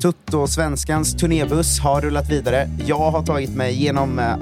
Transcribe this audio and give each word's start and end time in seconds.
Tutto 0.00 0.46
Svenskans 0.46 1.16
turnébuss 1.16 1.80
har 1.80 2.00
rullat 2.00 2.30
vidare. 2.30 2.70
Jag 2.86 3.10
har 3.10 3.22
tagit 3.22 3.50
mig 3.50 3.74
genom 3.74 4.18
eh, 4.18 4.34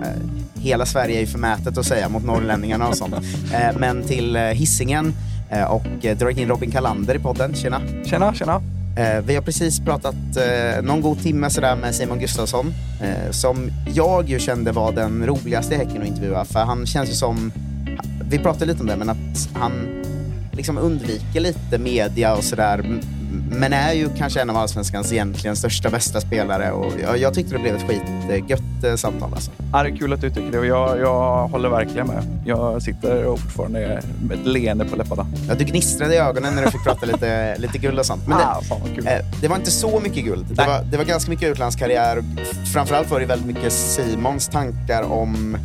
hela 0.54 0.86
Sverige 0.86 1.22
är 1.22 1.26
förmätet 1.26 1.78
att 1.78 1.86
säga 1.86 2.08
mot 2.08 2.24
norrlänningarna 2.24 2.88
och 2.88 2.96
sånt. 2.96 3.14
Eh, 3.52 3.78
men 3.78 4.02
till 4.02 4.36
eh, 4.36 4.42
Hissingen 4.42 5.14
eh, 5.50 5.64
och 5.64 6.04
eh, 6.04 6.16
dragit 6.16 6.38
in 6.38 6.48
Robin 6.48 6.70
Kalander 6.70 7.14
i 7.14 7.18
podden. 7.18 7.54
Tjena! 7.54 7.80
Tjena, 8.04 8.34
tjena. 8.34 8.62
Eh, 8.96 9.24
vi 9.24 9.34
har 9.34 9.42
precis 9.42 9.80
pratat 9.80 10.14
någon 10.82 11.00
god 11.00 11.22
timme 11.22 11.50
sådär 11.50 11.76
med 11.76 11.94
Simon 11.94 12.18
Gustafsson 12.18 12.74
som 13.30 13.70
jag 13.94 14.28
ju 14.28 14.38
kände 14.38 14.72
var 14.72 14.92
den 14.92 15.26
roligaste 15.26 15.74
i 15.74 15.78
Häcken 15.78 16.02
att 16.02 16.08
intervjua. 16.08 16.44
För 16.44 16.60
han 16.60 16.86
känns 16.86 17.10
ju 17.10 17.14
som, 17.14 17.52
vi 18.30 18.38
pratade 18.38 18.66
lite 18.66 18.80
om 18.80 18.86
det, 18.86 18.96
men 18.96 19.08
att 19.08 19.48
han 19.54 19.72
liksom 20.52 20.78
undviker 20.78 21.40
lite 21.40 21.78
media 21.78 22.34
och 22.34 22.44
sådär. 22.44 23.00
Men 23.50 23.72
är 23.72 23.92
ju 23.92 24.08
kanske 24.18 24.40
en 24.40 24.50
av 24.50 24.56
Allsvenskans 24.56 25.12
egentligen 25.12 25.56
största, 25.56 25.90
bästa 25.90 26.20
spelare. 26.20 26.72
Och 26.72 26.92
jag, 27.02 27.18
jag 27.18 27.34
tyckte 27.34 27.54
det 27.54 27.58
blev 27.58 27.76
ett 27.76 27.82
skitgött 27.82 28.84
eh, 28.84 28.94
samtal. 28.94 29.34
Alltså. 29.34 29.50
Ja, 29.72 29.82
det 29.82 29.88
är 29.88 29.96
kul 29.96 30.12
att 30.12 30.20
du 30.20 30.30
tycker 30.30 30.50
det 30.52 30.58
och 30.58 30.66
jag, 30.66 30.98
jag 31.00 31.48
håller 31.48 31.68
verkligen 31.68 32.06
med. 32.06 32.22
Jag 32.44 32.82
sitter 32.82 33.24
och 33.24 33.38
fortfarande 33.38 34.02
med 34.28 34.38
ett 34.38 34.46
leende 34.46 34.84
på 34.84 34.96
läpparna. 34.96 35.26
Ja, 35.48 35.54
du 35.54 35.64
gnistrade 35.64 36.14
i 36.14 36.18
ögonen 36.18 36.54
när 36.54 36.64
du 36.64 36.70
fick 36.70 36.84
prata 36.84 37.06
lite, 37.06 37.56
lite 37.58 37.78
guld 37.78 37.98
och 37.98 38.06
sånt. 38.06 38.28
Men 38.28 38.38
det, 38.38 38.44
ah, 38.44 38.62
fan 38.62 38.80
vad 38.80 38.94
kul. 38.94 39.06
Eh, 39.06 39.12
det 39.40 39.48
var 39.48 39.56
inte 39.56 39.70
så 39.70 40.00
mycket 40.00 40.24
guld. 40.24 40.46
Det 40.48 40.66
var, 40.66 40.82
det 40.90 40.96
var 40.96 41.04
ganska 41.04 41.30
mycket 41.30 41.48
utlandskarriär. 41.48 42.22
Framförallt 42.72 43.10
var 43.10 43.20
det 43.20 43.26
väldigt 43.26 43.46
mycket 43.46 43.72
Simons 43.72 44.48
tankar 44.48 45.02
om 45.02 45.56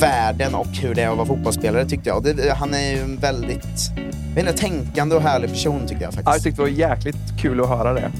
världen 0.00 0.54
och 0.54 0.66
hur 0.66 0.94
det 0.94 1.02
är 1.02 1.08
att 1.10 1.16
vara 1.16 1.26
fotbollsspelare 1.26 1.84
tyckte 1.86 2.08
jag. 2.08 2.22
Det, 2.22 2.52
han 2.56 2.74
är 2.74 2.90
ju 2.92 3.00
en 3.00 3.16
väldigt 3.16 3.90
jag 4.36 4.44
vet 4.44 4.50
inte, 4.52 4.62
tänkande 4.66 5.16
och 5.16 5.22
härlig 5.22 5.50
person 5.50 5.86
tycker 5.86 6.02
jag 6.02 6.12
Ja, 6.12 6.16
jag 6.16 6.24
faktiskt. 6.24 6.44
tyckte 6.44 6.62
det 6.62 6.70
var 6.70 6.78
jäkligt 6.90 7.16
kul 7.40 7.60
att 7.60 7.68
höra 7.68 7.92
det. 7.92 8.10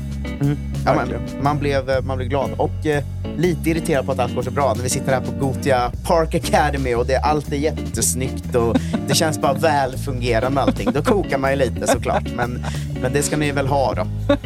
Ja, 0.84 0.94
verkligen. 0.94 1.22
man, 1.34 1.42
man, 1.42 1.58
blev, 1.58 2.04
man 2.04 2.16
blev 2.16 2.28
glad 2.28 2.50
och 2.56 2.86
eh, 2.86 3.04
lite 3.36 3.70
irriterad 3.70 4.06
på 4.06 4.12
att 4.12 4.18
allt 4.18 4.34
går 4.34 4.42
så 4.42 4.50
bra 4.50 4.74
när 4.76 4.82
vi 4.82 4.88
sitter 4.88 5.12
här 5.12 5.20
på 5.20 5.46
Gotia 5.46 5.90
Park 6.04 6.34
Academy 6.34 6.94
och 6.94 7.06
det, 7.06 7.16
allt 7.18 7.52
är 7.52 7.56
jättesnyggt 7.56 8.54
och 8.54 8.76
det 9.08 9.14
känns 9.14 9.40
bara 9.40 9.52
väl 9.52 9.96
fungerande 9.96 10.60
allting. 10.60 10.92
Då 10.92 11.02
kokar 11.02 11.38
man 11.38 11.50
ju 11.50 11.56
lite 11.56 11.86
såklart, 11.86 12.24
men, 12.36 12.64
men 13.02 13.12
det 13.12 13.22
ska 13.22 13.36
ni 13.36 13.50
väl 13.52 13.66
ha 13.66 13.94
då. 13.94 14.06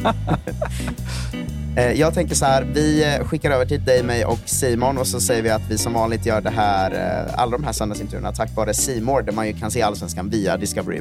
Eh, 1.76 1.92
jag 1.92 2.14
tänker 2.14 2.34
så 2.34 2.44
här, 2.44 2.62
vi 2.74 3.14
eh, 3.14 3.24
skickar 3.24 3.50
över 3.50 3.64
till 3.64 3.84
dig, 3.84 4.02
mig 4.02 4.24
och 4.24 4.38
Simon 4.44 4.98
och 4.98 5.06
så 5.06 5.20
säger 5.20 5.42
vi 5.42 5.50
att 5.50 5.62
vi 5.70 5.78
som 5.78 5.92
vanligt 5.92 6.26
gör 6.26 6.40
det 6.40 6.50
här, 6.50 6.90
eh, 6.90 7.40
alla 7.40 7.52
de 7.52 7.64
här 7.64 7.72
söndagsintervjuerna 7.72 8.32
tack 8.32 8.56
vare 8.56 8.74
Simor 8.74 9.22
där 9.22 9.32
man 9.32 9.46
ju 9.46 9.52
kan 9.52 9.70
se 9.70 9.82
Allsvenskan 9.82 10.30
via 10.30 10.56
Discovery+. 10.56 11.00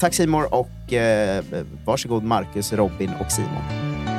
Tack 0.00 0.14
Simor 0.14 0.54
och 0.54 0.68
varsågod 1.84 2.24
Marcus, 2.24 2.72
Robin 2.72 3.10
och 3.20 3.32
Simon. 3.32 4.09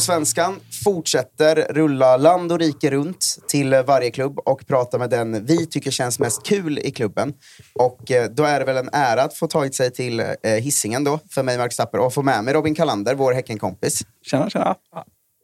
Tuttosvenskan 0.00 0.60
fortsätter 0.84 1.66
rulla 1.70 2.16
land 2.16 2.52
och 2.52 2.58
rike 2.58 2.90
runt 2.90 3.38
till 3.48 3.72
eh, 3.72 3.82
varje 3.82 4.10
klubb 4.10 4.38
och 4.38 4.66
prata 4.66 4.98
med 4.98 5.10
den 5.10 5.46
vi 5.46 5.66
tycker 5.66 5.90
känns 5.90 6.18
mest 6.18 6.46
kul 6.46 6.78
i 6.78 6.90
klubben. 6.90 7.34
Och 7.74 8.10
eh, 8.10 8.30
då 8.30 8.44
är 8.44 8.58
det 8.58 8.66
väl 8.66 8.76
en 8.76 8.88
ära 8.92 9.22
att 9.22 9.34
få 9.34 9.46
tagit 9.46 9.74
sig 9.74 9.90
till 9.90 10.20
eh, 10.20 10.26
Hisingen 10.42 11.04
då, 11.04 11.18
för 11.30 11.42
mig 11.42 11.58
Marcus 11.58 11.76
Tapper, 11.76 11.98
och 11.98 12.14
få 12.14 12.22
med 12.22 12.44
mig 12.44 12.54
Robin 12.54 12.74
Kalander, 12.74 13.14
vår 13.14 13.32
Häckenkompis. 13.32 14.02
Tjena, 14.26 14.50
tjena. 14.50 14.76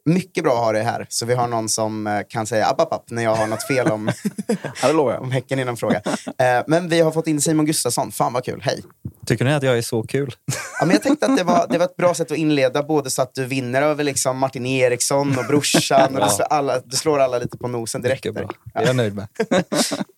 Mycket 0.07 0.43
bra 0.43 0.53
att 0.53 0.59
ha 0.59 0.71
dig 0.71 0.83
här, 0.83 1.05
så 1.09 1.25
vi 1.25 1.33
har 1.33 1.47
någon 1.47 1.69
som 1.69 2.07
eh, 2.07 2.21
kan 2.29 2.47
säga 2.47 2.65
app, 2.65 2.81
app, 2.81 2.93
app 2.93 3.03
när 3.09 3.23
jag 3.23 3.35
har 3.35 3.47
något 3.47 3.67
fel 3.67 3.87
om, 3.87 4.11
Ja, 4.81 5.17
om 5.17 5.31
Häcken 5.31 5.59
i 5.59 5.65
någon 5.65 5.77
fråga. 5.77 6.01
Eh, 6.37 6.63
men 6.67 6.89
vi 6.89 7.01
har 7.01 7.11
fått 7.11 7.27
in 7.27 7.41
Simon 7.41 7.65
Gustafsson. 7.65 8.11
Fan 8.11 8.33
vad 8.33 8.45
kul, 8.45 8.61
hej! 8.63 8.83
Tycker 9.25 9.45
ni 9.45 9.53
att 9.53 9.63
jag 9.63 9.77
är 9.77 9.81
så 9.81 10.03
kul? 10.03 10.35
Ja, 10.79 10.85
men 10.85 10.93
jag 10.93 11.03
tänkte 11.03 11.25
att 11.25 11.37
det 11.37 11.43
var, 11.43 11.67
det 11.69 11.77
var 11.77 11.85
ett 11.85 11.95
bra 11.95 12.13
sätt 12.13 12.31
att 12.31 12.37
inleda, 12.37 12.83
både 12.83 13.09
så 13.09 13.21
att 13.21 13.33
du 13.33 13.45
vinner 13.45 13.81
över 13.81 14.03
liksom 14.03 14.37
Martin 14.37 14.65
Eriksson 14.65 15.37
och 15.37 15.45
brorsan. 15.45 16.15
Och 16.15 16.23
du, 16.23 16.29
slår 16.29 16.45
alla, 16.45 16.79
du 16.79 16.95
slår 16.97 17.19
alla 17.19 17.39
lite 17.39 17.57
på 17.57 17.67
nosen 17.67 18.01
direkt. 18.01 18.25
Mycket 18.25 18.35
bra. 18.35 18.49
Det 18.73 18.79
är 18.79 18.85
jag 18.85 18.95
nöjd 18.95 19.15
med. 19.15 19.27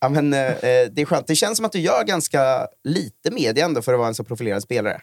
Ja, 0.02 0.10
men, 0.10 0.34
eh, 0.34 0.40
det 0.62 1.02
är 1.02 1.06
skönt. 1.06 1.28
Det 1.28 1.36
känns 1.36 1.58
som 1.58 1.66
att 1.66 1.72
du 1.72 1.80
gör 1.80 2.04
ganska 2.04 2.68
lite 2.84 3.32
media 3.32 3.66
ändå 3.66 3.82
för 3.82 3.94
att 3.94 4.00
vara 4.00 4.08
en 4.08 4.16
så 4.16 4.24
profilerad 4.24 4.64
spelare. 4.64 5.02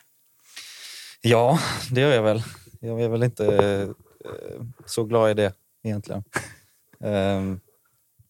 Ja, 1.21 1.59
det 1.91 2.01
gör 2.01 2.13
jag 2.13 2.23
väl. 2.23 2.43
Jag 2.81 3.01
är 3.01 3.09
väl 3.09 3.23
inte 3.23 3.45
så 4.87 5.05
glad 5.05 5.31
i 5.31 5.35
det 5.35 5.53
egentligen. 5.85 6.25
Ehm, 7.01 7.61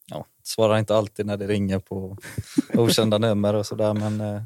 ja, 0.07 0.25
svarar 0.43 0.79
inte 0.79 0.97
alltid 0.97 1.27
när 1.27 1.37
det 1.37 1.47
ringer 1.47 1.79
på 1.79 2.17
okända 2.75 3.19
nummer 3.19 3.55
och 3.55 3.67
sådär 3.67 3.95
men 3.95 4.21
eh, 4.21 4.43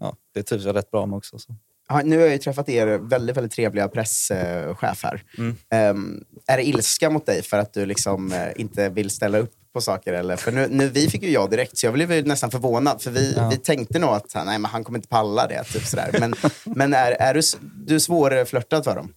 ja, 0.00 0.16
det 0.34 0.42
trivs 0.42 0.64
jag 0.64 0.76
rätt 0.76 0.90
bra 0.90 1.06
med 1.06 1.16
också. 1.16 1.38
Så. 1.38 1.54
Ja, 1.88 2.00
nu 2.04 2.16
har 2.16 2.22
jag 2.22 2.32
ju 2.32 2.38
träffat 2.38 2.68
er 2.68 2.86
väldigt, 2.86 3.36
väldigt 3.36 3.52
trevliga 3.52 3.88
presschef 3.88 5.02
här. 5.02 5.22
Mm. 5.38 5.56
Ehm, 5.70 6.24
är 6.46 6.56
det 6.56 6.64
ilska 6.68 7.10
mot 7.10 7.26
dig 7.26 7.42
för 7.42 7.58
att 7.58 7.72
du 7.74 7.86
liksom, 7.86 8.32
eh, 8.32 8.48
inte 8.60 8.88
vill 8.88 9.10
ställa 9.10 9.38
upp 9.38 9.52
på 9.72 9.80
saker? 9.80 10.12
Eller? 10.12 10.36
För 10.36 10.52
nu, 10.52 10.66
nu, 10.70 10.88
vi 10.88 11.08
fick 11.10 11.22
ju 11.22 11.30
ja 11.30 11.46
direkt, 11.46 11.78
så 11.78 11.86
jag 11.86 11.94
blev 11.94 12.12
ju 12.12 12.22
nästan 12.22 12.50
förvånad. 12.50 13.02
För 13.02 13.10
vi, 13.10 13.34
Ja. 13.36 13.48
vi 13.48 13.56
tänkte 13.56 13.98
nog 13.98 14.10
att 14.10 14.32
nej, 14.34 14.58
men 14.58 14.64
han 14.64 14.84
kommer 14.84 14.98
inte 14.98 15.08
palla 15.08 15.46
det. 15.46 15.64
Typ 15.64 15.86
sådär. 15.86 16.16
Men, 16.20 16.34
men 16.64 16.94
är, 16.94 17.12
är 17.12 17.34
du, 17.34 17.40
du 17.86 17.94
är 17.94 17.98
svårflörtad 17.98 18.84
för 18.84 18.96
dem? 18.96 19.14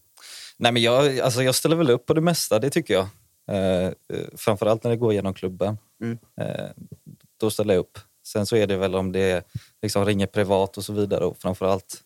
Nej, 0.58 0.72
men 0.72 0.82
jag, 0.82 1.20
alltså 1.20 1.44
jag 1.44 1.56
ställer 1.56 1.76
väl 1.76 1.90
upp 1.90 2.06
på 2.06 2.14
det 2.14 2.22
mesta, 2.22 2.60
det 2.60 2.70
tycker 2.70 2.94
jag. 2.94 3.08
Eh, 3.48 3.86
eh, 3.86 3.94
framförallt 4.36 4.84
när 4.84 4.92
det 4.92 4.98
går 4.98 5.14
genom 5.14 5.34
klubben. 5.34 5.78
Mm. 6.02 6.18
Eh, 6.42 6.70
då 7.40 7.50
ställer 7.50 7.74
jag 7.74 7.82
upp. 7.82 8.00
Sen 8.28 8.46
så 8.46 8.56
är 8.56 8.68
det 8.68 8.78
väl 8.78 8.96
om 8.96 9.12
det 9.12 9.48
liksom 9.82 10.06
ringer 10.06 10.28
privat 10.28 10.78
och 10.78 10.84
så 10.86 10.94
vidare 10.94 11.26
och 11.26 11.38
framförallt 11.38 12.04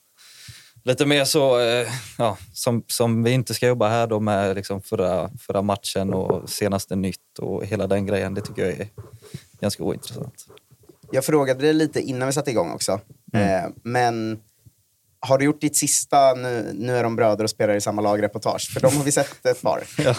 lite 0.88 1.06
mer 1.06 1.26
så 1.26 1.60
eh, 1.60 1.88
ja, 2.18 2.38
som, 2.54 2.84
som 2.88 3.24
vi 3.24 3.32
inte 3.32 3.54
ska 3.54 3.68
jobba 3.68 3.90
här 3.90 4.08
då 4.08 4.20
med 4.20 4.56
liksom 4.56 4.82
förra, 4.82 5.30
förra 5.40 5.62
matchen 5.62 6.14
och 6.14 6.50
senaste 6.50 6.96
nytt 6.96 7.40
och 7.40 7.66
hela 7.66 7.88
den 7.88 8.06
grejen. 8.06 8.34
Det 8.34 8.42
tycker 8.42 8.66
jag 8.66 8.80
är 8.80 8.88
ganska 9.60 9.84
ointressant. 9.84 10.46
Jag 11.12 11.26
frågade 11.26 11.62
dig 11.62 11.74
lite 11.74 12.02
innan 12.02 12.28
vi 12.28 12.34
satte 12.34 12.52
igång 12.52 12.72
också. 12.72 13.00
Mm. 13.34 13.66
Eh, 13.66 13.72
men 13.84 14.40
har 15.28 15.38
du 15.38 15.46
gjort 15.46 15.62
ditt 15.62 15.76
sista 15.76 16.34
nu, 16.34 16.72
nu 16.76 16.96
är 16.98 17.04
de 17.04 17.16
bröder 17.16 17.44
och 17.44 17.50
spelar 17.50 17.76
i 17.76 17.82
samma 17.82 18.02
lag 18.02 18.24
reportage? 18.24 18.70
För 18.74 18.80
de 18.82 18.98
har 18.98 19.04
vi 19.04 19.12
sett 19.12 19.46
ett 19.46 19.62
par. 19.62 19.84
Ja, 19.98 20.16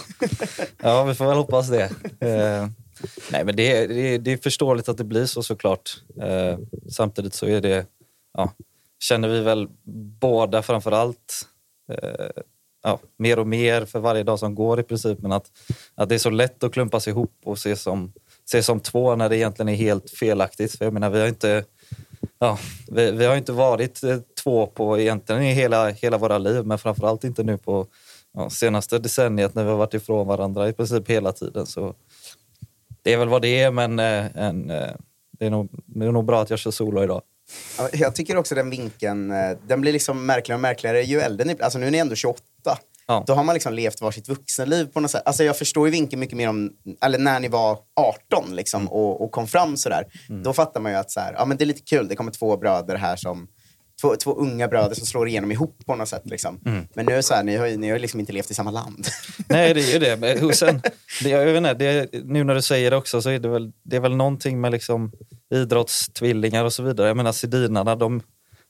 ja 0.82 1.04
vi 1.04 1.14
får 1.14 1.26
väl 1.26 1.36
hoppas 1.36 1.68
det. 1.68 1.82
Eh, 2.20 2.68
nej, 3.32 3.44
men 3.44 3.56
det, 3.56 3.76
är- 3.76 3.88
det, 3.88 4.18
det 4.18 4.32
är 4.32 4.36
förståeligt 4.36 4.88
att 4.88 4.96
det 4.98 5.04
blir 5.04 5.26
så 5.26 5.42
såklart. 5.42 6.02
Eh, 6.22 6.58
samtidigt 6.92 7.34
så 7.34 7.46
är 7.46 7.60
det, 7.60 7.86
ja, 8.36 8.52
känner 9.00 9.28
vi 9.28 9.40
väl 9.40 9.68
båda 10.20 10.62
framför 10.62 10.92
allt 10.92 11.46
eh, 11.92 12.42
ja, 12.82 12.98
mer 13.18 13.38
och 13.38 13.46
mer 13.46 13.84
för 13.84 13.98
varje 14.00 14.22
dag 14.22 14.38
som 14.38 14.54
går 14.54 14.80
i 14.80 14.82
princip. 14.82 15.18
Men 15.22 15.32
att, 15.32 15.50
att 15.94 16.08
det 16.08 16.14
är 16.14 16.18
så 16.18 16.30
lätt 16.30 16.64
att 16.64 16.72
klumpas 16.72 17.08
ihop 17.08 17.32
och 17.44 17.58
se 17.58 17.76
som, 17.76 18.12
se 18.50 18.62
som 18.62 18.80
två 18.80 19.16
när 19.16 19.28
det 19.28 19.36
egentligen 19.36 19.68
är 19.68 19.74
helt 19.76 20.10
felaktigt. 20.10 20.78
För 20.78 20.84
jag 20.84 20.94
menar, 20.94 21.10
vi 21.10 21.20
har 21.20 21.28
inte, 21.28 21.64
ja, 22.38 22.58
vi, 22.88 23.10
vi 23.10 23.24
har 23.24 23.36
inte 23.36 23.52
varit 23.52 24.02
eh, 24.02 24.18
två 24.48 24.66
på 24.66 24.98
egentligen 24.98 25.42
i 25.42 25.52
hela, 25.52 25.88
hela 25.88 26.18
våra 26.18 26.38
liv, 26.38 26.66
men 26.66 26.78
framförallt 26.78 27.24
inte 27.24 27.42
nu 27.42 27.58
på 27.58 27.86
ja, 28.34 28.50
senaste 28.50 28.98
decenniet 28.98 29.54
när 29.54 29.64
vi 29.64 29.70
har 29.70 29.76
varit 29.76 29.94
ifrån 29.94 30.26
varandra 30.26 30.68
i 30.68 30.72
princip 30.72 31.10
hela 31.10 31.32
tiden. 31.32 31.66
Så 31.66 31.94
det 33.02 33.12
är 33.12 33.16
väl 33.16 33.28
vad 33.28 33.42
det 33.42 33.60
är, 33.60 33.70
men 33.70 33.98
eh, 33.98 34.26
en, 34.36 34.70
eh, 34.70 34.90
det, 35.38 35.46
är 35.46 35.50
nog, 35.50 35.68
det 35.86 36.06
är 36.06 36.12
nog 36.12 36.24
bra 36.24 36.42
att 36.42 36.50
jag 36.50 36.58
kör 36.58 36.70
solo 36.70 37.02
idag. 37.02 37.22
Ja, 37.78 37.88
Jag 37.92 38.14
tycker 38.14 38.36
också 38.36 38.54
den 38.54 38.70
vinkeln, 38.70 39.30
eh, 39.30 39.58
den 39.66 39.80
blir 39.80 39.92
liksom 39.92 40.26
märkligare 40.26 40.56
och 40.56 40.62
märkligare 40.62 41.02
ju 41.02 41.20
äldre 41.20 41.44
ni 41.44 41.56
Alltså 41.60 41.78
nu 41.78 41.86
är 41.86 41.90
ni 41.90 41.98
ändå 41.98 42.14
28. 42.14 42.42
Ja. 43.06 43.24
Då 43.26 43.32
har 43.34 43.44
man 43.44 43.54
liksom 43.54 43.74
levt 43.74 44.00
varsitt 44.00 44.28
vuxenliv 44.28 44.86
på 44.86 45.00
något 45.00 45.10
sätt. 45.10 45.22
Alltså 45.24 45.44
jag 45.44 45.58
förstår 45.58 45.86
ju 45.86 45.90
vinkeln 45.92 46.20
mycket 46.20 46.36
mer 46.36 46.48
om, 46.48 46.72
eller 47.00 47.18
när 47.18 47.40
ni 47.40 47.48
var 47.48 47.78
18 47.96 48.56
liksom, 48.56 48.80
Mm. 48.80 48.92
och, 48.92 49.24
och 49.24 49.30
kom 49.30 49.46
fram 49.46 49.76
sådär. 49.76 50.04
Då 50.44 50.52
fattar 50.52 50.80
man 50.80 50.92
ju 50.92 50.98
att 50.98 51.10
så 51.10 51.20
här, 51.20 51.32
ja, 51.32 51.44
men 51.44 51.56
det 51.56 51.64
är 51.64 51.66
lite 51.66 51.82
kul, 51.82 52.08
det 52.08 52.16
kommer 52.16 52.30
två 52.30 52.56
bröder 52.56 52.96
här 52.96 53.16
som 53.16 53.48
Två, 54.00 54.16
två 54.16 54.34
unga 54.34 54.68
bröder 54.68 54.94
som 54.94 55.06
slår 55.06 55.28
igenom 55.28 55.52
ihop 55.52 55.82
på 55.86 55.94
något 55.94 56.08
sätt. 56.08 56.22
Liksom. 56.24 56.60
Mm. 56.66 56.86
Men 56.94 57.06
nu 57.06 57.12
är 57.12 57.22
så 57.22 57.34
här, 57.34 57.44
ni 57.44 57.56
har 57.56 57.66
ju 57.66 57.76
ni 57.76 57.90
har 57.90 57.98
liksom 57.98 58.20
inte 58.20 58.32
levt 58.32 58.50
i 58.50 58.54
samma 58.54 58.70
land. 58.70 59.06
Nej, 59.48 59.74
det 59.74 59.80
är 59.80 59.92
ju 59.92 59.98
det. 59.98 60.42
Och 60.42 60.54
sen, 60.54 60.82
det, 61.22 61.28
jag 61.28 61.44
vet 61.46 61.56
inte, 61.56 61.74
det, 61.74 62.08
nu 62.24 62.44
när 62.44 62.54
du 62.54 62.62
säger 62.62 62.90
det 62.90 62.96
också 62.96 63.22
så 63.22 63.30
är 63.30 63.38
det 63.38 63.48
väl, 63.48 63.72
det 63.82 63.96
är 63.96 64.00
väl 64.00 64.16
någonting 64.16 64.60
med 64.60 64.72
liksom 64.72 65.12
idrottstvillingar 65.54 66.64
och 66.64 66.72
så 66.72 66.82
vidare. 66.82 67.08
Jag 67.08 67.16
menar 67.16 67.32
Sedinarna, 67.32 67.96
de, 67.96 68.22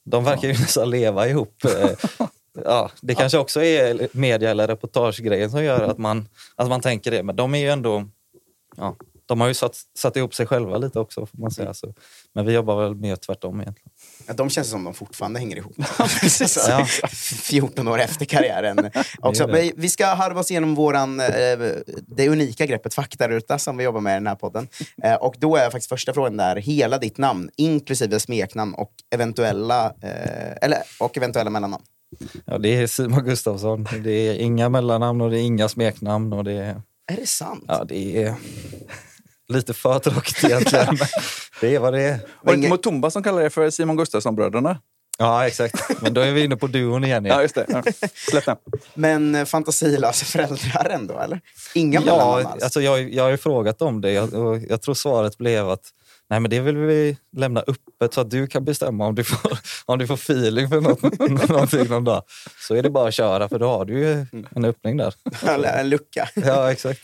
de 0.05 0.25
verkar 0.25 0.49
ju 0.49 0.55
nästan 0.55 0.91
leva 0.91 1.29
ihop. 1.29 1.65
Eh, 2.59 2.65
ja, 2.65 2.91
det 3.01 3.15
kanske 3.15 3.39
också 3.39 3.63
är 3.63 4.09
media 4.13 4.51
eller 4.51 4.67
reportagegrejen 4.67 5.51
som 5.51 5.65
gör 5.65 5.81
att 5.81 5.99
man, 5.99 6.29
att 6.57 6.69
man 6.69 6.81
tänker 6.81 7.11
det. 7.11 7.23
Men 7.23 7.37
de 7.37 7.55
är 7.55 7.59
ju 7.59 7.69
ändå... 7.69 8.09
Ja, 8.77 8.97
de 9.29 9.41
har 9.41 9.49
ju 9.49 9.55
satt, 9.55 9.77
satt 9.99 10.17
ihop 10.17 10.35
sig 10.35 10.47
själva 10.47 10.79
lite 10.79 11.01
också, 11.01 11.27
får 11.27 11.39
man 11.39 11.51
säga. 11.51 11.75
Så, 11.75 11.95
men 12.35 12.47
vi 12.47 12.53
jobbar 12.53 12.83
väl 12.83 12.95
mer 12.95 13.17
tvärtom 13.17 13.61
egentligen. 13.61 13.91
Ja, 14.27 14.33
de 14.35 14.51
känns 14.51 14.71
som 14.71 14.85
de 14.85 14.95
fortfarande 14.95 15.39
hänger 15.41 15.57
ihop. 15.57 15.75
Alltså, 15.97 16.61
Ja. 16.69 16.87
14 17.07 17.89
år 17.89 17.99
efter 17.99 18.25
karriären. 18.25 18.91
Också. 19.19 19.47
Det 19.47 19.53
det. 19.53 19.65
Men 19.65 19.73
Vi 19.77 19.89
ska 19.89 20.07
harva 20.07 20.41
oss 20.41 20.51
igenom 20.51 20.75
våran, 20.75 21.21
eh, 21.21 21.27
det 22.07 22.29
unika 22.29 22.67
greppet 22.67 22.95
faktaruta 22.95 23.59
som 23.59 23.77
vi 23.77 23.85
jobbar 23.85 24.01
med 24.01 24.13
i 24.13 24.15
den 24.15 24.27
här 24.27 24.35
podden. 24.35 24.69
Eh, 25.03 25.15
och 25.15 25.35
då 25.39 25.57
är 25.57 25.71
faktiskt 25.71 25.89
första 25.89 26.15
frågan 26.15 26.37
där, 26.37 26.57
hela 26.57 26.99
ditt 26.99 27.19
namn, 27.19 27.51
inklusive 27.57 28.21
smeknamn 28.21 28.75
och 28.75 28.93
eventuella, 29.15 29.87
eh, 29.87 30.57
eller, 30.63 30.79
och 31.01 31.17
eventuella 31.17 31.51
mellannamn. 31.51 31.85
Ja, 32.45 32.59
det 32.59 32.77
är 32.77 32.87
Simon 32.87 33.25
Gustafsson. 33.25 33.87
Det 34.05 34.11
är 34.11 34.35
inga 34.35 34.69
mellannamn 34.69 35.21
och 35.21 35.31
det 35.31 35.41
är 35.41 35.43
inga 35.43 35.69
smeknamn. 35.69 36.33
Och 36.33 36.45
det 36.45 36.53
är, 36.53 36.83
Är 37.13 37.17
det 37.17 37.27
sant? 37.27 37.65
ja, 37.69 37.85
det 37.85 38.23
är 38.23 38.35
lite 39.49 39.75
för 39.75 39.99
tråkigt 39.99 40.45
egentligen. 40.45 40.99
det 41.61 41.75
är 41.75 41.79
vad 41.79 41.93
det 41.93 42.03
är. 42.03 42.19
Var 42.43 42.53
det 42.53 42.57
inte 42.57 42.69
Mutumba 42.69 43.11
som 43.11 43.23
kallade 43.23 43.45
det 43.45 43.51
för 43.51 43.71
Simon 43.71 43.97
Gustafsson-bröderna? 43.97 44.79
Ja, 45.19 45.47
exakt. 45.47 46.03
Men 46.03 46.15
då 46.15 46.21
är 46.21 46.33
vi 46.33 46.45
inne 46.45 46.57
på 46.57 46.67
duon 46.67 47.05
igen. 47.05 47.25
Ja, 47.25 47.35
Ja. 47.35 47.43
just 47.43 47.55
det. 47.55 47.65
Ja. 47.69 47.83
Släpp 48.31 48.45
den. 48.45 48.57
Men 48.95 49.35
eh, 49.35 49.45
fantasilösa 49.45 50.25
föräldrar 50.25 50.89
ändå, 50.91 51.19
eller? 51.21 51.41
Inga 51.75 52.03
Ja, 52.07 52.45
alls? 52.53 52.63
alltså 52.63 52.81
jag, 52.81 53.15
jag 53.15 53.23
har 53.23 53.31
ju 53.31 53.37
frågat 53.37 53.83
om 53.83 54.01
det 54.01 54.13
jag, 54.13 54.35
och 54.35 54.59
jag 54.69 54.83
tror 54.83 54.95
svaret 54.95 55.39
blev 55.39 55.69
att 55.71 55.83
nej, 56.31 56.41
men 56.41 56.51
det 56.51 56.61
vill 56.61 56.77
vi 56.77 57.17
lämna 57.37 57.61
öppet 57.61 58.15
så 58.15 58.21
att 58.21 58.31
du 58.31 58.47
kan 58.47 58.65
bestämma 58.65 59.07
om 59.07 59.15
du 59.15 59.25
får, 59.25 59.59
om 59.85 59.99
du 59.99 60.07
får 60.07 60.15
feeling 60.15 60.69
för 60.69 60.81
något, 60.81 61.49
någonting 61.49 61.89
någon 61.89 62.05
dag. 62.05 62.23
Så 62.69 62.75
är 62.75 62.83
det 62.83 62.91
bara 62.91 63.09
att 63.09 63.15
köra 63.15 63.49
för 63.49 63.59
då 63.59 63.69
har 63.69 63.85
du 63.85 63.99
ju 63.99 64.27
en 64.57 64.65
öppning 64.65 64.97
där. 64.97 65.15
En 65.79 65.89
lucka. 65.89 66.29
Ja, 66.35 66.73
exakt. 66.73 67.01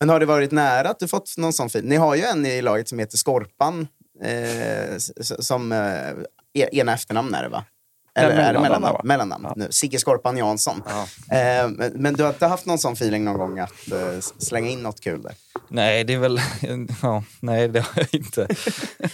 Men 0.00 0.08
har 0.08 0.20
det 0.20 0.26
varit 0.26 0.50
nära 0.50 0.88
att 0.88 0.98
du 0.98 1.08
fått 1.08 1.34
någon 1.38 1.52
sån 1.52 1.70
fin? 1.70 1.84
Ni 1.84 1.96
har 1.96 2.14
ju 2.14 2.22
en 2.22 2.46
i 2.46 2.62
laget 2.62 2.88
som 2.88 2.98
heter 2.98 3.16
Skorpan, 3.18 3.88
eh, 4.24 4.96
som 5.20 5.72
eh, 5.72 6.10
e- 6.58 6.68
ena 6.72 6.94
efternamn 6.94 7.34
är 7.34 7.42
det 7.42 7.48
va? 7.48 7.64
Eller 8.14 8.30
är 8.30 8.52
det 8.52 8.60
mellannamn, 8.60 8.96
mellannamn? 9.04 9.42
mellannamn. 9.42 9.54
Nu. 9.56 9.68
Sigge 9.70 9.98
Skorpan 9.98 10.36
Jansson. 10.36 10.82
Ja. 10.86 11.02
Eh, 11.36 11.68
men, 11.94 12.14
du 12.14 12.22
har 12.22 12.30
inte 12.30 12.46
haft 12.46 12.66
någon 12.66 12.78
sån 12.78 12.92
feeling 12.92 13.24
någon 13.24 13.38
gång 13.38 13.58
att 13.58 13.92
eh, 13.92 14.20
slänga 14.38 14.70
in 14.70 14.82
något 14.82 15.00
kul 15.00 15.22
där? 15.22 15.34
Nej, 15.68 16.04
det 16.04 16.14
är 16.14 16.18
väl... 16.18 16.40
Ja, 17.02 17.24
nej, 17.40 17.68
det 17.68 17.80
har 17.80 17.92
jag 17.96 18.14
inte. 18.14 18.48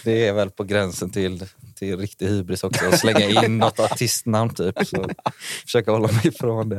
Det 0.05 0.27
är 0.29 0.33
väl 0.33 0.51
på 0.51 0.65
gränsen 0.65 1.11
till, 1.11 1.47
till 1.75 1.99
riktig 1.99 2.27
hybris 2.27 2.65
också. 2.65 2.87
Att 2.87 2.99
slänga 2.99 3.45
in 3.45 3.59
något 3.59 3.81
artistnamn 3.81 4.55
typ. 4.55 4.87
Så 4.87 5.09
försöka 5.63 5.91
hålla 5.91 6.09
mig 6.13 6.27
ifrån 6.27 6.69
det. 6.69 6.77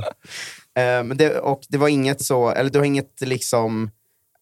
Eh, 0.76 1.04
men 1.04 1.18
det, 1.18 1.40
och 1.40 1.62
det 1.70 1.78
var 1.78 1.88
inget 1.88 2.22
så, 2.22 2.50
eller 2.50 2.70
du 2.70 2.80
har 2.80 2.86
inget 2.86 3.22
liksom, 3.22 3.92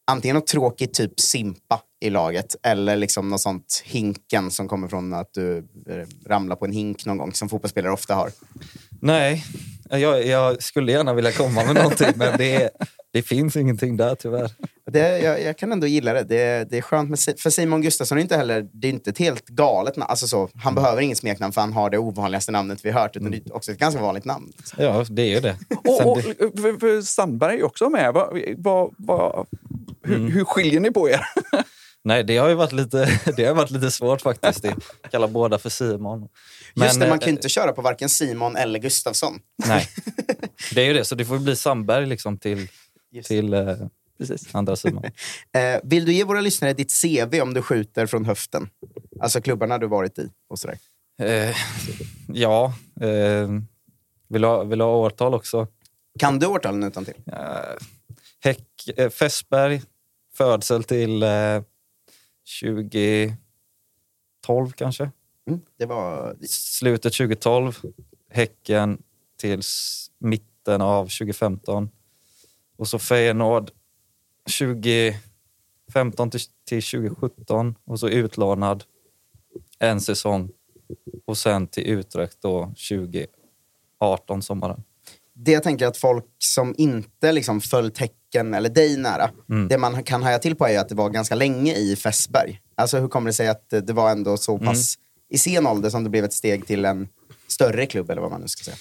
antingen 0.07 0.35
något 0.35 0.47
tråkigt 0.47 0.93
typ 0.93 1.19
Simpa 1.19 1.81
i 2.01 2.09
laget 2.09 2.55
eller 2.63 2.95
liksom 2.95 3.29
något 3.29 3.41
sånt 3.41 3.81
hinken 3.85 4.51
som 4.51 4.67
kommer 4.67 4.87
från 4.87 5.13
att 5.13 5.33
du 5.33 5.57
eh, 5.57 6.29
ramlar 6.29 6.55
på 6.55 6.65
en 6.65 6.71
hink 6.71 7.05
någon 7.05 7.17
gång 7.17 7.33
som 7.33 7.49
fotbollsspelare 7.49 7.93
ofta 7.93 8.15
har. 8.15 8.31
Nej, 9.01 9.45
jag, 9.89 10.25
jag 10.25 10.63
skulle 10.63 10.91
gärna 10.91 11.13
vilja 11.13 11.31
komma 11.31 11.63
med 11.65 11.75
någonting 11.75 12.07
men 12.15 12.37
det, 12.37 12.69
det 13.13 13.21
finns 13.21 13.55
ingenting 13.55 13.97
där 13.97 14.15
tyvärr. 14.15 14.51
Det, 14.91 15.19
jag, 15.19 15.43
jag 15.43 15.57
kan 15.57 15.71
ändå 15.71 15.87
gilla 15.87 16.13
det. 16.13 16.23
Det, 16.23 16.69
det 16.69 16.77
är 16.77 16.81
skönt. 16.81 17.09
Med, 17.09 17.19
för 17.39 17.49
Simon 17.49 17.81
Gustafsson 17.81 18.17
är 18.17 18.21
inte 18.21 18.37
heller 18.37 18.67
det 18.73 18.87
är 18.87 18.91
inte 18.91 19.09
ett 19.09 19.17
helt 19.17 19.47
galet 19.47 19.95
namn. 19.97 20.09
Alltså 20.09 20.27
så, 20.27 20.49
han 20.55 20.75
behöver 20.75 21.01
inget 21.01 21.17
smeknamn 21.17 21.53
för 21.53 21.61
han 21.61 21.73
har 21.73 21.89
det 21.89 21.97
ovanligaste 21.97 22.51
namnet 22.51 22.85
vi 22.85 22.91
hört. 22.91 23.15
Utan 23.15 23.31
det 23.31 23.37
är 23.37 23.55
också 23.55 23.71
ett 23.71 23.79
ganska 23.79 24.01
vanligt 24.01 24.25
namn. 24.25 24.51
Ja, 24.77 25.05
det 25.09 25.21
är 25.21 25.25
ju 25.35 25.39
det. 25.39 25.57
Och, 25.87 26.11
och, 26.11 26.21
för, 26.21 26.79
för 26.79 27.01
Sandberg 27.01 27.53
är 27.53 27.57
ju 27.57 27.63
också 27.63 27.89
med. 27.89 28.13
Va, 28.13 28.29
va, 28.57 28.89
va, 28.97 29.45
hur, 30.03 30.15
Mm. 30.15 30.31
hur 30.31 30.45
skiljer 30.45 30.79
ni 30.79 30.91
på 30.91 31.09
er? 31.09 31.21
Nej, 32.03 32.23
det 32.23 32.37
har 32.37 32.49
ju 32.49 32.55
varit 32.55 32.71
lite, 32.71 33.19
det 33.37 33.45
har 33.45 33.55
varit 33.55 33.71
lite 33.71 33.91
svårt 33.91 34.21
faktiskt. 34.21 34.61
Det 34.61 34.75
kallar 35.11 35.27
båda 35.27 35.57
för 35.57 35.69
Simon. 35.69 36.29
Just 36.75 36.99
det, 36.99 37.07
man 37.07 37.13
eh, 37.13 37.19
kan 37.19 37.27
ju 37.27 37.35
inte 37.35 37.49
köra 37.49 37.71
på 37.71 37.81
varken 37.81 38.09
Simon 38.09 38.55
eller 38.55 38.79
Gustafsson. 38.79 39.39
Nej, 39.67 39.87
det 40.73 40.81
är 40.81 40.85
ju 40.85 40.93
det. 40.93 41.05
Så 41.05 41.15
det 41.15 41.25
får 41.25 41.39
bli 41.39 41.55
Sandberg 41.55 42.05
liksom 42.05 42.37
till, 42.37 42.67
till 43.23 43.53
eh, 43.53 43.75
andra 44.51 44.75
Simon. 44.75 45.03
Eh, 45.51 45.79
vill 45.83 46.05
du 46.05 46.13
ge 46.13 46.23
våra 46.23 46.41
lyssnare 46.41 46.73
ditt 46.73 47.01
CV 47.01 47.41
om 47.41 47.53
du 47.53 47.61
skjuter 47.61 48.05
från 48.05 48.25
höften? 48.25 48.69
Alltså 49.19 49.41
klubbarna 49.41 49.77
du 49.77 49.87
varit 49.87 50.19
i 50.19 50.29
och 50.49 50.59
sådär. 50.59 50.77
Eh, 51.21 51.55
ja, 52.27 52.73
eh, 53.01 53.49
vill, 54.27 54.43
ha, 54.43 54.63
vill 54.63 54.81
ha 54.81 54.95
årtal 54.95 55.33
också? 55.33 55.67
Kan 56.19 56.39
du 56.39 56.45
årtalen 56.45 56.83
utan 56.83 57.05
till? 57.05 57.13
Eh, 57.31 57.37
Häck, 58.43 58.89
eh, 58.97 59.09
Fässberg, 59.09 59.81
födsel 60.37 60.83
till 60.83 61.23
eh, 61.23 61.61
2012 62.61 63.37
kanske. 64.75 65.11
Mm, 65.47 65.61
det 65.77 65.85
var... 65.85 66.37
Slutet 66.47 67.13
2012. 67.13 67.81
Häcken 68.29 69.01
till 69.37 69.61
mitten 70.17 70.81
av 70.81 71.03
2015. 71.03 71.89
Och 72.77 72.87
så 72.87 72.99
Feyenoord 72.99 73.71
2015 74.59 76.29
till, 76.31 76.39
till 76.65 76.83
2017 76.83 77.75
och 77.85 77.99
så 77.99 78.09
utlånad 78.09 78.83
en 79.79 80.01
säsong 80.01 80.49
och 81.25 81.37
sen 81.37 81.67
till 81.67 81.87
Utrecht 81.87 82.41
då 82.41 82.73
2018 83.99 84.41
sommaren. 84.41 84.83
Det 85.33 85.51
jag 85.51 85.63
tänker 85.63 85.87
att 85.87 85.97
folk 85.97 86.25
som 86.37 86.75
inte 86.77 87.31
liksom 87.31 87.61
följt 87.61 87.97
Häcken 88.33 88.53
eller 88.53 88.69
dig 88.69 88.97
nära, 88.97 89.29
Mm. 89.49 89.67
det 89.67 89.77
man 89.77 90.03
kan 90.03 90.23
haja 90.23 90.39
till 90.39 90.55
på 90.55 90.67
är 90.67 90.79
att 90.79 90.89
det 90.89 90.95
var 90.95 91.09
ganska 91.09 91.35
länge 91.35 91.73
i 91.75 91.95
Fässberg. 91.95 92.61
Alltså 92.75 92.97
hur 92.97 93.07
kommer 93.07 93.27
det 93.29 93.33
sig 93.33 93.47
att 93.47 93.69
det 93.69 93.93
var 93.93 94.11
ändå 94.11 94.37
så 94.37 94.55
Mm. 94.55 94.65
pass 94.67 94.95
i 95.29 95.37
sen 95.37 95.67
ålder 95.67 95.89
som 95.89 96.03
det 96.03 96.09
blev 96.09 96.23
ett 96.25 96.33
steg 96.33 96.67
till 96.67 96.85
en 96.85 97.07
större 97.47 97.85
klubb 97.85 98.09
eller 98.09 98.21
vad 98.21 98.31
man 98.31 98.41
nu 98.41 98.47
ska 98.47 98.63
säga? 98.63 98.77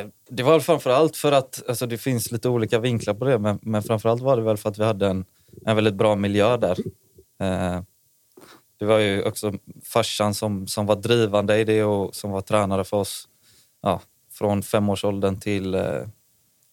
Eh, 0.00 0.06
det 0.30 0.42
var 0.42 0.52
väl 0.52 0.60
framförallt 0.60 1.16
för 1.16 1.32
att, 1.32 1.62
alltså 1.68 1.86
det 1.86 1.98
finns 1.98 2.32
lite 2.32 2.48
olika 2.48 2.78
vinklar 2.78 3.14
på 3.14 3.24
det, 3.24 3.38
men, 3.38 3.58
men 3.62 3.82
framförallt 3.82 4.22
var 4.22 4.36
det 4.36 4.42
väl 4.42 4.56
för 4.56 4.68
att 4.68 4.78
vi 4.78 4.84
hade 4.84 5.06
en, 5.06 5.24
en 5.66 5.76
väldigt 5.76 5.94
bra 5.94 6.16
miljö 6.16 6.56
där. 6.56 6.78
Eh, 7.40 7.82
det 8.78 8.84
var 8.84 8.98
ju 8.98 9.22
också 9.22 9.52
farsan 9.84 10.34
som, 10.34 10.66
som 10.66 10.86
var 10.86 10.96
drivande 10.96 11.58
i 11.58 11.64
det 11.64 11.84
och 11.84 12.14
som 12.14 12.30
var 12.30 12.40
tränare 12.40 12.84
för 12.84 12.96
oss 12.96 13.28
ja, 13.82 14.00
från 14.32 14.62
femårsåldern 14.62 15.40
till 15.40 15.74
eh, 15.74 15.82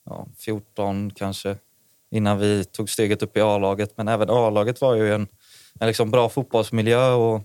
ja, 0.05 0.27
14 0.37 1.11
kanske, 1.11 1.57
innan 2.15 2.39
vi 2.39 2.65
tog 2.65 2.89
steget 2.89 3.23
upp 3.23 3.37
i 3.37 3.41
A-laget. 3.41 3.93
Men 3.97 4.07
även 4.07 4.29
A-laget 4.29 4.81
var 4.81 4.95
ju 4.95 5.13
en, 5.13 5.27
en 5.79 5.87
liksom 5.87 6.11
bra 6.11 6.29
fotbollsmiljö 6.29 7.11
och 7.11 7.41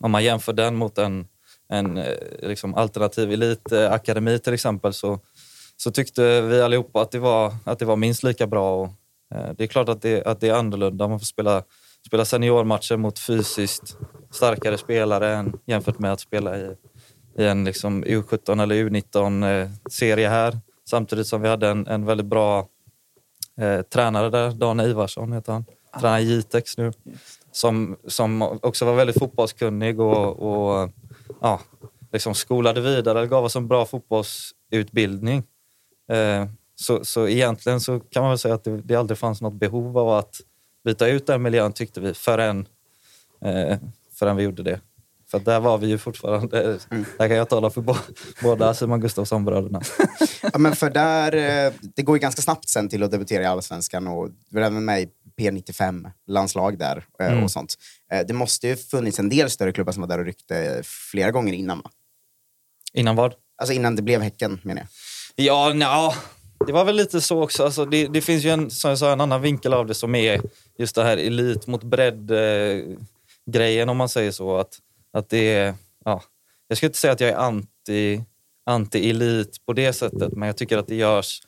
om 0.00 0.10
man 0.10 0.24
jämför 0.24 0.52
den 0.52 0.76
mot 0.76 0.98
en, 0.98 1.26
en 1.68 1.96
eh, 1.96 2.14
liksom 2.42 2.74
alternativ 2.74 3.32
elitakademi 3.32 4.38
till 4.38 4.52
exempel 4.52 4.92
så, 4.92 5.18
så 5.76 5.90
tyckte 5.90 6.40
vi 6.40 6.62
allihopa 6.62 7.02
att 7.02 7.10
det 7.10 7.18
var, 7.18 7.54
att 7.64 7.78
det 7.78 7.84
var 7.84 7.96
minst 7.96 8.22
lika 8.22 8.46
bra. 8.46 8.82
Och, 8.82 8.88
eh, 9.34 9.52
det 9.56 9.64
är 9.64 9.68
klart 9.68 9.88
att 9.88 10.02
det, 10.02 10.24
att 10.26 10.40
det 10.40 10.48
är 10.48 10.54
annorlunda. 10.54 11.08
Man 11.08 11.18
får 11.18 11.26
spela, 11.26 11.62
spela 12.06 12.24
seniormatcher 12.24 12.96
mot 12.96 13.18
fysiskt 13.18 13.96
starkare 14.30 14.78
spelare 14.78 15.34
än 15.34 15.52
jämfört 15.66 15.98
med 15.98 16.12
att 16.12 16.20
spela 16.20 16.56
i, 16.56 16.76
i 17.38 17.44
en 17.44 17.64
liksom 17.64 18.04
U17 18.04 18.62
eller 18.62 18.74
U19-serie 18.74 20.26
eh, 20.26 20.32
här. 20.32 20.58
Samtidigt 20.90 21.26
som 21.26 21.42
vi 21.42 21.48
hade 21.48 21.68
en, 21.68 21.86
en 21.86 22.06
väldigt 22.06 22.26
bra 22.26 22.68
eh, 23.60 23.82
tränare 23.82 24.30
där, 24.30 24.50
Dan 24.50 24.80
Ivarsson 24.80 25.32
heter 25.32 25.52
han. 25.52 25.64
Tränar 26.00 26.18
i 26.18 26.22
Jitex 26.22 26.78
nu. 26.78 26.92
Som, 27.52 27.96
som 28.06 28.42
också 28.42 28.84
var 28.84 28.94
väldigt 28.94 29.18
fotbollskunnig 29.18 30.00
och, 30.00 30.26
och 30.26 30.90
ja, 31.40 31.60
liksom 32.12 32.34
skolade 32.34 32.80
vidare, 32.80 33.26
gav 33.26 33.44
oss 33.44 33.56
en 33.56 33.68
bra 33.68 33.86
fotbollsutbildning. 33.86 35.42
Eh, 36.12 36.46
så, 36.74 37.04
så 37.04 37.28
egentligen 37.28 37.80
så 37.80 38.00
kan 38.00 38.22
man 38.22 38.30
väl 38.30 38.38
säga 38.38 38.54
att 38.54 38.64
det, 38.64 38.76
det 38.76 38.96
aldrig 38.96 39.18
fanns 39.18 39.40
något 39.40 39.54
behov 39.54 39.98
av 39.98 40.08
att 40.08 40.40
byta 40.84 41.08
ut 41.08 41.26
den 41.26 41.42
miljön 41.42 41.72
tyckte 41.72 42.00
vi 42.00 42.14
förrän, 42.14 42.68
eh, 43.40 43.78
förrän 44.12 44.36
vi 44.36 44.42
gjorde 44.42 44.62
det. 44.62 44.80
För 45.30 45.38
att 45.38 45.44
där 45.44 45.60
var 45.60 45.78
vi 45.78 45.86
ju 45.86 45.98
fortfarande, 45.98 46.78
där 47.18 47.28
kan 47.28 47.36
jag 47.36 47.48
tala 47.48 47.70
för 47.70 47.84
båda 48.42 48.74
Simon 48.74 49.00
Gustafsson-bröderna. 49.00 49.80
Ja, 50.52 50.58
men 50.58 50.76
för 50.76 50.90
där, 50.90 51.66
eh, 51.66 51.72
det 51.96 52.02
går 52.02 52.16
ju 52.16 52.20
ganska 52.20 52.42
snabbt 52.42 52.68
sen 52.68 52.88
till 52.88 53.02
att 53.02 53.10
debutera 53.10 53.42
i 53.42 53.46
Allsvenskan 53.46 54.06
och 54.08 54.30
du 54.30 54.36
var 54.60 54.62
även 54.62 54.84
med 54.84 55.02
i 55.02 55.08
P95-landslag 55.40 56.78
där 56.78 57.04
eh, 57.20 57.26
Mm. 57.32 57.44
och 57.44 57.50
sånt. 57.50 57.74
Eh, 58.12 58.26
Det 58.26 58.32
måste 58.34 58.68
ju 58.68 58.76
funnits 58.76 59.18
en 59.18 59.28
del 59.28 59.50
större 59.50 59.72
klubbar 59.72 59.92
som 59.92 60.00
var 60.00 60.08
där 60.08 60.18
och 60.18 60.24
ryckte 60.24 60.82
flera 60.84 61.30
gånger 61.30 61.52
innan 61.52 61.78
va? 61.80 61.90
Innan 62.92 63.16
vad? 63.16 63.34
Alltså 63.58 63.72
innan 63.74 63.96
det 63.96 64.02
blev 64.02 64.20
Häcken 64.20 64.60
menar 64.62 64.80
jag. 64.80 64.88
Ja, 65.46 65.72
nja, 65.74 66.12
det 66.66 66.72
var 66.72 66.84
väl 66.84 66.96
lite 66.96 67.20
så 67.20 67.42
också. 67.42 67.64
Alltså, 67.64 67.84
det, 67.84 68.06
det 68.06 68.20
finns 68.20 68.44
ju 68.44 68.50
en, 68.50 68.70
som 68.70 68.88
jag 68.88 68.98
sa, 68.98 69.12
en 69.12 69.20
annan 69.20 69.42
vinkel 69.42 69.74
av 69.74 69.86
det 69.86 69.94
som 69.94 70.14
är 70.14 70.40
just 70.78 70.94
det 70.94 71.04
här 71.04 71.16
elit 71.16 71.66
mot 71.66 71.82
bredd 71.84 72.30
eh, 72.30 72.84
grejen 73.50 73.88
om 73.88 73.96
man 73.96 74.08
säger 74.08 74.30
så. 74.32 74.56
Att, 74.56 74.78
att 75.12 75.28
det 75.28 75.54
är, 75.54 75.74
ja, 76.04 76.22
jag 76.68 76.76
skulle 76.76 76.88
inte 76.88 76.98
säga 76.98 77.12
att 77.12 77.20
jag 77.20 77.30
är 77.30 77.36
anti, 77.36 78.24
anti-elit 78.70 79.66
på 79.66 79.72
det 79.72 79.92
sättet, 79.92 80.32
men 80.32 80.46
jag 80.46 80.56
tycker 80.56 80.78
att 80.78 80.86
det 80.86 80.94
görs 80.94 81.42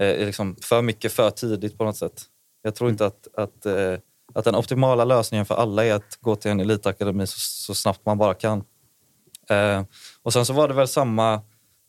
eh, 0.00 0.26
liksom 0.26 0.56
för 0.62 0.82
mycket 0.82 1.12
för 1.12 1.30
tidigt 1.30 1.78
på 1.78 1.84
något 1.84 1.96
sätt. 1.96 2.22
Jag 2.62 2.74
tror 2.74 2.90
inte 2.90 3.06
att, 3.06 3.28
att, 3.34 3.66
eh, 3.66 3.98
att 4.34 4.44
den 4.44 4.54
optimala 4.54 5.04
lösningen 5.04 5.46
för 5.46 5.54
alla 5.54 5.84
är 5.84 5.94
att 5.94 6.16
gå 6.20 6.36
till 6.36 6.50
en 6.50 6.60
elitakademi 6.60 7.26
så, 7.26 7.38
så 7.38 7.74
snabbt 7.74 8.06
man 8.06 8.18
bara 8.18 8.34
kan. 8.34 8.64
Eh, 9.50 9.84
och 10.22 10.32
sen 10.32 10.46
så 10.46 10.52
var 10.52 10.68
det 10.68 10.74
väl 10.74 10.88
samma 10.88 11.42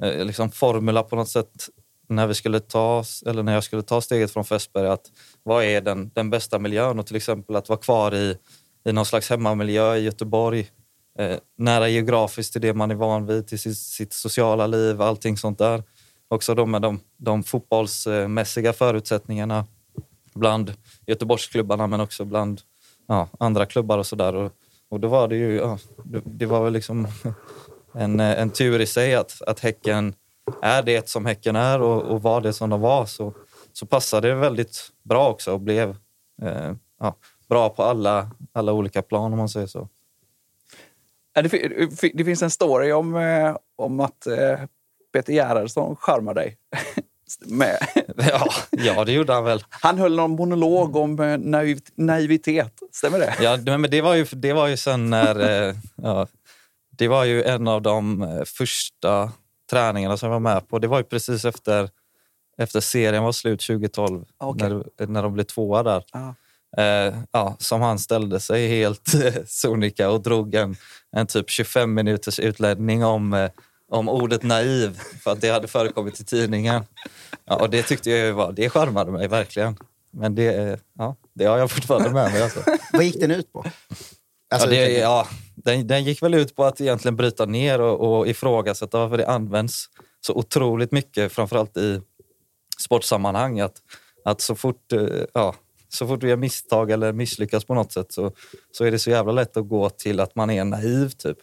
eh, 0.03 0.25
liksom 0.25 0.51
formula 0.51 1.03
på 1.03 1.15
något 1.15 1.29
sätt 1.29 1.69
när, 2.09 2.27
vi 2.27 2.33
skulle 2.33 2.59
ta, 2.59 3.03
eller 3.25 3.43
när 3.43 3.53
jag 3.53 3.63
skulle 3.63 3.81
ta 3.81 4.01
steget 4.01 4.31
från 4.31 4.45
Fässberg. 4.45 4.87
Att 4.87 5.11
vad 5.43 5.63
är 5.63 5.81
den, 5.81 6.11
den 6.13 6.29
bästa 6.29 6.59
miljön? 6.59 6.99
Och 6.99 7.07
till 7.07 7.15
exempel 7.15 7.55
att 7.55 7.69
vara 7.69 7.79
kvar 7.79 8.15
i, 8.15 8.37
i 8.85 8.91
någon 8.91 9.05
slags 9.05 9.29
hemmamiljö 9.29 9.95
i 9.95 10.03
Göteborg. 10.03 10.69
Eh, 11.19 11.37
nära 11.57 11.87
geografiskt 11.87 12.51
till 12.51 12.61
det 12.61 12.73
man 12.73 12.91
är 12.91 12.95
van 12.95 13.25
vid, 13.25 13.47
till 13.47 13.59
sitt, 13.59 13.77
sitt 13.77 14.13
sociala 14.13 14.67
liv, 14.67 15.01
allting 15.01 15.37
sånt 15.37 15.57
där. 15.57 15.83
Också 16.27 16.55
då 16.55 16.65
med 16.65 16.81
de, 16.81 16.99
de 17.17 17.43
fotbollsmässiga 17.43 18.73
förutsättningarna 18.73 19.65
bland 20.33 20.73
Göteborgsklubbarna 21.07 21.87
men 21.87 22.01
också 22.01 22.25
bland 22.25 22.61
ja, 23.07 23.27
andra 23.39 23.65
klubbar 23.65 23.97
och 23.97 24.05
sådär. 24.05 24.35
Och, 24.35 24.51
och 24.89 24.99
då 24.99 25.07
var 25.07 25.27
det 25.27 25.35
ju, 25.35 25.55
ja, 25.55 25.79
det, 26.03 26.21
det 26.25 26.45
var 26.45 26.63
väl 26.63 26.73
liksom 26.73 27.07
en, 27.93 28.19
eh, 28.19 28.41
en 28.41 28.49
tur 28.49 28.81
i 28.81 28.85
sig 28.85 29.15
att, 29.15 29.41
att 29.41 29.59
Häcken 29.59 30.15
är 30.61 30.83
det 30.83 31.09
som 31.09 31.25
Häcken 31.25 31.55
är 31.55 31.81
och, 31.81 32.01
och 32.03 32.21
var 32.21 32.41
det 32.41 32.53
som 32.53 32.69
de 32.69 32.81
var 32.81 33.05
så, 33.05 33.33
så 33.73 33.85
passade 33.85 34.27
det 34.27 34.35
väldigt 34.35 34.91
bra 35.03 35.29
också 35.29 35.53
och 35.53 35.59
blev 35.59 35.89
eh, 36.41 36.73
ja, 36.99 37.15
bra 37.49 37.69
på 37.69 37.83
alla, 37.83 38.31
alla 38.53 38.73
olika 38.73 39.01
plan 39.01 39.31
om 39.31 39.37
man 39.37 39.49
säger 39.49 39.67
så. 39.67 39.89
Det, 41.33 42.11
det 42.13 42.25
finns 42.25 42.41
en 42.41 42.51
story 42.51 42.91
om, 42.91 43.15
eh, 43.15 43.55
om 43.75 43.99
att 43.99 44.27
eh, 44.27 44.59
Peter 45.13 45.33
Gerhardsson 45.33 45.95
charmar 45.95 46.33
dig. 46.33 46.57
Med. 47.45 47.77
Ja, 48.17 48.49
ja, 48.71 49.05
det 49.05 49.11
gjorde 49.11 49.33
han 49.33 49.43
väl. 49.43 49.63
Han 49.69 49.97
höll 49.97 50.15
någon 50.15 50.31
monolog 50.31 50.95
om 50.95 51.15
naiv, 51.39 51.79
naivitet, 51.95 52.79
stämmer 52.91 53.19
det? 53.19 53.35
Ja, 53.41 53.77
men 53.77 53.91
det 53.91 54.01
var 54.01 54.15
ju, 54.15 54.25
det 54.31 54.53
var 54.53 54.67
ju 54.67 54.77
sen 54.77 55.09
när... 55.09 55.75
ja, 55.95 56.27
det 56.89 57.07
var 57.07 57.23
ju 57.23 57.43
en 57.43 57.67
av 57.67 57.81
de 57.81 58.27
första 58.45 59.31
träningarna 59.69 60.17
som 60.17 60.27
jag 60.27 60.33
var 60.33 60.53
med 60.53 60.67
på. 60.67 60.79
Det 60.79 60.87
var 60.87 60.97
ju 60.97 61.03
precis 61.03 61.45
efter, 61.45 61.89
efter 62.57 62.79
serien 62.79 63.23
var 63.23 63.31
slut 63.31 63.61
2012, 63.61 64.25
okay. 64.39 64.69
när, 64.69 65.07
när 65.07 65.23
de 65.23 65.33
blev 65.33 65.43
tvåa 65.43 65.83
där. 65.83 66.03
Ah. 66.11 66.33
Eh, 66.77 67.13
ja, 67.31 67.55
som 67.59 67.81
han 67.81 67.99
ställde 67.99 68.39
sig 68.39 68.67
helt 68.67 69.13
eh, 69.13 69.33
sonika 69.47 70.09
och 70.09 70.21
drog 70.21 70.55
en, 70.55 70.75
en 71.11 71.27
typ 71.27 71.49
25 71.49 71.93
minuters 71.93 72.39
utläggning 72.39 73.05
om, 73.05 73.33
eh, 73.33 73.49
om 73.91 74.09
ordet 74.09 74.43
naiv 74.43 74.99
för 75.23 75.31
att 75.31 75.41
det 75.41 75.49
hade 75.49 75.67
förekommit 75.67 76.19
i 76.19 76.25
tidningen. 76.25 76.83
Ja, 77.45 77.55
och 77.55 77.69
det 77.69 77.83
tyckte 77.83 78.09
jag 78.09 78.33
var, 78.33 78.51
det 78.51 78.69
charmade 78.69 79.11
mig 79.11 79.27
verkligen. 79.27 79.77
Men 80.11 80.35
det, 80.35 80.55
eh, 80.55 80.77
ja, 80.97 81.15
det 81.33 81.45
har 81.45 81.57
jag 81.57 81.71
fortfarande 81.71 82.09
med 82.09 82.31
mig. 82.31 82.43
Alltså. 82.43 82.59
Vad 82.93 83.03
gick 83.03 83.19
den 83.19 83.31
ut 83.31 83.53
på? 83.53 83.65
Alltså, 84.53 84.73
ja, 84.73 84.87
det, 84.87 84.91
ja, 84.91 85.27
den, 85.55 85.87
den 85.87 86.03
gick 86.03 86.23
väl 86.23 86.33
ut 86.33 86.55
på 86.55 86.65
att 86.65 86.81
egentligen 86.81 87.15
bryta 87.15 87.45
ner 87.45 87.81
och, 87.81 88.19
och 88.19 88.27
ifrågasätta 88.27 88.97
varför 88.97 89.17
det 89.17 89.27
används 89.27 89.85
så 90.21 90.33
otroligt 90.33 90.91
mycket, 90.91 91.31
framförallt 91.31 91.77
i 91.77 92.01
sportsammanhang. 92.79 93.59
Att, 93.59 93.75
att 94.25 94.41
så, 94.41 94.55
fort, 94.55 94.91
eh, 94.93 95.23
ja, 95.33 95.55
så 95.93 96.07
fort 96.07 96.23
vi 96.23 96.29
gör 96.29 96.37
misstag 96.37 96.91
eller 96.91 97.13
misslyckas 97.13 97.65
på 97.65 97.73
något 97.73 97.91
sätt 97.91 98.11
så, 98.11 98.31
så 98.71 98.83
är 98.83 98.91
det 98.91 98.99
så 98.99 99.09
jävla 99.09 99.31
lätt 99.31 99.57
att 99.57 99.67
gå 99.67 99.89
till 99.89 100.19
att 100.19 100.35
man 100.35 100.49
är 100.49 100.65
naiv. 100.65 101.09
typ. 101.09 101.37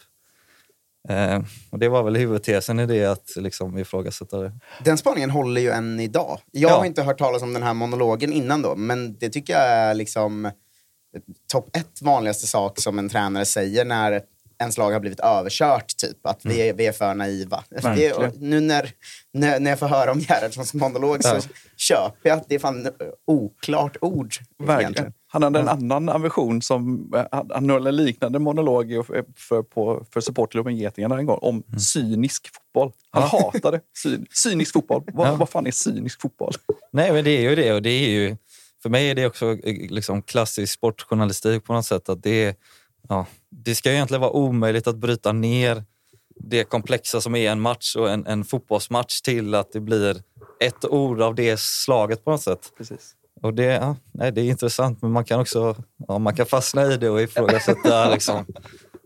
Eh, 1.09 1.41
och 1.69 1.79
Det 1.79 1.89
var 1.89 2.03
väl 2.03 2.15
huvudtesen 2.15 2.79
i 2.79 2.85
det, 2.85 3.05
att 3.05 3.35
liksom 3.35 3.77
ifrågasätta 3.77 4.37
det. 4.37 4.51
Den 4.83 4.97
spaningen 4.97 5.29
håller 5.29 5.61
ju 5.61 5.69
än 5.69 5.99
idag. 5.99 6.39
Jag 6.51 6.71
ja. 6.71 6.77
har 6.77 6.85
inte 6.85 7.03
hört 7.03 7.17
talas 7.17 7.41
om 7.41 7.53
den 7.53 7.63
här 7.63 7.73
monologen 7.73 8.33
innan 8.33 8.61
då, 8.61 8.75
men 8.75 9.17
det 9.17 9.29
tycker 9.29 9.53
jag 9.53 9.63
är 9.63 9.93
liksom 9.93 10.51
topp 11.51 11.75
ett 11.75 12.01
vanligaste 12.01 12.47
sak 12.47 12.79
som 12.79 12.99
en 12.99 13.09
tränare 13.09 13.45
säger 13.45 13.85
när 13.85 14.21
ens 14.59 14.77
lag 14.77 14.91
har 14.91 14.99
blivit 14.99 15.19
överkört, 15.19 15.97
typ. 15.97 16.25
Att 16.25 16.45
vi, 16.45 16.69
är, 16.69 16.73
vi 16.73 16.85
är 16.85 16.91
för 16.91 17.13
naiva. 17.13 17.63
Det, 17.69 18.33
nu 18.39 18.59
när, 18.59 18.91
när, 19.33 19.59
när 19.59 19.71
jag 19.71 19.79
får 19.79 19.87
höra 19.87 20.11
om 20.11 20.19
Gerhardssons 20.19 20.73
monolog 20.73 21.23
så 21.23 21.35
ja. 21.35 21.41
köper 21.77 22.29
jag 22.29 22.37
att 22.37 22.49
det 22.49 22.55
är 22.55 22.59
fan 22.59 22.87
oklart 23.27 23.97
ord. 24.01 24.33
Verkligen. 24.63 25.13
Han 25.31 25.43
hade 25.43 25.59
en 25.59 25.67
annan 25.67 26.09
ambition, 26.09 26.61
som, 26.61 27.11
han 27.49 27.69
höll 27.69 27.87
en 27.87 27.95
liknande 27.95 28.39
monolog 28.39 29.05
för, 29.35 29.63
på, 29.63 30.05
för 30.13 30.21
supporterklubben 30.21 30.77
Getingarna 30.77 31.17
en 31.17 31.25
gång 31.25 31.39
om 31.41 31.63
mm. 31.67 31.79
cynisk 31.79 32.49
fotboll. 32.53 32.91
Han 33.11 33.29
ja. 33.31 33.51
hatade 33.53 33.81
cy, 34.03 34.17
cynisk 34.31 34.73
fotboll. 34.73 35.03
Vad, 35.13 35.27
ja. 35.27 35.35
vad 35.35 35.49
fan 35.49 35.67
är 35.67 35.71
cynisk 35.71 36.21
fotboll? 36.21 36.53
Nej, 36.91 37.11
men 37.11 37.23
det 37.23 37.29
är 37.29 37.49
ju 37.49 37.55
det. 37.55 37.73
Och 37.73 37.81
det 37.81 37.89
är 37.89 38.09
ju 38.09 38.37
för 38.81 38.89
mig 38.89 39.09
är 39.09 39.15
det 39.15 39.25
också 39.25 39.51
eh, 39.51 39.91
liksom 39.91 40.21
klassisk 40.21 40.73
sportjournalistik 40.73 41.63
på 41.63 41.73
något 41.73 41.85
sätt. 41.85 42.09
Att 42.09 42.23
det, 42.23 42.59
ja, 43.09 43.25
det 43.49 43.75
ska 43.75 43.91
egentligen 43.91 44.21
vara 44.21 44.31
omöjligt 44.31 44.87
att 44.87 44.97
bryta 44.97 45.31
ner 45.31 45.83
det 46.35 46.63
komplexa 46.63 47.21
som 47.21 47.35
är 47.35 47.51
en 47.51 47.61
match 47.61 47.95
och 47.95 48.09
en, 48.09 48.25
en 48.25 48.43
fotbollsmatch 48.43 49.21
till 49.21 49.55
att 49.55 49.71
det 49.71 49.79
blir 49.79 50.21
ett 50.59 50.85
ord 50.85 51.21
av 51.21 51.35
det 51.35 51.59
slaget 51.59 52.25
på 52.25 52.31
något 52.31 52.41
sätt. 52.41 52.73
Precis. 52.77 53.15
Och 53.41 53.53
det, 53.53 53.63
ja, 53.63 53.95
nej, 54.11 54.31
det 54.31 54.41
är 54.41 54.45
intressant, 54.45 55.01
men 55.01 55.11
man 55.11 55.25
kan 55.25 55.39
också 55.39 55.75
ja, 56.07 56.17
man 56.17 56.35
kan 56.35 56.45
fastna 56.45 56.85
i 56.85 56.97
det 56.97 57.09
och 57.09 57.21
ifrågasätta 57.21 58.09
liksom, 58.13 58.45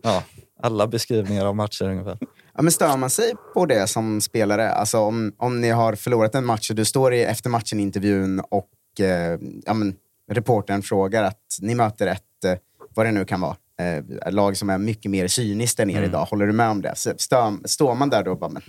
ja, 0.02 0.22
alla 0.62 0.86
beskrivningar 0.86 1.46
av 1.46 1.56
matcher 1.56 1.84
ungefär. 1.84 2.18
Ja, 2.54 2.62
men 2.62 2.72
stör 2.72 2.96
man 2.96 3.10
sig 3.10 3.34
på 3.54 3.66
det 3.66 3.86
som 3.86 4.20
spelare? 4.20 4.70
Alltså 4.70 4.98
om, 4.98 5.32
om 5.36 5.60
ni 5.60 5.70
har 5.70 5.94
förlorat 5.94 6.34
en 6.34 6.44
match 6.44 6.70
och 6.70 6.76
du 6.76 6.84
står 6.84 7.14
i 7.14 7.24
efter 7.24 7.50
matchen-intervjun 7.50 8.40
och 8.40 9.00
eh, 9.00 9.38
ja, 9.64 9.74
men, 9.74 9.96
reportern 10.30 10.82
frågar 10.82 11.22
att 11.24 11.58
ni 11.60 11.74
möter 11.74 12.06
ett, 12.06 12.44
eh, 12.44 12.54
vad 12.94 13.06
det 13.06 13.12
nu 13.12 13.24
kan 13.24 13.40
vara, 13.40 13.56
eh, 13.80 14.32
lag 14.32 14.56
som 14.56 14.70
är 14.70 14.78
mycket 14.78 15.10
mer 15.10 15.28
cyniskt 15.28 15.80
än 15.80 15.90
er 15.90 15.96
mm. 15.96 16.10
idag. 16.10 16.24
Håller 16.24 16.46
du 16.46 16.52
med 16.52 16.68
om 16.70 16.82
det? 16.82 16.92
Så 16.96 17.12
stör, 17.18 17.68
står 17.68 17.94
man 17.94 18.10
där 18.10 18.24
då 18.24 18.30
och 18.30 18.38
bara, 18.38 18.50
men, 18.50 18.62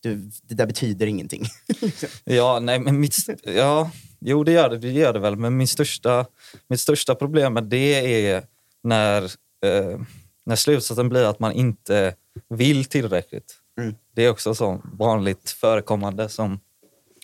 du, 0.00 0.30
det 0.42 0.54
där 0.54 0.66
betyder 0.66 1.06
ingenting. 1.06 1.46
ja, 2.24 2.58
nej, 2.60 2.78
men 2.78 3.00
mitt, 3.00 3.16
ja, 3.42 3.90
jo 4.20 4.44
det 4.44 4.52
gör 4.52 4.70
det, 4.70 4.78
det 4.78 4.90
gör 4.90 5.12
det 5.12 5.18
väl. 5.18 5.36
Men 5.36 5.56
min 5.56 5.68
största, 5.68 6.26
mitt 6.68 6.80
största 6.80 7.14
problem 7.14 7.52
med 7.52 7.64
det 7.64 8.26
är 8.26 8.42
när, 8.82 9.22
eh, 9.64 10.00
när 10.46 10.56
slutsatsen 10.56 11.08
blir 11.08 11.24
att 11.24 11.38
man 11.38 11.52
inte 11.52 12.14
vill 12.48 12.84
tillräckligt. 12.84 13.54
Mm. 13.80 13.94
Det 14.14 14.24
är 14.24 14.30
också 14.30 14.54
så 14.54 14.82
vanligt 14.98 15.50
förekommande 15.50 16.28
som 16.28 16.60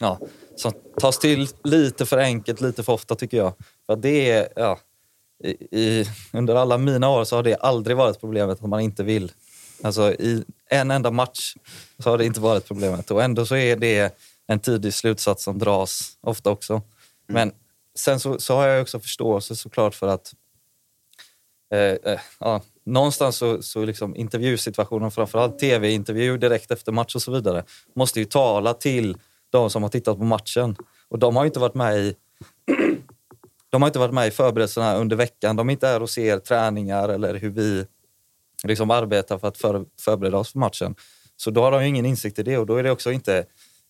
ja, 0.00 0.18
som 0.56 0.72
tas 1.00 1.18
till 1.18 1.48
lite 1.64 2.06
för 2.06 2.18
enkelt, 2.18 2.60
lite 2.60 2.82
för 2.82 2.92
ofta 2.92 3.14
tycker 3.14 3.36
jag. 3.36 3.52
För 3.86 3.96
det 3.96 4.30
är, 4.30 4.48
ja, 4.56 4.78
i, 5.70 6.04
under 6.32 6.54
alla 6.54 6.78
mina 6.78 7.08
år 7.08 7.24
så 7.24 7.36
har 7.36 7.42
det 7.42 7.56
aldrig 7.56 7.96
varit 7.96 8.20
problemet 8.20 8.62
att 8.62 8.68
man 8.68 8.80
inte 8.80 9.02
vill. 9.02 9.32
Alltså 9.82 10.12
i 10.12 10.44
en 10.70 10.90
enda 10.90 11.10
match 11.10 11.54
så 11.98 12.10
har 12.10 12.18
det 12.18 12.24
inte 12.24 12.40
varit 12.40 12.66
problemet 12.66 13.10
och 13.10 13.22
ändå 13.22 13.46
så 13.46 13.56
är 13.56 13.76
det 13.76 14.18
en 14.46 14.60
tidig 14.60 14.94
slutsats 14.94 15.44
som 15.44 15.58
dras 15.58 16.18
ofta 16.20 16.50
också. 16.50 16.72
Mm. 16.72 16.82
Men 17.26 17.52
sen 17.98 18.20
så, 18.20 18.40
så, 18.40 18.54
har 18.54 18.66
jag 18.66 18.82
också 18.82 19.00
förståelse 19.00 19.56
såklart 19.56 19.94
för 19.94 20.08
att 20.08 20.34
eh, 21.74 22.12
eh, 22.12 22.20
ja, 22.40 22.62
någonstans 22.86 23.36
så, 23.36 23.62
så 23.62 23.84
liksom 23.84 24.16
intervjusituationen, 24.16 25.10
framförallt 25.10 25.58
tv-intervju 25.58 26.38
direkt 26.38 26.70
efter 26.70 26.92
match 26.92 27.14
och 27.14 27.22
så 27.22 27.32
vidare, 27.32 27.64
måste 27.94 28.20
ju 28.20 28.24
tala 28.24 28.74
till 28.74 29.16
de 29.50 29.70
som 29.70 29.82
har 29.82 29.90
tittat 29.90 30.18
på 30.18 30.24
matchen. 30.24 30.76
Och 31.08 31.18
de 31.18 31.36
har 31.36 31.44
inte 31.44 31.60
varit 31.60 31.74
med 31.74 31.98
i 31.98 32.14
de 33.74 33.82
har 33.82 33.88
inte 33.88 33.98
varit 33.98 34.14
med 34.14 34.28
i 34.28 34.30
förberedelserna 34.30 34.96
under 34.96 35.16
veckan. 35.16 35.56
De 35.56 35.68
är 35.68 35.72
inte 35.72 35.86
här 35.86 36.02
och 36.02 36.10
ser 36.10 36.38
träningar 36.38 37.08
eller 37.08 37.34
hur 37.34 37.50
vi 37.50 37.86
liksom 38.64 38.90
arbetar 38.90 39.38
för 39.38 39.48
att 39.48 39.58
för, 39.58 39.84
förbereda 40.00 40.38
oss 40.38 40.52
för 40.52 40.58
matchen. 40.58 40.94
Så 41.36 41.50
då 41.50 41.62
har 41.62 41.70
de 41.70 41.82
ingen 41.82 42.06
insikt 42.06 42.38
i 42.38 42.42
det 42.42 42.58
och 42.58 42.66
då 42.66 42.76
är 42.76 42.82
det 42.82 42.90
också 42.90 43.12
inte 43.12 43.46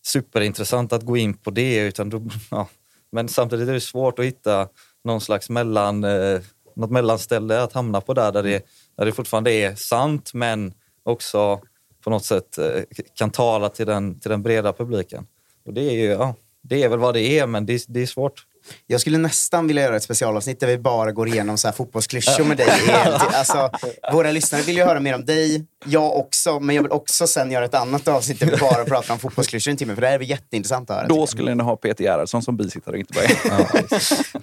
superintressant 0.07 0.93
att 0.93 1.03
gå 1.03 1.17
in 1.17 1.35
på 1.35 1.51
det. 1.51 1.79
Utan 1.79 2.11
då, 2.11 2.23
ja. 2.51 2.69
Men 3.13 3.29
samtidigt 3.29 3.69
är 3.69 3.73
det 3.73 3.81
svårt 3.81 4.19
att 4.19 4.25
hitta 4.25 4.69
någon 5.05 5.21
slags 5.21 5.51
mellan, 5.51 6.05
eh, 6.05 6.41
något 6.77 6.91
mellanställe 6.91 7.63
att 7.63 7.73
hamna 7.73 8.01
på 8.01 8.15
där, 8.15 8.33
där 8.33 8.43
det, 8.43 8.67
där 8.97 9.05
det 9.05 9.13
fortfarande 9.13 9.53
är 9.53 9.75
sant 9.75 10.35
men 10.35 10.75
också 11.03 11.61
på 12.05 12.11
något 12.11 12.25
sätt 12.25 12.59
eh, 12.59 12.83
kan 13.15 13.31
tala 13.31 13.69
till 13.69 13.87
den, 13.87 14.21
till 14.21 14.31
den 14.31 14.43
breda 14.43 14.73
publiken. 14.73 15.27
Och 15.67 15.75
det 15.75 15.83
är 15.83 15.95
ju, 15.95 16.07
ja, 16.07 16.35
det 16.63 16.83
är 16.83 16.89
väl 16.89 16.99
vad 16.99 17.15
det 17.15 17.39
är, 17.39 17.47
men 17.47 17.67
det, 17.67 17.85
det 17.89 18.03
är 18.03 18.07
svårt. 18.07 18.47
Jag 18.87 19.01
skulle 19.01 19.19
nästan 19.19 19.67
vilja 19.67 19.83
göra 19.83 19.97
ett 19.97 20.03
specialavsnitt 20.03 20.61
där 20.61 20.67
vi 20.67 20.79
bara 20.79 21.13
går 21.13 21.29
igenom 21.29 21.59
så 21.59 21.69
här 21.69 21.73
fotbollsklyschor 21.73 22.45
med 22.45 22.57
dig. 22.57 22.69
Alltså, 23.35 23.71
våra 24.13 24.31
lyssnare 24.31 24.63
vill 24.63 24.77
ju 24.77 24.85
höra 24.85 25.01
mer 25.01 25.15
om 25.15 25.25
dig, 25.25 25.67
jag 25.85 26.17
också, 26.17 26.61
men 26.61 26.77
jag 26.77 26.83
vill 26.83 26.93
också 26.93 27.27
sen 27.27 27.51
göra 27.51 27.65
ett 27.65 27.75
annat 27.75 28.09
avsnitt 28.09 28.41
där 28.41 28.47
vi 28.47 28.57
bara 28.57 28.85
pratar 28.85 29.15
om 29.15 29.21
fotbollsklyschor 29.21 29.71
en 29.71 29.77
timme, 29.77 29.95
för 29.95 30.01
det 30.03 30.09
här 30.09 30.15
är 30.15 30.23
jätteintressant 30.23 30.91
att 30.91 30.97
höra. 30.97 31.07
Då 31.09 31.27
skulle 31.27 31.55
ni 31.55 31.63
ha 31.63 31.77
Peter 31.77 32.05
Gerhardsson 32.05 32.43
som 32.43 32.57
bisittare, 32.57 32.99
inte 32.99 33.15
bara 33.15 33.25
Ja, 33.59 33.99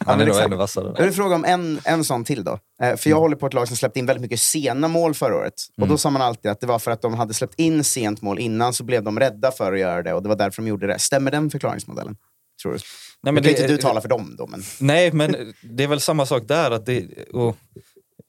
Han 0.05 0.21
är 0.21 0.25
nog 0.25 0.35
ännu 0.35 0.55
vassare. 0.55 0.93
Jag 0.97 1.03
vill 1.05 1.13
fråga 1.13 1.35
om 1.35 1.45
en, 1.45 1.79
en 1.83 2.03
sån 2.03 2.23
till 2.23 2.43
då. 2.43 2.59
Eh, 2.83 2.95
För 2.95 3.09
jag 3.09 3.17
håller 3.19 3.35
på 3.35 3.47
ett 3.47 3.53
lag 3.53 3.67
som 3.67 3.77
släppte 3.77 3.99
in 3.99 4.05
väldigt 4.05 4.21
mycket 4.21 4.39
sena 4.39 4.87
mål 4.87 5.13
förra 5.13 5.35
året. 5.35 5.53
Och 5.81 5.87
Då 5.87 5.97
sa 5.97 6.09
man 6.09 6.21
alltid 6.21 6.51
att 6.51 6.59
det 6.61 6.67
var 6.67 6.79
för 6.79 6.91
att 6.91 7.01
de 7.01 7.13
hade 7.13 7.33
släppt 7.33 7.59
in 7.59 7.83
sent 7.83 8.21
mål 8.21 8.39
innan 8.39 8.73
så 8.73 8.83
blev 8.83 9.03
de 9.03 9.19
rädda 9.19 9.51
för 9.51 9.73
att 9.73 9.79
göra 9.79 10.03
det 10.03 10.13
och 10.13 10.23
det 10.23 10.29
var 10.29 10.35
därför 10.35 10.61
de 10.61 10.67
gjorde 10.67 10.87
det. 10.87 10.99
Stämmer 10.99 11.31
den 11.31 11.49
förklaringsmodellen? 11.49 12.15
Tror 12.61 12.73
du? 12.73 12.79
Nej, 13.23 13.33
men 13.33 13.33
men 13.33 13.43
kan 13.43 13.53
det- 13.53 13.61
inte 13.61 13.73
du 13.73 13.77
tala 13.77 14.01
för 14.01 14.09
dem 14.09 14.35
då, 14.37 14.47
men... 14.47 14.63
Nej, 14.79 15.11
men 15.11 15.53
det 15.63 15.83
är 15.83 15.87
väl 15.87 15.99
samma 15.99 16.25
sak 16.25 16.43
där. 16.47 16.71
Att 16.71 16.85
det, 16.85 17.29
och 17.33 17.57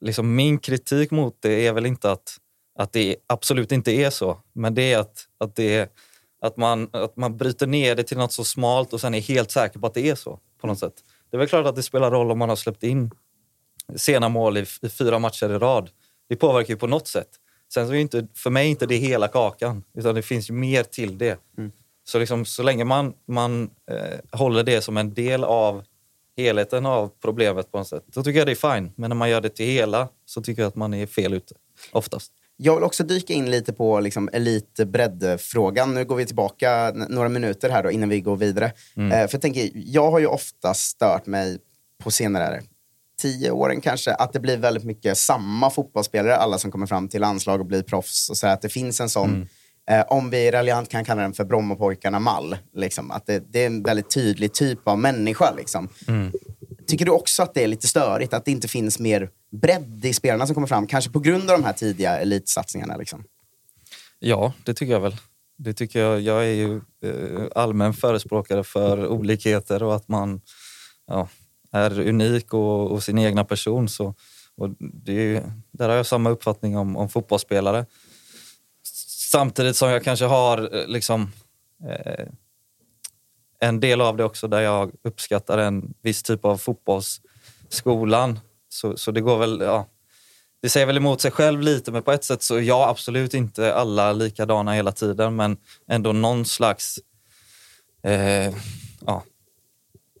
liksom 0.01 0.35
min 0.35 0.57
kritik 0.59 1.11
mot 1.11 1.37
det 1.39 1.67
är 1.67 1.73
väl 1.73 1.85
inte 1.85 2.11
att, 2.11 2.37
att 2.79 2.91
det 2.93 3.15
absolut 3.27 3.71
inte 3.71 3.91
är 3.91 4.09
så, 4.09 4.37
men 4.53 4.75
det 4.75 4.93
är 4.93 4.99
att, 4.99 5.25
att, 5.37 5.55
det 5.55 5.91
att, 6.41 6.57
man, 6.57 6.89
att 6.91 7.17
man 7.17 7.37
bryter 7.37 7.67
ner 7.67 7.95
det 7.95 8.03
till 8.03 8.17
något 8.17 8.33
så 8.33 8.43
smalt 8.43 8.93
och 8.93 9.01
sen 9.01 9.13
är 9.13 9.21
helt 9.21 9.51
säker 9.51 9.79
på 9.79 9.87
att 9.87 9.93
det 9.93 10.09
är 10.09 10.15
så. 10.15 10.39
på 10.61 10.67
något 10.67 10.79
sätt. 10.79 10.93
Det 11.31 11.37
är 11.37 11.39
väl 11.39 11.47
klart 11.47 11.65
att 11.65 11.75
det 11.75 11.83
spelar 11.83 12.11
roll 12.11 12.31
om 12.31 12.37
man 12.39 12.49
har 12.49 12.55
släppt 12.55 12.83
in 12.83 13.11
sena 13.95 14.29
mål 14.29 14.57
i, 14.57 14.65
i 14.81 14.89
fyra 14.89 15.19
matcher 15.19 15.49
i 15.49 15.57
rad. 15.57 15.89
Det 16.29 16.35
påverkar 16.35 16.73
ju 16.73 16.77
på 16.77 16.87
något 16.87 17.07
sätt. 17.07 17.29
Sen 17.73 17.87
så 17.87 17.93
är 17.93 17.97
inte, 17.97 18.27
för 18.33 18.49
mig 18.49 18.67
inte 18.67 18.85
det 18.85 18.95
hela 18.95 19.27
kakan, 19.27 19.83
utan 19.97 20.15
det 20.15 20.21
finns 20.21 20.49
mer 20.49 20.83
till 20.83 21.17
det. 21.17 21.39
Så, 22.03 22.19
liksom, 22.19 22.45
så 22.45 22.63
länge 22.63 22.83
man, 22.83 23.13
man 23.27 23.69
eh, 23.91 24.39
håller 24.39 24.63
det 24.63 24.81
som 24.81 24.97
en 24.97 25.13
del 25.13 25.43
av 25.43 25.83
helheten 26.37 26.85
av 26.85 27.11
problemet 27.21 27.71
på 27.71 27.77
något 27.77 27.87
sätt, 27.87 28.03
då 28.07 28.23
tycker 28.23 28.39
jag 28.39 28.47
det 28.47 28.51
är 28.51 28.75
fine. 28.75 28.91
Men 28.95 29.09
när 29.09 29.15
man 29.15 29.29
gör 29.29 29.41
det 29.41 29.49
till 29.49 29.65
hela 29.65 30.07
så 30.25 30.41
tycker 30.41 30.61
jag 30.61 30.69
att 30.69 30.75
man 30.75 30.93
är 30.93 31.05
fel 31.05 31.33
ute, 31.33 31.55
oftast. 31.91 32.31
Jag 32.57 32.75
vill 32.75 32.83
också 32.83 33.03
dyka 33.03 33.33
in 33.33 33.51
lite 33.51 33.73
på 33.73 33.99
liksom, 33.99 34.29
elit-bredd-frågan. 34.33 35.93
Nu 35.93 36.05
går 36.05 36.15
vi 36.15 36.25
tillbaka 36.25 36.91
några 37.09 37.29
minuter 37.29 37.69
här 37.69 37.83
då, 37.83 37.91
innan 37.91 38.09
vi 38.09 38.21
går 38.21 38.35
vidare. 38.35 38.65
Eh, 38.95 39.09
för 39.09 39.29
jag, 39.31 39.41
tänker, 39.41 39.71
jag 39.73 40.11
har 40.11 40.19
ju 40.19 40.27
ofta 40.27 40.73
stört 40.73 41.25
mig 41.25 41.59
på 42.03 42.11
senare 42.11 42.63
tio 43.21 43.51
åren 43.51 43.81
kanske, 43.81 44.13
att 44.13 44.33
det 44.33 44.39
blir 44.39 44.57
väldigt 44.57 44.83
mycket 44.83 45.17
samma 45.17 45.69
fotbollsspelare, 45.69 46.35
alla 46.35 46.57
som 46.57 46.71
kommer 46.71 46.85
fram 46.85 47.07
till 47.07 47.21
landslag 47.21 47.59
och 47.59 47.65
blir 47.65 47.83
proffs. 47.83 48.29
Och 48.29 48.37
så 48.37 48.47
här, 48.47 48.53
att 48.53 48.61
det 48.61 48.69
finns 48.69 49.01
en 49.01 49.09
sån, 49.09 49.47
eh, 49.91 50.05
om 50.07 50.29
vi 50.29 50.51
raljant 50.51 50.89
kan 50.89 51.05
kalla 51.05 51.21
den 51.21 51.33
för 51.33 51.43
Brommapojkarna-mall. 51.43 52.57
Liksom, 52.75 53.11
att 53.11 53.25
det, 53.25 53.43
det 53.53 53.63
är 53.63 53.67
en 53.67 53.83
väldigt 53.83 54.13
tydlig 54.13 54.53
typ 54.53 54.87
av 54.87 54.99
människa. 54.99 55.53
Liksom. 55.57 55.89
Tycker 56.87 57.05
du 57.05 57.11
också 57.11 57.43
att 57.43 57.53
det 57.53 57.63
är 57.63 57.67
lite 57.67 57.87
störigt 57.87 58.33
att 58.33 58.45
det 58.45 58.51
inte 58.51 58.67
finns 58.67 58.99
mer 58.99 59.29
bredd 59.51 60.05
i 60.05 60.13
spelarna 60.13 60.45
som 60.47 60.53
kommer 60.53 60.67
fram? 60.67 60.87
Kanske 60.87 61.11
på 61.11 61.19
grund 61.19 61.49
av 61.51 61.59
de 61.59 61.65
här 61.65 61.73
tidiga 61.73 62.19
elitsatsningarna. 62.19 62.97
Liksom. 62.97 63.23
Ja, 64.19 64.53
det 64.63 64.73
tycker 64.73 64.93
jag 64.93 64.99
väl. 64.99 65.15
Det 65.57 65.73
tycker 65.73 65.99
jag. 65.99 66.21
Jag 66.21 66.43
är 66.43 66.53
ju 66.53 66.81
eh, 67.03 67.47
allmän 67.55 67.93
förespråkare 67.93 68.63
för 68.63 69.07
olikheter 69.07 69.83
och 69.83 69.95
att 69.95 70.07
man 70.07 70.41
ja, 71.07 71.27
är 71.71 71.99
unik 71.99 72.53
och, 72.53 72.91
och 72.91 73.03
sin 73.03 73.17
egna 73.17 73.43
person. 73.43 73.89
Så, 73.89 74.15
och 74.57 74.69
det 74.79 75.11
är 75.11 75.21
ju, 75.21 75.41
där 75.71 75.89
har 75.89 75.95
jag 75.95 76.05
samma 76.05 76.29
uppfattning 76.29 76.77
om, 76.77 76.97
om 76.97 77.09
fotbollsspelare. 77.09 77.85
Samtidigt 79.33 79.75
som 79.75 79.89
jag 79.89 80.03
kanske 80.03 80.25
har 80.25 80.75
eh, 80.75 80.87
liksom, 80.87 81.31
eh, 81.89 82.25
en 83.59 83.79
del 83.79 84.01
av 84.01 84.17
det 84.17 84.23
också 84.23 84.47
där 84.47 84.61
jag 84.61 84.91
uppskattar 85.03 85.57
en 85.57 85.93
viss 86.01 86.23
typ 86.23 86.45
av 86.45 86.57
fotbollsskolan. 86.57 88.39
Så, 88.69 88.97
så 88.97 89.11
det 89.11 89.21
går 89.21 89.37
väl... 89.37 89.61
Ja, 89.61 89.87
det 90.61 90.69
säger 90.69 90.85
väl 90.85 90.97
emot 90.97 91.21
sig 91.21 91.31
själv 91.31 91.61
lite, 91.61 91.91
men 91.91 92.03
på 92.03 92.11
ett 92.11 92.23
sätt 92.23 92.41
så 92.41 92.59
ja, 92.59 92.89
absolut 92.89 93.33
inte 93.33 93.73
alla 93.73 94.13
likadana 94.13 94.73
hela 94.73 94.91
tiden, 94.91 95.35
men 95.35 95.57
ändå 95.87 96.11
någon 96.11 96.45
slags 96.45 96.99
eh, 98.03 98.55
ja, 99.05 99.23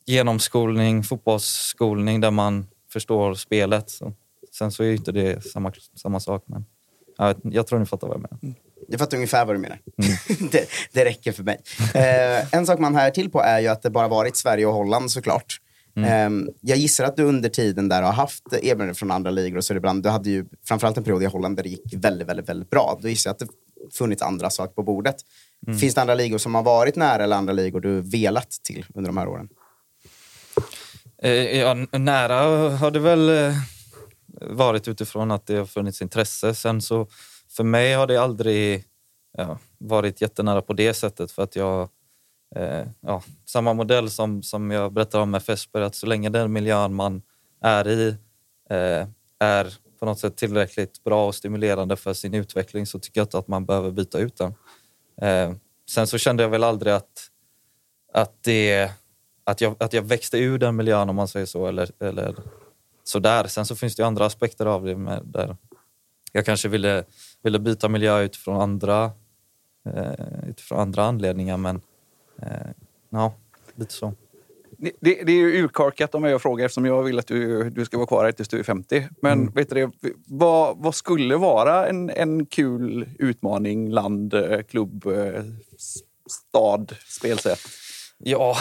genomskolning, 0.05 1.03
fotbollsskolning 1.03 2.21
där 2.21 2.31
man 2.31 2.67
förstår 2.89 3.35
spelet. 3.35 3.89
Så, 3.89 4.13
sen 4.51 4.71
så 4.71 4.83
är 4.83 4.87
ju 4.87 4.95
inte 4.95 5.11
det 5.11 5.45
samma, 5.45 5.71
samma 5.95 6.19
sak, 6.19 6.43
men 6.45 6.65
ja, 7.17 7.35
jag 7.43 7.67
tror 7.67 7.79
ni 7.79 7.85
fattar 7.85 8.07
vad 8.07 8.15
jag 8.15 8.21
menar. 8.21 8.39
Mm. 8.43 8.55
Jag 8.93 8.99
fattar 8.99 9.17
ungefär 9.17 9.45
vad 9.45 9.55
du 9.55 9.59
menar. 9.59 9.79
det, 10.51 10.69
det 10.91 11.05
räcker 11.05 11.31
för 11.31 11.43
mig. 11.43 11.61
Eh, 11.93 12.55
en 12.55 12.65
sak 12.65 12.79
man 12.79 12.95
hör 12.95 13.09
till 13.09 13.29
på 13.29 13.41
är 13.41 13.59
ju 13.59 13.67
att 13.67 13.81
det 13.81 13.89
bara 13.89 14.07
varit 14.07 14.37
Sverige 14.37 14.65
och 14.65 14.73
Holland 14.73 15.11
såklart. 15.11 15.59
Eh, 15.97 16.29
jag 16.61 16.77
gissar 16.77 17.03
att 17.03 17.15
du 17.15 17.23
under 17.23 17.49
tiden 17.49 17.89
där 17.89 18.01
har 18.01 18.11
haft 18.11 18.43
erbjudanden 18.53 18.95
från 18.95 19.11
andra 19.11 19.31
ligor 19.31 19.57
och 19.57 19.65
så 19.65 19.73
ibland, 19.73 20.03
du 20.03 20.09
hade 20.09 20.29
ju 20.29 20.45
framförallt 20.65 20.97
en 20.97 21.03
period 21.03 21.23
i 21.23 21.25
Holland 21.25 21.55
där 21.55 21.63
det 21.63 21.69
gick 21.69 21.93
väldigt, 21.93 22.27
väldigt, 22.27 22.49
väldigt 22.49 22.69
bra. 22.69 22.99
Då 23.01 23.09
gissar 23.09 23.29
jag 23.29 23.33
att 23.33 23.39
det 23.39 23.47
funnits 23.97 24.21
andra 24.21 24.49
saker 24.49 24.73
på 24.73 24.83
bordet. 24.83 25.15
Finns 25.79 25.95
det 25.95 26.01
andra 26.01 26.15
ligor 26.15 26.37
som 26.37 26.55
har 26.55 26.63
varit 26.63 26.95
nära 26.95 27.23
eller 27.23 27.35
andra 27.35 27.53
ligor 27.53 27.79
du 27.79 28.01
velat 28.01 28.51
till 28.63 28.85
under 28.95 29.09
de 29.09 29.17
här 29.17 29.27
åren? 29.27 29.49
Eh, 31.23 31.31
ja, 31.31 31.73
nära 31.91 32.69
har 32.69 32.91
det 32.91 32.99
väl 32.99 33.29
eh, 33.29 33.55
varit 34.41 34.87
utifrån 34.87 35.31
att 35.31 35.47
det 35.47 35.55
har 35.55 35.65
funnits 35.65 36.01
intresse. 36.01 36.55
Sen 36.55 36.81
så 36.81 37.07
för 37.55 37.63
mig 37.63 37.93
har 37.93 38.07
det 38.07 38.17
aldrig 38.17 38.85
ja, 39.37 39.57
varit 39.77 40.21
jättenära 40.21 40.61
på 40.61 40.73
det 40.73 40.93
sättet 40.93 41.31
för 41.31 41.43
att 41.43 41.55
jag 41.55 41.89
eh, 42.55 42.87
ja, 43.01 43.23
samma 43.45 43.73
modell 43.73 44.09
som, 44.09 44.43
som 44.43 44.71
jag 44.71 44.93
berättade 44.93 45.23
om 45.23 45.31
med 45.31 45.43
Fesper, 45.43 45.81
att 45.81 45.95
så 45.95 46.05
länge 46.05 46.29
den 46.29 46.53
miljön 46.53 46.93
man 46.93 47.21
är 47.61 47.87
i 47.87 48.15
eh, 48.69 49.07
är 49.39 49.73
på 49.99 50.05
något 50.05 50.19
sätt 50.19 50.35
tillräckligt 50.35 51.03
bra 51.03 51.27
och 51.27 51.35
stimulerande 51.35 51.95
för 51.95 52.13
sin 52.13 52.33
utveckling 52.33 52.85
så 52.85 52.99
tycker 52.99 53.19
jag 53.19 53.25
inte 53.25 53.37
att 53.37 53.47
man 53.47 53.65
behöver 53.65 53.91
byta 53.91 54.19
ut 54.19 54.37
den. 54.37 54.53
Eh, 55.21 55.55
sen 55.89 56.07
så 56.07 56.17
kände 56.17 56.43
jag 56.43 56.49
väl 56.49 56.63
aldrig 56.63 56.93
att, 56.93 57.29
att, 58.13 58.43
det, 58.43 58.91
att, 59.43 59.61
jag, 59.61 59.75
att 59.79 59.93
jag 59.93 60.01
växte 60.01 60.37
ur 60.37 60.57
den 60.57 60.75
miljön 60.75 61.09
om 61.09 61.15
man 61.15 61.27
säger 61.27 61.45
så. 61.45 61.67
Eller, 61.67 61.91
eller 61.99 62.35
sådär. 63.03 63.47
Sen 63.47 63.65
så 63.65 63.75
finns 63.75 63.95
det 63.95 64.01
ju 64.01 64.07
andra 64.07 64.25
aspekter 64.25 64.65
av 64.65 64.85
det 64.85 64.95
med, 64.95 65.21
där 65.25 65.57
jag 66.31 66.45
kanske 66.45 66.67
ville, 66.67 67.03
ville 67.43 67.59
byta 67.59 67.89
miljö 67.89 68.21
utifrån 68.21 68.61
andra, 68.61 69.11
eh, 69.85 70.49
utifrån 70.49 70.79
andra 70.79 71.03
anledningar 71.03 71.57
men 71.57 71.81
eh, 72.41 72.69
ja, 73.09 73.33
lite 73.75 73.93
så. 73.93 74.13
Det, 74.77 74.91
det, 74.99 75.23
det 75.23 75.31
är 75.31 75.37
ju 75.37 75.63
urkorkat 75.63 76.15
om 76.15 76.21
mig 76.21 76.33
att 76.33 76.41
fråga 76.41 76.65
eftersom 76.65 76.85
jag 76.85 77.03
vill 77.03 77.19
att 77.19 77.27
du, 77.27 77.69
du 77.69 77.85
ska 77.85 77.97
vara 77.97 78.07
kvar 78.07 78.25
här 78.25 78.31
tills 78.31 78.49
du 78.49 78.59
är 78.59 78.63
50. 78.63 79.07
Men 79.21 79.51
vet 79.51 79.69
du 79.69 79.75
det, 79.75 80.13
vad, 80.27 80.77
vad 80.77 80.95
skulle 80.95 81.35
vara 81.35 81.87
en, 81.87 82.09
en 82.09 82.45
kul 82.45 83.09
utmaning, 83.19 83.89
land, 83.89 84.33
eh, 84.33 84.61
klubb, 84.61 85.05
eh, 85.05 85.43
stad, 86.27 86.95
spelsätt? 87.05 87.59
Ja, 88.17 88.57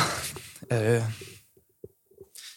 eh, 0.71 1.05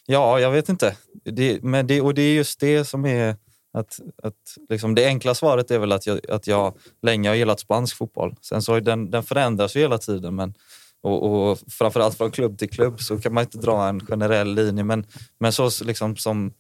ja 0.06 0.40
jag 0.40 0.52
vet 0.52 0.70
inte. 0.70 0.98
Det, 1.24 1.64
men 1.64 1.88
det, 1.88 2.02
och 2.02 2.14
det 2.14 2.22
är 2.22 2.34
just 2.34 2.60
det 2.60 2.86
som 2.86 3.06
är 3.06 3.36
att, 3.76 4.00
att 4.24 4.58
liksom 4.70 4.96
det 4.96 5.06
enkla 5.06 5.36
svaret 5.36 5.72
är 5.72 5.80
väl 5.80 5.92
att 5.92 6.08
jag, 6.08 6.30
att 6.30 6.48
jag 6.48 6.74
länge 7.02 7.30
har 7.30 7.36
gillat 7.36 7.60
spansk 7.60 7.98
fotboll. 7.98 8.36
Sen 8.42 8.62
så 8.62 8.80
den, 8.80 9.12
den 9.12 9.24
förändras 9.24 9.76
ju 9.76 9.80
hela 9.80 9.98
tiden. 9.98 10.36
Men, 10.36 10.54
och, 11.02 11.50
och 11.52 11.60
framförallt 11.68 12.18
från 12.18 12.32
klubb 12.32 12.58
till 12.58 12.70
klubb 12.70 13.02
så 13.02 13.18
kan 13.18 13.34
man 13.34 13.44
inte 13.44 13.58
dra 13.58 13.88
en 13.88 14.00
generell 14.00 14.56
linje. 14.56 14.84
Men, 14.84 15.06
men 15.38 15.52
så, 15.52 15.70
liksom 15.84 16.16
som, 16.16 16.54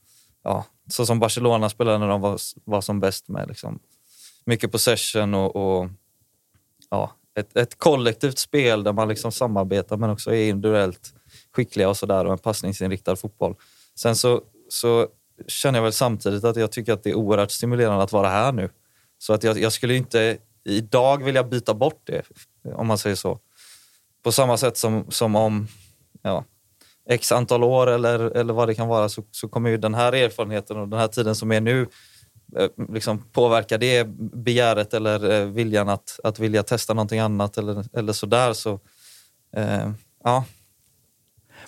ja, 0.43 0.65
så 0.89 1.05
som 1.05 1.19
Barcelona 1.19 1.69
spelade 1.69 1.97
när 1.97 2.07
de 2.07 2.21
var, 2.21 2.39
var 2.63 2.81
som 2.81 2.99
bäst 2.99 3.27
med 3.27 3.47
liksom, 3.47 3.79
mycket 4.45 4.71
possession 4.71 5.33
och, 5.33 5.55
och 5.55 5.89
ja, 6.89 7.11
ett, 7.35 7.57
ett 7.57 7.77
kollektivt 7.77 8.37
spel 8.37 8.83
där 8.83 8.93
man 8.93 9.07
liksom 9.07 9.31
samarbetar 9.31 9.97
men 9.97 10.09
också 10.09 10.33
är 10.33 10.49
individuellt 10.49 11.13
skickliga 11.51 11.89
och 11.89 11.97
sådär 11.97 12.25
och 12.25 12.31
en 12.31 12.37
passningsinriktad 12.37 13.15
fotboll. 13.15 13.55
Sen 13.95 14.15
så, 14.15 14.41
så 14.69 15.07
känner 15.47 15.79
jag 15.79 15.83
väl 15.83 15.93
samtidigt 15.93 16.43
att 16.43 16.55
jag 16.55 16.71
tycker 16.71 16.93
att 16.93 17.03
det 17.03 17.09
är 17.09 17.15
oerhört 17.15 17.51
stimulerande 17.51 18.03
att 18.03 18.11
vara 18.11 18.29
här 18.29 18.51
nu. 18.51 18.69
Så 19.17 19.33
att 19.33 19.43
jag, 19.43 19.59
jag 19.59 19.71
skulle 19.71 19.95
inte 19.95 20.37
idag 20.63 21.23
vilja 21.23 21.43
byta 21.43 21.73
bort 21.73 22.01
det, 22.03 22.23
om 22.75 22.87
man 22.87 22.97
säger 22.97 23.15
så. 23.15 23.39
På 24.23 24.31
samma 24.31 24.57
sätt 24.57 24.77
som, 24.77 25.05
som 25.11 25.35
om 25.35 25.67
ja, 26.21 26.43
x 27.09 27.31
antal 27.31 27.63
år 27.63 27.87
eller, 27.87 28.19
eller 28.19 28.53
vad 28.53 28.67
det 28.67 28.75
kan 28.75 28.87
vara 28.87 29.09
så, 29.09 29.23
så 29.31 29.47
kommer 29.47 29.69
ju 29.69 29.77
den 29.77 29.93
här 29.93 30.13
erfarenheten 30.13 30.77
och 30.77 30.87
den 30.87 30.99
här 30.99 31.07
tiden 31.07 31.35
som 31.35 31.51
är 31.51 31.61
nu 31.61 31.87
eh, 32.57 32.69
liksom 32.93 33.19
påverka 33.31 33.77
det 33.77 34.07
begäret 34.17 34.93
eller 34.93 35.31
eh, 35.31 35.45
viljan 35.45 35.89
att, 35.89 36.19
att 36.23 36.39
vilja 36.39 36.63
testa 36.63 36.93
någonting 36.93 37.19
annat 37.19 37.57
eller, 37.57 37.85
eller 37.93 38.13
sådär. 38.13 38.53
Så, 38.53 38.79
eh, 39.55 39.91
ja. 40.23 40.45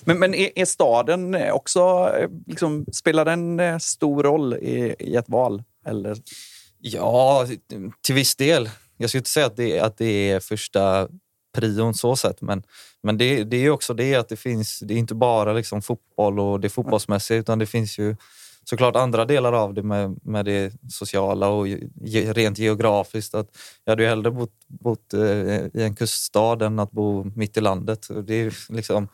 Men, 0.07 0.19
men 0.19 0.33
är, 0.33 0.49
är 0.55 0.65
staden 0.65 1.51
också, 1.51 1.79
eh, 2.19 2.29
liksom, 2.47 2.85
spelar 2.91 3.25
den 3.25 3.59
eh, 3.59 3.77
stor 3.77 4.23
roll 4.23 4.53
i, 4.53 4.95
i 4.99 5.15
ett 5.15 5.29
val? 5.29 5.63
Eller? 5.85 6.17
ja, 6.79 7.47
till 8.01 8.15
viss 8.15 8.35
del. 8.35 8.69
Jag 8.97 9.09
skulle 9.09 9.19
inte 9.19 9.29
säga 9.29 9.45
att 9.45 9.55
det, 9.55 9.79
att 9.79 9.97
det 9.97 10.31
är 10.31 10.39
första 10.39 11.07
prion 11.55 11.93
så 11.93 12.15
sett. 12.15 12.41
Men, 12.41 12.63
men 13.03 13.17
det, 13.17 13.43
det 13.43 13.57
är 13.57 13.69
också 13.69 13.93
det 13.93 14.15
att 14.15 14.29
det 14.29 14.35
finns, 14.35 14.79
det 14.79 14.93
är 14.93 14.97
inte 14.97 15.15
bara 15.15 15.53
liksom 15.53 15.81
fotboll 15.81 16.39
och 16.39 16.59
det 16.59 16.69
fotbollsmässiga 16.69 17.37
utan 17.37 17.59
det 17.59 17.65
finns 17.65 17.97
ju 17.97 18.15
såklart 18.63 18.95
andra 18.95 19.25
delar 19.25 19.53
av 19.53 19.73
det 19.73 19.83
med, 19.83 20.19
med 20.23 20.45
det 20.45 20.73
sociala 20.89 21.47
och 21.47 21.67
ge, 21.67 22.33
rent 22.33 22.57
geografiskt. 22.57 23.35
Att 23.35 23.57
jag 23.83 23.91
hade 23.91 24.03
ju 24.03 24.09
hellre 24.09 24.31
bott, 24.31 24.53
bott 24.67 25.13
eh, 25.13 25.21
i 25.21 25.83
en 25.83 25.95
kuststad 25.95 26.65
än 26.65 26.79
att 26.79 26.91
bo 26.91 27.31
mitt 27.35 27.57
i 27.57 27.61
landet. 27.61 28.07
Det 28.27 28.33
är 28.33 28.73
liksom 28.73 29.07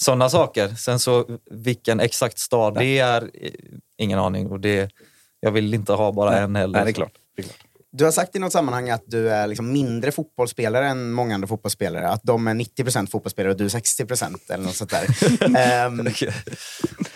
sådana 0.00 0.28
saker. 0.28 0.68
Sen 0.68 0.98
så 0.98 1.38
vilken 1.50 2.00
exakt 2.00 2.38
stad 2.38 2.74
det 2.74 2.98
är, 2.98 3.30
ingen 3.98 4.18
aning. 4.18 4.50
Och 4.50 4.60
det, 4.60 4.90
jag 5.40 5.50
vill 5.50 5.74
inte 5.74 5.92
ha 5.92 6.12
bara 6.12 6.38
en 6.38 6.56
heller. 6.56 6.78
Nej, 6.78 6.84
det 6.84 6.90
är 6.90 6.92
klart. 6.92 7.12
Det 7.36 7.42
är 7.42 7.44
klart. 7.44 7.68
Du 7.92 8.04
har 8.04 8.12
sagt 8.12 8.36
i 8.36 8.38
något 8.38 8.52
sammanhang 8.52 8.90
att 8.90 9.02
du 9.06 9.30
är 9.30 9.46
liksom 9.46 9.72
mindre 9.72 10.12
fotbollsspelare 10.12 10.88
än 10.88 11.12
många 11.12 11.34
andra 11.34 11.48
fotbollsspelare. 11.48 12.08
Att 12.08 12.22
de 12.22 12.48
är 12.48 12.54
90% 12.54 13.10
fotbollsspelare 13.10 13.52
och 13.52 13.58
du 13.58 13.64
är 13.64 13.68
60% 13.68 14.36
eller 14.50 14.64
något 14.64 14.76
sånt 14.76 14.90
där. 14.90 15.86
um, 15.86 16.08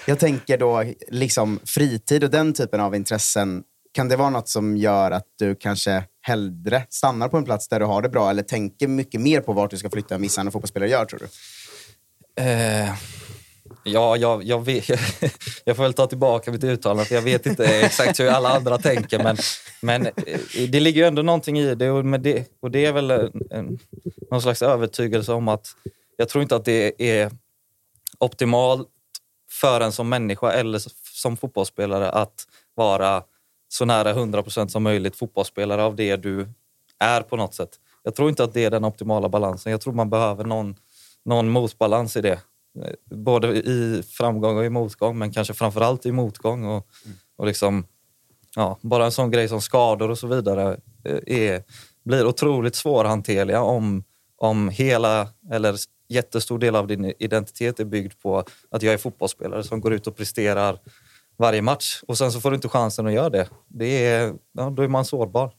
jag 0.07 0.19
tänker 0.19 0.59
då 0.59 0.85
liksom 1.09 1.61
fritid 1.65 2.25
och 2.25 2.31
den 2.31 2.53
typen 2.53 2.81
av 2.81 2.95
intressen. 2.95 3.63
Kan 3.95 4.09
det 4.09 4.17
vara 4.17 4.31
något 4.31 4.49
som 4.49 4.77
gör 4.77 5.11
att 5.11 5.27
du 5.39 5.55
kanske 5.55 6.05
hellre 6.23 6.87
stannar 6.91 7.29
på 7.29 7.37
en 7.37 7.45
plats 7.45 7.69
där 7.69 7.81
du 7.81 7.87
har 7.87 8.03
det 8.03 8.09
bra 8.09 8.31
eller 8.31 8.43
tänker 8.43 8.89
mycket 8.89 9.21
mer 9.21 9.41
på 9.41 9.53
vart 9.53 9.71
du 9.71 9.77
ska 9.77 9.91
flytta 9.91 10.15
än 10.15 10.23
vissa 10.23 10.41
andra 10.41 10.53
fotbollsspelare 10.53 10.91
gör, 10.91 11.05
tror 11.05 11.19
du? 11.19 11.27
Eh, 12.37 12.95
Ja, 13.85 14.17
jag, 14.17 14.45
jag, 14.45 14.65
vet, 14.65 14.89
jag 15.65 15.77
får 15.77 15.83
väl 15.83 15.95
ta 15.95 16.07
tillbaka 16.07 16.53
mitt 16.53 16.65
uttalande 16.65 17.05
för 17.05 17.15
jag 17.15 17.23
vet 17.23 17.47
inte 17.47 17.65
exakt 17.65 18.21
hur 18.21 18.29
alla 18.29 18.49
andra 18.49 18.79
tänker. 18.79 19.23
Men, 19.23 19.37
men 19.81 20.07
eh, 20.07 20.41
det 20.69 20.81
ligger 20.81 21.03
ju 21.03 21.07
ändå 21.07 21.23
någonting 21.23 21.59
i 21.59 21.75
det 21.75 21.91
och, 21.91 22.21
det, 22.21 22.49
och 22.61 22.71
det 22.71 22.87
är 22.87 22.93
väl 22.93 23.11
en, 23.11 23.43
en, 23.51 23.79
någon 24.31 24.43
slags 24.43 24.63
övertygelse 24.63 25.33
om 25.33 25.49
att 25.49 25.67
jag 26.17 26.29
tror 26.29 26.43
inte 26.43 26.57
att 26.57 26.65
det 26.65 27.11
är 27.11 27.31
optimalt 28.19 28.89
för 29.51 29.81
en 29.81 29.93
som 29.93 30.09
människa 30.09 30.53
eller 30.53 30.81
som 31.13 31.37
fotbollsspelare 31.37 32.11
att 32.11 32.47
vara 32.75 33.23
så 33.69 33.85
nära 33.85 34.15
100% 34.15 34.69
som 34.69 34.83
möjligt 34.83 35.17
fotbollsspelare 35.17 35.83
av 35.83 35.97
det 35.97 36.17
du 36.17 36.49
är 36.99 37.21
på 37.21 37.37
något 37.37 37.55
sätt. 37.55 37.71
Jag 38.03 38.15
tror 38.15 38.29
inte 38.29 38.45
att 38.45 38.55
det 38.55 38.65
är 38.65 38.71
den 38.71 38.85
optimala 38.85 39.29
balansen. 39.29 39.73
Jag 39.73 39.81
tror 39.81 39.93
man 39.95 40.11
behöver 40.11 40.45
någon, 40.45 40.77
någon 41.25 41.49
motbalans 41.49 42.17
i 42.17 42.21
det. 42.21 42.41
Både 43.11 43.49
i 43.49 44.03
framgång 44.03 44.57
och 44.57 44.65
i 44.65 44.71
motgång, 44.71 45.19
men 45.19 45.33
kanske 45.33 45.55
framförallt 45.55 46.07
i 46.07 46.13
motgång. 46.13 46.65
Och, 46.65 46.87
och 47.37 47.47
liksom, 47.47 47.87
ja, 48.57 48.79
bara 48.81 49.05
en 49.05 49.13
sån 49.13 49.31
grej 49.31 49.49
som 49.49 49.61
skador 49.61 50.11
och 50.11 50.19
så 50.19 50.27
vidare 50.27 50.81
eh, 51.05 51.19
är, 51.27 51.63
blir 52.05 52.27
otroligt 52.27 52.75
svårhanterliga 52.75 53.63
om, 53.63 54.05
om 54.37 54.69
hela, 54.69 55.29
eller 55.51 55.77
jättestor 56.09 56.59
del 56.59 56.77
av 56.77 56.87
din 56.87 57.13
identitet 57.19 57.81
är 57.81 57.85
byggd 57.85 58.13
på 58.23 58.45
att 58.71 58.83
jag 58.83 58.95
är 58.95 58.99
fotbollsspelare 58.99 59.63
som 59.63 59.81
går 59.81 59.93
ut 59.93 60.07
och 60.07 60.17
presterar 60.17 60.79
varje 61.39 61.63
match. 61.63 62.03
Och 62.09 62.19
sen 62.19 62.33
så 62.33 62.41
får 62.41 62.51
du 62.51 62.55
inte 62.55 62.69
chansen 62.69 63.07
att 63.07 63.13
göra 63.13 63.31
det. 63.31 63.49
det 63.69 64.07
är, 64.07 64.35
ja, 64.53 64.71
då 64.71 64.83
är 64.83 64.89
man 64.89 65.05
sårbar. 65.05 65.53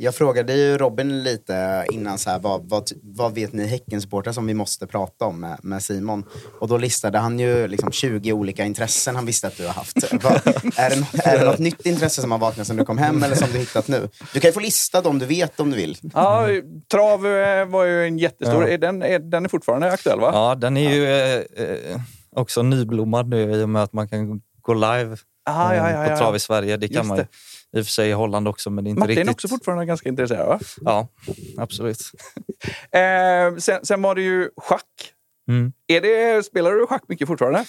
Jag 0.00 0.14
frågade 0.14 0.54
ju 0.54 0.78
Robin 0.78 1.22
lite 1.22 1.86
innan, 1.90 2.18
så 2.18 2.30
här, 2.30 2.38
vad, 2.38 2.68
vad, 2.68 2.90
vad 3.02 3.34
vet 3.34 3.52
ni 3.52 3.66
Häckensupportrar 3.66 4.32
som 4.32 4.46
vi 4.46 4.54
måste 4.54 4.86
prata 4.86 5.24
om 5.24 5.40
med, 5.40 5.58
med, 5.62 5.82
Simon? 5.82 6.24
Och 6.60 6.68
då 6.68 6.78
listade 6.78 7.18
han 7.18 7.38
ju 7.38 7.68
liksom 7.68 7.92
20 7.92 8.32
olika 8.32 8.64
intressen 8.64 9.16
han 9.16 9.26
visste 9.26 9.46
att 9.46 9.56
du 9.56 9.66
har 9.66 9.72
haft. 9.72 10.12
Vad, 10.22 10.32
är, 10.76 10.90
det, 10.90 11.26
är 11.26 11.38
det 11.38 11.44
något 11.44 11.58
nytt 11.58 11.86
intresse 11.86 12.20
som 12.20 12.30
har 12.30 12.38
vaknat 12.38 12.66
sen 12.66 12.76
du 12.76 12.84
kom 12.84 12.98
hem 12.98 13.22
eller 13.22 13.34
som 13.34 13.48
du 13.52 13.58
hittat 13.58 13.88
nu? 13.88 14.08
Du 14.32 14.40
kan 14.40 14.48
ju 14.48 14.52
få 14.52 14.60
lista 14.60 15.00
dem 15.00 15.18
du 15.18 15.26
vet 15.26 15.60
om 15.60 15.70
du 15.70 15.76
vill. 15.76 15.98
Ja, 16.14 16.48
trav 16.90 17.26
eh, 17.26 17.64
var 17.64 17.84
ju 17.84 18.04
en 18.04 18.18
jättestor... 18.18 18.62
Ja. 18.62 18.68
Är 18.68 18.78
den, 18.78 19.02
är, 19.02 19.18
den 19.18 19.44
är 19.44 19.48
fortfarande 19.48 19.92
aktuell 19.92 20.20
va? 20.20 20.30
Ja, 20.32 20.54
den 20.54 20.76
är 20.76 20.90
ju 20.90 21.06
eh, 21.06 21.94
eh 21.94 22.00
också 22.30 22.62
nyblommad 22.62 23.28
nu 23.28 23.52
i 23.52 23.62
och 23.62 23.68
med 23.68 23.82
att 23.82 23.92
man 23.92 24.08
kan 24.08 24.40
gå 24.62 24.74
live 24.74 25.16
Aha, 25.48 25.74
ja, 25.74 25.90
ja, 25.90 26.04
ja, 26.04 26.10
på 26.10 26.16
trav 26.16 26.36
i 26.36 26.38
Sverige. 26.38 26.76
Det 26.76 26.88
kan 26.88 26.96
Just 26.96 27.08
man 27.08 27.18
ju. 27.18 27.22
Det 27.22 27.28
i 27.76 27.80
och 27.80 27.84
för 27.84 27.92
sig 27.92 28.12
Holland 28.12 28.48
också, 28.48 28.70
men 28.70 28.86
inte 28.86 29.00
Martin 29.00 29.08
riktigt. 29.08 29.28
är 29.28 29.32
också 29.32 29.48
fortfarande 29.48 29.86
ganska 29.86 30.08
intresserad, 30.08 30.48
va? 30.48 30.60
Ja, 30.80 31.08
absolut. 31.56 32.00
eh, 32.92 33.56
sen, 33.58 33.84
sen, 33.84 34.02
var 34.02 34.14
det 34.14 34.22
ju 34.22 34.50
schack. 34.56 35.12
Mm. 35.48 35.72
Är 35.86 36.00
det, 36.00 36.46
spelar 36.46 36.72
du 36.72 36.86
schack 36.86 37.02
mycket 37.08 37.28
fortfarande? 37.28 37.64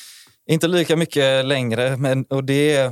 Inte 0.50 0.68
lika 0.68 0.96
mycket 0.96 1.46
längre, 1.46 1.98
men 1.98 2.24
och 2.24 2.44
det 2.44 2.92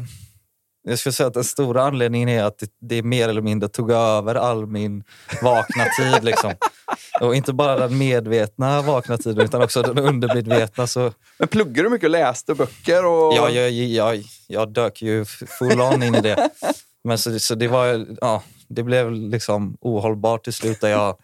jag 0.89 0.99
skulle 0.99 1.13
säga 1.13 1.27
att 1.27 1.33
den 1.33 1.43
stora 1.43 1.83
anledningen 1.83 2.29
är 2.29 2.43
att 2.43 2.59
det, 2.59 2.71
det 2.81 3.03
mer 3.03 3.29
eller 3.29 3.41
mindre 3.41 3.69
tog 3.69 3.91
över 3.91 4.35
all 4.35 4.65
min 4.65 5.03
vakna 5.41 5.85
tid. 5.97 6.23
Liksom. 6.23 6.53
Och 7.21 7.35
inte 7.35 7.53
bara 7.53 7.75
den 7.75 7.97
medvetna 7.97 8.81
vakna 8.81 9.17
tiden 9.17 9.45
utan 9.45 9.61
också 9.61 9.81
den 9.81 9.97
undermedvetna. 9.97 10.87
Så... 10.87 11.13
Men 11.37 11.47
pluggar 11.47 11.83
du 11.83 11.89
mycket 11.89 12.11
läste 12.11 12.53
böcker? 12.53 13.05
Och... 13.05 13.33
Ja, 13.33 13.49
jag, 13.49 13.71
jag, 13.71 14.23
jag 14.47 14.73
dök 14.73 15.01
ju 15.01 15.25
full 15.25 15.81
on 15.81 16.03
in 16.03 16.15
i 16.15 16.21
det. 16.21 16.49
Men 17.07 17.17
så, 17.17 17.39
så 17.39 17.55
det, 17.55 17.67
var, 17.67 18.05
ja, 18.21 18.43
det 18.67 18.83
blev 18.83 19.11
liksom 19.11 19.77
ohållbart 19.81 20.43
till 20.43 20.53
slut 20.53 20.81
där 20.81 20.89
jag 20.89 21.15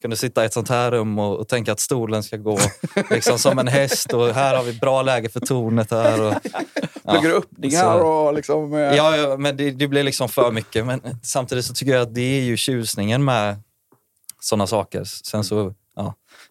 kunde 0.00 0.16
sitta 0.16 0.42
i 0.42 0.46
ett 0.46 0.52
sånt 0.52 0.68
här 0.68 0.90
rum 0.90 1.18
och, 1.18 1.36
och 1.36 1.48
tänka 1.48 1.72
att 1.72 1.80
stolen 1.80 2.22
ska 2.22 2.36
gå 2.36 2.58
liksom 3.10 3.38
som 3.38 3.58
en 3.58 3.68
häst 3.68 4.12
och 4.12 4.34
här 4.34 4.56
har 4.56 4.64
vi 4.64 4.72
bra 4.72 5.02
läge 5.02 5.28
för 5.28 5.40
tornet. 5.40 5.90
Här 5.90 6.22
och, 6.22 6.34
ja, 7.04 7.12
Bygger 7.12 7.34
öppningar 7.34 8.04
och 8.04 8.34
liksom... 8.34 8.74
Eh... 8.74 8.80
Ja, 8.80 9.36
men 9.38 9.56
det, 9.56 9.70
det 9.70 9.88
blev 9.88 10.04
liksom 10.04 10.28
för 10.28 10.50
mycket. 10.50 10.86
Men 10.86 11.00
samtidigt 11.22 11.64
så 11.64 11.74
tycker 11.74 11.92
jag 11.92 12.02
att 12.02 12.14
det 12.14 12.38
är 12.38 12.42
ju 12.42 12.56
tjusningen 12.56 13.24
med 13.24 13.56
sådana 14.40 14.66
saker. 14.66 15.04
Sen 15.04 15.44
så 15.44 15.74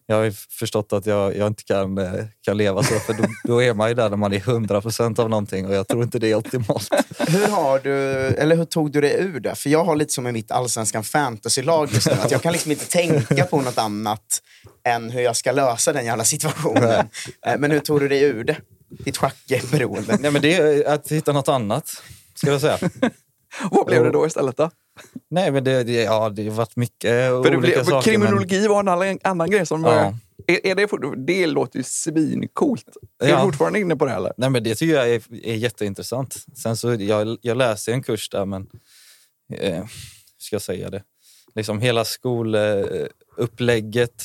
jag 0.06 0.16
har 0.16 0.30
förstått 0.58 0.92
att 0.92 1.06
jag, 1.06 1.36
jag 1.36 1.46
inte 1.46 1.64
kan, 1.64 1.98
eh, 1.98 2.24
kan 2.44 2.56
leva 2.56 2.82
så, 2.82 2.94
för 2.94 3.12
då, 3.12 3.24
då, 3.44 3.62
är 3.62 3.74
man 3.74 3.88
ju 3.88 3.94
där 3.94 4.10
när 4.10 4.16
man 4.16 4.32
är 4.32 4.36
100 4.36 4.80
procent 4.80 5.18
av 5.18 5.30
någonting 5.30 5.66
och 5.66 5.74
jag 5.74 5.88
tror 5.88 6.02
inte 6.02 6.18
det 6.18 6.30
är 6.30 6.34
optimalt. 6.34 6.88
Hur, 7.18 7.46
har 7.46 7.78
du, 7.78 7.92
eller 8.26 8.56
hur 8.56 8.64
tog 8.64 8.92
du 8.92 9.00
dig 9.00 9.16
ur 9.18 9.40
det? 9.40 9.54
För 9.54 9.70
jag 9.70 9.84
har 9.84 9.96
lite 9.96 10.12
som 10.12 10.24
med 10.24 10.32
mitt 10.32 10.50
allsvenskan 10.50 11.04
fantasy-lag 11.04 11.88
just 11.92 12.06
nu, 12.06 12.12
att 12.12 12.30
jag 12.30 12.42
kan 12.42 12.52
liksom 12.52 12.70
inte 12.70 12.86
tänka 12.86 13.44
på 13.44 13.60
något 13.60 13.78
annat 13.78 14.42
än 14.84 15.10
hur 15.10 15.20
jag 15.20 15.36
ska 15.36 15.52
lösa 15.52 15.92
den 15.92 16.04
jävla 16.04 16.24
situationen. 16.24 17.08
Eh, 17.46 17.58
men 17.58 17.70
hur 17.70 17.80
tog 17.80 18.00
du 18.00 18.08
dig 18.08 18.22
ur 18.22 18.44
det? 18.44 18.56
Ditt 18.88 19.16
schackberoende? 19.16 20.18
Nej, 20.20 20.30
men 20.30 20.42
det 20.42 20.56
är 20.56 20.94
att 20.94 21.12
hitta 21.12 21.32
något 21.32 21.48
annat, 21.48 22.02
ska 22.34 22.50
jag 22.50 22.60
säga. 22.60 22.78
Vad 23.70 23.86
blev 23.86 24.04
det 24.04 24.10
då 24.10 24.26
istället? 24.26 24.56
då? 24.56 24.70
Nej, 25.30 25.50
men 25.50 25.64
det, 25.64 25.84
det, 25.84 25.92
ja, 25.92 26.30
det 26.30 26.48
har 26.48 26.50
varit 26.50 26.76
mycket 26.76 27.10
för 27.10 27.56
olika 27.56 27.78
det, 27.78 27.84
saker. 27.84 28.10
Kriminologi 28.10 28.60
men... 28.60 28.70
var 28.70 28.80
en 28.80 28.88
annan, 28.88 29.18
annan 29.24 29.50
grej 29.50 29.66
som... 29.66 29.84
Ja. 29.84 30.14
Är, 30.46 30.66
är 30.66 30.74
det, 30.74 30.88
det 31.26 31.46
låter 31.46 31.78
ju 31.78 31.82
svincoolt. 31.82 32.88
Är 33.22 33.28
ja. 33.28 33.36
du 33.36 33.42
fortfarande 33.42 33.80
inne 33.80 33.96
på 33.96 34.06
det? 34.06 34.12
Eller? 34.12 34.32
Nej, 34.36 34.50
men 34.50 34.64
det 34.64 34.74
tycker 34.74 34.94
jag 34.94 35.10
är, 35.10 35.46
är 35.46 35.54
jätteintressant. 35.54 36.44
Sen 36.56 36.76
så, 36.76 36.94
jag, 36.94 37.38
jag 37.42 37.56
läser 37.56 37.92
en 37.92 38.02
kurs 38.02 38.28
där, 38.28 38.44
men... 38.44 38.68
Eh, 39.52 39.76
hur 39.76 39.88
ska 40.38 40.54
jag 40.54 40.62
säga 40.62 40.90
det? 40.90 41.02
Liksom 41.54 41.80
hela 41.80 42.04
skolupplägget 42.04 44.24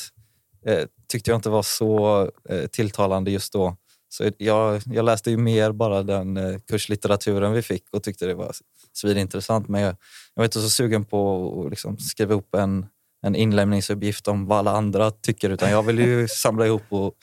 eh, 0.66 0.84
tyckte 1.08 1.30
jag 1.30 1.38
inte 1.38 1.50
var 1.50 1.62
så 1.62 2.20
eh, 2.48 2.66
tilltalande 2.66 3.30
just 3.30 3.52
då. 3.52 3.76
Så 4.08 4.30
jag, 4.38 4.82
jag 4.86 5.04
läste 5.04 5.30
ju 5.30 5.36
mer 5.36 5.72
bara 5.72 6.02
den 6.02 6.36
eh, 6.36 6.58
kurslitteraturen 6.68 7.52
vi 7.52 7.62
fick 7.62 7.84
och 7.90 8.02
tyckte 8.02 8.26
det 8.26 8.34
var 8.34 8.52
svinintressant. 8.92 9.68
Men 9.68 9.80
jag, 9.80 9.90
jag 10.34 10.40
var 10.40 10.44
inte 10.44 10.60
så 10.60 10.70
sugen 10.70 11.04
på 11.04 11.62
att 11.64 11.70
liksom 11.70 11.98
skriva 11.98 12.32
ihop 12.32 12.54
en, 12.54 12.86
en 13.22 13.34
inlämningsuppgift 13.34 14.28
om 14.28 14.46
vad 14.46 14.58
alla 14.58 14.70
andra 14.70 15.10
tycker 15.10 15.50
utan 15.50 15.70
jag 15.70 15.82
ville 15.82 16.02
ju 16.02 16.28
samla 16.42 16.66
ihop 16.66 16.82
och, 16.88 17.14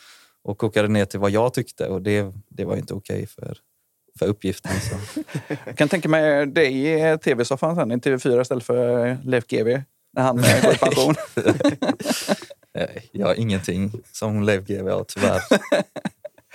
och 0.44 0.58
koka 0.58 0.82
det 0.82 0.88
ner 0.88 1.06
till 1.06 1.20
vad 1.20 1.32
jag 1.32 1.54
tyckte 1.54 1.88
och 1.88 2.02
det, 2.02 2.34
det 2.50 2.66
var 2.66 2.76
inte 2.76 2.94
okej 2.94 3.16
okay 3.16 3.28
för, 3.28 3.58
för 4.20 4.26
uppgiften. 4.26 4.72
Så. 4.82 5.24
Jag 5.66 5.78
kan 5.78 5.90
tänka 5.90 6.10
mig 6.10 6.46
dig 6.46 6.88
i 7.14 7.18
tv-soffan 7.18 7.76
sen 7.76 7.92
i 7.92 7.96
TV4 7.96 8.42
istället 8.42 8.64
för 8.64 9.18
Leif 9.24 9.48
GW 9.48 9.82
när 10.14 10.24
han 10.24 10.36
går 10.36 10.74
i 10.74 10.78
pension. 10.78 11.16
jag 13.12 13.28
har 13.28 13.34
ingenting 13.34 13.92
som 14.12 14.44
Leif 14.44 14.66
GW 14.66 14.92
har 14.92 15.04
tyvärr. 15.04 15.42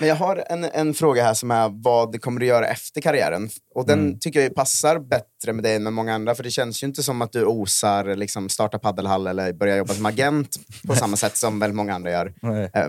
Men 0.00 0.08
jag 0.08 0.16
har 0.16 0.44
en, 0.48 0.64
en 0.64 0.94
fråga 0.94 1.22
här 1.22 1.34
som 1.34 1.50
är 1.50 1.68
vad 1.68 2.20
kommer 2.20 2.40
du 2.40 2.46
göra 2.46 2.66
efter 2.66 3.00
karriären? 3.00 3.48
Och 3.74 3.86
den 3.86 3.98
mm. 3.98 4.18
tycker 4.18 4.40
jag 4.40 4.54
passar 4.54 4.98
bättre 4.98 5.52
med 5.52 5.64
dig 5.64 5.76
än 5.76 5.82
med 5.82 5.92
många 5.92 6.14
andra. 6.14 6.34
För 6.34 6.42
det 6.42 6.50
känns 6.50 6.82
ju 6.82 6.86
inte 6.86 7.02
som 7.02 7.22
att 7.22 7.32
du 7.32 7.44
osar 7.44 8.16
liksom, 8.16 8.48
starta 8.48 8.78
paddelhall 8.78 9.26
eller 9.26 9.52
börja 9.52 9.76
jobba 9.76 9.94
som 9.94 10.06
agent 10.06 10.56
på 10.86 10.94
samma 10.94 11.16
sätt 11.16 11.36
som 11.36 11.58
väldigt 11.58 11.76
många 11.76 11.94
andra 11.94 12.10
gör. 12.10 12.34
Eh, 12.74 12.86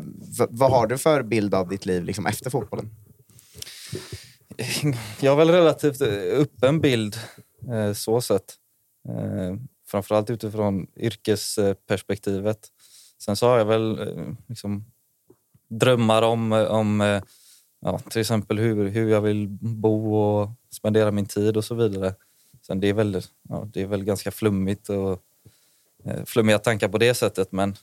vad 0.49 0.71
har 0.71 0.87
du 0.87 0.97
för 0.97 1.23
bild 1.23 1.53
av 1.53 1.69
ditt 1.69 1.85
liv 1.85 2.03
liksom, 2.03 2.25
efter 2.25 2.49
fotbollen? 2.49 2.89
Jag 5.19 5.31
har 5.31 5.37
väl 5.37 5.49
relativt 5.49 6.01
öppen 6.01 6.81
bild 6.81 7.15
eh, 7.71 7.93
så 7.93 8.21
sett. 8.21 8.53
Eh, 9.09 9.55
framförallt 9.87 10.29
utifrån 10.29 10.87
yrkesperspektivet. 10.97 12.59
Sen 13.19 13.35
så 13.35 13.47
har 13.47 13.57
jag 13.57 13.65
väl 13.65 13.99
eh, 13.99 14.25
liksom, 14.47 14.85
drömmar 15.71 16.21
om, 16.21 16.51
om 16.51 17.01
eh, 17.01 17.21
ja, 17.81 17.99
till 17.99 18.21
exempel 18.21 18.59
hur, 18.59 18.87
hur 18.87 19.09
jag 19.09 19.21
vill 19.21 19.47
bo 19.61 20.15
och 20.15 20.49
spendera 20.71 21.11
min 21.11 21.25
tid 21.25 21.57
och 21.57 21.65
så 21.65 21.75
vidare. 21.75 22.13
Sen 22.67 22.79
det 22.79 22.89
är 22.89 22.93
väl, 22.93 23.21
ja, 23.49 23.67
det 23.73 23.81
är 23.81 23.87
väl 23.87 24.03
ganska 24.03 24.31
flummigt 24.31 24.89
och 24.89 25.21
eh, 26.05 26.23
flummiga 26.25 26.59
tankar 26.59 26.87
på 26.87 26.97
det 26.97 27.13
sättet 27.13 27.51
men 27.51 27.75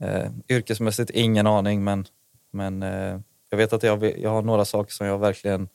Eh, 0.00 0.30
yrkesmässigt 0.48 1.10
ingen 1.10 1.46
aning, 1.46 1.84
men, 1.84 2.06
men 2.50 2.82
eh, 2.82 3.20
jag 3.50 3.58
vet 3.58 3.72
att 3.72 3.82
jag, 3.82 4.18
jag 4.18 4.30
har 4.30 4.42
några 4.42 4.64
saker 4.64 4.92
som 4.92 5.06
jag 5.06 5.18
verkligen 5.18 5.68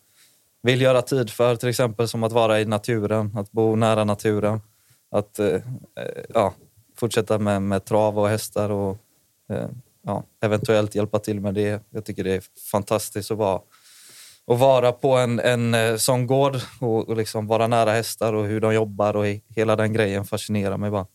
vill 0.62 0.82
göra 0.82 1.02
tid 1.02 1.30
för. 1.30 1.56
Till 1.56 1.70
exempel 1.70 2.08
som 2.08 2.24
att 2.24 2.32
vara 2.32 2.62
i 2.62 2.66
naturen, 2.66 3.38
att 3.38 3.52
bo 3.52 3.76
nära 3.76 4.04
naturen. 4.04 4.62
Att 5.12 5.40
eh, 5.40 5.48
eh 5.48 5.62
ja, 6.34 6.54
fortsätta 6.96 7.40
med, 7.40 7.62
med 7.62 7.86
trav 7.86 8.20
och 8.20 8.28
hästar 8.30 8.70
och 8.70 8.98
eh, 9.50 9.70
ja, 10.06 10.24
eventuellt 10.42 10.96
hjälpa 10.96 11.20
till 11.20 11.40
med 11.40 11.54
det. 11.54 11.84
Jag 11.90 12.06
tycker 12.06 12.24
det 12.24 12.34
är 12.34 12.44
fantastiskt 12.72 13.32
att 13.32 13.38
vara, 13.38 13.62
att 14.48 14.60
vara 14.60 14.92
på 14.92 15.18
en, 15.18 15.40
en 15.40 15.74
eh, 15.74 15.96
sån 15.96 16.28
gård 16.28 16.58
och, 16.82 17.10
och 17.10 17.18
liksom 17.18 17.48
vara 17.48 17.68
nära 17.68 17.92
hästar 17.92 18.34
och 18.34 18.46
hur 18.46 18.62
de 18.62 18.74
jobbar 18.74 19.16
och 19.16 19.26
hela 19.56 19.76
den 19.76 19.94
grejen 19.94 20.26
fascinerar 20.26 20.78
mig 20.78 20.92
bara. 20.92 21.08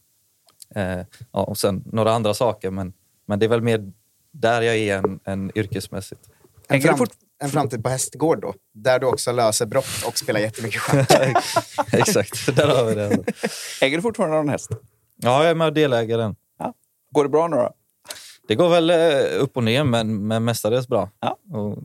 Eh, 0.75 1.07
ja, 1.33 1.43
och 1.45 1.59
sen 1.59 1.85
några 1.87 2.13
andra 2.13 2.35
saker, 2.35 2.71
men, 2.71 2.93
men 3.27 3.39
det 3.39 3.47
är 3.47 3.49
väl 3.49 3.63
mer 3.63 3.93
där 4.33 4.63
jag 4.63 4.77
är 4.77 4.99
än, 4.99 5.21
än 5.25 5.59
yrkesmässigt. 5.59 6.21
En, 6.69 6.81
fram, 6.81 7.07
en 7.43 7.51
framtid 7.51 7.83
på 7.83 7.89
hästgård 7.89 8.41
då, 8.41 8.55
där 8.75 8.99
du 8.99 9.07
också 9.07 9.33
löser 9.33 9.67
brott 9.67 10.05
och 10.07 10.19
spelar 10.19 10.41
jättemycket 10.41 10.81
schack. 10.83 11.37
Exakt, 11.93 12.57
där 12.57 12.69
har 12.69 12.85
vi 12.85 12.95
det. 12.95 13.25
Äger 13.81 13.97
du 13.97 14.03
fortfarande 14.03 14.37
någon 14.37 14.49
häst? 14.49 14.71
Ja, 15.17 15.43
jag 15.43 15.51
är 15.51 15.55
med 15.55 15.67
och 15.67 15.73
deläger 15.73 16.19
den. 16.19 16.37
Ja. 16.59 16.75
Går 17.11 17.25
det 17.25 17.31
bra 17.31 17.49
nu 17.49 17.57
då? 17.57 17.75
Det 18.51 18.57
går 18.57 18.69
väl 18.69 18.91
eh, 18.91 19.43
upp 19.43 19.57
och 19.57 19.65
ner, 19.65 19.85
men, 19.85 20.27
men 20.27 20.45
mestadels 20.45 20.89
bra. 20.89 21.11
Ja. 21.21 21.37
Och, 21.53 21.79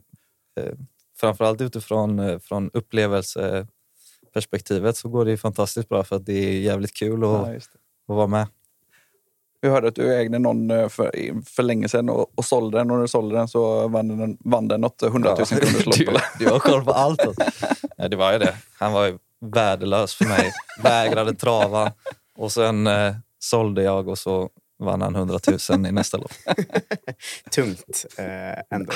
eh, 0.60 0.72
framförallt 1.20 1.60
utifrån 1.60 2.18
eh, 2.18 2.38
från 2.38 2.70
upplevelseperspektivet 2.72 4.96
så 4.96 5.08
går 5.08 5.24
det 5.24 5.36
fantastiskt 5.36 5.88
bra 5.88 6.04
för 6.04 6.16
att 6.16 6.26
det 6.26 6.32
är 6.32 6.60
jävligt 6.60 6.94
kul 6.94 7.24
att, 7.24 7.30
ja, 7.30 7.56
att 7.56 7.68
vara 8.06 8.26
med. 8.26 8.46
Vi 9.60 9.68
hörde 9.68 9.88
att 9.88 9.94
du 9.94 10.14
ägde 10.14 10.38
någon 10.38 10.70
eh, 10.70 10.88
för, 10.88 11.10
för 11.44 11.62
länge 11.62 11.88
sedan 11.88 12.08
och, 12.08 12.32
och 12.34 12.44
sålde 12.44 12.78
den 12.78 12.90
och 12.90 12.96
när 12.96 13.02
du 13.02 13.08
sålde 13.08 13.36
den 13.36 13.48
så 13.48 13.88
vann 13.88 14.08
den, 14.08 14.38
vann 14.40 14.68
den 14.68 14.80
något 14.80 15.02
hundratusen 15.02 15.58
ja. 15.62 15.66
kronors 15.66 15.86
lopp. 15.86 15.96
Du, 16.38 16.44
du 16.44 16.50
har 16.50 16.58
koll 16.58 16.84
på 16.84 16.92
allt. 16.92 17.22
ja, 17.96 18.08
det 18.08 18.16
var 18.16 18.32
ju 18.32 18.38
det. 18.38 18.54
Han 18.78 18.92
var 18.92 19.06
ju 19.06 19.18
värdelös 19.40 20.14
för 20.14 20.24
mig. 20.24 20.52
Vägrade 20.82 21.34
trava 21.34 21.92
och 22.36 22.52
sen 22.52 22.86
eh, 22.86 23.14
sålde 23.38 23.82
jag 23.82 24.08
och 24.08 24.18
så 24.18 24.50
vann 24.78 25.02
han 25.02 25.14
100 25.14 25.38
000 25.70 25.86
i 25.86 25.92
nästa 25.92 26.16
lopp. 26.16 26.32
Tungt 27.50 28.06
eh, 28.18 28.76
ändå. 28.76 28.92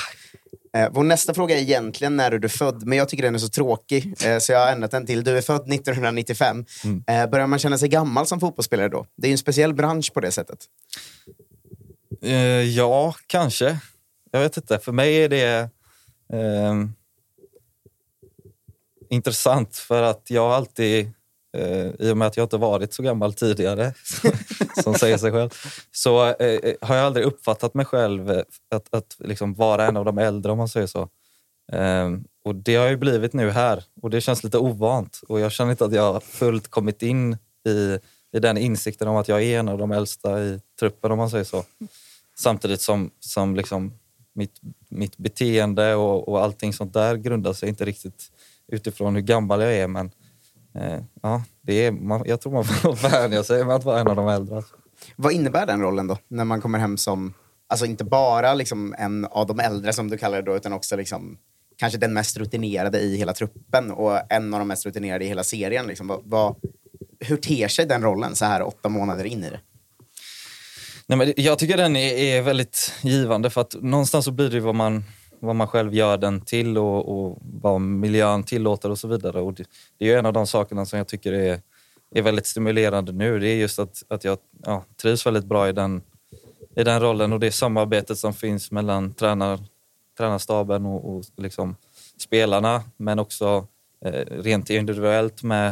Eh, 0.76 0.88
vår 0.92 1.04
nästa 1.04 1.34
fråga 1.34 1.58
är 1.58 1.60
egentligen 1.60 2.16
när 2.16 2.32
är 2.32 2.38
du 2.38 2.48
född, 2.48 2.86
men 2.86 2.98
jag 2.98 3.08
tycker 3.08 3.22
den 3.22 3.34
är 3.34 3.38
så 3.38 3.48
tråkig 3.48 4.14
eh, 4.26 4.38
så 4.38 4.52
jag 4.52 4.58
har 4.58 4.72
ändrat 4.72 4.90
den 4.90 5.06
till 5.06 5.24
du 5.24 5.38
är 5.38 5.42
född 5.42 5.72
1995. 5.72 6.64
Mm. 6.84 7.04
Eh, 7.06 7.30
börjar 7.30 7.46
man 7.46 7.58
känna 7.58 7.78
sig 7.78 7.88
gammal 7.88 8.26
som 8.26 8.40
fotbollsspelare 8.40 8.88
då? 8.88 9.06
Det 9.16 9.28
är 9.28 9.32
en 9.32 9.38
speciell 9.38 9.74
bransch 9.74 10.14
på 10.14 10.20
det 10.20 10.30
sättet. 10.30 10.58
Eh, 12.22 12.34
ja, 12.62 13.14
kanske. 13.26 13.78
Jag 14.30 14.40
vet 14.40 14.56
inte. 14.56 14.78
För 14.78 14.92
mig 14.92 15.24
är 15.24 15.28
det 15.28 15.70
eh, 16.32 16.74
intressant 19.10 19.76
för 19.76 20.02
att 20.02 20.22
jag 20.30 20.52
alltid 20.52 21.12
Eh, 21.52 21.86
I 21.98 22.12
och 22.12 22.16
med 22.16 22.28
att 22.28 22.36
jag 22.36 22.44
inte 22.44 22.56
varit 22.56 22.92
så 22.92 23.02
gammal 23.02 23.34
tidigare, 23.34 23.94
som 24.82 24.94
säger 24.94 25.18
sig 25.18 25.32
själv, 25.32 25.50
så 25.92 26.26
eh, 26.26 26.74
har 26.80 26.96
jag 26.96 27.06
aldrig 27.06 27.26
uppfattat 27.26 27.74
mig 27.74 27.86
själv 27.86 28.30
eh, 28.30 28.42
att, 28.70 28.94
att 28.94 29.16
liksom 29.18 29.54
vara 29.54 29.86
en 29.86 29.96
av 29.96 30.04
de 30.04 30.18
äldre, 30.18 30.52
om 30.52 30.58
man 30.58 30.68
säger 30.68 30.86
så. 30.86 31.08
Eh, 31.72 32.10
och 32.44 32.54
Det 32.54 32.76
har 32.76 32.88
ju 32.88 32.96
blivit 32.96 33.32
nu 33.32 33.50
här 33.50 33.84
och 34.02 34.10
det 34.10 34.20
känns 34.20 34.44
lite 34.44 34.58
ovant. 34.58 35.20
Och 35.28 35.40
Jag 35.40 35.52
känner 35.52 35.70
inte 35.70 35.84
att 35.84 35.94
jag 35.94 36.22
fullt 36.22 36.68
kommit 36.68 37.02
in 37.02 37.36
i, 37.68 37.98
i 38.32 38.38
den 38.40 38.58
insikten 38.58 39.08
om 39.08 39.16
att 39.16 39.28
jag 39.28 39.42
är 39.42 39.58
en 39.58 39.68
av 39.68 39.78
de 39.78 39.92
äldsta 39.92 40.42
i 40.42 40.60
truppen, 40.80 41.12
om 41.12 41.18
man 41.18 41.30
säger 41.30 41.44
så. 41.44 41.64
Samtidigt 42.38 42.80
som, 42.80 43.10
som 43.20 43.56
liksom 43.56 43.92
mitt, 44.34 44.60
mitt 44.88 45.16
beteende 45.16 45.94
och, 45.94 46.28
och 46.28 46.42
allting 46.42 46.72
sånt 46.72 46.92
där 46.92 47.16
grundar 47.16 47.52
sig 47.52 47.68
inte 47.68 47.84
riktigt 47.84 48.32
utifrån 48.72 49.14
hur 49.14 49.22
gammal 49.22 49.60
jag 49.60 49.74
är, 49.74 49.86
men 49.86 50.10
Eh, 50.10 50.19
ja, 51.22 51.42
det 51.62 51.86
är, 51.86 51.90
man, 51.90 52.22
jag 52.26 52.40
tror 52.40 52.52
man 52.52 52.64
får 52.64 53.10
vänja 53.10 53.44
sig 53.44 53.64
med 53.64 53.76
att 53.76 53.84
vara 53.84 54.00
en 54.00 54.08
av 54.08 54.16
de 54.16 54.28
äldre. 54.28 54.62
Vad 55.16 55.32
innebär 55.32 55.66
den 55.66 55.80
rollen 55.80 56.06
då, 56.06 56.18
när 56.28 56.44
man 56.44 56.60
kommer 56.60 56.78
hem 56.78 56.96
som, 56.96 57.34
alltså 57.68 57.86
inte 57.86 58.04
bara 58.04 58.54
liksom 58.54 58.94
en 58.98 59.24
av 59.24 59.46
de 59.46 59.60
äldre 59.60 59.92
som 59.92 60.10
du 60.10 60.18
kallar 60.18 60.36
det 60.36 60.50
då, 60.50 60.56
utan 60.56 60.72
också 60.72 60.96
liksom, 60.96 61.38
kanske 61.76 61.98
den 61.98 62.12
mest 62.12 62.36
rutinerade 62.36 63.00
i 63.00 63.16
hela 63.16 63.32
truppen 63.32 63.90
och 63.90 64.32
en 64.32 64.54
av 64.54 64.60
de 64.60 64.68
mest 64.68 64.86
rutinerade 64.86 65.24
i 65.24 65.28
hela 65.28 65.44
serien. 65.44 65.86
Liksom. 65.86 66.06
Vad, 66.06 66.20
vad, 66.24 66.56
hur 67.20 67.36
ter 67.36 67.68
sig 67.68 67.86
den 67.86 68.02
rollen 68.02 68.36
så 68.36 68.44
här 68.44 68.62
åtta 68.62 68.88
månader 68.88 69.24
in 69.24 69.44
i 69.44 69.50
det? 69.50 69.60
Nej, 71.06 71.18
men 71.18 71.32
jag 71.36 71.58
tycker 71.58 71.76
den 71.76 71.96
är, 71.96 72.14
är 72.14 72.42
väldigt 72.42 72.94
givande 73.02 73.50
för 73.50 73.60
att 73.60 73.74
någonstans 73.80 74.24
så 74.24 74.30
blir 74.30 74.50
det 74.50 74.60
vad 74.60 74.74
man 74.74 75.04
vad 75.40 75.56
man 75.56 75.68
själv 75.68 75.94
gör 75.94 76.16
den 76.16 76.40
till 76.40 76.78
och, 76.78 77.08
och 77.08 77.38
vad 77.42 77.80
miljön 77.80 78.42
tillåter 78.42 78.90
och 78.90 78.98
så 78.98 79.08
vidare. 79.08 79.40
Och 79.40 79.54
det, 79.54 79.64
det 79.98 80.12
är 80.12 80.18
en 80.18 80.26
av 80.26 80.32
de 80.32 80.46
sakerna 80.46 80.86
som 80.86 80.98
jag 80.98 81.08
tycker 81.08 81.32
är, 81.32 81.60
är 82.14 82.22
väldigt 82.22 82.46
stimulerande 82.46 83.12
nu. 83.12 83.38
Det 83.38 83.48
är 83.48 83.56
just 83.56 83.78
att, 83.78 84.02
att 84.08 84.24
jag 84.24 84.38
ja, 84.64 84.84
trivs 85.02 85.26
väldigt 85.26 85.44
bra 85.44 85.68
i 85.68 85.72
den, 85.72 86.02
i 86.76 86.84
den 86.84 87.00
rollen 87.00 87.32
och 87.32 87.40
det 87.40 87.52
samarbetet 87.52 88.18
som 88.18 88.34
finns 88.34 88.70
mellan 88.70 89.12
tränar, 89.12 89.60
tränarstaben 90.18 90.86
och, 90.86 91.16
och 91.16 91.24
liksom 91.36 91.76
spelarna, 92.16 92.82
men 92.96 93.18
också 93.18 93.66
eh, 94.04 94.24
rent 94.30 94.70
individuellt 94.70 95.42
med 95.42 95.70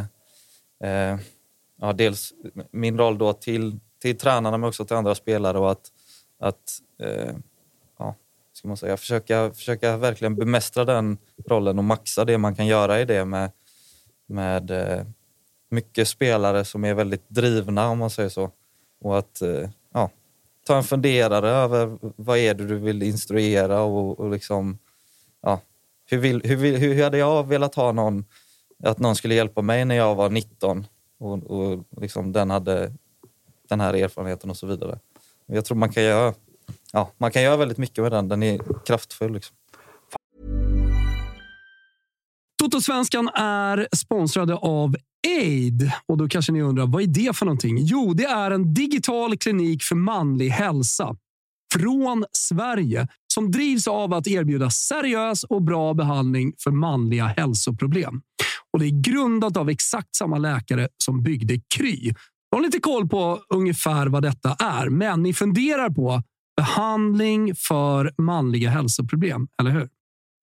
eh, 0.85 1.19
ja, 1.81 1.93
dels 1.93 2.33
min 2.71 2.99
roll 2.99 3.19
då 3.19 3.33
till, 3.33 3.81
till 4.03 4.19
tränarna 4.19 4.59
men 4.59 4.69
också 4.69 4.85
till 4.85 4.97
andra 4.97 5.15
spelare 5.15 5.59
och 5.59 5.71
att, 5.71 5.93
att 6.39 6.81
eh, 7.03 7.35
ska 8.59 8.69
man 8.69 8.77
säga, 8.77 8.97
försöka, 8.97 9.51
försöka 9.55 9.97
verkligen 9.97 10.37
bemästra 10.37 10.85
den 10.85 11.19
rollen 11.47 11.79
och 11.79 11.85
maxa 11.85 12.25
det 12.25 12.39
man 12.39 12.55
kan 12.55 12.67
göra 12.67 13.01
i 13.01 13.05
det 13.05 13.25
med, 13.25 13.51
med 14.27 14.71
eh, 14.71 15.05
mycket 15.71 16.09
spelare 16.09 16.65
som 16.65 16.85
är 16.85 16.95
väldigt 16.95 17.29
drivna 17.29 17.89
om 17.89 17.99
man 17.99 18.11
säger 18.11 18.29
så. 18.29 18.51
Och 19.01 19.19
att 19.19 19.43
eh, 19.43 19.69
ja, 19.95 20.11
ta 20.67 20.77
en 20.77 20.85
funderare 20.85 21.49
över 21.49 21.99
vad 22.01 22.39
är 22.39 22.55
det 22.55 22.67
du 22.67 22.79
vill 22.79 23.03
instruera 23.03 23.83
och, 23.83 24.21
och 24.21 24.31
liksom, 24.31 24.79
ja, 25.43 25.61
hur, 26.07 26.19
vill, 26.19 26.43
hur, 26.45 26.57
vill, 26.57 26.77
hur 26.77 27.05
hade 27.05 27.19
jag 27.19 27.49
velat 27.49 27.75
ha 27.75 27.93
någon, 27.93 28.25
att 28.83 28.99
någon 28.99 29.17
skulle 29.17 29.35
hjälpa 29.35 29.63
mig 29.63 29.85
när 29.85 29.95
jag 29.95 30.15
var 30.15 30.31
19 30.31 30.87
och, 31.19 31.43
och 31.43 31.85
liksom 32.01 32.33
den 32.33 32.51
hade 32.51 32.93
den 33.69 33.81
här 33.81 33.95
erfarenheten 33.95 34.51
och 34.51 34.57
så 34.57 34.67
vidare. 34.67 34.99
Jag 35.47 35.65
tror 35.65 35.77
man 35.77 35.93
kan 35.93 36.03
göra 36.03 36.35
ja, 36.93 37.13
man 37.19 37.31
kan 37.31 37.43
göra 37.43 37.57
väldigt 37.57 37.79
mycket 37.79 38.03
med 38.03 38.13
den. 38.13 38.29
Den 38.29 38.43
är 38.43 38.61
kraftfull. 38.87 39.33
Liksom. 39.33 39.57
Totosvenskan 42.63 43.29
är 43.35 43.89
sponsrade 43.97 44.55
av 44.55 44.97
Aid. 45.27 45.93
Och 46.07 46.19
då 46.19 46.29
kanske 46.29 46.53
ni 46.53 46.63
undrar, 46.63 46.87
vad 46.87 47.03
är 47.03 47.07
det 47.07 47.37
för 47.37 47.47
någonting? 47.47 47.79
Jo, 47.81 48.15
det 48.15 48.25
är 48.25 48.51
en 48.51 48.75
digital 48.75 49.37
klinik 49.37 49.83
för 49.83 49.95
manlig 49.95 50.49
hälsa 50.49 51.17
från 51.75 52.25
Sverige 52.33 53.09
som 53.35 53.51
drivs 53.51 53.89
av 53.89 54.15
att 54.15 54.27
erbjuda 54.27 54.71
seriös 54.71 55.45
och 55.45 55.63
bra 55.63 55.95
behandling 55.95 56.53
för 56.59 56.71
manliga 56.71 57.27
hälsoproblem. 57.27 58.21
Och 58.73 58.79
Det 58.79 58.87
är 58.87 59.03
grundat 59.03 59.57
av 59.57 59.71
exakt 59.71 60.17
samma 60.17 60.39
läkare 60.39 60.89
som 61.05 61.23
byggde 61.23 61.61
Kry. 61.77 62.13
Jag 62.51 62.59
har 62.59 62.63
lite 62.63 62.81
koll 62.81 63.09
på 63.09 63.41
ungefär 63.55 64.07
vad 64.07 64.23
detta 64.23 64.57
är, 64.59 64.89
men 64.89 65.23
ni 65.23 65.35
funderar 65.35 65.91
på 65.91 66.23
behandling 66.59 67.55
för 67.55 68.13
manliga 68.19 68.71
hälsoproblem, 68.71 69.49
eller 69.61 69.71
hur? 69.71 69.89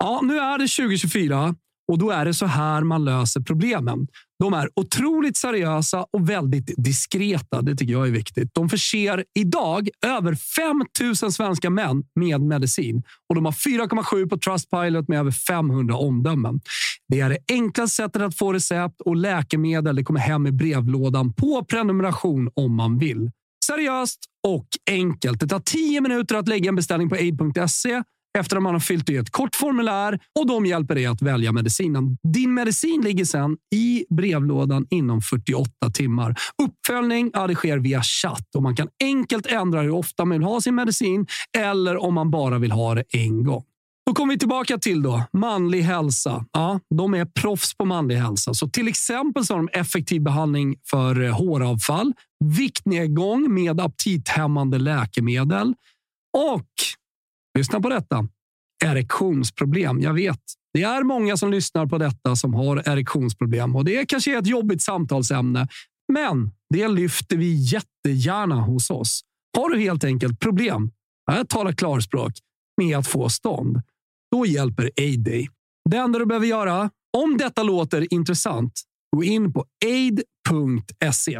Ja, 0.04 0.20
nu 0.24 0.38
är 0.38 0.58
det 0.58 0.68
2024 0.68 1.56
och 1.92 1.98
då 1.98 2.10
är 2.12 2.26
det 2.26 2.34
så 2.34 2.46
här 2.46 2.82
man 2.82 3.06
löser 3.06 3.42
problemen. 3.42 4.08
De 4.40 4.54
är 4.54 4.70
otroligt 4.76 5.38
seriösa 5.38 6.06
och 6.14 6.30
väldigt 6.30 6.72
diskreta. 6.78 7.62
Det 7.62 7.76
tycker 7.76 7.94
jag 7.94 8.08
är 8.08 8.12
viktigt. 8.12 8.50
De 8.54 8.70
förser 8.70 9.24
idag 9.40 9.90
över 10.06 10.36
5 10.36 10.84
000 11.22 11.32
svenska 11.32 11.70
män 11.70 12.04
med 12.16 12.42
medicin 12.42 13.04
och 13.30 13.36
de 13.36 13.46
har 13.46 13.52
4,7 13.52 14.30
på 14.30 14.38
Trustpilot 14.38 15.08
med 15.08 15.20
över 15.20 15.32
500 15.32 15.96
omdömen. 15.96 16.62
Det 17.08 17.20
är 17.20 17.30
det 17.30 17.38
enklaste 17.48 17.96
sättet 17.96 18.22
att 18.22 18.38
få 18.38 18.54
recept 18.54 19.02
och 19.02 19.16
läkemedel. 19.16 19.96
Det 19.96 20.04
kommer 20.04 20.20
hem 20.20 20.48
i 20.48 20.52
brevlådan 20.52 21.34
på 21.34 21.66
prenumeration 21.66 22.50
om 22.54 22.76
man 22.76 22.98
vill. 22.98 23.32
Seriöst 23.68 24.20
och 24.48 24.68
enkelt. 24.90 25.40
Det 25.40 25.48
tar 25.48 25.60
10 25.60 26.02
minuter 26.02 26.36
att 26.36 26.48
lägga 26.48 26.70
en 26.70 26.76
beställning 26.76 27.10
på 27.10 27.16
aid.se 27.16 28.04
efter 28.38 28.58
att 28.58 28.64
man 28.64 28.74
har 28.74 28.80
fyllt 28.80 29.10
i 29.10 29.18
ett 29.18 29.30
kort 29.30 29.56
formulär 29.56 30.20
och 30.40 30.48
de 30.48 30.66
hjälper 30.66 30.96
dig 30.96 31.06
att 31.06 31.22
välja 31.22 31.52
medicinen. 31.52 32.18
Din 32.34 32.54
medicin 32.54 33.02
ligger 33.02 33.26
sedan 33.26 33.58
i 33.76 34.06
brevlådan 34.10 34.88
inom 34.90 35.22
48 35.22 35.70
timmar. 35.94 36.36
Uppföljning 36.64 37.32
ja, 37.34 37.48
det 37.48 37.56
sker 37.56 37.78
via 37.78 38.04
chatt 38.04 38.56
och 38.56 38.64
man 38.64 38.76
kan 38.76 38.88
enkelt 39.04 39.46
ändra 39.46 39.82
hur 39.82 39.92
ofta 39.92 40.26
man 40.26 40.38
vill 40.38 40.48
ha 40.48 40.62
sin 40.62 40.76
medicin 40.76 41.26
eller 41.58 41.98
om 41.98 42.14
man 42.14 42.32
bara 42.32 42.60
vill 42.60 42.72
ha 42.72 42.96
det 42.96 43.04
en 43.10 43.44
gång. 43.44 43.64
Då 44.06 44.14
kommer 44.14 44.34
vi 44.34 44.40
tillbaka 44.40 44.78
till 44.78 45.02
då, 45.02 45.24
manlig 45.34 45.82
hälsa. 45.82 46.46
Ja, 46.52 46.80
de 46.96 47.14
är 47.14 47.26
proffs 47.26 47.78
på 47.78 47.86
manlig 47.86 48.16
hälsa. 48.16 48.54
Så 48.54 48.70
till 48.70 48.88
exempel 48.88 49.46
så 49.46 49.54
har 49.54 49.58
de 49.58 49.80
effektiv 49.80 50.22
behandling 50.22 50.76
för 50.90 51.22
eh, 51.22 51.38
håravfall, 51.38 52.14
viktnedgång 52.46 53.54
med 53.54 53.82
aptithämmande 53.82 54.80
läkemedel, 54.80 55.74
Och, 56.38 56.70
lyssna 57.58 57.82
på 57.82 57.90
detta, 57.90 58.28
erektionsproblem. 58.86 60.02
Jag 60.02 60.14
vet, 60.14 60.42
det 60.74 60.84
är 60.84 61.04
många 61.04 61.38
som 61.38 61.52
lyssnar 61.52 61.86
på 61.86 61.98
detta 61.98 62.36
som 62.36 62.54
har 62.54 62.90
erektionsproblem 62.90 63.76
och 63.76 63.86
det 63.86 64.06
kanske 64.06 64.36
är 64.36 64.40
ett 64.40 64.48
jobbigt 64.48 64.82
samtalsämne. 64.82 65.68
Men 66.14 66.52
det 66.74 66.88
lyfter 66.88 67.38
vi 67.38 67.54
jättegärna 67.54 68.62
hos 68.62 68.90
oss. 68.90 69.22
Har 69.58 69.70
du 69.70 69.80
helt 69.80 70.04
enkelt 70.04 70.40
problem, 70.40 70.92
jag 71.32 71.50
talar 71.50 71.72
klarspråk, 71.72 72.34
med 72.82 72.98
att 72.98 73.08
få 73.08 73.30
stånd, 73.30 73.82
då 74.36 74.46
hjälper 74.46 74.92
Aid 74.98 75.24
dig. 75.24 75.50
Det 75.90 75.98
enda 75.98 76.20
du 76.20 76.26
behöver 76.26 76.48
göra, 76.48 76.90
om 77.18 77.38
detta 77.38 77.64
låter 77.64 78.14
intressant, 78.14 78.82
gå 79.16 79.24
in 79.24 79.54
på 79.54 79.66
aid.se. 79.86 81.40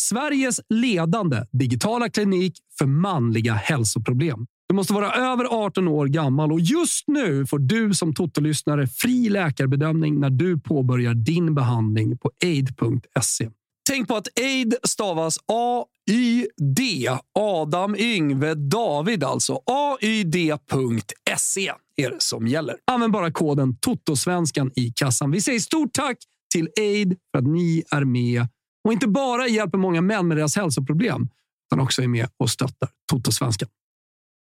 Sveriges 0.00 0.60
ledande 0.68 1.36
digitala 1.52 2.08
klinik 2.08 2.58
för 2.78 2.86
manliga 2.86 3.54
hälsoproblem. 3.54 4.46
Du 4.68 4.74
måste 4.74 4.92
vara 4.92 5.12
över 5.12 5.44
18 5.44 5.88
år 5.88 6.06
gammal 6.06 6.52
och 6.52 6.60
just 6.60 7.08
nu 7.08 7.46
får 7.46 7.58
du 7.58 7.94
som 7.94 8.14
Toto-lyssnare 8.14 8.86
fri 8.86 9.28
läkarbedömning 9.28 10.20
när 10.20 10.30
du 10.30 10.60
påbörjar 10.60 11.14
din 11.14 11.54
behandling 11.54 12.18
på 12.18 12.30
aid.se. 12.44 13.50
Tänk 13.88 14.08
på 14.08 14.16
att 14.16 14.28
aid 14.40 14.74
stavas 14.82 15.38
A-Y-D. 15.46 17.08
Adam, 17.38 17.96
Yngve, 17.96 18.54
David 18.54 19.24
alltså. 19.24 19.60
AYD.se 19.66 21.72
är 21.96 22.10
det 22.10 22.22
som 22.22 22.46
gäller. 22.46 22.76
Använd 22.84 23.12
bara 23.12 23.32
koden 23.32 23.76
TOTOSVENSKAN 23.76 24.70
i 24.76 24.92
kassan. 24.96 25.30
Vi 25.30 25.40
säger 25.40 25.60
stort 25.60 25.92
tack 25.92 26.18
till 26.52 26.68
aid 26.80 27.16
för 27.30 27.38
att 27.38 27.46
ni 27.46 27.84
är 27.90 28.04
med 28.04 28.46
och 28.84 28.92
inte 28.92 29.08
bara 29.08 29.48
hjälper 29.48 29.78
många 29.78 30.00
män 30.00 30.28
med 30.28 30.36
deras 30.36 30.56
hälsoproblem 30.56 31.28
utan 31.66 31.80
också 31.80 32.02
är 32.02 32.08
med 32.08 32.28
och 32.36 32.50
stöttar 32.50 32.88
Totosvenskan. 33.12 33.68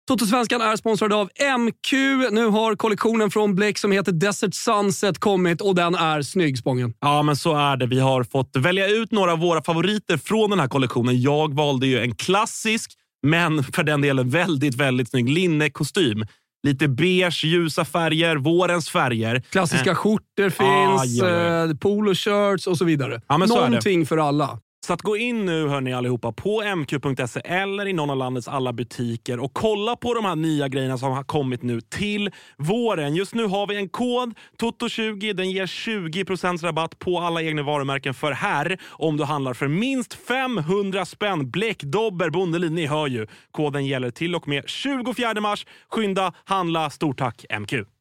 Totosvenskan 0.08 0.60
är 0.60 0.76
sponsrad 0.76 1.12
av 1.12 1.30
MQ. 1.58 1.92
Nu 2.30 2.46
har 2.46 2.76
kollektionen 2.76 3.30
från 3.30 3.54
Bleck 3.54 3.78
som 3.78 3.92
heter 3.92 4.12
Desert 4.12 4.54
Sunset 4.54 5.18
kommit 5.18 5.60
och 5.60 5.74
den 5.74 5.94
är 5.94 6.22
snygg, 6.22 6.58
Spången. 6.58 6.94
Ja, 7.00 7.22
men 7.22 7.36
så 7.36 7.56
är 7.56 7.76
det. 7.76 7.86
Vi 7.86 8.00
har 8.00 8.24
fått 8.24 8.56
välja 8.56 8.88
ut 8.88 9.12
några 9.12 9.32
av 9.32 9.38
våra 9.38 9.62
favoriter 9.62 10.16
från 10.16 10.50
den 10.50 10.60
här 10.60 10.68
kollektionen. 10.68 11.20
Jag 11.22 11.54
valde 11.54 11.86
ju 11.86 11.98
en 12.00 12.14
klassisk, 12.14 12.90
men 13.26 13.64
för 13.64 13.82
den 13.82 14.00
delen 14.00 14.30
väldigt, 14.30 14.74
väldigt 14.74 15.10
snygg 15.10 15.28
linnekostym. 15.28 16.26
Lite 16.66 16.88
beige, 16.88 17.44
ljusa 17.44 17.84
färger, 17.84 18.36
vårens 18.36 18.90
färger. 18.90 19.42
Klassiska 19.50 19.90
Eh, 19.90 19.96
skjortor 19.96 20.50
finns, 20.50 21.00
Ah, 21.00 21.04
ja, 21.04 21.28
ja. 21.30 21.64
eh, 21.70 21.76
poloshirts 21.76 22.66
och 22.66 22.78
så 22.78 22.84
vidare. 22.84 23.20
Ja. 23.28 23.36
Någonting 23.36 24.06
för 24.06 24.16
alla. 24.28 24.58
Så 24.86 24.92
att 24.92 25.02
gå 25.02 25.16
in 25.16 25.44
nu 25.46 25.68
hörni 25.68 25.92
allihopa 25.92 26.32
på 26.32 26.62
mq.se 26.76 27.40
eller 27.44 27.86
i 27.86 27.92
någon 27.92 28.10
av 28.10 28.16
landets 28.16 28.48
alla 28.48 28.72
butiker 28.72 29.40
och 29.40 29.54
kolla 29.54 29.96
på 29.96 30.14
de 30.14 30.24
här 30.24 30.36
nya 30.36 30.68
grejerna 30.68 30.98
som 30.98 31.12
har 31.12 31.24
kommit 31.24 31.62
nu 31.62 31.80
till 31.80 32.30
våren. 32.56 33.14
Just 33.14 33.34
nu 33.34 33.44
har 33.44 33.66
vi 33.66 33.76
en 33.76 33.88
kod, 33.88 34.34
TOTO20. 34.58 35.32
Den 35.32 35.50
ger 35.50 35.66
20% 35.66 36.62
rabatt 36.62 36.98
på 36.98 37.18
alla 37.18 37.42
egna 37.42 37.62
varumärken 37.62 38.14
för 38.14 38.32
här 38.32 38.78
om 38.90 39.16
du 39.16 39.24
handlar 39.24 39.54
för 39.54 39.68
minst 39.68 40.14
500 40.14 41.04
spänn. 41.04 41.50
Bleck, 41.50 41.82
Dobber, 41.82 42.30
Bondelin, 42.30 42.74
ni 42.74 42.86
hör 42.86 43.06
ju. 43.06 43.26
Koden 43.50 43.86
gäller 43.86 44.10
till 44.10 44.34
och 44.34 44.48
med 44.48 44.68
24 44.68 45.40
mars. 45.40 45.66
Skynda, 45.90 46.32
handla. 46.44 46.90
Stort 46.90 47.18
tack 47.18 47.44
MQ! 47.60 47.95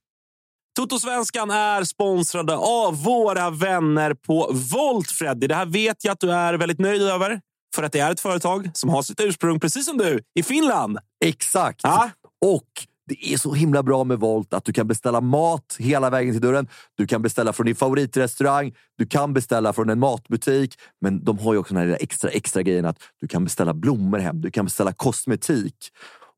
Totosvenskan 0.76 1.52
är 1.52 1.84
sponsrade 1.84 2.56
av 2.56 3.04
våra 3.04 3.50
vänner 3.50 4.14
på 4.14 4.52
Volt, 4.72 5.12
Freddy. 5.12 5.48
Det 5.48 5.56
här 5.56 5.66
vet 5.66 6.04
jag 6.04 6.12
att 6.12 6.20
du 6.20 6.32
är 6.32 6.54
väldigt 6.54 6.80
nöjd 6.80 7.02
över. 7.02 7.42
För 7.76 7.84
att 7.84 7.92
det 7.92 8.00
är 8.00 8.12
ett 8.12 8.20
företag 8.20 8.70
som 8.74 8.90
har 8.90 9.02
sitt 9.02 9.20
ursprung, 9.20 9.60
precis 9.60 9.86
som 9.86 9.98
du, 9.98 10.20
i 10.40 10.44
Finland. 10.44 10.98
Exakt! 11.26 11.80
Ja. 11.84 12.10
Och 12.46 12.68
det 13.08 13.34
är 13.34 13.38
så 13.38 13.54
himla 13.54 13.84
bra 13.84 14.04
med 14.04 14.20
Volt 14.20 14.54
att 14.54 14.66
du 14.66 14.74
kan 14.74 14.88
beställa 14.88 15.22
mat 15.22 15.76
hela 15.80 16.10
vägen 16.10 16.34
till 16.34 16.42
dörren. 16.42 16.68
Du 16.96 17.08
kan 17.08 17.22
beställa 17.22 17.54
från 17.54 17.66
din 17.66 17.76
favoritrestaurang. 17.76 18.74
Du 18.98 19.06
kan 19.06 19.34
beställa 19.34 19.74
från 19.74 19.90
en 19.90 20.00
matbutik. 20.00 20.76
Men 21.02 21.24
de 21.24 21.40
har 21.40 21.54
ju 21.54 21.60
också 21.60 21.74
den 21.74 21.90
här 21.90 21.98
extra, 22.02 22.30
extra 22.30 22.62
grejen 22.62 22.86
att 22.86 22.98
du 23.22 23.28
kan 23.28 23.44
beställa 23.44 23.74
blommor 23.74 24.20
hem. 24.20 24.42
Du 24.42 24.52
kan 24.52 24.66
beställa 24.66 24.94
kosmetik. 24.94 25.76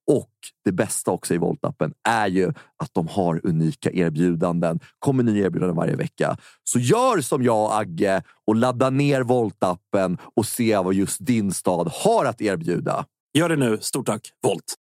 Och 0.07 0.29
det 0.65 0.71
bästa 0.71 1.11
också 1.11 1.33
i 1.33 1.37
Volt-appen 1.37 1.93
är 2.09 2.27
ju 2.27 2.47
att 2.77 2.93
de 2.93 3.07
har 3.07 3.41
unika 3.43 3.91
erbjudanden. 3.91 4.79
kommer 4.99 5.23
nya 5.23 5.45
erbjudanden 5.45 5.75
varje 5.75 5.95
vecka. 5.95 6.37
Så 6.63 6.79
gör 6.79 7.21
som 7.21 7.43
jag 7.43 7.65
och 7.65 7.77
Agge 7.79 8.23
och 8.47 8.55
ladda 8.55 8.89
ner 8.89 9.23
Volt-appen 9.23 10.17
och 10.35 10.45
se 10.45 10.77
vad 10.77 10.93
just 10.93 11.25
din 11.25 11.51
stad 11.51 11.91
har 11.93 12.25
att 12.25 12.41
erbjuda. 12.41 13.05
Gör 13.33 13.49
det 13.49 13.55
nu. 13.55 13.77
Stort 13.81 14.05
tack, 14.05 14.29
Volt. 14.43 14.75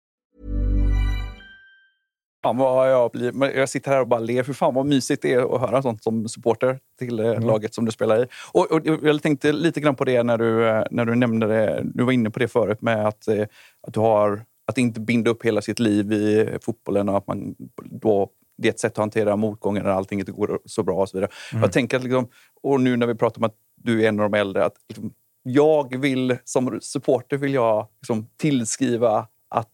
Fan 2.43 2.57
vad 2.57 2.91
jag, 2.91 3.11
blir, 3.11 3.57
jag 3.57 3.69
sitter 3.69 3.91
här 3.91 4.01
och 4.01 4.07
bara 4.07 4.19
ler. 4.19 4.43
För 4.43 4.53
fan 4.53 4.73
vad 4.73 4.85
mysigt 4.85 5.21
det 5.21 5.33
är 5.33 5.55
att 5.55 5.61
höra 5.61 5.81
sånt 5.81 6.03
som 6.03 6.29
supporter 6.29 6.79
till 6.99 7.19
eh, 7.19 7.39
laget 7.39 7.73
som 7.73 7.85
du 7.85 7.91
spelar 7.91 8.23
i. 8.23 8.27
Och, 8.51 8.71
och 8.71 8.81
jag 8.85 9.21
tänkte 9.21 9.51
lite 9.51 9.79
grann 9.79 9.95
på 9.95 10.05
det 10.05 10.23
när 10.23 10.37
du, 10.37 10.67
eh, 10.67 10.83
när 10.91 11.05
du 11.05 11.15
nämnde 11.15 11.47
det. 11.47 11.81
Du 11.83 12.03
var 12.03 12.11
inne 12.11 12.29
på 12.29 12.39
det 12.39 12.47
förut 12.47 12.81
med 12.81 13.07
att, 13.07 13.27
eh, 13.27 13.45
att 13.87 13.93
du 13.93 13.99
har 13.99 14.45
att 14.65 14.77
inte 14.77 14.99
binda 14.99 15.31
upp 15.31 15.45
hela 15.45 15.61
sitt 15.61 15.79
liv 15.79 16.13
i 16.13 16.57
fotbollen 16.61 17.09
och 17.09 17.17
att 17.17 17.27
man 17.27 17.55
då 17.83 18.29
det 18.57 18.67
är 18.67 18.71
ett 18.71 18.79
sätt 18.79 18.91
att 18.91 18.97
hantera 18.97 19.35
motgångar 19.35 19.83
när 19.83 19.89
allting 19.89 20.19
inte 20.19 20.31
går 20.31 20.59
så 20.65 20.83
bra 20.83 21.01
och 21.01 21.09
så 21.09 21.17
vidare. 21.17 21.31
Jag 21.51 21.71
tänker 21.71 21.97
att 21.97 22.03
liksom, 22.03 22.27
och 22.61 22.81
nu 22.81 22.97
när 22.97 23.07
vi 23.07 23.15
pratar 23.15 23.39
om 23.39 23.43
att 23.43 23.55
du 23.75 24.03
är 24.03 24.09
en 24.09 24.19
av 24.19 24.31
de 24.31 24.37
äldre, 24.37 24.65
att 24.65 24.75
liksom, 24.89 25.13
jag 25.43 25.97
vill 25.97 26.37
som 26.43 26.79
supporter 26.81 27.37
vill 27.37 27.53
jag 27.53 27.87
liksom 28.01 28.27
tillskriva 28.37 29.27
att 29.49 29.71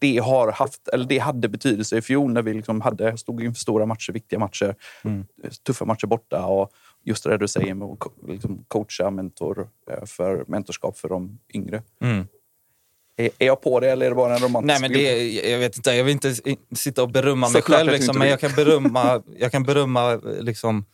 det, 0.00 0.18
har 0.18 0.52
haft, 0.52 0.88
eller 0.88 1.04
det 1.04 1.18
hade 1.18 1.48
betydelse 1.48 1.96
i 1.96 2.02
fjol 2.02 2.32
när 2.32 2.42
vi 2.42 2.54
liksom 2.54 2.80
hade, 2.80 3.18
stod 3.18 3.42
inför 3.42 3.60
stora 3.60 3.86
matcher, 3.86 4.12
viktiga 4.12 4.38
matcher, 4.38 4.74
tuffa 5.62 5.84
matcher 5.84 6.06
borta. 6.06 6.46
Och 6.46 6.70
just 7.04 7.24
det 7.24 7.30
där 7.30 7.38
du 7.38 7.48
säger 7.48 7.74
med 7.74 7.88
att 7.88 8.28
liksom 8.28 8.64
coacha 8.68 9.10
mentor 9.10 9.68
eh, 9.90 10.04
för 10.04 10.44
mentorskap 10.48 10.98
för 10.98 11.08
de 11.08 11.38
yngre. 11.54 11.82
Mm. 12.00 12.26
Är, 13.16 13.30
jag 13.38 13.60
på 13.62 13.80
det 13.80 13.90
eller 13.90 14.06
är 14.06 14.10
det 14.10 14.16
bara 14.16 14.34
en 14.36 14.42
romantisk 14.42 14.80
Nej, 14.80 14.80
men 14.80 14.92
det, 14.92 15.44
är- 15.46 15.50
jag 15.50 15.58
vet 15.58 15.76
inte. 15.76 15.90
Jag 15.92 16.04
vill 16.04 16.12
inte 16.12 16.34
sitta 16.76 17.02
och 17.02 17.10
berömma 17.10 17.48
mig 17.48 17.62
själv, 17.62 17.92
liksom, 17.92 18.18
men 18.18 18.28
jag 18.28 18.40
kan 18.40 18.52
berömma, 18.54 19.22
jag 19.38 19.52
kan 19.52 19.62
berömma 19.62 20.14
liksom, 20.40 20.84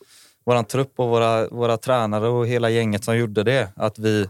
vår 0.45 0.63
trupp 0.63 0.93
och 0.95 1.09
våra, 1.09 1.47
våra 1.49 1.77
tränare 1.77 2.27
och 2.27 2.47
hela 2.47 2.69
gänget 2.69 3.03
som 3.03 3.17
gjorde 3.17 3.43
det. 3.43 3.69
Att 3.75 3.99
vi, 3.99 4.29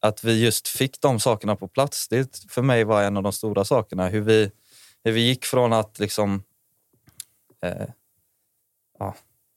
att 0.00 0.24
vi 0.24 0.44
just 0.44 0.68
fick 0.68 1.00
de 1.00 1.20
sakerna 1.20 1.56
på 1.56 1.68
plats. 1.68 2.08
Det 2.08 2.44
för 2.48 2.62
mig 2.62 2.84
var 2.84 3.02
en 3.02 3.16
av 3.16 3.22
de 3.22 3.32
stora 3.32 3.64
sakerna. 3.64 4.08
Hur 4.08 4.20
vi, 4.20 4.50
hur 5.04 5.12
vi 5.12 5.20
gick 5.20 5.44
från 5.44 5.72
att 5.72 5.98
liksom... 5.98 6.42
Eh, 7.64 7.86
ja, 8.98 9.06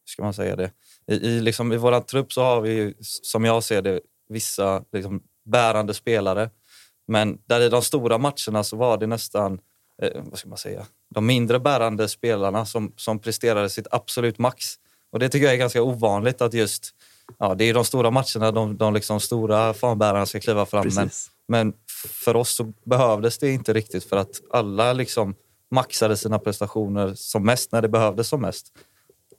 hur 0.05 0.12
ska 0.12 0.23
man 0.23 0.34
säga 0.34 0.55
det? 0.55 0.71
I, 1.08 1.13
i, 1.15 1.39
liksom, 1.41 1.73
i 1.73 1.77
vår 1.77 2.01
trupp 2.01 2.34
så 2.34 2.41
har 2.41 2.62
vi, 2.62 2.93
som 3.01 3.45
jag 3.45 3.63
ser 3.63 3.82
det, 3.82 3.99
vissa 4.29 4.84
liksom, 4.91 5.23
bärande 5.45 5.93
spelare. 5.93 6.49
Men 7.10 7.38
där 7.45 7.62
i 7.62 7.69
de 7.69 7.82
stora 7.82 8.17
matcherna 8.17 8.63
så 8.63 8.78
var 8.78 8.98
det 8.98 9.08
nästan, 9.08 9.60
eh, 10.02 10.22
vad 10.24 10.39
ska 10.39 10.50
man 10.50 10.58
säga, 10.58 10.86
de 11.10 11.26
mindre 11.26 11.60
bärande 11.60 12.08
spelarna 12.08 12.65
som, 12.65 12.93
som 12.95 13.19
presterade 13.19 13.69
sitt 13.69 13.88
absolut 13.91 14.38
max. 14.39 14.65
Och 15.12 15.19
det 15.19 15.30
tycker 15.30 15.45
jag 15.45 15.54
är 15.54 15.58
ganska 15.58 15.84
ovanligt 15.84 16.41
att 16.41 16.54
just, 16.54 16.89
ja 17.39 17.56
det 17.56 17.65
är 17.65 17.74
de 17.74 17.86
stora 17.86 18.12
matcherna 18.12 18.52
de, 18.52 18.78
de 18.78 18.93
liksom 18.93 19.19
stora 19.19 19.74
fanbärarna 19.74 20.26
ska 20.26 20.39
kliva 20.39 20.65
fram. 20.65 20.88
Men, 20.95 21.08
Precis. 21.08 21.32
men 21.48 21.74
för 22.08 22.36
oss 22.36 22.56
så 22.56 22.74
behövdes 22.86 23.38
det 23.38 23.52
inte 23.52 23.74
riktigt 23.74 24.04
för 24.04 24.17
att 24.17 24.41
alla 24.52 24.93
liksom 24.93 25.36
maxade 25.72 26.17
sina 26.17 26.39
prestationer 26.39 27.13
som 27.15 27.45
mest 27.45 27.72
när 27.72 27.82
det 27.82 27.89
behövdes 27.89 28.28
som 28.28 28.41
mest. 28.41 28.67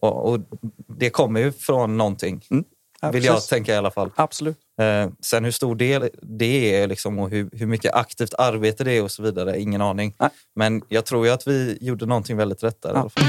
Och, 0.00 0.28
och 0.28 0.40
det 0.86 1.10
kommer 1.10 1.40
ju 1.40 1.52
från 1.52 1.96
någonting, 1.96 2.44
Mm. 2.50 2.64
Ja, 3.00 3.10
vill 3.10 3.24
jag 3.24 3.34
precis. 3.34 3.50
tänka 3.50 3.74
i 3.74 3.76
alla 3.76 3.90
fall. 3.90 4.10
Absolut. 4.16 4.56
Eh, 4.80 5.08
sen 5.20 5.44
hur 5.44 5.52
stor 5.52 5.74
del 5.76 6.08
det 6.22 6.74
är 6.80 6.86
liksom, 6.86 7.18
och 7.18 7.30
hur, 7.30 7.50
hur 7.52 7.66
mycket 7.66 7.94
aktivt 7.94 8.34
arbete 8.38 8.84
det 8.84 8.92
är 8.92 9.02
och 9.02 9.10
så 9.10 9.22
vidare, 9.22 9.60
ingen 9.60 9.80
aning. 9.80 10.14
Nej. 10.20 10.30
Men 10.56 10.82
jag 10.88 11.06
tror 11.06 11.26
ju 11.26 11.32
att 11.32 11.46
vi 11.48 11.78
gjorde 11.80 12.06
någonting 12.06 12.36
väldigt 12.36 12.62
rätt 12.62 12.82
där. 12.82 12.90
i 12.90 12.92
Ja. 12.94 13.00
alla 13.00 13.10
fall. 13.10 13.24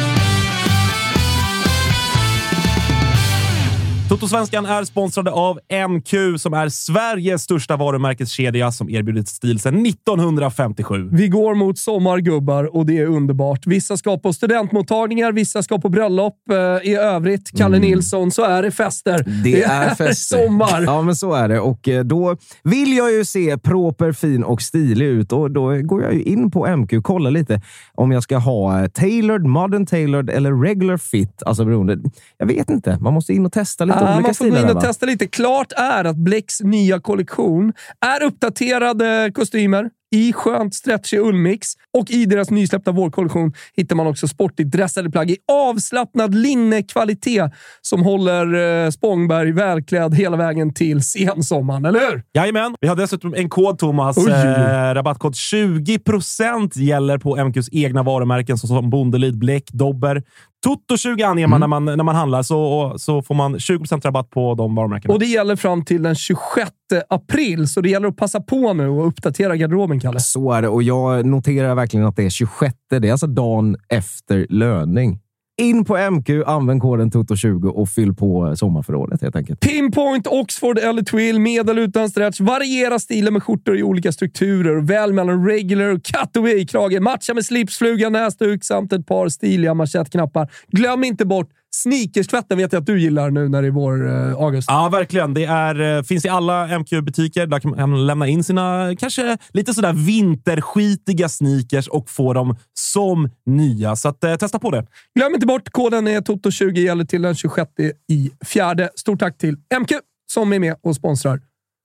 Totosvenskan 4.11 4.65
är 4.65 4.83
sponsrade 4.83 5.31
av 5.31 5.59
MQ 5.89 6.13
som 6.37 6.53
är 6.53 6.69
Sveriges 6.69 7.41
största 7.41 7.75
varumärkeskedja 7.75 8.71
som 8.71 8.89
erbjudit 8.89 9.27
stil 9.27 9.59
sedan 9.59 9.85
1957. 9.85 11.09
Vi 11.11 11.27
går 11.27 11.55
mot 11.55 11.77
sommargubbar 11.77 12.75
och 12.75 12.85
det 12.85 12.97
är 12.97 13.05
underbart. 13.05 13.67
Vissa 13.67 13.97
ska 13.97 14.17
på 14.17 14.33
studentmottagningar, 14.33 15.31
vissa 15.31 15.63
ska 15.63 15.79
på 15.79 15.89
bröllop. 15.89 16.35
Eh, 16.51 16.89
I 16.91 16.95
övrigt, 16.95 17.57
Kalle 17.57 17.79
Nilsson, 17.79 18.31
så 18.31 18.43
är 18.43 18.63
det 18.63 18.71
fester. 18.71 19.23
Mm. 19.27 19.43
Det 19.43 19.63
är 19.63 19.95
fester. 19.95 20.37
sommar. 20.37 20.81
Ja, 20.81 21.01
men 21.01 21.15
så 21.15 21.33
är 21.33 21.49
det. 21.49 21.59
Och 21.59 21.87
eh, 21.87 22.03
då 22.03 22.37
vill 22.63 22.93
jag 22.93 23.11
ju 23.11 23.25
se 23.25 23.57
proper, 23.57 24.11
fin 24.11 24.43
och 24.43 24.61
stilig 24.61 25.05
ut. 25.05 25.31
Och 25.31 25.51
då 25.51 25.81
går 25.81 26.03
jag 26.03 26.13
ju 26.13 26.23
in 26.23 26.51
på 26.51 26.77
MQ 26.77 26.93
och 26.93 27.03
kollar 27.03 27.31
lite 27.31 27.61
om 27.93 28.11
jag 28.11 28.23
ska 28.23 28.37
ha 28.37 28.79
eh, 28.79 28.87
tailored, 28.87 29.45
modern 29.45 29.85
tailored 29.85 30.29
eller 30.29 30.53
regular 30.63 30.97
fit. 30.97 31.43
Alltså 31.45 31.65
beroende. 31.65 31.99
Jag 32.37 32.47
vet 32.47 32.69
inte. 32.69 32.97
Man 33.01 33.13
måste 33.13 33.33
in 33.33 33.45
och 33.45 33.51
testa 33.51 33.85
lite 33.85 34.00
Olika 34.03 34.21
man 34.21 34.35
får 34.35 34.49
gå 34.49 34.57
in 34.57 34.69
och 34.69 34.75
va? 34.75 34.81
testa 34.81 35.05
lite. 35.05 35.27
Klart 35.27 35.71
är 35.71 36.03
att 36.03 36.15
Blecks 36.15 36.61
nya 36.61 36.99
kollektion 36.99 37.73
är 38.05 38.23
uppdaterade 38.23 39.31
kostymer, 39.33 39.89
i 40.11 40.33
skönt 40.33 40.75
stretchig 40.75 41.19
ullmix. 41.19 41.67
Och 41.97 42.11
i 42.11 42.25
deras 42.25 42.49
nysläppta 42.49 42.91
vårkollektion 42.91 43.53
hittar 43.75 43.95
man 43.95 44.07
också 44.07 44.27
sportigt 44.27 44.71
dressade 44.71 45.09
plagg 45.09 45.31
i 45.31 45.37
avslappnad 45.51 46.35
linnekvalitet 46.35 47.51
som 47.81 48.03
håller 48.03 48.83
eh, 48.85 48.89
Spångberg 48.89 49.51
välklädd 49.51 50.15
hela 50.15 50.37
vägen 50.37 50.73
till 50.73 51.03
sensommaren, 51.03 51.85
eller 51.85 51.99
hur? 51.99 52.23
Jajamän. 52.33 52.75
Vi 52.81 52.87
har 52.87 52.95
dessutom 52.95 53.33
en 53.33 53.49
kod, 53.49 53.77
Thomas. 53.77 54.17
Oj, 54.17 54.23
oj, 54.27 54.33
oj. 54.33 54.39
Eh, 54.39 54.93
rabattkod 54.93 55.33
20% 55.33 56.79
gäller 56.79 57.17
på 57.17 57.37
MQs 57.37 57.69
egna 57.71 58.03
varumärken 58.03 58.57
såsom 58.57 58.89
Bondelid, 58.89 59.39
Bläck, 59.39 59.71
Dobber. 59.71 60.23
Toto20 60.65 61.25
anger 61.25 61.47
man, 61.47 61.59
när 61.59 61.67
man 61.67 61.85
när 61.85 62.03
man 62.03 62.15
handlar, 62.15 62.43
så, 62.43 62.93
så 62.97 63.21
får 63.21 63.35
man 63.35 63.57
20% 63.57 64.01
rabatt 64.01 64.29
på 64.29 64.55
de 64.55 64.75
varumärkena. 64.75 65.13
Och 65.13 65.19
det 65.19 65.25
gäller 65.25 65.55
fram 65.55 65.85
till 65.85 66.03
den 66.03 66.15
26 66.15 66.71
april, 67.09 67.67
så 67.67 67.81
det 67.81 67.89
gäller 67.89 68.07
att 68.07 68.17
passa 68.17 68.41
på 68.41 68.73
nu 68.73 68.87
och 68.87 69.07
uppdatera 69.07 69.55
garderoben, 69.55 69.99
Kalle. 69.99 70.19
Så 70.19 70.51
är 70.51 70.61
det 70.61 70.67
och 70.67 70.83
jag 70.83 71.25
noterar 71.25 71.75
verkligen 71.75 72.05
att 72.05 72.15
det 72.15 72.23
är 72.23 72.29
26. 72.29 72.75
Det 72.89 73.07
är 73.07 73.11
alltså 73.11 73.27
dagen 73.27 73.77
efter 73.89 74.47
löning. 74.49 75.19
In 75.61 75.85
på 75.85 76.11
MQ, 76.11 76.29
använd 76.45 76.81
koden 76.81 77.11
TOTO20 77.11 77.67
och 77.67 77.89
fyll 77.89 78.13
på 78.13 78.55
sommarförrådet 78.55 79.21
helt 79.21 79.35
enkelt. 79.35 79.59
Pinpoint, 79.59 80.27
Oxford 80.27 80.77
eller 80.77 81.01
Twill, 81.01 81.39
med 81.39 81.69
eller 81.69 81.81
utan 81.81 82.09
stretch. 82.09 82.39
Variera 82.39 82.99
stilen 82.99 83.33
med 83.33 83.43
skjortor 83.43 83.77
i 83.77 83.83
olika 83.83 84.11
strukturer. 84.11 84.81
Väl 84.81 85.13
mellan 85.13 85.47
regular 85.47 85.85
och 85.85 86.03
cutaway-krage. 86.03 86.99
Matcha 86.99 87.33
med 87.33 87.45
slipsfluga, 87.45 88.09
näsduk 88.09 88.63
samt 88.63 88.93
ett 88.93 89.07
par 89.07 89.29
stiliga 89.29 89.73
manschettknappar. 89.73 90.51
Glöm 90.67 91.03
inte 91.03 91.25
bort 91.25 91.49
sneakerstvätten 91.75 92.57
vet 92.57 92.73
jag 92.73 92.79
att 92.79 92.85
du 92.85 93.01
gillar 93.01 93.31
nu 93.31 93.49
när 93.49 93.61
det 93.61 93.67
är 93.67 93.71
vår, 93.71 94.07
eh, 94.09 94.33
August. 94.33 94.67
Ja, 94.71 94.89
verkligen. 94.89 95.33
Det 95.33 95.45
är, 95.45 95.97
eh, 95.97 96.03
finns 96.03 96.25
i 96.25 96.29
alla 96.29 96.79
MQ-butiker. 96.79 97.47
Där 97.47 97.59
kan 97.59 97.89
man 97.89 98.05
lämna 98.05 98.27
in 98.27 98.43
sina 98.43 98.95
kanske 98.99 99.37
lite 99.49 99.73
sådär 99.73 99.93
vinterskitiga 99.93 101.29
sneakers 101.29 101.87
och 101.87 102.09
få 102.09 102.33
dem 102.33 102.55
som 102.73 103.29
nya. 103.45 103.95
Så 103.95 104.09
att, 104.09 104.23
eh, 104.23 104.35
testa 104.35 104.59
på 104.59 104.71
det. 104.71 104.85
Glöm 105.15 105.33
inte 105.33 105.47
bort, 105.47 105.69
koden 105.71 106.07
är 106.07 106.21
TOTO20 106.21 106.79
gäller 106.79 107.05
till 107.05 107.21
den 107.21 107.35
26 107.35 107.71
i 108.11 108.31
fjärde. 108.45 108.89
Stort 108.95 109.19
tack 109.19 109.37
till 109.37 109.57
MQ 109.79 109.91
som 110.33 110.53
är 110.53 110.59
med 110.59 110.75
och 110.83 110.95
sponsrar. 110.95 111.41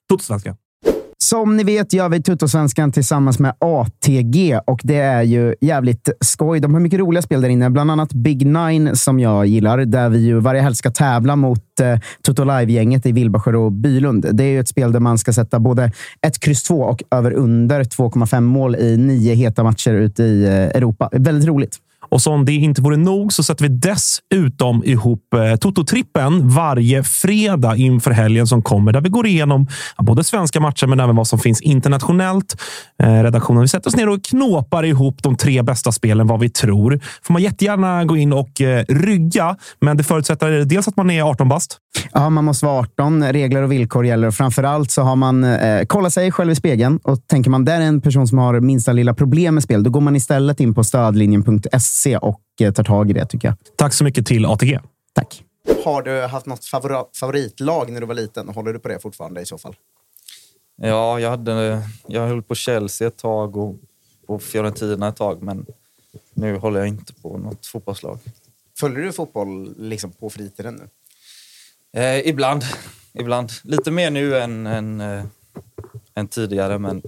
Totosvenska. 0.09 0.57
Som 1.29 1.57
ni 1.57 1.65
vet 1.65 1.93
gör 1.93 2.09
vi 2.09 2.23
Tuttosvenskan 2.23 2.93
tillsammans 2.93 3.39
med 3.39 3.55
ATG 3.59 4.61
och 4.67 4.81
det 4.85 4.97
är 4.97 5.23
ju 5.23 5.55
jävligt 5.61 6.09
skoj. 6.21 6.61
De 6.61 6.75
har 6.75 6.81
mycket 6.81 7.01
roliga 7.01 7.23
spel 7.23 7.41
där 7.41 7.49
inne, 7.49 7.71
bland 7.71 7.91
annat 7.91 8.13
Big 8.13 8.47
Nine 8.47 8.97
som 8.97 9.21
jag 9.21 9.47
gillar, 9.47 9.79
där 9.79 10.09
vi 10.09 10.19
ju 10.19 10.41
varje 10.41 10.61
helg 10.61 10.75
ska 10.75 10.91
tävla 10.91 11.37
mot 11.37 11.81
eh, 11.81 11.99
Toto 12.23 12.45
Live-gänget 12.45 13.07
i 13.07 13.13
Vilbasjö 13.13 13.57
och 13.57 13.73
Bylund. 13.73 14.27
Det 14.33 14.45
är 14.45 14.49
ju 14.49 14.61
ett 14.61 14.69
spel 14.69 14.93
där 14.93 15.01
man 15.01 15.19
ska 15.19 15.33
sätta 15.33 15.59
både 15.59 15.93
ett 16.27 16.41
kryss 16.41 16.63
2 16.63 16.83
och 16.83 17.03
över 17.11 17.33
under 17.33 17.85
2,5 17.85 18.41
mål 18.41 18.77
i 18.77 18.97
nio 18.97 19.35
heta 19.35 19.65
matcher 19.65 19.95
ute 19.95 20.23
i 20.23 20.45
eh, 20.45 20.53
Europa. 20.53 21.09
Väldigt 21.13 21.49
roligt. 21.49 21.79
Och 22.09 22.23
som 22.23 22.45
det 22.45 22.53
inte 22.53 22.83
vore 22.83 22.97
nog 22.97 23.33
så 23.33 23.43
sätter 23.43 23.69
vi 23.69 23.69
dessutom 23.69 24.85
ihop 24.85 25.35
eh, 25.35 25.57
Toto-trippen 25.57 26.49
varje 26.49 27.05
fredag 27.05 27.77
inför 27.77 28.11
helgen 28.11 28.47
som 28.47 28.63
kommer, 28.63 28.93
där 28.93 29.01
vi 29.01 29.09
går 29.09 29.27
igenom 29.27 29.67
ja, 29.97 30.05
både 30.05 30.25
svenska 30.25 30.61
matcher 30.61 30.87
men 30.87 31.01
även 31.01 31.17
vad 31.17 31.27
som 31.27 31.39
finns 31.39 31.61
internationellt. 31.61 32.63
Eh, 33.03 33.23
redaktionen 33.23 33.63
vi 33.63 33.69
sätter 33.69 33.89
oss 33.89 33.97
ner 33.97 34.09
och 34.09 34.25
knåpar 34.25 34.85
ihop 34.85 35.23
de 35.23 35.37
tre 35.37 35.63
bästa 35.63 35.93
spelen, 35.93 36.27
vad 36.27 36.41
vi 36.41 36.51
tror. 36.51 37.01
får 37.23 37.33
man 37.33 37.43
jättegärna 37.43 38.05
gå 38.05 38.17
in 38.17 38.33
och 38.33 38.61
eh, 38.61 38.85
rygga, 38.89 39.57
men 39.81 39.97
det 39.97 40.05
förutsätter 40.05 40.65
dels 40.65 40.89
att 40.89 40.97
man 40.97 41.11
är 41.11 41.23
18 41.23 41.49
bast. 41.49 41.79
Ja, 42.13 42.31
man 42.31 42.45
måste 42.45 42.67
vara 42.67 42.81
18. 42.81 43.25
Regler 43.25 43.63
och 43.63 43.73
villkor 43.73 44.07
gäller. 44.07 44.31
Framför 44.31 44.63
allt 44.63 44.91
så 44.91 45.03
har 45.03 45.17
man 45.17 45.45
eh, 45.45 45.85
kollat 45.85 46.13
sig 46.13 46.33
själv 46.33 46.51
i 46.51 46.55
spegeln 46.55 46.99
och 47.03 47.27
tänker 47.27 47.51
man 47.51 47.65
där 47.65 47.81
är 47.81 47.85
en 47.85 48.01
person 48.01 48.29
som 48.29 48.39
har 48.39 48.61
minsta 48.61 48.93
lilla 48.93 49.15
problem 49.15 49.55
med 49.55 49.63
spel, 49.63 49.83
då 49.83 49.91
går 49.91 50.01
man 50.01 50.17
istället 50.17 50.61
in 50.61 50.75
på 50.75 50.85
stödlinjen.se 50.85 51.96
och 52.21 52.43
eh, 52.61 52.73
tar 52.73 52.85
tag 52.85 53.11
i 53.11 53.13
det 53.13 53.27
tycker 53.27 53.49
jag. 53.49 53.57
Tack 53.77 53.93
så 53.93 54.05
mycket 54.05 54.27
till 54.27 54.47
ATG. 54.47 54.81
Tack. 55.13 55.45
Har 55.85 56.03
du 56.03 56.21
haft 56.21 56.47
något 56.47 56.65
favoritlag 57.21 57.93
när 57.93 58.01
du 58.01 58.07
var 58.07 58.15
liten? 58.15 58.49
Håller 58.49 58.73
du 58.73 58.79
på 58.79 58.89
det 58.89 58.99
fortfarande 58.99 59.41
i 59.41 59.47
så 59.47 59.59
fall? 59.59 59.77
Ja, 60.77 61.21
jag, 61.21 61.31
hade, 61.31 61.83
jag 62.07 62.27
höll 62.27 62.43
på 62.43 62.55
Chelsea 62.55 63.09
ett 63.09 63.17
tag 63.17 63.57
och 63.57 63.77
på 64.27 64.39
Fiorentina 64.39 65.09
ett 65.09 65.17
tag, 65.17 65.43
men 65.43 65.67
nu 66.35 66.57
håller 66.57 66.79
jag 66.79 66.89
inte 66.89 67.15
på 67.15 67.39
något 67.39 67.67
fotbollslag. 67.67 68.19
Följer 68.79 69.03
du 69.03 69.13
fotboll 69.13 69.75
liksom 69.79 70.13
på 70.13 70.31
fritiden 70.31 70.75
nu? 70.75 70.89
Eh, 72.01 72.29
ibland. 72.29 72.63
ibland. 73.13 73.51
Lite 73.63 73.91
mer 73.91 74.11
nu 74.11 74.39
än, 74.39 74.67
än, 74.67 75.01
eh, 75.01 75.25
än 76.15 76.29
tidigare, 76.29 76.79
men 76.79 77.03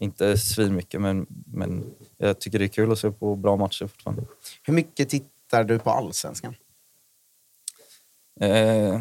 inte 0.00 0.38
svinmycket. 0.38 1.00
Men, 1.00 1.26
men 1.46 1.84
jag 2.18 2.40
tycker 2.40 2.58
det 2.58 2.64
är 2.64 2.68
kul 2.68 2.92
att 2.92 2.98
se 2.98 3.10
på 3.10 3.36
bra 3.36 3.56
matcher 3.56 3.86
fortfarande. 3.86 4.22
Hur 4.66 4.74
mycket 4.74 5.08
tittar 5.08 5.64
du 5.64 5.78
på 5.78 5.90
allsvenskan? 5.90 6.54
Eh, 8.40 9.00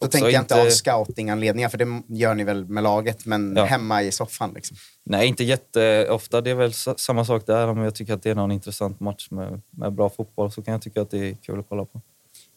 Då 0.00 0.06
tänker 0.06 0.28
jag 0.30 0.42
inte 0.42 0.54
av 0.54 0.60
inte- 0.60 0.70
scoutinganledningar, 0.76 1.68
för 1.68 1.78
det 1.78 2.02
gör 2.08 2.34
ni 2.34 2.44
väl 2.44 2.64
med 2.64 2.82
laget, 2.82 3.26
men 3.26 3.56
Ja. 3.56 3.64
hemma 3.64 4.02
i 4.02 4.12
soffan. 4.12 4.52
Liksom. 4.54 4.76
nej, 5.04 5.26
inte 5.28 5.44
jätteofta. 5.44 6.40
Det 6.40 6.50
är 6.50 6.54
väl 6.54 6.72
sa- 6.72 6.94
samma 6.96 7.24
sak 7.24 7.46
där. 7.46 7.68
Om 7.68 7.78
jag 7.78 7.94
tycker 7.94 8.14
att 8.14 8.22
det 8.22 8.30
är 8.30 8.34
någon 8.34 8.50
intressant 8.52 9.00
match 9.00 9.28
med, 9.30 9.60
med 9.70 9.92
bra 9.92 10.08
fotboll 10.10 10.52
så 10.52 10.62
kan 10.62 10.72
jag 10.72 10.82
tycka 10.82 11.02
att 11.02 11.10
det 11.10 11.18
är 11.18 11.34
kul 11.42 11.60
att 11.60 11.68
kolla 11.68 11.84
på. 11.84 12.00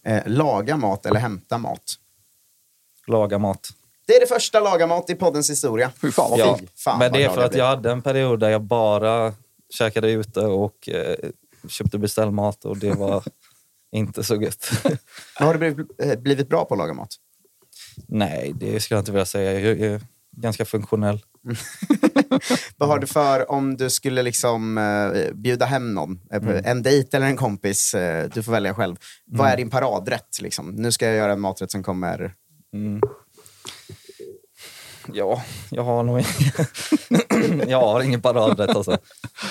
Eh, 0.06 0.24
laga 0.26 0.78
mat 0.78 1.06
eller 1.06 1.20
hämta 1.20 1.58
mat? 1.58 1.84
Laga 3.08 3.38
mat. 3.38 3.70
Det 4.08 4.14
är 4.16 4.20
det 4.20 4.28
första 4.28 4.60
laga 4.60 4.88
mat 4.88 5.10
i 5.10 5.16
poddens 5.16 5.50
historia. 5.50 5.92
Fy 6.02 6.12
fan 6.12 6.40
Ja. 6.40 6.60
Fan, 6.76 7.00
men 7.00 7.12
det 7.12 7.24
är 7.24 7.30
för 7.30 7.44
att 7.44 7.56
jag 7.56 7.66
hade 7.66 7.92
en 7.92 8.02
period 8.02 8.40
där 8.40 8.50
jag 8.50 8.62
bara 8.62 9.34
käkade 9.70 10.12
ute 10.12 10.40
och 10.40 10.90
eh, 10.90 11.16
köpte 11.68 11.98
beställmat 11.98 12.66
och 12.66 12.78
det 12.78 12.92
var 12.94 13.24
inte 13.92 14.24
så 14.24 14.42
gött. 14.42 14.70
Men 14.84 14.98
Har 15.48 15.54
du 15.54 15.60
blivit, 15.60 15.88
eh, 16.02 16.20
blivit 16.20 16.50
bra 16.50 16.66
på 16.66 16.74
att 16.74 16.78
laga 16.78 16.94
mat? 16.94 17.16
Nej, 18.08 18.54
det 18.56 18.80
skulle 18.80 18.96
jag 18.96 19.02
inte 19.02 19.12
vilja 19.12 19.26
säga. 19.26 19.60
Jag 19.60 19.80
är 19.80 20.02
ganska 20.38 20.66
funktionell. 20.66 21.20
Vad 22.78 22.90
har 22.90 23.00
du 23.00 23.08
för 23.08 23.52
om 23.52 23.78
du 23.78 23.90
skulle 23.90 24.24
liksom 24.24 24.78
eh, 24.78 25.34
bjuda 25.34 25.66
hem 25.66 25.94
någon? 25.94 26.20
eh, 26.32 26.38
Mm. 26.44 26.62
En 26.66 26.84
dejt 26.84 27.18
eller 27.18 27.28
en 27.28 27.38
kompis? 27.38 27.94
Eh, 27.94 28.30
du 28.34 28.44
får 28.44 28.52
välja 28.52 28.74
själv. 28.74 28.96
Vad 29.26 29.50
är 29.50 29.58
din 29.58 29.70
paradrätt? 29.70 30.42
Liksom? 30.42 30.70
Nu 30.70 30.92
ska 30.92 31.06
jag 31.06 31.16
göra 31.16 31.32
en 31.34 31.40
maträtt 31.42 31.72
som 31.72 31.84
kommer... 31.84 32.34
Mm. 32.74 33.02
Ja, 35.14 35.44
jag 35.72 35.84
har 35.84 36.04
nog 36.04 36.20
jag 37.68 37.80
har 37.82 38.02
ingen 38.02 38.22
paradrätt 38.22 38.76
alltså. 38.76 38.98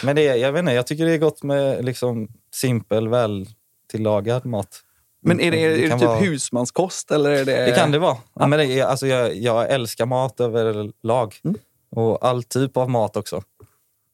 Men 0.02 0.16
det, 0.16 0.28
är- 0.28 0.34
jag 0.36 0.52
vet 0.52 0.60
inte, 0.60 0.72
jag 0.72 0.86
tycker 0.86 1.04
det 1.06 1.12
är 1.14 1.18
gott 1.18 1.42
med 1.42 1.84
liksom 1.84 2.28
simpel, 2.54 3.08
väl 3.08 3.46
tillagad 3.90 4.46
mat. 4.46 4.80
Men 5.22 5.40
är 5.40 5.50
det, 5.50 5.58
är 5.64 5.70
det 5.78 5.88
kan 5.88 5.98
typ 5.98 6.08
vara- 6.08 6.18
husmanskost 6.20 7.10
eller 7.10 7.30
är 7.30 7.44
det... 7.44 7.64
Det 7.64 7.72
kan 7.72 7.90
det 7.92 7.98
vara. 7.98 8.16
Ja, 8.34 8.46
men 8.46 8.58
det 8.58 8.66
är, 8.66 8.84
alltså 8.84 9.06
jag, 9.06 9.36
jag 9.36 9.70
älskar 9.70 10.06
mat 10.06 10.40
överlag. 10.40 11.34
Och 11.90 12.24
all 12.24 12.42
typ 12.42 12.76
av 12.76 12.90
mat 12.90 13.16
också. 13.16 13.42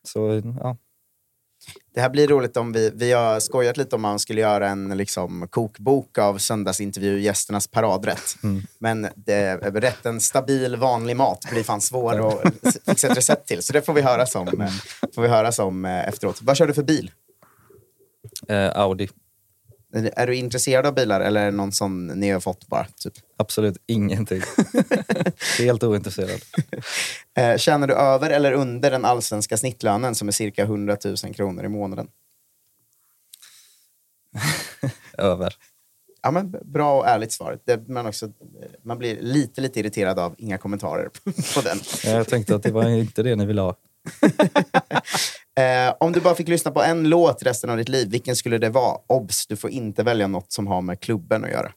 Så 0.09 0.43
ja, 0.61 0.77
Det 1.95 2.01
här 2.01 2.11
blir 2.11 2.29
roligt 2.29 2.57
om 2.57 2.73
vi, 2.73 2.91
vi 2.95 3.13
har 3.13 3.41
skojat 3.41 3.77
lite 3.77 3.97
om 3.97 4.03
man 4.03 4.19
skulle 4.19 4.41
göra 4.41 4.69
en 4.69 4.97
liksom, 4.97 5.49
kokbok 5.51 6.19
av 6.19 6.39
söndagsintervju 6.39 7.21
gästernas 7.21 7.67
paradrätt. 7.67 8.37
Mm. 8.43 8.63
Men 8.79 9.09
det, 9.15 9.57
rätten 9.57 10.21
stabil 10.21 10.77
vanlig 10.77 11.17
mat 11.17 11.47
blir 11.51 11.63
fan 11.63 11.81
svår 11.81 12.31
att 12.31 12.55
fixa 12.87 13.09
ett 13.09 13.17
recept 13.17 13.49
till. 13.49 13.63
Så 13.63 13.73
det 13.73 13.83
får 13.83 13.93
vi 13.93 14.03
höra 14.03 14.27
som, 14.27 14.61
eh, 14.61 14.71
får 15.15 15.23
vi 15.23 15.29
höra 15.29 15.53
som 15.53 15.85
eh, 15.85 16.09
efteråt. 16.09 16.43
Vad 16.43 16.57
kör 16.57 16.67
du 16.67 16.75
för 16.75 16.83
bil? 16.83 17.11
eh, 18.49 18.81
Audi. 18.81 19.09
Är 19.95 20.27
du 20.27 20.37
intresserad 20.37 20.87
av 20.87 20.95
bilar 20.95 21.21
eller 21.21 21.41
är 21.41 21.45
det 21.45 21.57
någon 21.57 21.73
som 21.73 22.07
ni 22.07 22.31
har 22.31 22.41
fått 22.41 22.67
bara? 22.67 22.87
Typ? 22.99 23.13
Absolut 23.37 23.77
ingenting. 23.87 24.43
Helt 25.59 25.83
ointresserad. 25.83 26.41
Eh, 27.37 27.57
tjänar 27.57 27.87
du 27.87 27.95
över 27.95 28.31
eller 28.31 28.53
under 28.53 28.91
den 28.91 29.05
allsvenska 29.05 29.57
snittlönen 29.57 30.15
som 30.15 30.29
är 30.29 30.33
cirka 30.33 30.63
100 30.63 30.97
000 31.05 31.17
kronor 31.17 31.65
i 31.65 31.69
månaden? 31.69 32.09
Över. 35.19 35.55
Ja, 36.23 36.31
men 36.31 36.57
bra 36.65 36.99
och 36.99 37.07
ärligt 37.07 37.33
svar. 37.33 37.59
Det, 37.65 37.89
man, 37.89 38.07
också, 38.07 38.29
man 38.83 38.99
blir 38.99 39.21
lite, 39.21 39.61
lite 39.61 39.81
irriterad 39.81 40.19
av 40.19 40.35
inga 40.39 40.59
kommentarer 40.59 41.11
på 41.55 41.61
den. 41.61 41.79
Jag 42.05 42.29
tänkte 42.29 42.55
att 42.55 42.63
det 42.63 42.73
var 42.73 42.89
inte 42.89 43.23
det 43.23 43.37
ni 43.37 43.47
ville 43.47 43.61
ha. 43.61 43.77
Eh, 45.57 45.95
om 46.01 46.13
du 46.13 46.21
bara 46.21 46.35
fick 46.35 46.49
lyssna 46.49 46.71
på 46.71 46.83
en 46.83 47.09
låt 47.09 47.43
resten 47.43 47.71
av 47.71 47.77
ditt 47.77 47.89
liv, 47.89 48.11
vilken 48.11 48.37
skulle 48.37 48.59
det 48.59 48.71
vara? 48.71 48.99
Obs, 49.07 49.47
du 49.47 49.57
får 49.57 49.71
inte 49.71 50.03
välja 50.03 50.27
något 50.27 50.53
som 50.53 50.67
har 50.67 50.81
med 50.83 51.01
klubben 51.01 51.45
att 51.45 51.51
göra. 51.51 51.73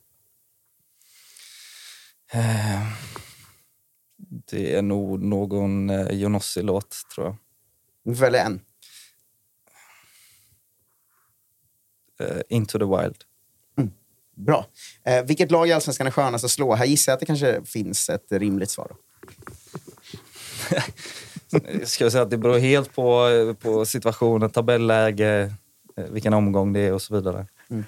Eh, 2.31 2.87
Det 4.47 4.75
är 4.75 4.81
nog 4.81 5.23
någon 5.23 5.89
eh, 5.89 6.07
Jonossi-låt, 6.11 6.95
tror 7.15 7.27
jag. 7.27 7.37
Du 8.03 8.15
får 8.15 8.21
välja 8.21 8.43
en. 8.43 8.61
Eh, 12.19 12.41
Into 12.49 12.79
the 12.79 12.85
Wild. 12.85 13.15
Bra. 14.35 14.65
Eh, 15.03 15.23
vilket 15.23 15.51
lag 15.51 15.67
i 15.67 15.73
Allsvenskan 15.73 16.07
är 16.07 16.11
skönast 16.11 16.45
att 16.45 16.51
slå? 16.51 16.75
Här 16.75 16.85
gissar 16.85 17.11
jag 17.11 17.15
att 17.15 17.19
det 17.19 17.25
kanske 17.25 17.65
finns 17.65 18.09
ett 18.09 18.31
rimligt 18.31 18.69
svar. 18.69 18.95
Ska 21.83 22.05
jag 22.05 22.11
säga 22.11 22.23
att 22.23 22.29
det 22.29 22.37
beror 22.37 22.57
helt 22.57 22.95
på, 22.95 23.29
på 23.61 23.85
situationen, 23.85 24.49
tabelläge, 24.49 25.51
eh, 25.97 26.05
vilken 26.09 26.33
omgång 26.33 26.73
det 26.73 26.79
är 26.79 26.93
och 26.93 27.01
så 27.01 27.15
vidare. 27.15 27.47
Mm. 27.69 27.85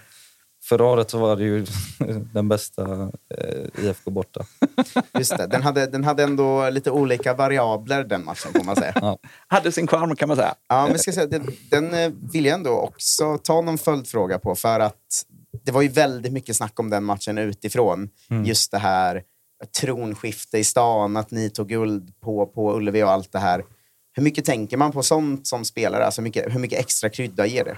Förra 0.63 0.85
året 0.85 1.09
så 1.09 1.19
var 1.19 1.35
det 1.35 1.43
ju 1.43 1.65
den 2.33 2.47
bästa 2.47 3.11
eh, 3.37 3.85
IFK 3.85 4.11
borta. 4.11 4.45
Just 5.17 5.37
det. 5.37 5.47
Den, 5.47 5.61
hade, 5.61 5.85
den 5.85 6.03
hade 6.03 6.23
ändå 6.23 6.69
lite 6.69 6.91
olika 6.91 7.33
variabler 7.33 8.03
den 8.03 8.25
matchen 8.25 8.51
får 8.53 8.63
man 8.63 8.75
säga. 8.75 8.93
Ja. 8.95 9.17
Hade 9.47 9.71
sin 9.71 9.87
charm 9.87 10.15
kan 10.15 10.27
man 10.27 10.37
säga. 10.37 10.55
Ja, 10.67 10.87
men 10.87 10.99
ska 10.99 11.09
jag 11.09 11.15
säga, 11.15 11.27
den, 11.27 11.47
den 11.71 11.93
eh, 11.93 12.11
vill 12.33 12.45
jag 12.45 12.53
ändå 12.53 12.71
också 12.71 13.37
ta 13.37 13.61
någon 13.61 13.77
följdfråga 13.77 14.39
på. 14.39 14.55
För 14.55 14.79
att 14.79 15.25
det 15.65 15.71
var 15.71 15.81
ju 15.81 15.87
väldigt 15.87 16.33
mycket 16.33 16.55
snack 16.55 16.79
om 16.79 16.89
den 16.89 17.03
matchen 17.03 17.37
utifrån. 17.37 18.09
Just 18.45 18.71
det 18.71 18.77
här 18.77 19.23
tronskifte 19.65 20.57
i 20.57 20.63
stan, 20.63 21.17
att 21.17 21.31
ni 21.31 21.49
tog 21.49 21.67
guld 21.69 22.19
på, 22.19 22.45
på 22.45 22.77
Ullevi 22.77 23.03
och 23.03 23.11
allt 23.11 23.31
det 23.31 23.39
här. 23.39 23.63
Hur 24.11 24.23
mycket 24.23 24.45
tänker 24.45 24.77
man 24.77 24.91
på 24.91 25.03
sånt 25.03 25.47
som 25.47 25.65
spelare? 25.65 26.05
Alltså 26.05 26.21
hur, 26.21 26.23
mycket, 26.23 26.53
hur 26.53 26.59
mycket 26.59 26.79
extra 26.79 27.09
krydda 27.09 27.45
ger 27.45 27.63
det? 27.63 27.77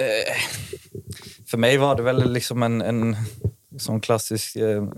Eh, 0.00 0.36
för 1.46 1.58
mig 1.58 1.78
var 1.78 1.96
det 1.96 2.02
väl 2.02 2.32
liksom 2.32 2.62
en, 2.62 2.80
en 2.80 3.16
sån 3.78 4.00
klassisk 4.00 4.56
eh, 4.56 4.88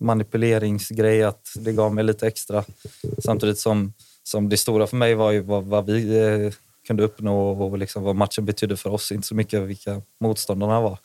manipuleringsgrej 0.00 1.24
att 1.24 1.48
det 1.56 1.72
gav 1.72 1.94
mig 1.94 2.04
lite 2.04 2.26
extra. 2.26 2.64
Samtidigt 3.24 3.58
som, 3.58 3.92
som 4.22 4.48
det 4.48 4.56
stora 4.56 4.86
för 4.86 4.96
mig 4.96 5.14
var 5.14 5.30
ju 5.30 5.40
vad, 5.40 5.64
vad 5.64 5.86
vi 5.86 6.18
eh, 6.18 6.52
kunde 6.86 7.02
uppnå 7.02 7.50
och 7.50 7.78
liksom 7.78 8.02
vad 8.02 8.16
matchen 8.16 8.44
betydde 8.44 8.76
för 8.76 8.90
oss, 8.90 9.12
inte 9.12 9.26
så 9.26 9.34
mycket 9.34 9.62
vilka 9.62 10.02
motståndarna 10.20 10.80
var. 10.80 10.98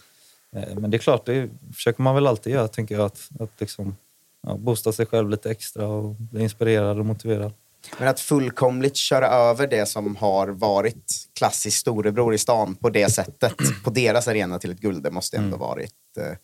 Eh, 0.55 0.75
men 0.75 0.91
det 0.91 0.97
är 0.97 0.99
klart, 0.99 1.25
det 1.25 1.49
försöker 1.75 2.03
man 2.03 2.15
väl 2.15 2.27
alltid 2.27 2.53
göra, 2.53 2.67
tänker 2.67 2.95
jag. 2.95 3.05
Att, 3.05 3.29
att 3.39 3.51
liksom, 3.59 3.95
ja, 4.43 4.57
boosta 4.57 4.91
sig 4.91 5.05
själv 5.05 5.29
lite 5.29 5.51
extra 5.51 5.87
och 5.87 6.15
bli 6.15 6.43
inspirerad 6.43 6.99
och 6.99 7.05
motiverad. 7.05 7.53
Men 7.97 8.07
att 8.07 8.19
fullkomligt 8.19 8.95
köra 8.95 9.27
över 9.27 9.67
det 9.67 9.85
som 9.85 10.15
har 10.15 10.47
varit 10.47 11.29
klassisk 11.35 11.77
storebror 11.77 12.33
i 12.33 12.37
stan 12.37 12.75
på 12.75 12.89
det 12.89 13.09
sättet, 13.09 13.55
på 13.83 13.89
deras 13.89 14.27
arena 14.27 14.59
till 14.59 14.71
ett 14.71 14.79
guld, 14.79 15.03
det 15.03 15.11
måste 15.11 15.37
ändå 15.37 15.57
varit... 15.57 15.93
Eh, 16.17 16.37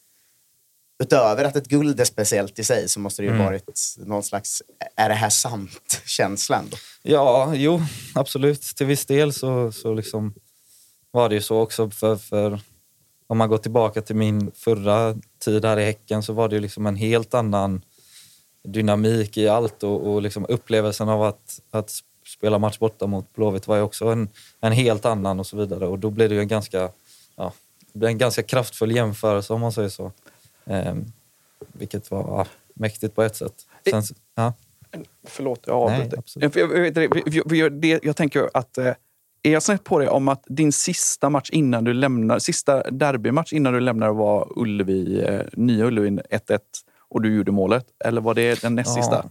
utöver 1.04 1.44
att 1.44 1.56
ett 1.56 1.68
guld 1.68 2.00
är 2.00 2.06
speciellt 2.06 2.60
i 2.60 2.64
sig 2.64 2.90
så 2.90 3.00
måste 3.00 3.22
det 3.22 3.26
ju 3.26 3.38
varit 3.38 3.96
någon 3.98 4.24
slags, 4.24 4.64
är 4.96 5.10
det 5.10 5.16
här 5.16 5.30
sant-känsla 5.30 6.58
ändå. 6.58 6.78
Ja, 7.04 7.52
jo, 7.56 7.82
absolut. 8.16 8.62
Till 8.62 8.86
viss 8.86 9.06
del 9.06 9.34
så, 9.34 9.72
så 9.72 9.94
liksom 9.94 10.34
var 11.12 11.30
det 11.30 11.36
ju 11.36 11.42
så 11.42 11.60
också. 11.60 11.90
För, 11.90 12.16
för 12.16 12.60
om 13.28 13.38
man 13.38 13.50
går 13.50 13.58
tillbaka 13.58 14.02
till 14.02 14.16
min 14.16 14.52
förra 14.52 15.16
tid 15.40 15.66
här 15.66 15.80
i 15.80 15.86
Häcken 15.86 16.24
så 16.24 16.34
var 16.34 16.50
det 16.50 16.56
ju 16.56 16.62
liksom 16.62 16.86
en 16.86 16.96
helt 16.96 17.34
annan 17.34 17.82
dynamik 18.64 19.38
i 19.38 19.48
allt 19.48 19.84
och, 19.84 20.14
och 20.14 20.22
liksom 20.22 20.46
upplevelsen 20.50 21.10
av 21.10 21.24
att, 21.24 21.62
att 21.72 21.92
spela 22.26 22.60
match 22.60 22.80
borta 22.80 23.08
mot 23.08 23.36
Blåvitt 23.36 23.68
var 23.68 23.76
ju 23.76 23.82
också 23.82 24.06
en, 24.06 24.30
en 24.60 24.72
helt 24.72 25.06
annan 25.06 25.40
och 25.40 25.48
så 25.48 25.58
vidare. 25.58 25.88
Och 25.88 26.00
då 26.00 26.10
blev 26.10 26.30
det 26.30 26.36
ju 26.36 26.42
en 26.42 26.48
ganska, 26.48 26.90
ja, 27.36 27.54
en 27.94 28.18
ganska 28.18 28.44
kraftfull 28.44 28.96
jämförelse 28.96 29.54
om 29.54 29.62
man 29.62 29.72
säger 29.72 29.90
så. 29.90 30.12
Ehm, 30.66 31.06
vilket 31.60 32.12
var 32.12 32.20
ja, 32.20 32.46
mäktigt 32.74 33.16
på 33.16 33.24
ett 33.24 33.36
sätt. 33.36 33.66
Sen, 33.90 34.04
ja. 34.36 34.54
Förlåt, 35.24 35.60
jag 35.66 35.90
Nej, 35.90 35.96
avbryter. 35.96 36.18
absolut. 36.18 36.56
Jag, 36.56 37.56
jag, 37.58 37.74
det, 37.74 38.04
jag 38.04 38.16
tänker 38.16 38.50
att... 38.54 38.78
Är 39.44 39.52
jag 39.52 39.64
snett 39.64 39.84
på 39.84 40.00
det 40.00 40.10
om 40.10 40.28
att 40.28 40.44
din 40.48 40.72
sista 40.72 41.30
match 41.30 41.50
innan 41.52 41.84
du 41.84 41.94
lämnar, 41.94 42.40
sista 42.40 42.84
derbymatch 42.92 43.54
innan 43.54 43.74
du 43.74 43.80
lämnar 43.80 44.10
var 44.14 44.48
Ullevi, 44.56 45.22
eh, 45.22 45.42
nya 45.54 45.86
Ullevi 45.86 46.10
1-1 46.30 46.60
och 47.10 47.22
du 47.22 47.36
gjorde 47.36 47.52
målet? 47.52 47.86
Eller 48.06 48.22
var 48.22 48.34
det 48.34 48.62
den 48.62 48.76
näst 48.76 48.94
sista? 48.94 49.26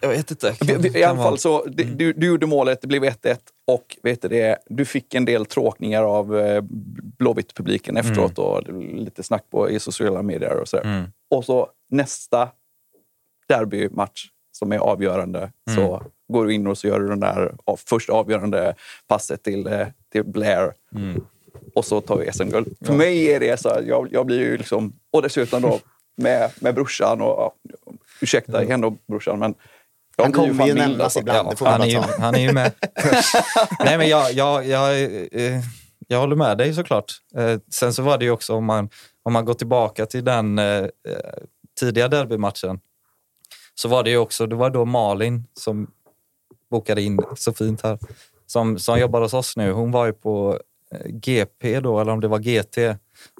Jag 0.00 0.08
vet 0.08 0.30
inte. 0.30 0.54
I 0.60 0.90
Kan 0.90 1.10
alla 1.10 1.22
fall 1.22 1.38
så, 1.38 1.64
det- 1.64 1.84
du, 1.84 2.12
du 2.12 2.26
gjorde 2.26 2.46
målet, 2.46 2.80
det 2.80 2.86
blev 2.86 3.04
1-1 3.04 3.36
och 3.66 3.96
vet 4.02 4.22
du, 4.22 4.28
det, 4.28 4.58
du 4.66 4.84
fick 4.84 5.14
en 5.14 5.24
del 5.24 5.46
tråkningar 5.46 6.02
av 6.02 6.38
eh, 6.38 6.62
Blåvitt-publiken 7.18 7.96
efteråt 7.96 8.38
och 8.38 8.62
lite 8.82 9.22
snack 9.22 9.44
på 9.50 9.70
i 9.70 9.80
sociala 9.80 10.22
medier 10.22 10.56
och 10.60 10.68
sådär. 10.68 10.84
Mm. 10.84 11.04
Och 11.30 11.44
så 11.44 11.68
nästa 11.90 12.48
derbymatch 13.48 14.24
som 14.52 14.72
är 14.72 14.78
avgörande 14.78 15.52
så 15.74 16.02
går 16.32 16.46
du 16.46 16.54
in 16.54 16.66
och 16.66 16.78
så 16.78 16.86
gör 16.86 17.00
du 17.00 17.08
den 17.08 17.20
där 17.20 17.54
av, 17.64 17.80
första 17.86 18.12
avgörande 18.12 18.74
passet 19.08 19.42
till, 19.42 19.66
eh, 19.66 19.86
till 20.12 20.24
Blair. 20.24 20.72
Och 21.74 21.84
så 21.84 22.00
tar 22.00 22.16
vi 22.16 22.32
SM-guld. 22.32 22.76
För 22.86 22.92
mig 22.92 23.32
är 23.32 23.40
det 23.40 23.60
så 23.60 23.68
här, 23.68 23.82
jag, 23.82 24.08
jag 24.10 24.26
blir 24.26 24.38
ju 24.38 24.56
liksom... 24.56 24.92
Och 25.10 25.22
dessutom 25.22 25.62
då 25.62 25.80
med, 26.16 26.50
med 26.60 26.74
brorsan 26.74 27.20
och... 27.20 27.28
Ja, 27.28 27.54
ursäkta 28.20 28.62
igen 28.62 28.80
då 28.80 28.90
brorsan, 28.90 29.38
men... 29.38 29.54
jag 30.16 30.24
Han 30.24 30.32
kommer 30.32 30.66
ju 30.66 30.74
nämnas 30.74 31.16
ibland. 31.16 31.48
man 31.60 31.72
han, 31.72 31.82
är 31.82 31.86
ju, 31.86 31.98
han 31.98 32.34
är 32.34 32.40
ju 32.40 32.52
med. 32.52 32.72
Nej, 33.84 33.98
men 33.98 34.08
jag, 34.08 34.32
jag, 34.32 34.66
jag, 34.66 35.02
eh, 35.32 35.60
jag 36.08 36.20
håller 36.20 36.36
med 36.36 36.58
dig 36.58 36.74
såklart. 36.74 37.12
Eh, 37.36 37.58
Sen 37.70 37.94
så 37.94 38.02
var 38.02 38.18
det 38.18 38.24
ju 38.24 38.30
också 38.30 38.54
om 38.54 38.64
man, 38.64 38.88
om 39.22 39.32
man 39.32 39.44
går 39.44 39.54
tillbaka 39.54 40.06
till 40.06 40.24
den 40.24 40.58
eh, 40.58 40.86
tidiga 41.80 42.08
derbymatchen 42.08 42.80
så 43.74 43.88
var 43.88 44.02
det 44.02 44.10
ju 44.10 44.16
också, 44.16 44.46
det 44.46 44.56
var 44.56 44.70
då 44.70 44.84
Malin 44.84 45.46
som 45.54 45.90
bokade 46.72 47.02
in 47.02 47.20
så 47.36 47.52
fint 47.52 47.82
här, 47.82 47.98
som, 48.46 48.78
som 48.78 48.98
jobbar 48.98 49.20
hos 49.20 49.34
oss 49.34 49.56
nu. 49.56 49.72
Hon 49.72 49.90
var 49.90 50.06
ju 50.06 50.12
på 50.12 50.58
eh, 50.92 51.10
GP 51.10 51.80
då, 51.80 52.00
eller 52.00 52.12
om 52.12 52.20
det 52.20 52.28
var 52.28 52.38
GT. 52.38 52.76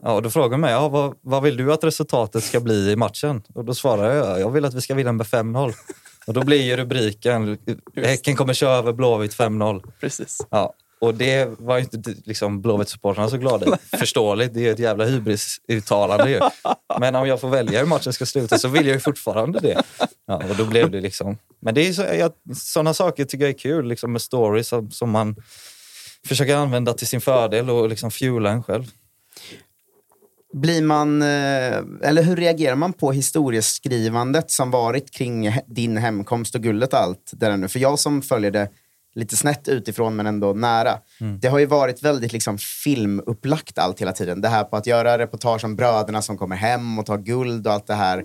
Ja, 0.03 0.13
och 0.13 0.23
då 0.23 0.31
frågade 0.31 0.55
hon 0.55 0.61
mig, 0.61 0.73
ja, 0.73 0.89
vad, 0.89 1.15
vad 1.21 1.43
vill 1.43 1.57
du 1.57 1.73
att 1.73 1.85
resultatet 1.85 2.45
ska 2.45 2.61
bli 2.61 2.91
i 2.91 2.97
matchen? 2.97 3.43
Och 3.55 3.65
då 3.65 3.75
svarade 3.75 4.15
jag, 4.15 4.41
jag 4.41 4.51
vill 4.51 4.65
att 4.65 4.75
vi 4.75 4.81
ska 4.81 4.95
vinna 4.95 5.13
med 5.13 5.27
5-0. 5.27 5.73
Och 6.27 6.35
då 6.35 6.45
blir 6.45 6.63
ju 6.63 6.77
rubriken, 6.77 7.59
Häcken 7.97 8.37
kommer 8.37 8.55
köra 8.55 8.77
över 8.77 8.93
Blåvitt 8.93 9.37
5-0. 9.37 9.93
Precis. 10.01 10.47
Ja, 10.51 10.75
och 11.03 11.15
det 11.15 11.61
var 11.61 11.77
ju 11.77 11.83
inte 11.83 12.15
liksom 12.25 12.63
Blåvitt-supportrarna 12.63 13.29
så 13.29 13.37
glada. 13.37 13.79
Förståeligt, 13.99 14.55
det 14.55 14.61
är 14.61 14.65
ju 14.65 14.71
ett 14.71 14.79
jävla 14.79 15.05
hybris-uttalande 15.05 16.31
ju. 16.31 16.41
Men 17.01 17.15
om 17.15 17.29
jag 17.29 17.41
får 17.41 17.49
välja 17.49 17.79
hur 17.79 17.87
matchen 17.87 18.13
ska 18.13 18.27
sluta 18.27 18.59
så 18.59 18.69
vill 18.69 18.87
jag 18.87 18.95
ju 18.95 19.01
fortfarande 19.01 19.61
det. 19.61 19.83
Ja, 20.27 20.43
och 20.51 20.57
då 20.57 20.65
blev 20.65 20.91
det 20.91 21.01
liksom... 21.01 21.39
Men 21.61 21.75
det 21.75 21.89
är 21.89 21.93
så, 21.93 22.03
jag, 22.03 22.33
sådana 22.57 22.95
saker 22.95 23.25
tycker 23.25 23.45
jag 23.45 23.55
är 23.55 23.59
kul, 23.59 23.89
liksom 23.89 24.13
med 24.13 24.23
stories 24.23 24.69
som, 24.69 24.91
som 24.91 25.11
man 25.11 25.37
försöker 26.27 26.57
använda 26.57 26.93
till 26.93 27.07
sin 27.07 27.21
fördel 27.21 27.71
och 27.71 27.89
liksom 27.89 28.11
fuela 28.11 28.51
en 28.51 28.63
själv. 28.63 28.85
Blir 30.53 30.83
man, 30.83 31.23
eh, 31.23 31.29
eller 32.03 32.23
hur 32.23 32.37
reagerar 32.37 32.77
man 32.77 32.93
på 32.93 33.13
historieskrivandet 33.13 34.51
som 34.51 34.71
varit 34.71 35.11
kring 35.11 35.59
din 35.67 35.97
hemkomst 35.97 36.55
och 36.55 36.63
guldet 36.63 36.93
och 36.93 36.99
allt 36.99 37.31
där 37.33 37.57
nu? 37.57 37.69
För 37.69 37.79
jag 37.79 37.99
som 37.99 38.23
följer 38.23 38.51
det 38.51 38.69
lite 39.15 39.37
snett 39.37 39.69
utifrån 39.69 40.17
men 40.17 40.27
ändå 40.27 40.53
nära. 40.53 40.99
Det 41.41 41.49
har 41.49 41.59
ju 41.59 41.67
varit 41.67 42.03
väldigt 42.03 42.33
liksom 42.33 42.59
filmupplagt 42.59 43.79
allt 43.79 44.01
hela 44.01 44.13
tiden. 44.13 44.41
Det 44.41 44.49
här 44.49 44.65
på 44.65 44.77
att 44.77 44.87
göra 44.87 45.19
reportage 45.19 45.65
om 45.65 45.77
bröderna 45.77 46.23
som 46.23 46.39
kommer 46.39 46.57
hem 46.57 46.99
och 46.99 47.07
tar 47.07 47.19
guld 47.19 47.67
och 47.67 47.73
allt 47.73 47.87
det 47.87 47.95
här. 47.95 48.25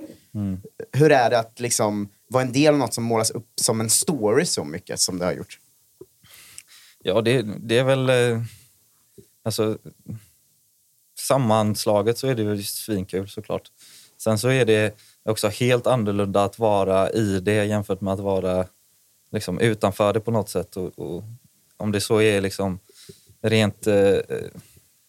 Hur 0.93 1.11
är 1.11 1.29
det 1.29 1.39
att 1.39 1.59
liksom 1.59 2.09
vara 2.29 2.43
en 2.43 2.51
del 2.51 2.73
av 2.73 2.79
något 2.79 2.93
som 2.93 3.03
målas 3.03 3.31
upp 3.31 3.47
som 3.61 3.81
en 3.81 3.89
story 3.89 4.45
så 4.45 4.63
mycket 4.63 4.99
som 4.99 5.19
det 5.19 5.25
har 5.25 5.33
gjort? 5.33 5.59
Ja, 7.03 7.21
det, 7.21 7.41
det 7.41 7.77
är 7.77 7.83
väl... 7.83 8.09
eh, 8.09 8.41
Alltså, 9.43 9.77
sammanslaget 11.19 12.17
så 12.17 12.27
är 12.27 12.35
det 12.35 12.41
ju 12.41 12.63
svinkul 12.63 13.29
såklart. 13.29 13.71
Sen 14.17 14.39
så 14.39 14.49
är 14.49 14.65
det 14.65 14.95
också 15.29 15.47
helt 15.47 15.87
annorlunda 15.87 16.43
att 16.43 16.59
vara 16.59 17.11
i 17.11 17.39
det 17.39 17.65
jämfört 17.65 18.01
med 18.01 18.13
att 18.13 18.19
vara 18.19 18.65
liksom, 19.31 19.59
utanför 19.59 20.13
det 20.13 20.19
på 20.19 20.31
något 20.31 20.49
sätt. 20.49 20.77
Och, 20.77 20.99
och 20.99 21.23
om 21.77 21.91
det 21.91 22.01
så 22.01 22.21
är 22.21 22.41
liksom 22.41 22.79
rent 23.41 23.87
eh, 23.87 23.95
eh, 23.95 24.21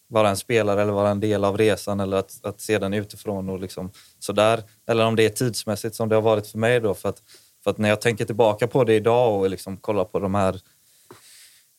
vara 0.07 0.29
en 0.29 0.37
spelare 0.37 0.81
eller 0.81 0.91
vara 0.91 1.09
en 1.09 1.19
del 1.19 1.43
av 1.43 1.57
resan 1.57 1.99
eller 1.99 2.17
att, 2.17 2.39
att 2.43 2.61
se 2.61 2.77
den 2.77 2.93
utifrån 2.93 3.49
och 3.49 3.59
liksom 3.59 3.91
sådär. 4.19 4.63
Eller 4.87 5.05
om 5.05 5.15
det 5.15 5.25
är 5.25 5.29
tidsmässigt 5.29 5.95
som 5.95 6.09
det 6.09 6.15
har 6.15 6.21
varit 6.21 6.47
för 6.47 6.57
mig 6.57 6.79
då. 6.79 6.93
För 6.93 7.09
att, 7.09 7.21
för 7.63 7.71
att 7.71 7.77
när 7.77 7.89
jag 7.89 8.01
tänker 8.01 8.25
tillbaka 8.25 8.67
på 8.67 8.83
det 8.83 8.95
idag 8.95 9.39
och 9.39 9.49
liksom 9.49 9.77
kollar 9.77 10.05
på 10.05 10.19
de 10.19 10.35
här 10.35 10.61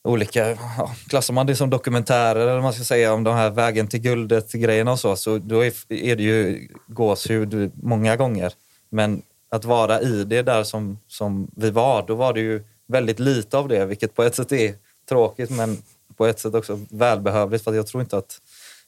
olika, 0.05 0.51
ja, 0.51 0.95
klassar 1.09 1.35
man 1.35 1.47
det 1.47 1.57
som 1.57 1.71
dokumentärer 1.71 2.41
eller 2.41 2.53
vad 2.53 2.63
man 2.63 2.73
ska 2.73 2.85
säga 2.85 3.13
om 3.13 3.25
de 3.25 3.35
här 3.35 3.51
vägen 3.51 3.89
till 3.89 4.01
guldet 4.01 4.53
grejerna 4.53 4.93
och 4.93 4.99
så, 4.99 5.17
så 5.17 5.39
då 5.39 5.65
är, 5.65 5.93
är 5.93 6.17
det 6.17 6.23
ju 6.23 6.69
gåshud 6.87 7.73
många 7.83 8.17
gånger. 8.17 8.53
Men 8.89 9.23
att 9.51 9.65
vara 9.65 10.01
i 10.01 10.25
det 10.25 10.43
där 10.43 10.63
som, 10.63 10.99
som 11.09 11.51
vi 11.57 11.71
var, 11.71 12.05
då 12.07 12.15
var 12.15 12.33
det 12.33 12.41
ju 12.41 12.65
väldigt 12.87 13.19
lite 13.19 13.59
av 13.59 13.69
det, 13.69 13.87
vilket 13.87 14.15
på 14.15 14.23
ett 14.23 14.35
sätt 14.35 14.53
är 14.53 14.75
tråkigt 15.09 15.51
men 15.51 15.79
på 16.17 16.27
ett 16.27 16.39
sätt 16.39 16.55
också 16.55 16.81
välbehövligt 16.91 17.65
för 17.65 17.71
att 17.71 17.77
jag 17.77 17.87
tror 17.87 18.01
inte 18.01 18.17
att, 18.17 18.39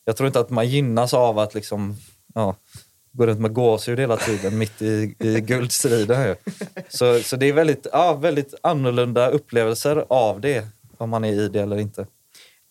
jag 0.04 0.16
tror 0.16 0.26
inte 0.26 0.40
att 0.40 0.50
man 0.50 0.68
gynnas 0.68 1.14
av 1.14 1.38
att 1.38 1.54
liksom, 1.54 1.96
ja, 2.34 2.56
gå 3.12 3.26
runt 3.26 3.40
med 3.40 3.52
gåshud 3.52 4.00
hela 4.00 4.16
tiden 4.16 4.58
mitt 4.58 4.82
i, 4.82 5.14
i 5.18 5.40
guldstriden. 5.40 6.36
Så, 6.88 7.20
så 7.20 7.36
det 7.36 7.46
är 7.46 7.52
väldigt, 7.52 7.86
ja, 7.92 8.14
väldigt 8.14 8.54
annorlunda 8.60 9.28
upplevelser 9.28 10.04
av 10.08 10.40
det, 10.40 10.66
om 10.98 11.10
man 11.10 11.24
är 11.24 11.32
i 11.32 11.48
det 11.48 11.60
eller 11.60 11.78
inte. 11.78 12.06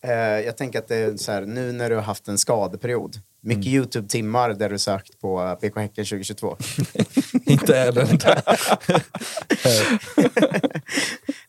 Eh, 0.04 0.14
jag 0.20 0.58
tänker 0.58 0.80
att 0.80 0.88
det 0.88 0.96
är 0.96 1.18
så 1.18 1.32
här, 1.32 1.42
nu 1.42 1.72
när 1.72 1.90
du 1.90 1.96
har 1.96 2.04
haft 2.04 2.28
en 2.28 2.38
skadeperiod 2.38 3.16
mycket 3.44 3.66
YouTube-timmar 3.66 4.50
där 4.50 4.70
du 4.70 4.80
sökt 4.80 5.20
på 5.22 5.42
eh, 5.42 5.70
BK 5.70 5.78
Häcken 5.78 6.06
2022. 6.06 6.58
Inte 7.46 7.78
är 7.78 7.92
den 7.92 8.18
där. 8.18 8.44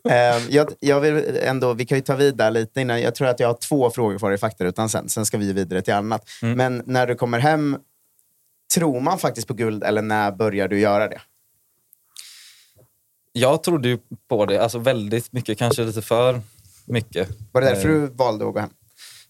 Eh, 0.08 0.38
jag, 0.50 0.72
jag 0.80 1.00
vill 1.00 1.38
ändå, 1.42 1.72
vi 1.72 1.86
kan 1.86 1.98
ju 1.98 2.02
ta 2.02 2.14
vidare 2.16 2.50
lite 2.50 2.80
innan. 2.80 3.00
Jag 3.00 3.14
tror 3.14 3.28
att 3.28 3.40
jag 3.40 3.48
har 3.48 3.54
två 3.54 3.90
frågor 3.90 4.18
för 4.18 4.26
dig 4.26 4.34
i 4.34 4.38
faktarutan 4.38 4.88
sen. 4.88 5.08
Sen 5.08 5.26
ska 5.26 5.38
vi 5.38 5.52
vidare 5.52 5.82
till 5.82 5.94
annat. 5.94 6.28
Men 6.40 6.82
när 6.86 7.06
du 7.06 7.14
kommer 7.14 7.38
hem, 7.38 7.78
tror 8.74 9.00
man 9.00 9.18
faktiskt 9.18 9.48
på 9.48 9.54
guld 9.54 9.84
eller 9.84 10.02
när 10.02 10.32
börjar 10.32 10.68
du 10.68 10.80
göra 10.80 11.08
det? 11.08 11.20
Jag 13.32 13.62
trodde 13.62 13.88
ju 13.88 13.98
på 14.28 14.46
det, 14.46 14.58
alltså 14.58 14.78
väldigt 14.78 15.32
mycket, 15.32 15.58
kanske 15.58 15.84
lite 15.84 16.02
för 16.02 16.40
mycket. 16.84 17.28
Var 17.52 17.60
det 17.60 17.66
därför 17.66 17.88
Eh, 17.88 17.94
du 17.94 18.06
valde 18.06 18.48
att 18.48 18.54
gå 18.54 18.60
hem? 18.60 18.70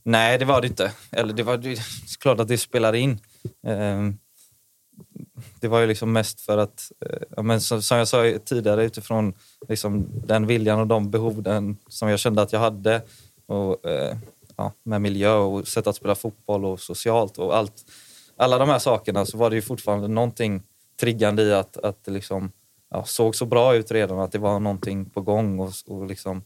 Nej, 0.03 0.39
det 0.39 0.45
var 0.45 0.61
det 0.61 0.67
inte. 0.67 0.93
Eller 1.11 1.33
det 1.33 1.43
var 1.43 1.57
det 1.57 1.73
är 1.73 1.79
klart 2.21 2.41
att 2.41 2.49
det 2.49 2.59
spelade 2.59 2.99
in. 2.99 3.21
Ehm, 3.67 4.19
det 5.61 5.69
var 5.69 5.81
ju 5.81 5.87
liksom 5.87 6.13
mest 6.13 6.41
för 6.41 6.59
att, 6.59 6.93
eh, 7.01 7.43
men 7.43 7.61
som, 7.61 7.99
jag 7.99 8.09
sa 8.09 8.39
tidigare, 8.45 8.85
utifrån 8.85 9.35
liksom 9.69 10.07
den 10.27 10.47
viljan 10.47 10.81
och 10.81 10.87
de 10.87 11.11
behoven 11.11 11.77
som 11.89 12.09
jag 12.09 12.19
kände 12.19 12.43
att 12.43 12.53
jag 12.53 12.61
hade. 12.61 13.03
Och, 13.47 13.87
eh, 13.87 14.17
ja, 14.57 14.73
med 14.83 15.01
miljö 15.01 15.35
och 15.35 15.69
sätt 15.69 15.87
att 15.87 15.97
spela 15.97 16.15
fotboll 16.15 16.65
och 16.65 16.81
socialt 16.81 17.39
och 17.39 17.57
allt. 17.57 17.85
Alla 18.37 18.59
de 18.59 18.69
här 18.69 18.79
sakerna 18.79 19.27
så 19.27 19.39
var 19.39 19.51
det 19.51 19.57
ju 19.57 19.63
fortfarande 19.63 20.09
någonting 20.09 20.63
triggande 21.01 21.43
i 21.43 21.53
att, 21.53 21.77
att 21.77 22.05
det 22.05 22.11
liksom, 22.11 22.53
ja, 22.91 23.05
såg 23.05 23.37
så 23.37 23.47
bra 23.47 23.75
ut 23.75 23.91
redan, 23.91 24.19
att 24.19 24.33
det 24.33 24.39
var 24.39 24.61
någonting 24.61 25.05
på 25.05 25.21
gång. 25.21 25.61
Och, 25.61 25.73
och 25.87 26.07
liksom, 26.07 26.43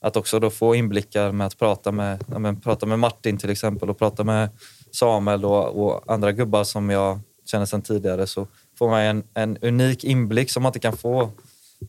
att 0.00 0.16
också 0.16 0.40
då 0.40 0.50
få 0.50 0.74
inblickar 0.74 1.32
med 1.32 1.46
att 1.46 1.58
prata 1.58 1.92
med, 1.92 2.24
ja, 2.30 2.38
men, 2.38 2.60
prata 2.60 2.86
med 2.86 2.98
Martin 2.98 3.38
till 3.38 3.50
exempel 3.50 3.90
och 3.90 3.98
prata 3.98 4.24
med 4.24 4.48
Samuel 4.92 5.44
och, 5.44 5.84
och 5.84 6.12
andra 6.12 6.32
gubbar 6.32 6.64
som 6.64 6.90
jag 6.90 7.20
känner 7.44 7.66
sedan 7.66 7.82
tidigare 7.82 8.26
så 8.26 8.46
får 8.78 8.88
man 8.88 9.00
en, 9.00 9.24
en 9.34 9.56
unik 9.56 10.04
inblick 10.04 10.50
som 10.50 10.62
man 10.62 10.70
inte 10.70 10.78
kan 10.78 10.96
få 10.96 11.30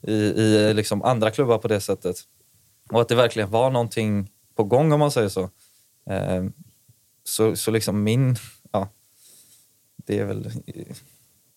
i, 0.01 0.13
i 0.13 0.73
liksom 0.73 1.01
andra 1.01 1.31
klubbar 1.31 1.57
på 1.57 1.67
det 1.67 1.81
sättet. 1.81 2.15
Och 2.91 3.01
att 3.01 3.07
det 3.07 3.15
verkligen 3.15 3.49
var 3.49 3.69
någonting 3.69 4.31
på 4.55 4.63
gång 4.63 4.91
om 4.91 4.99
man 4.99 5.11
säger 5.11 5.29
så. 5.29 5.49
Eh, 6.09 6.43
så, 7.23 7.55
så 7.55 7.71
liksom 7.71 8.03
min, 8.03 8.35
ja, 8.71 8.89
det 9.95 10.19
är 10.19 10.25
väl, 10.25 10.51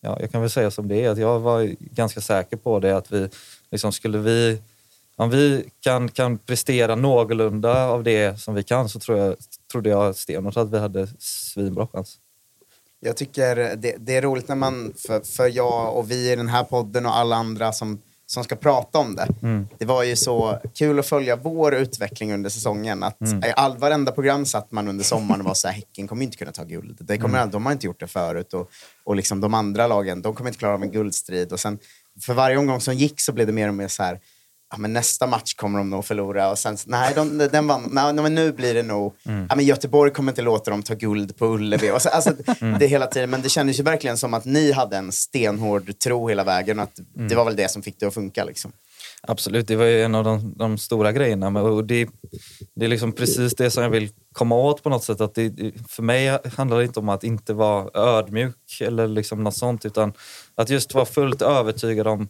ja, 0.00 0.20
jag 0.20 0.30
kan 0.32 0.40
väl 0.40 0.50
säga 0.50 0.70
som 0.70 0.88
det 0.88 1.04
är, 1.04 1.10
att 1.10 1.18
jag 1.18 1.40
var 1.40 1.74
ganska 1.78 2.20
säker 2.20 2.56
på 2.56 2.80
det 2.80 2.96
att 2.96 3.12
vi, 3.12 3.28
liksom 3.70 3.92
skulle 3.92 4.18
vi 4.18 4.62
om 5.16 5.30
vi 5.30 5.64
kan, 5.80 6.08
kan 6.08 6.38
prestera 6.38 6.94
någorlunda 6.94 7.86
av 7.86 8.02
det 8.02 8.40
som 8.40 8.54
vi 8.54 8.62
kan 8.62 8.88
så 8.88 8.98
tror 9.00 9.18
jag, 9.18 9.36
trodde 9.72 9.90
jag 9.90 10.16
stenhårt 10.16 10.56
att 10.56 10.72
vi 10.72 10.78
hade 10.78 11.08
svinbra 11.18 11.86
chans. 11.86 12.18
Jag 13.00 13.16
tycker 13.16 13.56
det, 13.56 13.96
det 13.98 14.16
är 14.16 14.22
roligt 14.22 14.48
när 14.48 14.56
man, 14.56 14.94
för, 14.96 15.20
för 15.20 15.48
jag 15.48 15.96
och 15.96 16.10
vi 16.10 16.32
i 16.32 16.36
den 16.36 16.48
här 16.48 16.64
podden 16.64 17.06
och 17.06 17.16
alla 17.16 17.36
andra 17.36 17.72
som, 17.72 18.02
som 18.26 18.44
ska 18.44 18.56
prata 18.56 18.98
om 18.98 19.16
det. 19.16 19.28
Det 19.78 19.84
var 19.84 20.02
ju 20.02 20.16
så 20.16 20.58
kul 20.74 20.98
att 20.98 21.06
följa 21.06 21.36
vår 21.36 21.74
utveckling 21.74 22.32
under 22.32 22.50
säsongen. 22.50 23.02
Att 23.02 23.16
I 23.22 23.52
all, 23.56 23.76
varenda 23.78 24.12
program 24.12 24.46
satt 24.46 24.72
man 24.72 24.88
under 24.88 25.04
sommaren 25.04 25.40
och 25.40 25.46
var 25.46 25.54
så 25.54 25.68
här, 25.68 25.74
Häcken 25.74 26.08
kommer 26.08 26.24
inte 26.24 26.36
kunna 26.36 26.52
ta 26.52 26.64
guld. 26.64 26.98
Det 27.00 27.18
kommer, 27.18 27.46
De 27.46 27.66
har 27.66 27.72
inte 27.72 27.86
gjort 27.86 28.00
det 28.00 28.06
förut. 28.06 28.54
Och, 28.54 28.70
och 29.04 29.16
liksom 29.16 29.40
de 29.40 29.54
andra 29.54 29.86
lagen, 29.86 30.22
de 30.22 30.34
kommer 30.34 30.50
inte 30.50 30.58
klara 30.58 30.74
av 30.74 30.82
en 30.82 30.90
guldstrid. 30.90 31.52
Och 31.52 31.60
sen, 31.60 31.78
för 32.20 32.34
varje 32.34 32.56
omgång 32.56 32.80
som 32.80 32.94
gick 32.94 33.20
så 33.20 33.32
blev 33.32 33.46
det 33.46 33.52
mer 33.52 33.68
och 33.68 33.74
mer 33.74 33.88
så 33.88 34.02
här, 34.02 34.20
ja, 34.74 34.78
men 34.78 34.92
nästa 34.92 35.26
match 35.26 35.54
kommer 35.54 35.78
de 35.78 35.90
nog 35.90 36.04
förlora. 36.04 36.50
Och 36.50 36.58
sen, 36.58 36.76
nej, 36.86 37.12
de, 37.14 37.38
den 37.38 37.66
vann. 37.66 37.88
Nej, 37.92 38.14
men 38.14 38.34
nu 38.34 38.52
blir 38.52 38.74
det 38.74 38.82
nog... 38.82 39.14
Ja, 39.22 39.56
men 39.56 39.64
Göteborg 39.64 40.10
kommer 40.12 40.32
inte 40.32 40.42
låta 40.42 40.70
dem 40.70 40.82
ta 40.82 40.94
guld 40.94 41.36
på 41.36 41.46
Ullevi. 41.46 41.90
Och 41.90 42.02
så, 42.02 42.08
alltså, 42.08 42.30
Det 42.78 42.84
är 42.84 42.88
hela 42.88 43.06
tiden, 43.06 43.30
men 43.30 43.42
det 43.42 43.48
kändes 43.48 43.78
ju 43.78 43.82
verkligen 43.82 44.16
som 44.16 44.34
att 44.34 44.44
ni 44.44 44.72
hade 44.72 44.96
en 44.96 45.12
stenhård 45.12 45.98
tro 45.98 46.28
hela 46.28 46.44
vägen. 46.44 46.78
Och 46.78 46.84
att 46.84 47.00
Det 47.14 47.34
var 47.34 47.44
väl 47.44 47.56
det 47.56 47.70
som 47.70 47.82
fick 47.82 48.00
det 48.00 48.06
att 48.06 48.14
funka. 48.14 48.44
Liksom. 48.44 48.72
Absolut, 49.22 49.68
det 49.68 49.76
var 49.76 49.84
ju 49.84 50.02
en 50.02 50.14
av 50.14 50.24
de, 50.24 50.54
de 50.56 50.78
stora 50.78 51.12
grejerna. 51.12 51.62
Och 51.62 51.84
det, 51.84 52.08
det 52.74 52.84
är 52.84 52.88
liksom 52.88 53.12
precis 53.12 53.54
det 53.54 53.70
som 53.70 53.82
jag 53.82 53.90
vill 53.90 54.08
komma 54.32 54.54
åt 54.54 54.82
på 54.82 54.90
något 54.90 55.04
sätt. 55.04 55.20
Att 55.20 55.34
det, 55.34 55.72
för 55.88 56.02
mig 56.02 56.38
handlar 56.56 56.78
det 56.78 56.84
inte 56.84 57.00
om 57.00 57.08
att 57.08 57.24
inte 57.24 57.54
vara 57.54 57.90
ödmjuk 57.94 58.80
eller 58.80 59.08
liksom 59.08 59.44
något 59.44 59.56
sånt. 59.56 59.84
Utan 59.84 60.12
att 60.54 60.70
just 60.70 60.94
vara 60.94 61.04
fullt 61.04 61.42
övertygad 61.42 62.06
om, 62.06 62.28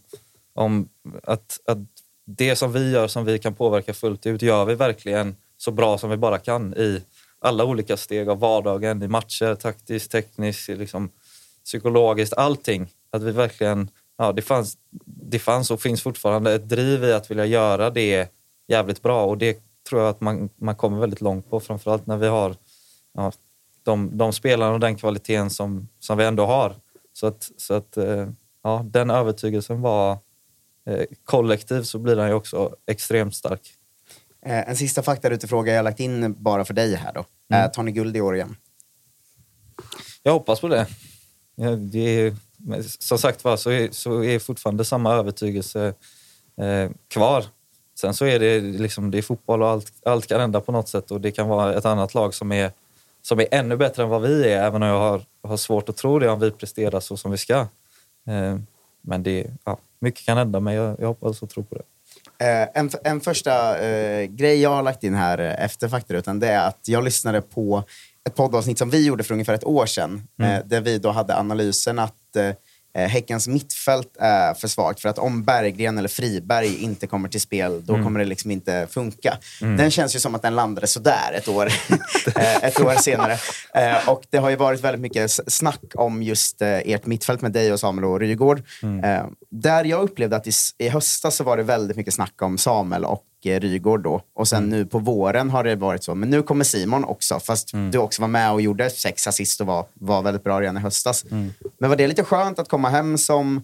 om 0.55 0.89
att, 1.23 1.61
att 1.67 1.79
det 2.25 2.57
som 2.57 2.73
vi 2.73 2.91
gör, 2.91 3.09
som 3.09 3.25
vi 3.25 3.39
kan 3.39 3.55
påverka 3.55 3.95
fullt 3.95 4.27
ut, 4.27 4.43
gör 4.43 4.65
vi 4.65 4.75
verkligen 4.75 5.37
så 5.57 5.71
bra 5.71 5.99
som 5.99 6.11
vi 6.11 6.17
bara 6.17 6.39
kan 6.39 6.75
i 6.75 7.03
alla 7.39 7.65
olika 7.65 7.97
steg 7.97 8.29
av 8.29 8.39
vardagen, 8.39 9.03
i 9.03 9.09
matcher, 9.09 9.55
taktiskt, 9.55 10.13
tekniskt, 10.13 10.69
liksom, 10.69 11.11
psykologiskt, 11.65 12.35
allting. 12.35 12.89
Att 13.11 13.23
vi 13.23 13.33
verkligen, 13.33 13.89
ja, 14.19 14.33
det, 14.33 14.43
fanns, 14.43 14.79
det 15.05 15.39
fanns 15.39 15.71
och 15.71 15.81
finns 15.81 16.03
fortfarande 16.03 16.55
ett 16.55 16.69
driv 16.69 17.05
i 17.05 17.13
att 17.13 17.31
vilja 17.31 17.47
göra 17.47 17.91
det 17.91 18.29
jävligt 18.69 19.03
bra 19.03 19.25
och 19.25 19.39
det 19.39 19.59
tror 19.89 20.01
jag 20.01 20.11
att 20.11 20.21
man, 20.21 20.49
man 20.57 20.75
kommer 20.75 21.01
väldigt 21.01 21.21
långt 21.21 21.51
på, 21.51 21.61
framförallt 21.61 22.07
när 22.07 22.17
vi 22.17 22.27
har 22.27 22.57
ja, 23.15 23.33
de, 23.83 24.19
de 24.19 24.33
spelarna 24.33 24.73
och 24.73 24.81
den 24.81 24.97
kvaliteten 24.97 25.51
som, 25.51 25.89
som 26.01 26.19
vi 26.19 26.25
ändå 26.25 26.47
har. 26.47 26.75
Så 27.13 27.27
att, 27.27 27.51
så 27.57 27.75
att 27.75 27.97
eh, 27.97 28.29
ja, 28.63 28.85
den 28.85 29.11
övertygelsen 29.11 29.81
var 29.81 30.19
kollektiv 31.25 31.83
så 31.83 31.99
blir 31.99 32.17
den 32.17 32.29
ju 32.29 32.35
också 32.35 32.77
extremt 32.87 33.35
stark. 33.35 33.75
Eh, 34.47 34.69
en 34.69 34.77
sista 34.77 35.03
faktarutifråga 35.03 35.73
jag 35.73 35.79
har 35.79 35.85
lagt 35.85 36.01
in 36.01 36.35
bara 36.43 36.65
för 36.65 36.75
dig 36.75 36.95
här. 36.95 37.13
då. 37.13 37.25
Eh, 37.57 37.71
tar 37.71 37.83
ni 37.83 37.93
guld 37.93 38.17
i 38.17 38.21
år 38.21 38.35
igen? 38.35 38.57
Jag 40.23 40.33
hoppas 40.33 40.61
på 40.61 40.69
det. 40.69 40.87
Det 41.79 41.99
är, 41.99 42.37
som 42.99 43.19
sagt 43.19 43.45
var 43.45 43.57
så 43.57 43.71
är, 43.71 43.89
så 43.91 44.25
är 44.25 44.39
fortfarande 44.39 44.85
samma 44.85 45.13
övertygelse 45.15 45.95
eh, 46.57 46.91
kvar. 47.09 47.45
Sen 47.99 48.15
så 48.15 48.25
är 48.27 48.39
det, 48.39 48.61
liksom, 48.61 49.11
det 49.11 49.19
är 49.19 49.23
fotboll 49.23 49.63
och 49.63 49.69
allt, 49.69 49.93
allt 50.05 50.27
kan 50.27 50.41
hända 50.41 50.61
på 50.61 50.73
något 50.73 50.89
sätt 50.89 51.11
och 51.11 51.21
det 51.21 51.31
kan 51.31 51.49
vara 51.49 51.75
ett 51.75 51.85
annat 51.85 52.15
lag 52.15 52.35
som 52.35 52.53
är, 52.53 52.71
som 53.23 53.41
är 53.41 53.47
ännu 53.51 53.77
bättre 53.77 54.03
än 54.03 54.09
vad 54.09 54.23
vi 54.23 54.53
är, 54.53 54.63
även 54.65 54.83
om 54.83 54.89
jag 54.89 54.99
har, 54.99 55.23
har 55.43 55.57
svårt 55.57 55.89
att 55.89 55.97
tro 55.97 56.19
det 56.19 56.29
om 56.29 56.41
vi 56.41 56.51
presterar 56.51 57.01
så 57.01 57.17
som 57.17 57.31
vi 57.31 57.39
ska. 57.39 57.59
Eh, 58.27 58.59
men 59.01 59.23
det, 59.23 59.51
ja, 59.65 59.79
mycket 60.05 60.27
kan 60.27 60.39
hända, 60.39 60.61
men 60.61 60.75
jag, 60.75 60.97
jag 61.01 61.07
hoppas 61.07 61.43
och 61.43 61.51
tror 61.51 61.65
på 61.65 61.75
det. 61.75 61.83
Eh, 62.39 62.69
en, 62.75 62.91
en 63.05 63.21
första 63.21 63.79
eh, 63.79 64.25
grej 64.25 64.61
jag 64.61 64.71
har 64.71 64.83
lagt 64.83 65.05
in 65.05 65.15
här 65.15 65.39
eh, 65.39 65.65
efter 65.65 65.89
faktarutan 65.89 66.41
det 66.41 66.49
är 66.49 66.69
att 66.69 66.89
jag 66.89 67.05
lyssnade 67.05 67.41
på 67.41 67.85
ett 68.29 68.35
poddavsnitt 68.35 68.79
som 68.79 68.91
vi 68.91 69.07
gjorde 69.07 69.25
för 69.25 69.33
ungefär 69.35 69.55
ett 69.55 69.65
år 69.65 69.87
sedan. 69.87 70.23
Eh, 70.43 70.59
där 70.65 70.81
vi 70.81 70.99
då 70.99 71.11
hade 71.11 71.37
analysen 71.37 71.99
att 71.99 72.37
eh, 72.37 72.51
Häckens 72.95 73.49
mittfält 73.49 74.17
är 74.21 74.55
för 74.55 74.69
svagt. 74.69 75.01
För 75.01 75.09
att 75.09 75.19
om 75.19 75.43
Berggren 75.45 75.99
eller 75.99 76.09
Friberg 76.09 76.83
inte 76.83 77.07
kommer 77.07 77.29
till 77.29 77.41
spel, 77.41 77.85
då 77.87 78.03
kommer 78.03 78.21
det 78.21 78.27
liksom 78.27 78.51
inte 78.51 78.87
funka. 78.91 79.39
Den 79.61 79.91
känns 79.91 80.17
ju 80.17 80.21
som 80.21 80.35
att 80.35 80.43
den 80.43 80.55
landade 80.55 80.87
sådär 80.87 81.33
ett 81.35 81.49
år, 81.49 81.67
eh, 82.37 82.65
ett 82.65 82.81
år 82.81 82.95
senare. 82.95 83.39
Eh, 83.75 84.09
och 84.09 84.23
det 84.31 84.39
har 84.39 84.51
ju 84.51 84.57
varit 84.57 84.81
väldigt 84.81 85.01
mycket 85.01 85.31
snack 85.31 85.81
om 85.95 86.23
just 86.23 86.63
eh, 86.63 86.69
ert 86.69 87.07
mittfält 87.07 87.43
med 87.43 87.53
dig 87.53 87.73
och 87.73 87.81
Samuel 87.81 88.05
och 88.05 88.21
Rygård. 88.21 88.63
Eh, 89.05 89.27
där 89.51 89.85
jag 89.85 90.03
upplevde 90.03 90.37
att 90.37 90.47
i, 90.47 90.53
i 90.79 90.89
höstas 90.89 91.37
så 91.37 91.45
var 91.45 91.57
det 91.57 91.63
väldigt 91.63 91.97
mycket 91.97 92.15
snack 92.15 92.43
om 92.43 92.59
Samuel 92.59 93.05
och 93.05 93.25
eh, 93.25 93.34
Rygård 93.45 94.03
då. 94.03 94.23
Och 94.35 94.49
sen 94.49 94.69
nu 94.69 94.87
på 94.87 94.99
våren 94.99 95.51
har 95.51 95.65
det 95.65 95.77
varit 95.77 96.05
så. 96.05 96.15
Men 96.15 96.31
nu 96.31 96.43
kommer 96.43 96.65
Simon 96.65 97.05
också, 97.05 97.41
fast 97.41 97.73
du 97.93 97.99
också 97.99 98.23
var 98.23 98.29
med 98.29 98.53
och 98.53 98.61
gjorde 98.61 98.91
sex 98.91 99.27
assist 99.27 99.61
och 99.61 99.67
var, 99.67 99.87
var 99.95 100.23
väldigt 100.23 100.45
bra 100.45 100.61
redan 100.61 100.77
i 100.77 100.81
höstas. 100.81 101.25
Men 101.79 101.91
var 101.91 101.97
det 101.97 102.07
lite 102.07 102.25
skönt 102.25 102.59
att 102.59 102.69
komma 102.69 102.89
hem 102.89 103.19
som 103.19 103.63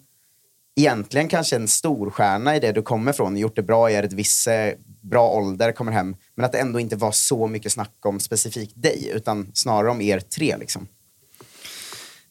egentligen 0.76 1.28
kanske 1.28 1.57
en 1.57 1.68
storstjärna 1.68 2.57
i 2.57 2.61
det 2.61 2.72
du 2.72 2.83
kommer 2.83 3.12
från, 3.12 3.37
gjort 3.37 3.57
det 3.57 3.62
bra 3.62 3.91
i 3.91 3.97
ett 3.97 4.12
viss 4.12 4.47
eh, 4.47 4.74
bra 5.01 5.28
ålder, 5.28 5.72
kommer 5.72 5.93
hem, 5.93 6.16
men 6.35 6.45
att 6.45 6.53
det 6.53 6.59
ändå 6.59 6.81
inte 6.81 6.97
var 6.97 7.12
så 7.12 7.47
mycket 7.47 7.72
snack 7.72 7.97
om 8.05 8.20
specifikt 8.20 8.83
dig, 8.83 9.11
utan 9.14 9.51
snarare 9.55 9.91
om 9.91 10.01
er 10.01 10.20
tre. 10.20 10.57
Liksom. 10.57 10.87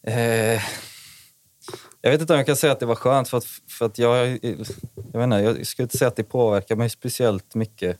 Eh, 0.02 0.62
jag 2.02 2.10
vet 2.10 2.20
inte 2.20 2.32
om 2.32 2.36
jag 2.36 2.46
kan 2.46 2.56
säga 2.56 2.72
att 2.72 2.80
det 2.80 2.86
var 2.86 2.94
skönt 2.94 3.28
för 3.28 3.38
att, 3.38 3.46
för 3.68 3.86
att 3.86 3.98
jag, 3.98 4.28
jag, 4.28 4.56
vet 5.12 5.24
inte, 5.24 5.36
jag 5.36 5.66
skulle 5.66 5.84
inte 5.84 5.98
säga 5.98 6.08
att 6.08 6.16
det 6.16 6.24
påverkar 6.24 6.76
mig 6.76 6.90
speciellt 6.90 7.54
mycket. 7.54 7.96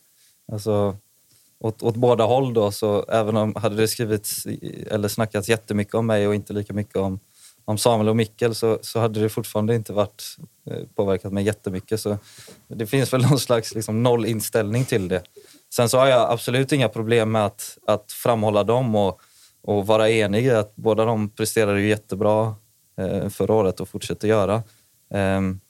Alltså, 0.52 0.96
åt, 1.60 1.82
åt 1.82 1.96
båda 1.96 2.24
håll 2.24 2.54
då, 2.54 2.72
så 2.72 3.04
även 3.08 3.36
om 3.36 3.54
hade 3.54 3.76
det 3.76 3.88
skrivits 3.88 4.46
eller 4.90 5.08
snackats 5.08 5.48
jättemycket 5.48 5.94
om 5.94 6.06
mig 6.06 6.28
och 6.28 6.34
inte 6.34 6.52
lika 6.52 6.72
mycket 6.72 6.96
om, 6.96 7.20
om 7.64 7.78
Samuel 7.78 8.08
och 8.08 8.16
Mikkel 8.16 8.54
så, 8.54 8.78
så 8.82 9.00
hade 9.00 9.20
det 9.20 9.28
fortfarande 9.28 9.74
inte 9.74 9.92
varit 9.92 10.36
eh, 10.70 10.82
påverkat 10.94 11.32
mig 11.32 11.44
jättemycket. 11.44 12.00
Så 12.00 12.18
det 12.68 12.86
finns 12.86 13.12
väl 13.12 13.22
någon 13.30 13.38
slags 13.38 13.74
liksom, 13.74 14.02
nollinställning 14.02 14.84
till 14.84 15.08
det. 15.08 15.22
Sen 15.74 15.88
så 15.88 15.98
har 15.98 16.06
jag 16.06 16.30
absolut 16.30 16.72
inga 16.72 16.88
problem 16.88 17.32
med 17.32 17.46
att, 17.46 17.78
att 17.86 18.12
framhålla 18.12 18.64
dem 18.64 18.94
och, 18.94 19.20
och 19.62 19.86
vara 19.86 20.10
enig 20.10 20.46
i 20.46 20.50
att 20.50 20.76
båda 20.76 21.04
de 21.04 21.30
presterade 21.30 21.80
ju 21.80 21.88
jättebra 21.88 22.54
Eh, 22.96 23.28
förra 23.28 23.54
året 23.54 23.80
och 23.80 23.88
fortsätter 23.88 24.28
göra. 24.28 24.62
Ehm, 25.14 25.60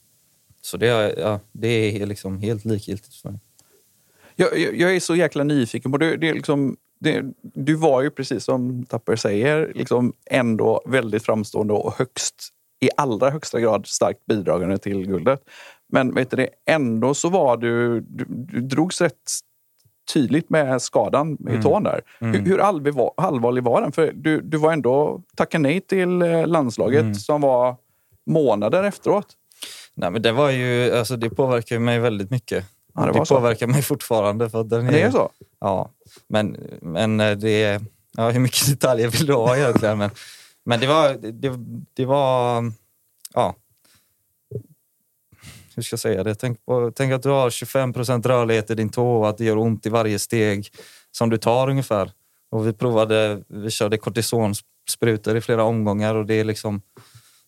så 0.60 0.76
det, 0.76 0.88
är- 0.88 1.18
ja, 1.20 1.40
det 1.52 1.68
är 2.02 2.06
liksom 2.06 2.38
helt 2.38 2.64
likgiltigt 2.64 3.14
för 3.14 3.30
mig. 3.30 3.40
Jag, 4.36 4.58
jag, 4.58 4.76
jag 4.76 4.96
är 4.96 5.00
så 5.00 5.16
jäkla 5.16 5.44
nyfiken 5.44 5.92
på 5.92 5.98
det. 5.98 6.16
det 6.16 6.28
är 6.28 6.34
liksom, 6.34 6.76
det, 7.00 7.24
du 7.42 7.74
var 7.74 8.02
ju 8.02 8.10
precis 8.10 8.44
som 8.44 8.84
Tapper 8.86 9.16
säger 9.16 9.72
liksom 9.74 10.12
ändå 10.30 10.82
väldigt 10.86 11.24
framstående 11.24 11.72
och 11.74 11.94
högst 11.98 12.48
i 12.80 12.90
allra 12.96 13.30
högsta 13.30 13.60
grad 13.60 13.86
starkt 13.86 14.26
bidragande 14.26 14.78
till 14.78 15.06
guldet. 15.06 15.40
Men 15.92 16.14
vet 16.14 16.30
du, 16.30 16.48
ändå 16.66 17.14
så 17.14 17.28
var 17.28 17.56
du, 17.56 18.00
du, 18.00 18.24
du 18.28 18.60
drogs 18.60 19.00
rätt 19.00 19.30
tydligt 20.12 20.50
med 20.50 20.82
skadan 20.82 21.32
i 21.40 21.50
Mm. 21.50 21.62
tån 21.62 21.82
där. 21.82 22.00
Mm. 22.20 22.34
Hur, 22.34 22.50
hur 22.50 22.60
allvarlig, 22.60 22.94
var, 22.94 23.12
allvarlig 23.16 23.62
var 23.64 23.80
den? 23.82 23.92
För 23.92 24.12
du, 24.14 24.40
du 24.40 24.56
var 24.58 24.72
ändå 24.72 25.22
tackade 25.36 25.62
nej 25.62 25.80
till 25.80 26.22
eh, 26.22 26.46
landslaget 26.46 27.00
Mm. 27.00 27.14
som 27.14 27.40
var 27.40 27.76
månader 28.26 28.84
efteråt. 28.84 29.26
Nej, 29.94 30.10
men 30.10 30.22
det, 30.22 30.32
var 30.32 30.50
ju, 30.50 30.92
alltså, 30.96 31.16
det 31.16 31.30
påverkar 31.30 31.76
ju 31.76 31.80
mig 31.80 31.98
väldigt 31.98 32.30
mycket. 32.30 32.64
Ja, 32.94 33.06
det 33.06 33.12
det 33.12 33.24
påverkar 33.28 33.66
mig 33.66 33.82
fortfarande. 33.82 34.50
För 34.50 34.64
den 34.64 34.86
är, 34.86 34.92
Det 34.92 35.00
är 35.02 35.10
så? 35.10 35.30
Ja, 35.60 35.90
men, 36.28 36.56
men 36.82 37.20
eh, 37.20 37.36
det. 37.36 37.80
Ja, 38.16 38.30
hur 38.30 38.40
mycket 38.40 38.66
detaljer 38.80 39.08
vill 39.08 39.26
du 39.26 39.32
ha 39.34 39.56
egentligen? 39.56 39.98
Men, 39.98 40.10
men 40.64 40.80
det 40.80 40.86
var... 40.86 41.08
Det, 41.32 41.52
det 41.94 42.04
var... 42.04 42.62
Ja. 43.34 43.54
Hur 45.80 45.84
ska 45.84 45.94
jag 45.94 46.00
säga 46.00 46.24
det? 46.24 46.34
Tänk, 46.34 46.64
på, 46.64 46.92
tänk 46.94 47.12
att 47.12 47.22
du 47.22 47.28
har 47.28 47.50
25 47.50 47.92
procent 47.92 48.26
rörlighet 48.26 48.70
i 48.70 48.74
din 48.74 48.88
tå 48.88 49.16
och 49.16 49.28
att 49.28 49.38
det 49.38 49.44
gör 49.44 49.58
ont 49.58 49.86
i 49.86 49.88
varje 49.88 50.18
steg 50.18 50.68
som 51.10 51.30
du 51.30 51.38
tar 51.38 51.70
ungefär. 51.70 52.12
Och 52.50 52.66
vi 52.66 52.72
provade, 52.72 53.42
vi 53.48 53.70
körde 53.70 53.98
kortisonsprutor 53.98 55.36
i 55.36 55.40
flera 55.40 55.64
omgångar 55.64 56.14
och 56.14 56.26
det 56.26 56.34
är 56.34 56.44
liksom... 56.44 56.82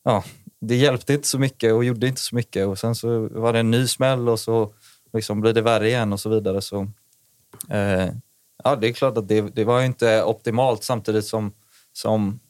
Ja, 0.05 0.24
det 0.61 0.76
hjälpte 0.76 1.14
inte 1.14 1.28
så 1.28 1.39
mycket 1.39 1.72
och 1.72 1.85
gjorde 1.85 2.09
inte 2.09 2.20
så 2.20 2.35
mycket. 2.35 2.66
Och 2.66 2.78
sen 2.78 2.95
så 2.95 3.28
var 3.28 3.53
det 3.53 3.59
en 3.59 3.70
ny 3.70 3.87
smäll 3.87 4.28
och 4.28 4.41
så 4.41 4.74
liksom 5.12 5.41
blir 5.41 5.53
det 5.53 5.62
värre 5.62 5.89
igen 5.89 6.12
och 6.12 6.20
så 6.20 6.28
vidare. 6.28 6.62
Så, 6.62 6.89
eh, 7.70 8.09
ja, 8.64 8.76
det 8.76 8.89
är 8.89 8.93
klart 8.93 9.18
att 9.18 9.28
det, 9.28 9.41
det 9.41 9.64
var 9.64 9.83
inte 9.83 10.22
optimalt 10.22 10.85
samtidigt 10.85 11.26
som, 11.26 11.53
som 11.93 12.41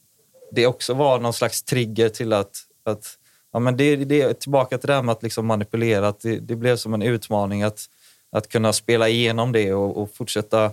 det 0.51 0.67
också 0.67 0.93
var 0.93 1.19
någon 1.19 1.33
slags 1.33 1.63
trigger 1.63 2.09
till 2.09 2.33
att, 2.33 2.57
att 2.85 3.17
ja, 3.53 3.59
men 3.59 3.77
det, 3.77 3.95
det 3.95 4.21
är 4.21 4.33
tillbaka 4.33 4.77
till 4.77 4.87
det 4.87 4.93
här 4.93 5.01
med 5.01 5.13
att 5.13 5.23
liksom 5.23 5.45
manipulera. 5.45 6.07
Att 6.07 6.19
det, 6.19 6.39
det 6.39 6.55
blev 6.55 6.75
som 6.75 6.93
en 6.93 7.01
utmaning 7.01 7.63
att, 7.63 7.85
att 8.31 8.49
kunna 8.49 8.73
spela 8.73 9.09
igenom 9.09 9.51
det 9.51 9.73
och, 9.73 9.97
och 10.01 10.15
fortsätta 10.15 10.71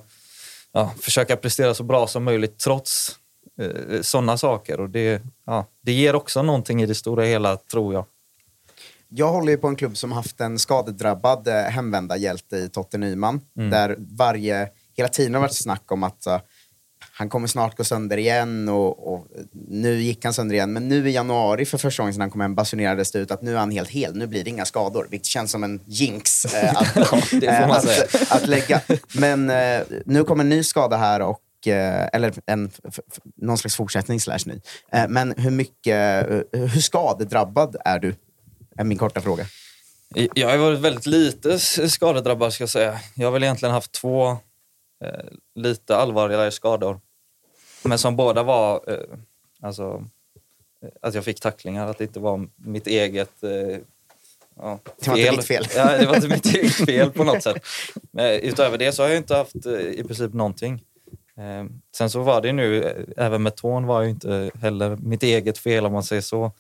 ja, 0.73 0.95
försöka 1.01 1.37
prestera 1.37 1.75
så 1.75 1.83
bra 1.83 2.07
som 2.07 2.25
möjligt 2.25 2.59
trots 2.59 3.17
eh, 3.61 4.01
sådana 4.01 4.39
saker. 4.39 4.81
Och 4.81 4.91
det, 4.91 5.23
ja, 5.47 5.67
det 5.83 5.93
ger 5.93 6.15
också 6.15 6.43
någonting 6.43 6.83
i 6.83 6.87
det 6.87 6.95
stora 6.95 7.25
hela, 7.25 7.57
tror 7.57 7.95
jag. 7.95 8.05
Jag 9.09 9.33
håller 9.33 9.53
ju 9.53 9.59
på 9.59 9.69
en 9.69 9.77
klubb 9.77 9.97
som 9.97 10.13
haft 10.13 10.41
en 10.41 10.59
skadedrabbad 10.59 11.49
eh, 11.49 11.55
hemvändarhjälte 11.55 12.57
i 12.57 12.69
Totte 12.69 12.99
Nyman. 12.99 13.41
Mm. 13.57 13.71
Där 13.71 13.97
varje, 13.99 14.69
hela 14.97 15.09
tiden 15.09 15.35
har 15.35 15.41
varit 15.41 15.55
snack 15.55 15.93
om 15.93 16.03
att 16.03 16.27
eh, 16.27 16.41
han 17.21 17.29
kommer 17.29 17.49
snart 17.49 17.77
gå 17.77 17.85
sönder 17.85 18.17
igen 18.17 18.69
och, 18.69 19.15
och 19.15 19.27
nu 19.69 20.01
gick 20.01 20.25
han 20.25 20.35
sönder 20.35 20.55
igen. 20.55 20.73
Men 20.73 20.89
nu 20.89 21.09
i 21.09 21.13
januari 21.13 21.65
för 21.65 21.79
första 21.79 22.03
gången 22.03 22.15
sedan 22.15 22.21
han 22.21 22.31
kom 22.31 22.41
hem 22.41 22.55
basunerades 22.55 23.13
det 23.13 23.19
ut 23.19 23.31
att 23.31 23.43
nu 23.43 23.55
är 23.55 23.59
han 23.59 23.71
helt 23.71 23.89
hel. 23.89 24.17
Nu 24.17 24.27
blir 24.27 24.45
det 24.45 24.51
inga 24.51 24.65
skador, 24.65 25.07
vilket 25.11 25.27
känns 25.27 25.51
som 25.51 25.65
en 25.65 25.81
jinx 25.87 26.45
eh, 26.45 26.77
att, 26.77 27.33
eh, 27.43 27.71
att, 27.71 28.33
att 28.33 28.47
lägga. 28.47 28.81
Men 29.13 29.51
eh, 29.51 29.81
nu 30.07 30.25
kommer 30.25 30.45
en 30.45 30.49
ny 30.49 30.63
skada 30.63 30.97
här 30.97 31.21
och 31.21 31.67
eh, 31.67 32.09
eller 32.13 32.35
en, 32.47 32.71
någon 33.37 33.59
slags 33.59 33.77
fortsättning 33.77 34.21
slash 34.21 34.47
ny. 34.47 34.61
Eh, 34.93 35.09
men 35.09 35.35
hur 35.37 35.51
mycket, 35.51 36.31
eh, 36.31 36.61
hur 36.61 36.81
skadedrabbad 36.81 37.77
är 37.85 37.99
du? 37.99 38.15
Är 38.77 38.85
min 38.85 38.99
korta 38.99 39.21
fråga. 39.21 39.47
Jag 40.35 40.49
har 40.49 40.57
varit 40.57 40.79
väldigt 40.79 41.07
lite 41.07 41.59
skadedrabbad 41.89 42.53
ska 42.53 42.63
jag 42.63 42.71
säga. 42.71 43.01
Jag 43.15 43.27
har 43.27 43.33
väl 43.33 43.43
egentligen 43.43 43.75
haft 43.75 43.93
två 43.93 44.37
lite 45.55 45.97
allvarligare 45.97 46.51
skador. 46.51 47.01
Men 47.83 47.99
som 47.99 48.17
båda 48.17 48.43
var 48.43 48.85
eh, 48.87 49.19
alltså, 49.61 50.05
eh, 50.83 50.91
att 51.03 51.15
jag 51.15 51.25
fick 51.25 51.41
tacklingar, 51.41 51.87
att 51.87 51.99
det 51.99 52.05
inte 52.05 52.21
var 52.21 52.49
mitt 52.57 52.87
eget 52.87 53.43
eh, 53.43 53.79
ja, 54.57 54.79
Det 54.99 55.11
var 55.11 55.17
inte 55.17 55.31
ditt 55.31 55.45
fel. 55.45 55.67
Ja, 55.77 55.99
det 55.99 56.07
var 56.07 56.17
inte 56.17 56.29
mitt 56.29 56.47
eget 56.47 56.73
fel 56.73 57.11
på 57.11 57.25
något 57.25 57.43
sätt. 57.43 57.65
Men 58.11 58.41
utöver 58.41 58.79
det 58.79 58.93
så 58.93 59.03
har 59.03 59.09
jag 59.09 59.17
inte 59.17 59.37
haft 59.37 59.67
eh, 59.67 59.73
i 59.73 60.05
princip 60.05 60.33
någonting. 60.33 60.85
Eh, 61.37 61.65
sen 61.97 62.11
så 62.11 62.23
var 62.23 62.41
det 62.41 62.53
nu, 62.53 62.83
eh, 62.83 63.25
även 63.25 63.43
med 63.43 63.57
tån 63.57 63.87
var 63.87 64.03
ju 64.03 64.11
inte 64.11 64.51
heller 64.61 64.97
mitt 64.97 65.23
eget 65.23 65.59
fel 65.59 65.87
om 65.87 65.93
man 65.93 66.05
säger 66.05 66.23
så. 66.23 66.53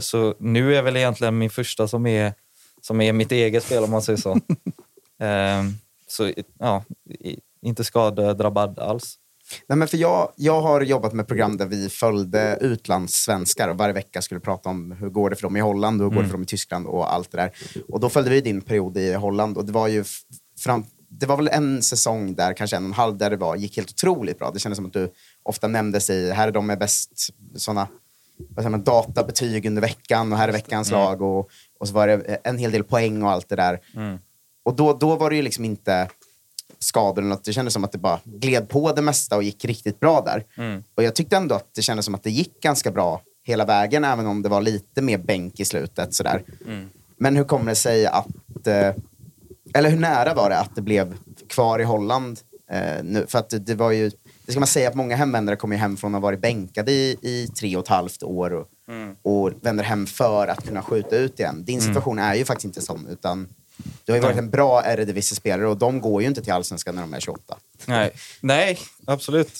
Så 0.00 0.34
nu 0.38 0.76
är 0.76 0.82
väl 0.82 0.96
egentligen 0.96 1.38
min 1.38 1.50
första 1.50 1.88
som 1.88 2.06
är, 2.06 2.32
som 2.80 3.00
är 3.00 3.12
mitt 3.12 3.32
eget 3.32 3.64
fel 3.64 3.84
om 3.84 3.90
man 3.90 4.02
säger 4.02 4.16
så. 4.16 4.40
Så 6.06 6.32
ja, 6.58 6.84
inte 7.62 7.84
skadedrabbad 7.84 8.78
alls. 8.78 9.18
Nej, 9.66 9.78
men 9.78 9.88
för 9.88 9.96
jag, 9.96 10.32
jag 10.36 10.60
har 10.60 10.80
jobbat 10.80 11.12
med 11.12 11.28
program 11.28 11.56
där 11.56 11.66
vi 11.66 11.88
följde 11.88 12.58
utlandssvenskar 12.60 13.68
och 13.68 13.78
varje 13.78 13.92
vecka 13.92 14.22
skulle 14.22 14.40
prata 14.40 14.68
om 14.68 14.92
hur 14.92 15.08
går 15.08 15.30
det 15.30 15.36
för 15.36 15.42
dem 15.42 15.56
i 15.56 15.60
Holland 15.60 16.00
hur 16.02 16.08
går 16.08 16.22
det 16.22 16.28
för 16.28 16.32
dem 16.32 16.42
i 16.42 16.46
Tyskland 16.46 16.86
och 16.86 17.14
allt 17.14 17.30
det 17.30 17.36
där. 17.36 17.50
Och 17.88 18.00
då 18.00 18.08
följde 18.08 18.30
vi 18.30 18.40
din 18.40 18.60
period 18.60 18.96
i 18.96 19.12
Holland 19.12 19.56
och 19.58 19.64
det 19.64 19.72
var 19.72 19.88
ju 19.88 20.04
fram, 20.58 20.84
det 21.08 21.26
var 21.26 21.36
väl 21.36 21.48
en 21.48 21.82
säsong 21.82 22.34
där, 22.34 22.52
kanske 22.52 22.76
en 22.76 22.82
och 22.82 22.88
en 22.88 22.92
halv, 22.92 23.16
där 23.16 23.30
det 23.30 23.36
var, 23.36 23.56
gick 23.56 23.76
helt 23.76 23.90
otroligt 23.90 24.38
bra. 24.38 24.50
Det 24.50 24.58
kändes 24.58 24.76
som 24.76 24.86
att 24.86 24.92
du 24.92 25.12
ofta 25.42 25.68
nämndes 25.68 26.10
i, 26.10 26.30
här 26.30 26.48
är 26.48 26.52
de 26.52 26.66
med 26.66 26.78
bäst 26.78 27.10
såna, 27.56 27.88
vad 28.38 28.56
säger 28.56 28.70
man, 28.70 28.84
databetyg 28.84 29.66
under 29.66 29.82
veckan 29.82 30.32
och 30.32 30.38
här 30.38 30.48
är 30.48 30.52
veckans 30.52 30.90
lag 30.90 31.22
och, 31.22 31.48
och 31.80 31.88
så 31.88 31.94
var 31.94 32.06
det 32.06 32.40
en 32.44 32.58
hel 32.58 32.72
del 32.72 32.84
poäng 32.84 33.22
och 33.22 33.30
allt 33.30 33.48
det 33.48 33.56
där. 33.56 33.80
Och 34.64 34.76
då, 34.76 34.92
då 34.92 35.16
var 35.16 35.30
det 35.30 35.36
ju 35.36 35.42
liksom 35.42 35.64
inte 35.64 36.08
skador 36.78 37.22
eller 37.22 37.28
något. 37.28 37.44
Det 37.44 37.52
kändes 37.52 37.74
som 37.74 37.84
att 37.84 37.92
det 37.92 37.98
bara 37.98 38.20
gled 38.24 38.68
på 38.68 38.92
det 38.92 39.02
mesta 39.02 39.36
och 39.36 39.42
gick 39.42 39.64
riktigt 39.64 40.00
bra 40.00 40.20
där. 40.20 40.44
Och 40.94 41.02
jag 41.02 41.14
tyckte 41.14 41.36
ändå 41.36 41.54
att 41.54 41.74
det 41.74 41.82
kändes 41.82 42.04
som 42.04 42.14
att 42.14 42.22
det 42.22 42.30
gick 42.30 42.60
ganska 42.62 42.90
bra 42.90 43.22
hela 43.44 43.64
vägen, 43.64 44.04
även 44.04 44.26
om 44.26 44.42
det 44.42 44.48
var 44.48 44.60
lite 44.60 45.02
mer 45.02 45.18
bänk 45.18 45.60
i 45.60 45.64
slutet. 45.64 46.14
Sådär. 46.14 46.42
Men 47.16 47.36
hur 47.36 47.44
kommer 47.44 47.66
det 47.66 47.74
sig 47.74 48.06
att... 48.06 48.66
Eh, 48.66 48.90
eller 49.74 49.90
hur 49.90 49.98
nära 49.98 50.34
var 50.34 50.50
det 50.50 50.58
att 50.58 50.74
det 50.74 50.82
blev 50.82 51.14
kvar 51.48 51.78
i 51.78 51.84
Holland? 51.84 52.40
Eh, 52.70 53.04
nu? 53.04 53.26
För 53.28 53.38
att 53.38 53.66
det, 53.66 53.74
var 53.74 53.90
ju... 53.90 54.10
Det 54.46 54.52
ska 54.52 54.60
man 54.60 54.66
säga 54.66 54.88
att 54.88 54.94
många 54.94 55.16
hemvändare 55.16 55.56
kommer 55.56 55.76
hem 55.76 55.96
från 55.96 56.14
att 56.14 56.20
ha 56.20 56.26
varit 56.28 56.40
bänkade 56.40 56.92
i, 56.92 57.18
i 57.22 57.48
tre 57.48 57.76
och 57.76 57.82
ett 57.82 57.88
halvt 57.88 58.22
år 58.22 58.52
och, 58.52 58.68
och 59.22 59.52
vänder 59.60 59.84
hem 59.84 60.06
för 60.06 60.46
att 60.46 60.66
kunna 60.66 60.82
skjuta 60.82 61.16
ut 61.16 61.40
igen. 61.40 61.64
Din 61.64 61.80
situation 61.80 62.18
är 62.18 62.34
ju 62.34 62.44
faktiskt 62.44 62.64
inte 62.64 62.80
sån, 62.80 63.06
utan 63.10 63.48
du 64.04 64.12
har 64.12 64.16
ju 64.16 64.22
varit 64.22 64.38
en 64.38 64.50
bra 64.50 64.82
Eredivisie-spelare 64.86 65.68
och 65.68 65.76
de 65.76 66.00
går 66.00 66.22
ju 66.22 66.28
inte 66.28 66.42
till 66.42 66.52
Allsvenskan 66.52 66.94
när 66.94 67.02
de 67.02 67.14
är 67.14 67.20
28. 67.20 67.56
Nej, 67.86 68.10
Nej 68.40 68.78
absolut. 69.04 69.52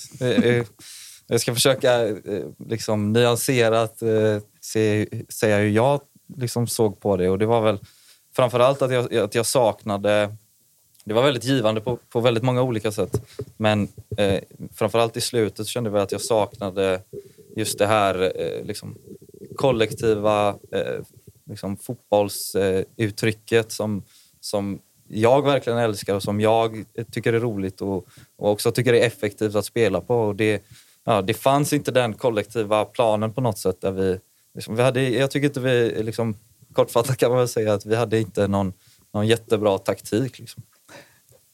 Jag 1.27 1.41
ska 1.41 1.55
försöka 1.55 2.09
eh, 2.09 2.47
liksom, 2.69 3.13
nyanserat 3.13 4.03
eh, 4.03 4.39
se, 4.61 5.07
säga 5.29 5.59
hur 5.59 5.69
jag 5.69 6.01
liksom 6.37 6.67
såg 6.67 7.01
på 7.01 7.17
det. 7.17 7.29
Och 7.29 7.39
det 7.39 7.47
var 7.47 7.61
väl 7.61 7.79
framförallt 8.37 8.83
att 8.83 8.93
jag, 8.93 9.15
att 9.15 9.35
jag 9.35 9.47
saknade... 9.47 10.37
Det 11.05 11.15
var 11.15 11.23
väldigt 11.23 11.45
givande 11.45 11.81
på, 11.81 11.99
på 12.09 12.21
väldigt 12.21 12.45
många 12.45 12.63
olika 12.63 12.93
sätt. 12.93 13.23
Men 13.57 13.89
eh, 14.17 14.41
framförallt 14.75 15.17
i 15.17 15.21
slutet 15.21 15.67
kände 15.67 15.91
jag 15.91 15.99
att 15.99 16.13
jag 16.13 16.21
saknade 16.21 17.01
just 17.57 17.79
det 17.79 17.87
här 17.87 18.33
eh, 18.41 18.65
liksom, 18.65 18.95
kollektiva 19.57 20.49
eh, 20.49 21.01
liksom, 21.51 21.77
fotbollsuttrycket 21.77 23.73
som, 23.73 24.03
som 24.41 24.81
jag 25.09 25.43
verkligen 25.43 25.79
älskar 25.79 26.15
och 26.15 26.23
som 26.23 26.41
jag 26.41 26.85
tycker 27.11 27.33
är 27.33 27.41
roligt 27.41 27.81
och, 27.81 28.09
och 28.37 28.51
också 28.51 28.73
tycker 28.73 28.95
är 28.95 29.07
effektivt 29.07 29.55
att 29.55 29.65
spela 29.65 30.01
på. 30.01 30.17
Och 30.17 30.37
det, 30.37 30.63
ja, 31.05 31.23
det 31.23 31.35
fanns 31.35 31.73
inte 31.73 31.91
den 31.91 32.15
kollektiva 32.15 32.85
planen 32.85 33.33
på 33.33 33.41
något 33.41 33.59
sätt. 33.59 33.81
Där 33.81 33.93
vi, 33.93 34.19
liksom, 34.55 34.77
vi 34.77 34.83
hade, 34.83 35.09
jag 35.09 35.31
tycker 35.31 35.47
inte 35.47 35.61
vi, 35.61 36.03
liksom, 36.03 36.37
kortfattat 36.73 37.17
kan 37.17 37.31
man 37.31 37.39
väl 37.39 37.49
säga 37.49 37.75
att 37.75 37.87
vi 37.87 37.97
hade 37.97 38.21
inte 38.21 38.49
någon, 38.49 38.73
någon 39.13 39.27
jättebra 39.27 39.79
taktik. 39.79 40.39
Liksom. 40.39 40.63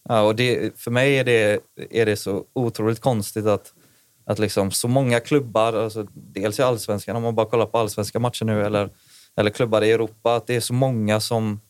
Ja, 0.08 0.22
och 0.22 0.36
det, 0.36 0.78
för 0.78 0.90
mig 0.90 1.18
är 1.18 1.24
det, 1.24 1.60
är 1.90 2.06
det 2.06 2.16
så 2.16 2.44
otroligt 2.52 3.00
konstigt 3.00 3.46
att, 3.46 3.72
att 4.24 4.38
liksom 4.38 4.70
så 4.70 4.88
många 4.88 5.20
klubbar, 5.20 5.72
alltså 5.72 6.06
dels 6.14 6.58
i 6.58 6.62
allsvenskan, 6.62 7.16
om 7.16 7.22
man 7.22 7.34
bara 7.34 7.46
kollar 7.46 7.66
på 7.66 7.78
allsvenska 7.78 8.18
matcher 8.18 8.44
nu, 8.44 8.66
eller, 8.66 8.90
eller 9.40 9.50
klubbar 9.50 9.82
i 9.82 9.92
Europa, 9.92 10.34
att 10.36 10.46
det 10.46 10.56
är 10.56 10.60
så 10.60 10.74
många 10.74 11.20
som, 11.20 11.60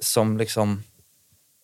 som 0.00 0.38
liksom 0.38 0.82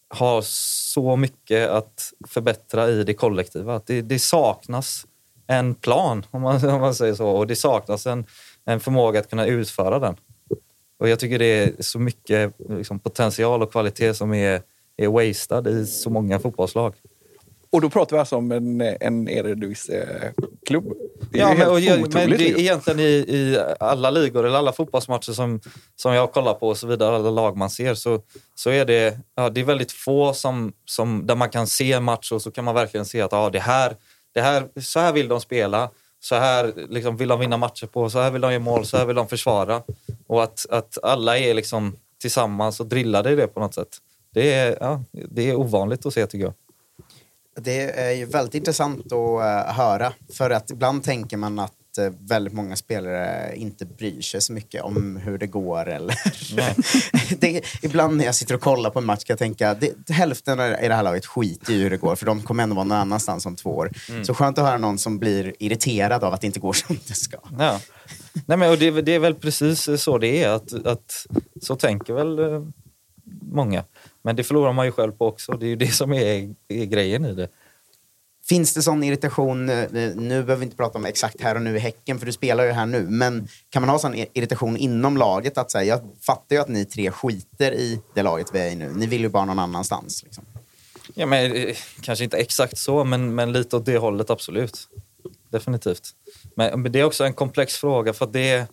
har 0.09 0.43
så 0.43 1.17
mycket 1.17 1.69
att 1.69 2.13
förbättra 2.27 2.89
i 2.89 3.05
det 3.05 3.15
kollektiva. 3.15 3.77
Att 3.77 3.87
det, 3.87 4.03
det 4.03 4.19
saknas 4.19 5.07
en 5.47 5.75
plan, 5.75 6.27
om 6.31 6.43
man, 6.43 6.69
om 6.69 6.81
man 6.81 6.95
säger 6.95 7.15
så, 7.15 7.29
och 7.29 7.47
det 7.47 7.57
saknas 7.57 8.07
en, 8.07 8.27
en 8.65 8.81
förmåga 8.81 9.21
att 9.21 9.31
kunna 9.31 9.47
utföra 9.47 9.99
den. 9.99 10.17
Och 10.99 11.09
jag 11.09 11.19
tycker 11.19 11.39
det 11.39 11.45
är 11.45 11.83
så 11.83 11.99
mycket 11.99 12.55
liksom, 12.69 12.99
potential 12.99 13.63
och 13.63 13.73
kvalitet 13.73 14.15
som 14.15 14.35
är, 14.35 14.63
är 14.97 15.09
wastad 15.09 15.71
i 15.71 15.87
så 15.87 16.11
många 16.11 16.39
fotbollslag. 16.39 16.95
Och 17.71 17.81
då 17.81 17.91
pratar 17.91 18.17
vi 18.17 18.21
alltså 18.21 18.37
om 18.37 18.53
en, 18.53 18.81
en 18.81 19.29
Eredivisie-klubb. 19.29 20.85
Det 21.31 21.39
är 21.39 21.43
Ja, 21.43 21.51
ju 21.53 21.59
men, 21.59 21.83
helt 21.83 22.01
men 22.01 22.05
otroligt. 22.09 22.39
det, 22.39 22.45
ju. 22.45 22.59
egentligen 22.61 23.01
i, 23.01 23.05
i 23.05 23.59
alla 23.81 24.11
ligor 24.11 24.47
eller 24.47 24.59
alla 24.59 24.73
fotbollsmatcher 24.73 25.33
som, 25.33 25.61
som 25.97 26.15
jag 26.15 26.33
kollar 26.33 26.55
på 26.55 26.69
och 26.69 26.77
så 26.77 26.87
vidare, 26.87 27.17
alla 27.17 27.31
lag 27.31 27.57
man 27.57 27.71
ser, 27.71 27.95
så, 27.95 28.21
så 28.55 28.71
är 28.71 28.85
det, 28.85 29.19
ja, 29.35 29.51
det 29.51 29.61
är 29.61 29.65
väldigt 29.65 29.93
få 29.93 30.35
som, 30.35 30.73
som, 30.85 31.27
där 31.27 31.35
man 31.35 31.51
kan 31.51 31.67
se 31.67 31.93
en 31.93 32.05
match 32.05 32.33
och 32.33 32.43
så 32.43 32.51
kan 32.51 32.65
man 32.65 32.75
verkligen 32.75 33.07
se 33.07 33.21
att 33.21 33.33
ja, 33.33 33.51
det 33.51 33.61
här, 33.61 33.97
det 34.33 34.41
här, 34.41 34.69
så 34.81 35.01
här 35.01 35.13
vill 35.13 35.29
de 35.29 35.41
spela. 35.41 35.91
Så 36.21 36.35
här 36.35 36.73
liksom, 36.89 37.17
vill 37.17 37.29
de 37.29 37.41
vinna 37.41 37.57
matcher 37.57 37.87
på, 37.87 38.11
så 38.11 38.19
här 38.21 38.31
vill 38.31 38.41
de 38.41 38.53
göra 38.53 38.63
mål, 38.63 38.87
så 38.87 38.97
här 38.97 39.07
vill 39.07 39.17
de 39.17 39.29
försvara. 39.29 39.83
Och 40.27 40.43
att, 40.43 40.67
att 40.71 40.99
alla 41.03 41.39
är 41.39 41.55
liksom 41.55 41.97
tillsammans 42.21 42.81
och 42.81 42.87
drillade 42.87 43.31
i 43.33 43.37
det 43.37 43.47
på 43.47 43.61
något 43.61 43.75
sätt. 43.75 43.89
Det 44.35 44.53
är, 44.53 44.77
ja, 44.81 45.03
det 45.13 45.51
är 45.51 45.55
ovanligt 45.55 46.07
att 46.07 46.15
se 46.15 46.27
tycker 46.27 46.45
jag. 46.45 46.55
Det 47.61 48.01
är 48.01 48.13
ju 48.13 48.25
väldigt 48.25 48.55
intressant 48.55 49.07
att 49.07 49.13
eh, 49.13 49.75
höra. 49.75 50.13
För 50.33 50.51
att 50.51 50.71
ibland 50.71 51.05
tänker 51.05 51.37
man 51.37 51.59
att 51.59 51.99
eh, 51.99 52.13
väldigt 52.21 52.53
många 52.53 52.77
spelare 52.77 53.53
inte 53.57 53.87
bryr 53.87 54.21
sig 54.21 54.41
så 54.41 54.53
mycket 54.53 54.83
om 54.83 55.17
hur 55.17 55.39
det 55.39 55.47
går. 55.47 55.89
Eller 55.89 56.15
det, 57.41 57.65
ibland 57.83 58.17
när 58.17 58.25
jag 58.25 58.35
sitter 58.35 58.55
och 58.55 58.61
kollar 58.61 58.91
på 58.91 58.99
en 58.99 59.05
match 59.05 59.25
kan 59.25 59.35
jag 59.35 59.39
tänka 59.39 59.75
det, 59.75 60.11
hälften 60.11 60.61
i 60.61 60.89
det 60.89 60.95
här 60.95 61.03
laget 61.03 61.27
skiter 61.27 61.73
i 61.73 61.83
hur 61.83 61.91
det 61.91 61.97
går 61.97 62.17
för 62.17 62.27
de 62.27 62.43
kommer 62.43 62.63
ändå 62.63 62.75
vara 62.75 62.85
någon 62.85 62.99
annanstans 62.99 63.47
om 63.47 63.57
två 63.57 63.71
år. 63.71 63.91
Så 64.25 64.35
skönt 64.35 64.59
att 64.59 64.65
höra 64.65 64.79
någon 64.79 64.99
som 64.99 65.19
blir 65.19 65.55
irriterad 65.59 66.25
av 66.25 66.35
att 66.35 66.41
det 66.41 66.47
inte 66.47 66.61
går 66.61 66.73
som 66.73 66.99
det 67.07 67.15
ska. 67.15 67.39
Ja. 67.59 67.81
Nej, 68.47 68.59
men, 68.59 68.71
och 68.71 68.79
det, 68.79 68.91
det 68.91 69.15
är 69.15 69.19
väl 69.19 69.35
precis 69.35 69.89
så 70.03 70.19
det 70.19 70.43
är. 70.43 70.49
Att, 70.49 70.87
att, 70.87 71.27
så 71.63 71.77
tänker 71.77 72.15
väl 72.15 72.39
eh, 72.39 72.63
många. 73.43 73.85
Men 74.23 74.37
det 74.37 74.45
förlorar 74.45 74.73
man 74.73 74.87
ju 74.87 74.93
själv 74.93 75.13
på 75.13 75.27
också. 75.27 75.53
Det 75.53 75.67
är 75.67 75.69
ju 75.69 75.77
det 75.77 75.95
som 75.95 76.13
är, 76.13 76.55
är 76.69 76.85
grejen 76.85 77.25
i 77.25 77.35
det. 77.35 77.49
Finns 78.49 78.75
det 78.75 78.83
sån 78.83 79.05
irritation, 79.05 79.69
eh, 79.69 79.89
nu 79.93 80.29
behöver 80.29 80.57
vi 80.57 80.65
inte 80.65 80.77
prata 80.77 80.99
om 80.99 81.05
exakt 81.05 81.41
här 81.41 81.55
och 81.55 81.63
nu 81.63 81.77
i 81.77 81.79
Häcken 81.79 82.19
för 82.19 82.27
du 82.27 82.33
spelar 82.33 82.65
ju 82.65 82.71
här 82.71 82.87
nu, 82.87 83.07
men 83.09 83.49
kan 83.71 83.83
man 83.83 83.89
ha 83.89 83.99
sån 83.99 84.15
irritation 84.15 84.77
inom 84.77 85.17
laget 85.17 85.59
att 85.59 85.71
säga, 85.71 85.85
jag 85.85 86.01
fattar 86.21 86.57
ju 86.57 86.63
att 86.63 86.69
ni 86.69 86.85
tre 86.85 87.11
skiter 87.11 87.73
i 87.73 88.01
det 88.15 88.23
laget 88.23 88.47
vi 88.53 88.59
är 88.59 88.71
i 88.71 88.75
nu, 88.75 88.93
ni 88.95 89.07
vill 89.07 89.21
ju 89.21 89.29
bara 89.29 89.45
någon 89.45 89.59
annanstans. 89.59 90.23
Liksom. 90.23 90.45
Ja, 91.15 91.27
men, 91.27 91.53
eh, 91.53 91.77
kanske 92.01 92.25
inte 92.25 92.37
exakt 92.37 92.79
så, 92.79 93.05
men, 93.05 93.35
men 93.35 93.53
lite 93.53 93.77
åt 93.77 93.87
det 93.87 93.99
hållet 93.99 94.31
absolut. 94.31 94.89
Definitivt. 95.51 96.11
Men, 96.57 96.83
men 96.83 96.93
det 96.93 97.01
är 97.01 97.05
också 97.05 97.25
en 97.25 97.35
komplex 97.35 97.77
fråga 97.77 98.13
för 98.13 98.27
det 98.27 98.67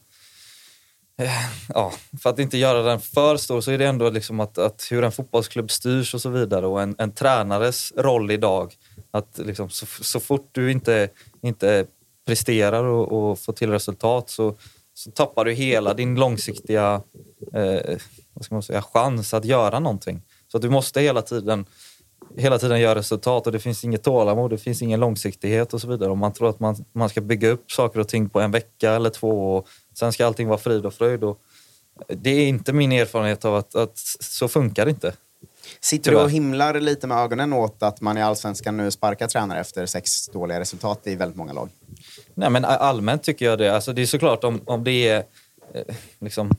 Ja, 1.73 1.93
för 2.21 2.29
att 2.29 2.39
inte 2.39 2.57
göra 2.57 2.81
den 2.81 2.99
för 2.99 3.37
stor 3.37 3.61
så 3.61 3.71
är 3.71 3.77
det 3.77 3.85
ändå 3.85 4.09
liksom 4.09 4.39
att, 4.39 4.57
att 4.57 4.87
hur 4.91 5.03
en 5.03 5.11
fotbollsklubb 5.11 5.71
styrs 5.71 6.13
och 6.13 6.21
så 6.21 6.29
vidare 6.29 6.67
och 6.67 6.81
en, 6.81 6.95
en 6.97 7.11
tränares 7.11 7.93
roll 7.97 8.31
idag. 8.31 8.73
Att 9.11 9.37
liksom 9.37 9.69
så, 9.69 9.85
så 9.85 10.19
fort 10.19 10.49
du 10.51 10.71
inte, 10.71 11.09
inte 11.41 11.85
presterar 12.27 12.83
och, 12.83 13.31
och 13.31 13.39
får 13.39 13.53
till 13.53 13.69
resultat 13.69 14.29
så, 14.29 14.55
så 14.93 15.11
tappar 15.11 15.45
du 15.45 15.53
hela 15.53 15.93
din 15.93 16.15
långsiktiga 16.15 17.01
eh, 17.53 17.97
vad 18.33 18.45
ska 18.45 18.55
man 18.55 18.63
säga, 18.63 18.81
chans 18.81 19.33
att 19.33 19.45
göra 19.45 19.79
någonting. 19.79 20.21
Så 20.47 20.57
att 20.57 20.61
du 20.61 20.69
måste 20.69 21.01
hela 21.01 21.21
tiden 21.21 21.65
hela 22.37 22.59
tiden 22.59 22.79
göra 22.79 22.99
resultat 22.99 23.45
och 23.45 23.53
det 23.53 23.59
finns 23.59 23.83
inget 23.83 24.03
tålamod, 24.03 24.49
det 24.49 24.57
finns 24.57 24.81
ingen 24.81 24.99
långsiktighet 24.99 25.73
och 25.73 25.81
så 25.81 25.87
vidare. 25.87 26.11
Om 26.11 26.19
man 26.19 26.33
tror 26.33 26.49
att 26.49 26.59
man, 26.59 26.85
man 26.93 27.09
ska 27.09 27.21
bygga 27.21 27.49
upp 27.49 27.71
saker 27.71 27.99
och 27.99 28.07
ting 28.07 28.29
på 28.29 28.39
en 28.39 28.51
vecka 28.51 28.91
eller 28.91 29.09
två 29.09 29.55
och 29.55 29.67
sen 29.97 30.13
ska 30.13 30.25
allting 30.25 30.47
vara 30.47 30.57
frid 30.57 30.85
och 30.85 30.93
fröjd. 30.93 31.23
Och 31.23 31.41
det 32.07 32.29
är 32.29 32.47
inte 32.47 32.73
min 32.73 32.91
erfarenhet 32.91 33.45
av 33.45 33.55
att, 33.55 33.75
att 33.75 33.97
så 34.19 34.47
funkar 34.47 34.85
det 34.85 34.91
inte. 34.91 35.13
Sitter 35.79 36.11
du 36.11 36.17
och 36.17 36.29
himlar 36.29 36.79
lite 36.79 37.07
med 37.07 37.17
ögonen 37.17 37.53
åt 37.53 37.83
att 37.83 38.01
man 38.01 38.17
i 38.17 38.21
Allsvenskan 38.21 38.77
nu 38.77 38.91
sparkar 38.91 39.27
tränare 39.27 39.59
efter 39.59 39.85
sex 39.85 40.27
dåliga 40.27 40.59
resultat 40.59 41.07
i 41.07 41.15
väldigt 41.15 41.37
många 41.37 41.53
lag? 41.53 41.69
Nej, 42.33 42.49
men 42.49 42.65
allmänt 42.65 43.23
tycker 43.23 43.45
jag 43.45 43.57
det. 43.57 43.75
Alltså, 43.75 43.93
det 43.93 44.01
är 44.01 44.05
såklart 44.05 44.43
om, 44.43 44.61
om 44.65 44.83
det 44.83 45.07
är, 45.07 45.23
eh, 45.73 45.95
liksom, 46.19 46.51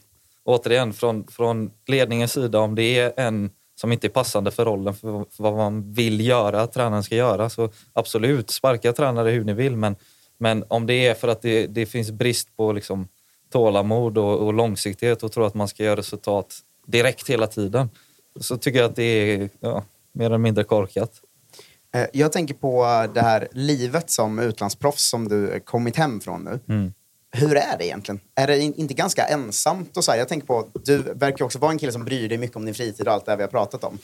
återigen, 0.45 0.93
från, 0.93 1.27
från 1.27 1.71
ledningens 1.87 2.33
sida, 2.33 2.61
om 2.61 2.75
det 2.75 2.99
är 2.99 3.13
en 3.17 3.51
som 3.81 3.93
inte 3.93 4.07
är 4.07 4.09
passande 4.09 4.51
för 4.51 4.65
rollen, 4.65 4.95
för, 4.95 5.09
för 5.31 5.43
vad 5.43 5.57
man 5.57 5.93
vill 5.93 6.27
göra, 6.27 6.63
att 6.63 6.73
tränaren 6.73 7.03
ska 7.03 7.15
göra, 7.15 7.51
så 7.51 7.71
absolut, 7.93 8.51
sparka 8.51 8.93
tränare 8.93 9.31
hur 9.31 9.45
ni 9.45 9.53
vill. 9.53 9.77
Men, 9.77 9.97
men 10.39 10.65
om 10.69 10.87
det 10.87 11.07
är 11.07 11.15
för 11.15 11.29
att 11.29 11.43
det, 11.43 11.67
det 11.67 11.87
finns 11.87 12.11
brist 12.11 12.57
på 12.57 12.73
liksom, 12.73 13.09
tålamod 13.53 14.19
och, 14.19 14.39
och 14.47 14.55
långsiktighet 14.55 15.23
och 15.23 15.33
tror 15.33 15.47
att 15.47 15.55
man 15.55 15.69
ska 15.69 15.85
göra 15.85 15.97
resultat 15.97 16.55
direkt 16.87 17.31
hela 17.31 17.47
tiden, 17.47 17.91
så 18.41 18.57
tycker 18.57 18.79
jag 18.79 18.91
att 18.91 18.97
det 18.97 19.03
är 19.03 19.51
ja, 19.61 19.85
mer 20.13 20.27
eller 20.27 20.39
mindre 20.39 20.65
korkat. 20.65 21.11
Eh, 21.95 22.07
Jag 22.13 22.33
tänker 22.33 22.55
på 22.55 22.83
det 23.15 23.21
här 23.21 23.49
livet 23.53 24.11
som 24.11 24.39
utlandsproffs 24.39 25.09
som 25.11 25.29
du 25.29 25.61
kommit 25.61 25.97
hem 25.97 26.21
från 26.21 26.45
nu. 26.45 26.61
Mm. 26.75 26.93
Hur 27.31 27.57
är 27.57 27.79
det 27.79 27.87
egentligen? 27.87 28.21
Är 28.35 28.47
det 28.47 28.59
in- 28.59 28.75
inte 28.75 28.95
ganska 28.95 29.25
ensamt? 29.27 29.97
Och 29.97 30.05
så 30.05 30.11
här? 30.11 30.19
Jag 30.19 30.29
tänker 30.29 30.47
på, 30.47 30.69
du 30.85 30.99
verkar 30.99 31.45
också 31.45 31.59
vara 31.59 31.71
en 31.73 31.79
kille 31.79 31.93
som 31.93 32.05
bryr 32.05 32.29
dig 32.29 32.39
mycket 32.39 32.57
om 32.57 32.65
din 32.65 32.75
fritid 32.75 33.09
och 33.09 33.15
allt 33.15 33.25
det 33.25 33.33
här 33.33 33.37
vi 33.37 33.43
har 33.43 33.51
pratat 33.51 33.85
om. 33.85 33.99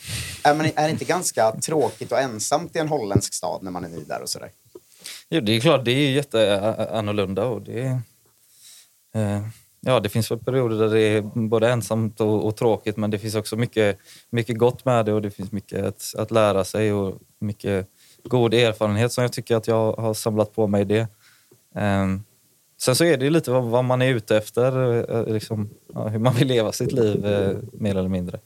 Är, 0.45 0.55
man, 0.55 0.67
är 0.67 0.85
det 0.85 0.91
inte 0.91 1.05
ganska 1.05 1.53
tråkigt 1.53 2.13
och 2.13 2.19
ensamt 2.21 2.77
i 2.77 2.79
en 2.79 2.89
holländsk 2.89 3.35
stad 3.35 3.63
när 3.63 3.71
man 3.71 3.85
är 3.85 3.89
ny 3.89 4.05
där 4.05 4.23
och 4.23 4.29
sådär? 4.29 4.51
Jo, 5.29 5.41
det 5.41 5.53
är 5.57 5.61
klart, 5.61 5.85
det 5.85 5.91
är 5.93 6.11
jätteannorlunda 6.11 7.45
och 7.45 7.63
det 7.63 8.01
Eh, 9.15 9.41
ja, 9.81 10.01
det 10.01 10.09
finns 10.09 10.31
väl 10.31 10.39
perioder 10.39 10.79
där 10.79 10.95
det 10.95 11.01
är 11.01 11.23
både 11.23 11.69
ensamt 11.69 12.21
och, 12.21 12.47
och 12.47 12.57
tråkigt 12.57 12.97
men 12.97 13.11
det 13.11 13.19
finns 13.19 13.35
också 13.35 13.57
mycket, 13.57 13.99
mycket 14.31 14.59
gott 14.59 14.85
med 14.85 15.07
det 15.07 15.13
och 15.13 15.23
det 15.23 15.31
finns 15.31 15.53
mycket 15.53 15.85
att, 15.85 16.15
att 16.19 16.31
lära 16.31 16.65
sig 16.65 16.93
och 16.93 17.19
mycket 17.39 17.89
god 18.25 18.55
erfarenhet 18.55 19.13
som 19.13 19.23
jag 19.23 19.33
tycker 19.33 19.57
att 19.57 19.67
jag 19.67 19.93
har 19.93 20.15
samlat 20.15 20.55
på 20.55 20.67
mig 20.67 20.85
det. 20.85 21.07
Ehm, 21.75 22.23
sen 22.81 22.97
så 22.97 23.05
är 23.05 23.17
det 23.17 23.31
lite 23.31 23.51
vad, 23.51 23.65
vad 23.65 23.85
man 23.85 24.03
är 24.03 24.15
ute 24.15 24.37
efter, 24.37 24.93
eh, 25.11 25.33
liksom, 25.33 25.71
ja, 25.95 26.09
hur 26.09 26.19
man 26.19 26.35
vill 26.35 26.49
leva 26.49 26.73
sitt 26.73 26.93
liv 26.93 27.27
eh, 27.27 27.57
mer 27.73 27.97
eller 27.97 28.09
mindre. 28.09 28.41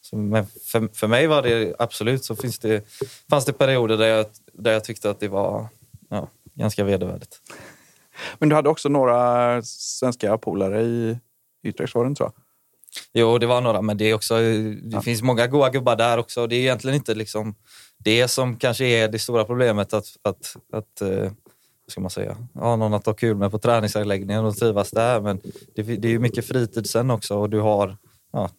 Så, 0.00 0.16
men 0.16 0.46
för, 0.46 0.88
för 0.92 1.06
mig 1.06 1.26
var 1.26 1.42
det 1.42 1.74
absolut 1.78 2.24
så 2.24 2.36
finns 2.36 2.58
det, 2.58 2.84
fanns 3.30 3.44
det 3.44 3.52
perioder 3.52 3.96
där 3.96 4.06
jag, 4.06 4.26
där 4.52 4.72
jag 4.72 4.84
tyckte 4.84 5.10
att 5.10 5.20
det 5.20 5.28
var 5.28 5.68
ja, 6.08 6.28
ganska 6.54 6.84
vedervärdigt. 6.84 7.40
Men 8.38 8.48
du 8.48 8.54
hade 8.54 8.68
också 8.68 8.88
några 8.88 9.62
svenska 9.62 10.38
polare 10.38 10.82
i 10.82 11.18
Utrecht, 11.62 11.94
var 11.94 12.04
det 12.04 12.08
inte 12.08 12.18
så? 12.18 12.32
Jo, 13.12 13.38
det 13.38 13.46
var 13.46 13.60
några, 13.60 13.82
men 13.82 13.96
det, 13.96 14.04
är 14.04 14.14
också, 14.14 14.38
det 14.82 15.02
finns 15.04 15.22
många 15.22 15.46
goa 15.46 15.70
gubbar 15.70 15.96
där 15.96 16.18
också. 16.18 16.46
Det 16.46 16.56
är 16.56 16.60
egentligen 16.60 16.96
inte 16.96 17.14
liksom 17.14 17.54
det 17.98 18.28
som 18.28 18.56
kanske 18.56 18.84
är 18.84 19.08
det 19.08 19.18
stora 19.18 19.44
problemet 19.44 19.94
att, 19.94 20.06
att, 20.22 20.56
att 20.72 21.00
eh, 21.00 21.32
vad 21.86 21.90
ska 21.90 22.00
man 22.00 22.10
säga, 22.10 22.36
ha 22.54 22.76
någon 22.76 22.94
att 22.94 23.06
ha 23.06 23.14
kul 23.14 23.36
med 23.36 23.50
på 23.50 23.58
träningsanläggningen 23.58 24.44
och 24.44 24.56
trivas 24.56 24.90
där. 24.90 25.20
Men 25.20 25.40
det, 25.74 25.82
det 25.82 26.08
är 26.08 26.12
ju 26.12 26.18
mycket 26.18 26.46
fritid 26.46 26.90
sen 26.90 27.10
också 27.10 27.38
och 27.38 27.50
du 27.50 27.60
har, 27.60 27.96
ja, 28.32 28.50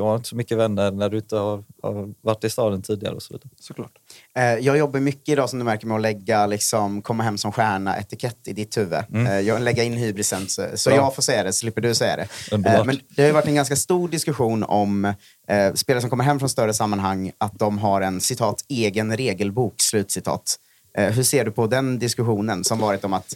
du 0.00 0.04
har 0.04 0.16
inte 0.16 0.28
så 0.28 0.36
mycket 0.36 0.58
vänner 0.58 0.90
när 0.90 1.08
du 1.08 1.16
inte 1.16 1.36
har, 1.36 1.64
har 1.82 2.14
varit 2.20 2.44
i 2.44 2.50
staden 2.50 2.82
tidigare 2.82 3.14
och 3.14 3.22
så 3.22 3.34
vidare. 3.34 3.48
Såklart. 3.60 3.92
Eh, 4.36 4.42
Jag 4.44 4.78
jobbar 4.78 5.00
mycket 5.00 5.28
idag 5.28 5.50
som 5.50 5.58
du 5.58 5.64
märker 5.64 5.86
med 5.86 5.94
att 5.94 6.00
lägga 6.02 6.46
liksom, 6.46 7.02
komma 7.02 7.22
hem 7.22 7.38
som 7.38 7.52
stjärna-etikett 7.52 8.48
i 8.48 8.52
ditt 8.52 8.76
huvud. 8.76 8.98
Eh, 9.14 9.40
Jag 9.40 9.62
lägger 9.62 9.82
in 9.82 9.92
hybrisen 9.92 10.48
så, 10.48 10.66
så 10.74 10.90
jag 10.90 11.14
får 11.14 11.22
säga 11.22 11.42
det, 11.42 11.52
slipper 11.52 11.80
du 11.80 11.94
säga 11.94 12.16
det. 12.16 12.28
Underbart. 12.52 12.78
Eh, 12.80 12.84
Men 12.84 12.98
det 13.16 13.22
har 13.26 13.32
varit 13.32 13.46
en 13.46 13.54
ganska 13.54 13.76
stor 13.76 14.08
diskussion 14.08 14.64
om 14.64 15.04
eh, 15.48 15.74
spelare 15.74 16.00
som 16.00 16.10
kommer 16.10 16.24
hem 16.24 16.38
från 16.38 16.48
större 16.48 16.74
sammanhang, 16.74 17.32
att 17.38 17.58
de 17.58 17.78
har 17.78 18.00
en 18.00 18.20
citat 18.20 18.64
egen 18.68 19.16
regelbok, 19.16 19.74
slutcitat. 19.80 20.56
Eh, 20.98 21.10
hur 21.12 21.22
ser 21.22 21.44
du 21.44 21.50
på 21.50 21.66
den 21.66 21.98
diskussionen 21.98 22.64
som 22.64 22.78
varit 22.78 23.04
om 23.04 23.12
att 23.12 23.34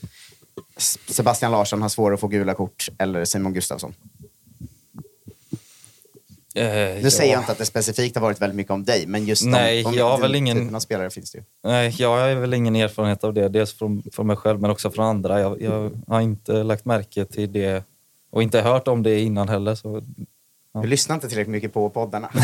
Sebastian 1.08 1.52
Larsson 1.52 1.82
har 1.82 1.88
svårare 1.88 2.14
att 2.14 2.20
få 2.20 2.28
gula 2.28 2.54
kort 2.54 2.88
eller 2.98 3.24
Simon 3.24 3.52
Gustafsson? 3.52 3.94
Eh, 6.56 7.02
Nu 7.02 7.10
säger 7.10 7.32
jag 7.32 7.40
inte 7.42 7.52
att 7.52 7.58
det 7.58 7.64
specifikt 7.64 8.16
har 8.16 8.22
varit 8.22 8.40
väldigt 8.42 8.56
mycket 8.56 8.70
om 8.72 8.84
dig, 8.84 9.06
men 9.06 9.24
just 9.24 9.44
Nej, 9.44 9.82
de, 9.82 9.94
jag 9.94 10.10
har 10.10 10.18
väl 10.18 10.34
ingen- 10.34 10.80
spelare 10.80 11.10
finns 11.10 11.30
det 11.32 11.38
ju. 11.38 11.44
Nej, 11.64 11.94
jag 11.98 12.08
har 12.16 12.34
väl 12.34 12.54
ingen 12.54 12.76
erfarenhet 12.76 13.24
av 13.24 13.34
det. 13.34 13.48
Dels 13.48 13.72
från, 13.72 14.02
från 14.12 14.26
mig 14.26 14.36
själv 14.36 14.60
men 14.60 14.70
också 14.70 14.90
från 14.90 15.04
andra. 15.06 15.40
Jag, 15.40 15.62
jag 15.62 15.90
har 16.08 16.20
inte 16.20 16.52
lagt 16.52 16.84
märke 16.84 17.24
till 17.24 17.52
det 17.52 17.84
och 18.32 18.42
inte 18.42 18.60
hört 18.60 18.88
om 18.88 19.02
det 19.02 19.20
innan 19.20 19.48
heller. 19.48 19.74
Så 19.74 20.02
Du 20.82 20.86
lyssnar 20.88 21.14
inte 21.14 21.28
tillräckligt 21.28 21.52
mycket 21.52 21.72
på 21.74 21.90
poddarna. 21.90 22.30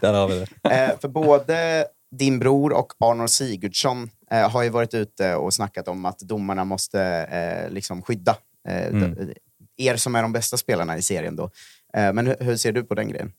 där 0.00 0.12
har 0.12 0.28
vi 0.28 0.38
det. 0.38 0.46
Eh, 0.70 0.98
för 1.00 1.08
både 1.08 1.86
din 2.10 2.38
bror 2.38 2.72
och 2.72 2.92
Arnold 2.98 3.30
Sigurdsson 3.30 4.10
eh, 4.30 4.50
har 4.50 4.62
ju 4.62 4.68
varit 4.68 4.94
ute 4.94 5.34
och 5.34 5.54
snackat 5.54 5.88
om 5.88 6.04
att 6.04 6.18
domarna 6.18 6.64
måste 6.64 7.68
liksom 7.70 8.02
skydda 8.02 8.36
Mm. 8.68 9.30
er 9.76 9.96
som 9.96 10.14
är 10.14 10.22
de 10.22 10.32
bästa 10.32 10.56
spelarna 10.56 10.96
i 10.98 11.02
serien. 11.02 11.36
Då. 11.36 11.50
Eh, 11.96 12.12
men 12.12 12.26
hur, 12.26 12.36
hur 12.40 12.56
ser 12.56 12.72
du 12.72 12.84
på 12.84 12.94
den 12.94 13.08
grejen? 13.08 13.32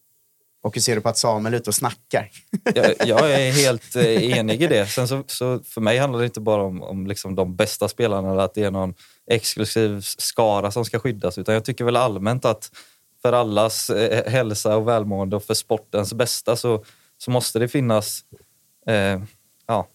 Och 0.62 0.76
hur 0.76 0.82
ser 0.82 0.96
du 0.96 1.02
på 1.02 1.10
att 1.10 1.18
Samuel 1.18 1.54
är 1.54 1.58
ute 1.58 1.70
och 1.70 1.76
snackar? 1.76 2.30
Jag, 2.76 3.08
jag 3.08 3.32
är 3.32 3.52
helt 3.52 3.96
eh, 3.96 4.38
enig 4.38 4.62
i 4.62 4.68
det. 4.68 4.88
Sen 4.88 5.08
så, 5.08 5.24
så 5.28 5.60
för 5.60 5.82
mig 5.82 5.98
handlar 5.98 6.20
det 6.20 6.26
inte 6.26 6.42
bara 6.42 6.64
om, 6.64 6.84
om 6.84 7.08
liksom 7.08 7.36
de 7.36 7.56
bästa 7.56 7.88
spelarna 7.88 8.32
eller 8.32 8.44
att 8.44 8.54
det 8.54 8.64
är 8.64 8.72
någon 8.72 8.94
exklusiv 9.28 10.02
skara 10.02 10.72
som 10.72 10.86
ska 10.86 11.00
skyddas. 11.00 11.38
Utan 11.38 11.54
jag 11.54 11.66
tycker 11.66 11.86
väl 11.86 11.96
allmänt 11.96 12.46
att 12.46 12.72
för 13.22 13.34
allas 13.34 13.90
eh, 13.90 14.32
hälsa 14.32 14.78
och 14.78 14.88
välmående 14.88 15.36
och 15.36 15.44
för 15.44 15.54
sportens 15.54 16.14
bästa 16.14 16.56
så, 16.56 16.84
så 17.18 17.32
måste 17.32 17.60
det 17.60 17.68
finnas 17.68 18.24
eh, 18.88 19.22
ja, 19.68 19.88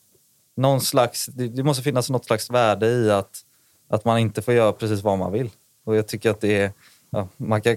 någon 0.57 0.81
slags, 0.81 1.27
det, 1.27 1.49
det 1.49 1.63
måste 1.63 1.83
finnas 1.83 2.11
något 2.11 2.25
slags 2.25 2.51
värde 2.51 2.87
i 2.87 3.11
att, 3.11 3.41
att 3.89 4.05
man 4.05 4.19
inte 4.19 4.43
får 4.43 4.55
göra 4.55 4.73
precis 4.73 5.03
vad 5.03 5.19
man 5.19 5.33
vill. 5.33 5.51
Och 5.85 5.97
jag 5.97 6.09
tycker 6.09 6.31
att 6.31 6.41
det 6.41 6.61
är, 6.61 6.73
ja, 7.11 7.29
man 7.37 7.63
kan, 7.63 7.77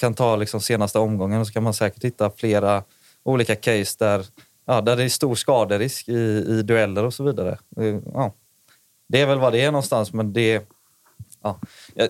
kan 0.00 0.14
ta 0.14 0.36
liksom 0.36 0.60
senaste 0.60 0.98
omgången 0.98 1.40
och 1.40 1.46
så 1.46 1.52
kan 1.52 1.62
man 1.62 1.74
säkert 1.74 2.04
hitta 2.04 2.30
flera 2.30 2.82
olika 3.22 3.56
case 3.56 3.96
där, 3.98 4.26
ja, 4.66 4.80
där 4.80 4.96
det 4.96 5.04
är 5.04 5.08
stor 5.08 5.34
skaderisk 5.34 6.08
i, 6.08 6.44
i 6.48 6.62
dueller 6.62 7.04
och 7.04 7.14
så 7.14 7.24
vidare. 7.24 7.58
Ja, 8.14 8.32
det 9.08 9.20
är 9.20 9.26
väl 9.26 9.38
vad 9.38 9.52
det 9.52 9.60
är 9.60 9.70
någonstans, 9.70 10.12
men 10.12 10.32
det, 10.32 10.68
ja, 11.42 11.58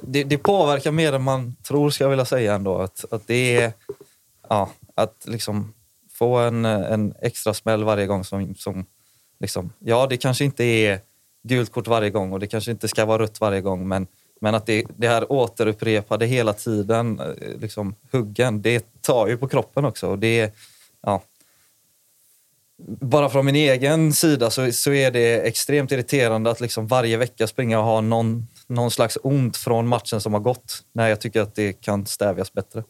det, 0.03 0.24
det 0.24 0.38
påverkar 0.38 0.91
mer 0.91 1.12
än 1.12 1.22
man 1.22 1.57
tror, 1.62 1.91
ska 1.91 2.05
jag 2.05 2.11
vilja 2.11 2.24
säga 2.24 2.55
ändå. 2.55 2.78
Att, 2.78 3.05
att 3.11 3.26
det 3.26 3.57
är, 3.57 3.72
ja, 4.49 4.70
att 4.95 5.26
liksom 5.26 5.74
få 6.12 6.38
en, 6.38 6.64
en 6.64 7.14
extra 7.22 7.55
smäll 7.55 7.84
varje 7.84 8.07
gång 8.07 8.24
som, 8.24 8.55
som 8.55 8.86
liksom, 9.41 9.72
ja, 9.78 10.07
det 10.07 10.16
kanske 10.16 10.45
inte 10.45 10.64
är 10.64 11.01
gult 11.43 11.72
kort 11.72 11.86
varje 11.86 12.11
gång 12.11 12.32
och 12.32 12.41
det 12.41 12.47
kanske 12.47 12.70
inte 12.70 12.88
ska 12.88 13.05
vara 13.05 13.22
rött 13.22 13.41
varje 13.41 13.61
gång, 13.61 13.88
men, 13.88 14.07
men 14.43 14.55
att 14.55 14.66
det, 14.66 14.84
det 14.97 15.09
här 15.09 15.32
återupprepade 15.32 16.26
hela 16.26 16.53
tiden, 16.53 17.20
eh, 17.20 17.26
liksom 17.61 17.95
huggen, 18.12 18.62
det 18.62 19.03
tar 19.03 19.26
ju 19.28 19.36
på 19.36 19.49
kroppen 19.49 19.84
också. 19.84 20.07
Och 20.09 20.18
det, 20.18 20.55
ja, 21.03 21.22
bara 23.01 23.28
från 23.30 23.47
min 23.47 23.57
egen 23.57 24.12
sida 24.12 24.51
så, 24.51 24.72
så 24.72 24.93
är 24.93 25.11
det 25.11 25.41
extremt 25.49 25.93
irriterande 25.93 26.51
att 26.51 26.61
liksom 26.61 26.86
varje 26.86 27.16
vecka 27.16 27.47
springa 27.47 27.78
och 27.78 27.84
ha 27.84 28.01
någon, 28.01 28.47
någon 28.66 28.91
slags 28.91 29.18
ont 29.22 29.57
från 29.57 29.88
matchen 29.88 30.20
som 30.20 30.32
har 30.32 30.41
gått. 30.41 30.84
När 30.93 31.09
jag 31.09 31.20
tycker 31.20 31.41
att 31.41 31.55
det 31.55 31.72
kan 31.72 32.07
stävjas 32.07 32.53
bättre. 32.53 32.84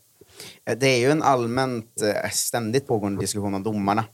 Eh, 0.64 0.78
Det 0.78 0.86
är 0.86 0.98
ju 0.98 1.11
en 1.11 1.22
allmänt 1.22 2.03
eh, 2.03 2.30
ständigt 2.30 2.86
pågående 2.86 3.20
diskussion 3.20 3.55
om 3.55 3.62
domarna. 3.62 4.05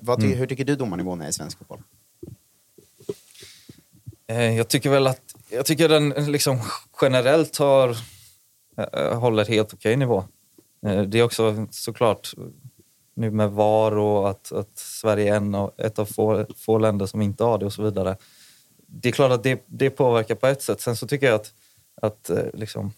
Vad 0.00 0.20
ty- 0.20 0.34
Hur 0.34 0.46
tycker 0.46 0.64
du 0.64 0.76
domarnivån 0.76 1.20
är 1.22 1.28
i 1.28 1.32
svensk 1.32 1.58
fotboll? 1.58 1.82
Jag 4.56 4.68
tycker 4.68 4.90
väl 4.90 5.06
att 5.06 5.27
jag 5.50 5.66
tycker 5.66 5.88
den 5.88 6.08
liksom 6.08 6.60
generellt 7.02 7.56
har, 7.56 7.96
eh, 8.76 9.18
håller 9.18 9.44
helt 9.44 9.74
okej 9.74 9.96
nivå. 9.96 10.24
Eh, 10.86 11.02
det 11.02 11.18
är 11.18 11.22
också 11.22 11.66
såklart 11.70 12.34
nu 13.14 13.30
med 13.30 13.50
VAR 13.50 13.98
och 13.98 14.30
att, 14.30 14.52
att 14.52 14.78
Sverige 14.78 15.32
är 15.32 15.36
en 15.36 15.54
av, 15.54 15.72
ett 15.78 15.98
av 15.98 16.04
få, 16.04 16.46
få 16.56 16.78
länder 16.78 17.06
som 17.06 17.22
inte 17.22 17.44
har 17.44 17.58
det 17.58 17.66
och 17.66 17.72
så 17.72 17.82
vidare. 17.82 18.16
Det 18.86 19.08
är 19.08 19.12
klart 19.12 19.32
att 19.32 19.42
det, 19.42 19.64
det 19.66 19.90
påverkar 19.90 20.34
på 20.34 20.46
ett 20.46 20.62
sätt. 20.62 20.80
Sen 20.80 20.96
så 20.96 21.06
tycker 21.06 21.26
jag 21.26 21.34
att, 21.34 21.52
att 22.02 22.30
eh, 22.30 22.44
liksom, 22.54 22.92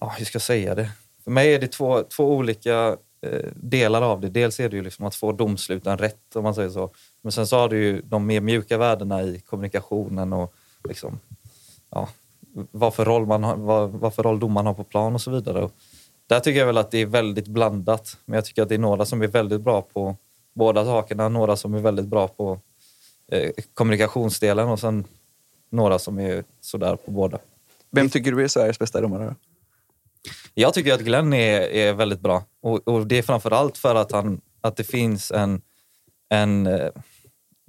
ja, 0.00 0.14
hur 0.18 0.24
ska 0.24 0.36
jag 0.36 0.42
säga 0.42 0.74
det? 0.74 0.90
För 1.24 1.30
mig 1.30 1.54
är 1.54 1.58
det 1.58 1.68
två, 1.68 2.02
två 2.02 2.34
olika 2.36 2.96
delar 3.54 4.02
av 4.02 4.20
det. 4.20 4.28
Dels 4.28 4.60
är 4.60 4.68
det 4.68 4.76
ju 4.76 4.82
liksom 4.82 5.06
att 5.06 5.14
få 5.14 5.32
domsluten 5.32 5.98
rätt, 5.98 6.36
om 6.36 6.42
man 6.42 6.54
säger 6.54 6.70
så. 6.70 6.90
Men 7.22 7.32
sen 7.32 7.46
så 7.46 7.56
har 7.56 7.68
du 7.68 7.84
ju 7.84 8.02
de 8.02 8.26
mer 8.26 8.40
mjuka 8.40 8.78
värdena 8.78 9.22
i 9.22 9.40
kommunikationen 9.40 10.32
och 10.32 10.54
liksom, 10.86 11.20
ja, 11.90 12.08
vad, 12.70 12.94
för 12.94 13.04
roll 13.04 13.26
man 13.26 13.44
har, 13.44 13.56
vad, 13.56 13.90
vad 13.90 14.14
för 14.14 14.22
roll 14.22 14.38
domaren 14.38 14.66
har 14.66 14.74
på 14.74 14.84
plan 14.84 15.14
och 15.14 15.20
så 15.20 15.30
vidare. 15.30 15.64
Och 15.64 15.72
där 16.26 16.40
tycker 16.40 16.58
jag 16.58 16.66
väl 16.66 16.78
att 16.78 16.90
det 16.90 16.98
är 16.98 17.06
väldigt 17.06 17.48
blandat. 17.48 18.16
Men 18.24 18.34
jag 18.34 18.44
tycker 18.44 18.62
att 18.62 18.68
det 18.68 18.74
är 18.74 18.78
några 18.78 19.04
som 19.04 19.22
är 19.22 19.26
väldigt 19.26 19.60
bra 19.60 19.82
på 19.82 20.16
båda 20.54 20.84
sakerna, 20.84 21.28
några 21.28 21.56
som 21.56 21.74
är 21.74 21.78
väldigt 21.78 22.06
bra 22.06 22.28
på 22.28 22.60
eh, 23.32 23.50
kommunikationsdelen 23.74 24.68
och 24.68 24.80
sen 24.80 25.04
några 25.70 25.98
som 25.98 26.18
är 26.18 26.44
sådär 26.60 26.96
på 26.96 27.10
båda. 27.10 27.38
Vem 27.90 28.10
tycker 28.10 28.32
du 28.32 28.44
är 28.44 28.48
Sveriges 28.48 28.78
bästa 28.78 29.00
domare? 29.00 29.34
Jag 30.54 30.74
tycker 30.74 30.94
att 30.94 31.00
Glenn 31.00 31.32
är, 31.32 31.60
är 31.60 31.92
väldigt 31.92 32.20
bra. 32.20 32.44
Och, 32.60 32.88
och 32.88 33.06
det 33.06 33.18
är 33.18 33.22
framför 33.22 33.50
allt 33.50 33.78
för 33.78 33.94
att, 33.94 34.12
han, 34.12 34.40
att 34.60 34.76
det 34.76 34.84
finns 34.84 35.30
en, 35.30 35.62
en 36.28 36.66
eh, 36.66 36.90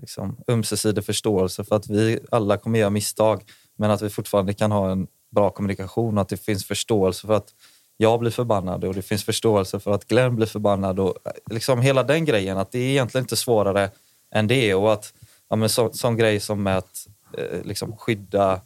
liksom, 0.02 0.38
ömsesidig 0.48 1.06
förståelse 1.06 1.64
för 1.64 1.76
att 1.76 1.90
vi 1.90 2.20
alla 2.32 2.58
kommer 2.58 2.80
göra 2.80 2.90
misstag 2.90 3.44
men 3.76 3.92
att 3.92 4.02
vi 4.02 4.10
fortfarande 4.10 4.54
kan 4.54 4.72
ha 4.72 4.92
en 4.92 5.08
bra 5.32 5.50
kommunikation 5.50 6.18
och 6.18 6.22
att 6.22 6.30
det 6.30 6.38
finns 6.38 6.66
förståelse 6.66 7.28
för 7.28 7.34
att 7.34 7.54
jag 7.98 8.20
blir 8.20 8.32
förbannad 8.32 8.84
och 8.84 8.94
det 8.94 9.02
finns 9.02 9.24
förståelse 9.24 9.80
för 9.80 9.92
att 9.92 10.08
Glenn 10.08 10.36
blir 10.36 10.48
förbannad 10.48 11.00
och 11.00 11.18
eh, 11.26 11.32
liksom 11.52 11.82
hela 11.82 12.04
den 12.04 12.26
grejen 12.26 12.58
att 12.58 12.72
det 12.72 12.80
är 12.80 12.90
egentligen 12.90 13.24
inte 13.24 13.36
svårare 13.36 13.90
än 14.32 14.48
det 14.48 14.74
och 14.74 14.94
att 14.94 15.14
ja, 15.50 15.56
men 15.56 15.70
så, 15.70 15.94
sån 15.94 16.18
grej 16.18 16.40
som 16.40 16.64
med 16.64 16.78
att 16.78 17.08
eh, 17.38 17.64
liksom 17.64 17.98
skydda 17.98 18.62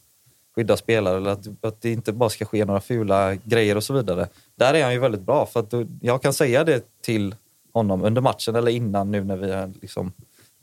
skydda 0.55 0.77
spelare 0.77 1.17
eller 1.17 1.31
att, 1.31 1.47
att 1.61 1.81
det 1.81 1.91
inte 1.91 2.13
bara 2.13 2.29
ska 2.29 2.45
ske 2.45 2.65
några 2.65 2.81
fula 2.81 3.35
grejer 3.35 3.77
och 3.77 3.83
så 3.83 3.93
vidare. 3.93 4.27
Där 4.55 4.73
är 4.73 4.83
han 4.83 4.93
ju 4.93 4.99
väldigt 4.99 5.21
bra 5.21 5.45
för 5.45 5.59
att 5.59 5.73
jag 6.01 6.21
kan 6.21 6.33
säga 6.33 6.63
det 6.63 7.01
till 7.01 7.35
honom 7.73 8.03
under 8.03 8.21
matchen 8.21 8.55
eller 8.55 8.71
innan 8.71 9.11
nu 9.11 9.23
när 9.23 9.37
vi 9.37 9.51
har 9.51 9.71
liksom 9.81 10.13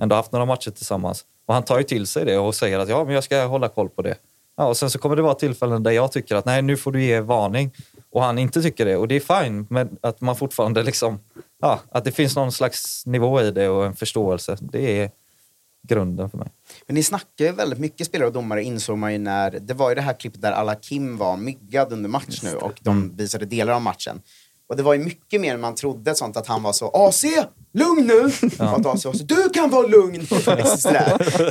ändå 0.03 0.16
haft 0.16 0.32
några 0.32 0.46
matcher 0.46 0.70
tillsammans. 0.70 1.24
Och 1.46 1.55
han 1.55 1.62
tar 1.62 1.78
ju 1.78 1.84
till 1.84 2.07
sig 2.07 2.24
det 2.24 2.38
och 2.38 2.55
säger 2.55 2.78
att 2.78 2.88
ja, 2.88 3.05
men 3.05 3.14
jag 3.14 3.24
ska 3.24 3.44
hålla 3.44 3.68
koll 3.68 3.88
på 3.88 4.03
det. 4.03 4.16
Ja, 4.57 4.66
och 4.66 4.76
sen 4.76 4.90
så 4.90 4.99
kommer 4.99 5.16
det 5.16 5.22
vara 5.22 5.34
tillfällen 5.34 5.82
där 5.82 5.90
jag 5.90 6.12
tycker 6.12 6.34
att 6.34 6.44
nej, 6.44 6.62
nu 6.62 6.76
får 6.76 6.92
du 6.92 7.05
ge 7.05 7.20
varning 7.20 7.70
och 8.11 8.22
han 8.22 8.38
inte 8.38 8.62
tycker 8.62 8.84
det 8.84 8.96
och 8.96 9.09
det 9.09 9.16
är 9.16 9.44
fine, 9.44 9.66
men 9.70 9.96
att 10.01 10.20
man 10.20 10.36
fortfarande 10.36 10.82
liksom, 10.82 11.20
ja, 11.61 11.80
att 11.90 12.05
det 12.05 12.12
finns 12.12 12.36
någon 12.36 12.53
slags 12.53 13.07
nivå 13.07 13.40
i 13.40 13.51
det 13.51 13.68
och 13.68 13.86
en 13.86 13.96
förståelse. 13.96 14.57
Det 14.61 15.03
är 15.03 15.11
grunden 15.88 16.30
för 16.30 16.38
mig. 16.38 16.49
Men 16.86 16.94
ni 16.94 17.03
snackar 17.03 17.44
ju 17.44 17.53
väldigt 17.53 17.78
mycket 17.78 18.07
spelare 18.07 18.26
och 18.26 18.32
domare 18.32 18.62
insåg 18.62 18.99
man 18.99 19.12
ju 19.12 19.18
när... 19.18 19.51
Det 19.51 19.74
var 19.74 19.88
ju 19.88 19.94
det 19.94 20.01
här 20.01 20.12
klippet 20.12 20.40
där 20.40 20.53
alla 20.53 20.74
Kim 20.74 21.16
var 21.16 21.36
myggad 21.36 21.92
under 21.92 22.09
match 22.09 22.40
nu 22.42 22.55
och 22.55 22.80
de 22.80 23.16
visade 23.16 23.46
delar 23.46 23.72
av 23.72 23.82
matchen. 23.82 24.22
Och 24.68 24.76
det 24.76 24.82
var 24.82 24.94
ju 24.94 25.00
mycket 25.04 25.40
mer 25.40 25.54
än 25.54 25.60
man 25.60 25.74
trodde 25.74 26.14
sånt 26.14 26.36
att 26.36 26.46
han 26.46 26.62
var 26.62 26.72
så 26.72 26.88
AC, 26.88 27.24
lugn 27.74 28.06
nu! 28.06 28.24
Och 28.58 28.76
att 28.76 28.86
AC 28.86 29.04
var 29.04 29.12
så, 29.12 29.24
du 29.24 29.48
kan 29.50 29.70
vara 29.70 29.86
lugn! 29.86 30.26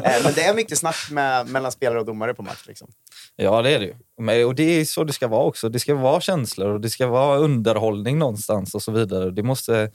Eh, 0.04 0.24
Men 0.24 0.34
det 0.34 0.44
är 0.44 0.54
mycket 0.56 0.78
snack 0.78 1.08
med, 1.12 1.48
mellan 1.48 1.72
spelare 1.72 2.00
och 2.00 2.06
domare 2.06 2.34
på 2.34 2.42
match. 2.44 2.64
Liksom. 2.68 2.88
Ja, 3.36 3.62
det 3.62 3.70
är 3.70 3.80
det 3.80 3.86
ju. 3.86 4.46
Och 4.46 4.56
det 4.56 4.64
är 4.64 4.86
så 4.86 5.04
det 5.04 5.14
ska 5.14 5.28
vara 5.28 5.44
också. 5.44 5.70
Det 5.70 5.80
ska 5.80 5.96
vara 5.96 6.22
känslor 6.22 6.70
och 6.70 6.82
det 6.82 6.90
ska 6.90 7.08
vara 7.08 7.38
underhållning 7.38 8.18
någonstans 8.18 8.76
och 8.76 8.82
så 8.82 8.92
vidare. 8.92 9.32
Det 9.32 9.44
måste 9.44 9.92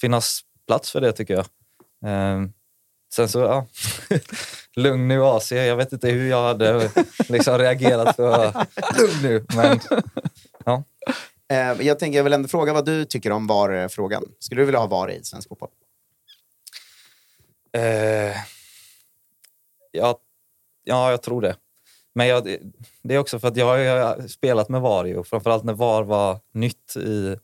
finnas 0.00 0.40
plats 0.66 0.90
för 0.92 1.00
det 1.00 1.12
tycker 1.12 1.34
jag. 1.34 1.44
Eh, 2.10 2.40
sen 3.14 3.28
så, 3.28 3.38
ja. 3.38 3.66
Lugn 4.76 5.08
nu 5.08 5.24
AC. 5.24 5.52
Jag 5.52 5.76
vet 5.76 5.92
inte 5.92 6.08
hur 6.08 6.30
jag 6.30 6.42
hade 6.42 6.90
liksom 7.28 7.58
reagerat 7.58 8.16
för 8.16 8.52
lugn 8.98 9.22
nu. 9.22 9.44
Men 9.56 9.80
ja. 10.64 10.84
Eh, 11.50 11.86
Jag 11.86 11.98
tänker, 11.98 12.16
jag 12.18 12.24
vill 12.24 12.32
ändå 12.32 12.48
fråga 12.48 12.72
vad 12.72 12.84
du 12.84 13.04
tycker 13.04 13.32
om 13.32 13.46
VAR-frågan. 13.46 14.24
Skulle 14.38 14.60
du 14.60 14.64
vilja 14.64 14.80
ha 14.80 14.86
VAR 14.86 15.10
i 15.10 15.24
svensk 15.24 15.48
fotboll? 15.48 15.68
Eh, 17.72 18.36
ja, 19.92 20.18
ja, 20.84 21.10
jag 21.10 21.22
tror 21.22 21.42
det. 21.42 21.56
Men 22.14 22.26
jag, 22.26 22.44
det- 23.02 23.14
är 23.14 23.18
också 23.18 23.38
för 23.38 23.48
att 23.48 23.56
jag 23.56 23.66
har 23.66 24.28
spelat 24.28 24.68
med 24.68 24.80
VAR 24.80 25.04
ju, 25.04 25.24
framförallt 25.24 25.64
när 25.64 25.72
VAR 25.74 26.02
var 26.02 26.40
nytt 26.52 26.96
i, 26.96 27.36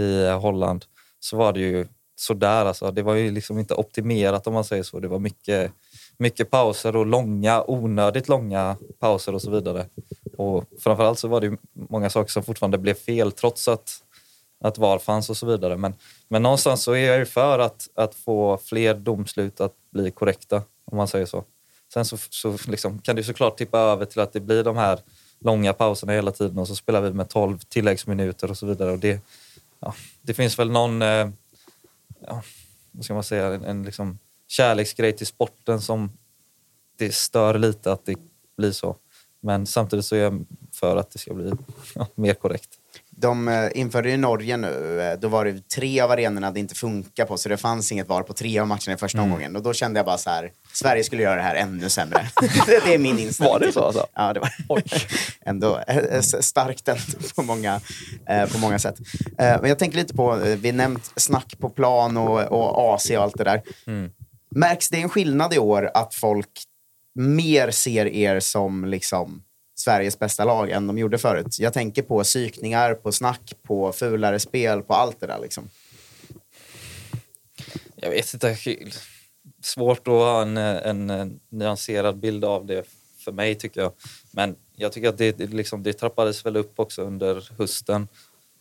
i 0.00 0.26
Holland 0.30 0.84
så 1.20 1.36
var 1.36 1.52
det 1.52 1.60
ju 1.60 1.86
sådär. 2.16 2.64
Alltså. 2.66 2.90
Det 2.90 3.02
var 3.02 3.14
ju 3.14 3.30
liksom 3.30 3.58
inte 3.58 3.74
optimerat 3.74 4.46
om 4.46 4.54
man 4.54 4.64
säger 4.64 4.82
så. 4.82 5.00
Det 5.00 5.08
var 5.08 5.18
mycket, 5.18 5.72
mycket 6.18 6.50
pauser 6.50 6.96
och 6.96 7.06
långa, 7.06 7.64
onödigt 7.70 8.28
långa 8.28 8.76
pauser 8.98 9.34
och 9.34 9.42
så 9.42 9.50
vidare. 9.50 9.86
Och 10.42 10.64
framförallt 10.78 11.18
så 11.18 11.28
var 11.28 11.40
det 11.40 11.56
många 11.72 12.10
saker 12.10 12.30
som 12.30 12.42
fortfarande 12.42 12.78
blev 12.78 12.94
fel 12.94 13.32
trots 13.32 13.68
att, 13.68 14.02
att 14.60 14.78
VAR 14.78 14.98
fanns 14.98 15.30
och 15.30 15.36
så 15.36 15.46
vidare. 15.46 15.76
Men, 15.76 15.94
men 16.28 16.42
någonstans 16.42 16.82
så 16.82 16.92
är 16.92 17.06
jag 17.06 17.18
ju 17.18 17.26
för 17.26 17.58
att, 17.58 17.88
att 17.94 18.14
få 18.14 18.58
fler 18.64 18.94
domslut 18.94 19.60
att 19.60 19.74
bli 19.90 20.10
korrekta, 20.10 20.62
om 20.84 20.96
man 20.96 21.08
säger 21.08 21.26
så. 21.26 21.44
Sen 21.94 22.04
så, 22.04 22.16
så 22.16 22.56
liksom 22.66 22.98
kan 22.98 23.16
det 23.16 23.24
såklart 23.24 23.58
tippa 23.58 23.78
över 23.78 24.04
till 24.04 24.20
att 24.20 24.32
det 24.32 24.40
blir 24.40 24.64
de 24.64 24.76
här 24.76 24.98
långa 25.40 25.72
pauserna 25.72 26.12
hela 26.12 26.30
tiden 26.30 26.58
och 26.58 26.68
så 26.68 26.76
spelar 26.76 27.00
vi 27.00 27.12
med 27.12 27.28
12 27.28 27.58
tilläggsminuter 27.58 28.50
och 28.50 28.58
så 28.58 28.66
vidare. 28.66 28.90
Och 28.90 28.98
det, 28.98 29.20
ja, 29.80 29.94
det 30.22 30.34
finns 30.34 30.58
väl 30.58 30.70
någon, 30.70 31.02
eh, 31.02 31.28
ja, 32.26 32.42
vad 32.90 33.04
ska 33.04 33.14
man 33.14 33.24
säga, 33.24 33.46
en, 33.46 33.64
en 33.64 33.82
liksom 33.82 34.18
kärleksgrej 34.48 35.12
till 35.12 35.26
sporten 35.26 35.80
som 35.80 36.12
det 36.98 37.14
stör 37.14 37.58
lite 37.58 37.92
att 37.92 38.06
det 38.06 38.16
blir 38.56 38.72
så. 38.72 38.96
Men 39.42 39.66
samtidigt 39.66 40.04
så 40.04 40.16
är 40.16 40.20
jag 40.20 40.44
för 40.74 40.96
att 40.96 41.10
det 41.10 41.18
ska 41.18 41.34
bli 41.34 41.52
ja, 41.94 42.06
mer 42.14 42.34
korrekt. 42.34 42.68
De 43.10 43.48
eh, 43.48 43.68
införde 43.74 44.10
ju 44.10 44.16
Norge 44.16 44.56
nu. 44.56 45.00
Eh, 45.00 45.18
Då 45.18 45.28
var 45.28 45.44
det 45.44 45.68
tre 45.68 46.00
av 46.00 46.10
arenorna 46.10 46.50
det 46.50 46.60
inte 46.60 46.74
funkar 46.74 47.24
på, 47.26 47.36
så 47.36 47.48
det 47.48 47.56
fanns 47.56 47.92
inget 47.92 48.08
VAR 48.08 48.22
på 48.22 48.32
tre 48.32 48.58
av 48.58 48.66
matcherna 48.66 48.92
i 48.92 48.96
första 48.96 49.18
Mm. 49.18 49.30
omgången. 49.32 49.56
Och 49.56 49.62
då 49.62 49.72
kände 49.72 49.98
jag 49.98 50.06
bara 50.06 50.18
så 50.18 50.30
här, 50.30 50.52
Sverige 50.72 51.04
skulle 51.04 51.22
göra 51.22 51.36
det 51.36 51.42
här 51.42 51.54
ännu 51.54 51.88
sämre. 51.88 52.28
det 52.66 52.94
är 52.94 52.98
min 52.98 53.18
inställning. 53.18 53.52
Var 53.52 53.60
det 53.60 53.72
så 53.72 53.80
alltså? 53.80 54.06
Ja, 54.14 54.32
det 54.32 54.40
var 54.40 54.50
ändå 55.46 55.78
eh, 55.88 56.20
starkt 56.20 56.88
ändå 56.88 57.00
på 57.36 57.42
många, 57.42 57.80
på 58.52 58.58
många 58.58 58.78
sätt. 58.78 58.96
Men 59.36 59.68
jag 59.68 59.78
tänker 59.78 59.98
lite 59.98 60.14
på, 60.14 60.34
vi 60.36 60.72
nämnt 60.72 61.12
snack 61.16 61.54
på 61.58 61.70
plan 61.70 62.16
och, 62.16 62.40
och 62.42 62.94
AC 62.94 63.10
och 63.10 63.22
allt 63.22 63.38
det 63.38 63.44
där. 63.44 63.62
Märks 64.54 64.88
det 64.88 65.00
en 65.02 65.08
skillnad 65.08 65.54
i 65.54 65.58
år 65.58 65.90
att 65.94 66.14
folk 66.14 66.48
mer 67.14 67.70
ser 67.70 68.06
er 68.06 68.40
som 68.40 68.84
liksom 68.84 69.44
Sveriges 69.74 70.18
bästa 70.18 70.44
lag 70.44 70.70
än 70.70 70.86
de 70.86 70.98
gjorde 70.98 71.18
förut? 71.18 71.58
Jag 71.58 71.72
tänker 71.72 72.02
på 72.02 72.22
psykningar, 72.22 72.94
på 72.94 73.12
snack, 73.12 73.54
på 73.62 73.92
fulare 73.92 74.38
spel, 74.38 74.82
på 74.82 74.94
allt 74.94 75.20
det 75.20 75.26
där. 75.26 75.38
Liksom. 75.38 75.68
Jag 77.96 78.10
vet 78.10 78.34
inte. 78.34 78.56
svårt 79.62 80.08
att 80.08 80.14
ha 80.14 80.42
en, 80.42 80.56
en, 80.56 81.40
nyanserad 81.48 82.18
bild 82.18 82.44
av 82.44 82.66
det 82.66 82.86
för 83.24 83.32
mig 83.32 83.54
tycker 83.54 83.80
jag. 83.80 83.92
Men 84.30 84.56
jag 84.76 84.92
tycker 84.92 85.08
att 85.08 85.18
det, 85.18 85.38
det, 85.38 85.46
liksom, 85.46 85.82
det 85.82 85.92
trappades 85.92 86.46
väl 86.46 86.56
upp 86.56 86.78
också 86.80 87.02
under 87.02 87.48
hösten 87.58 88.08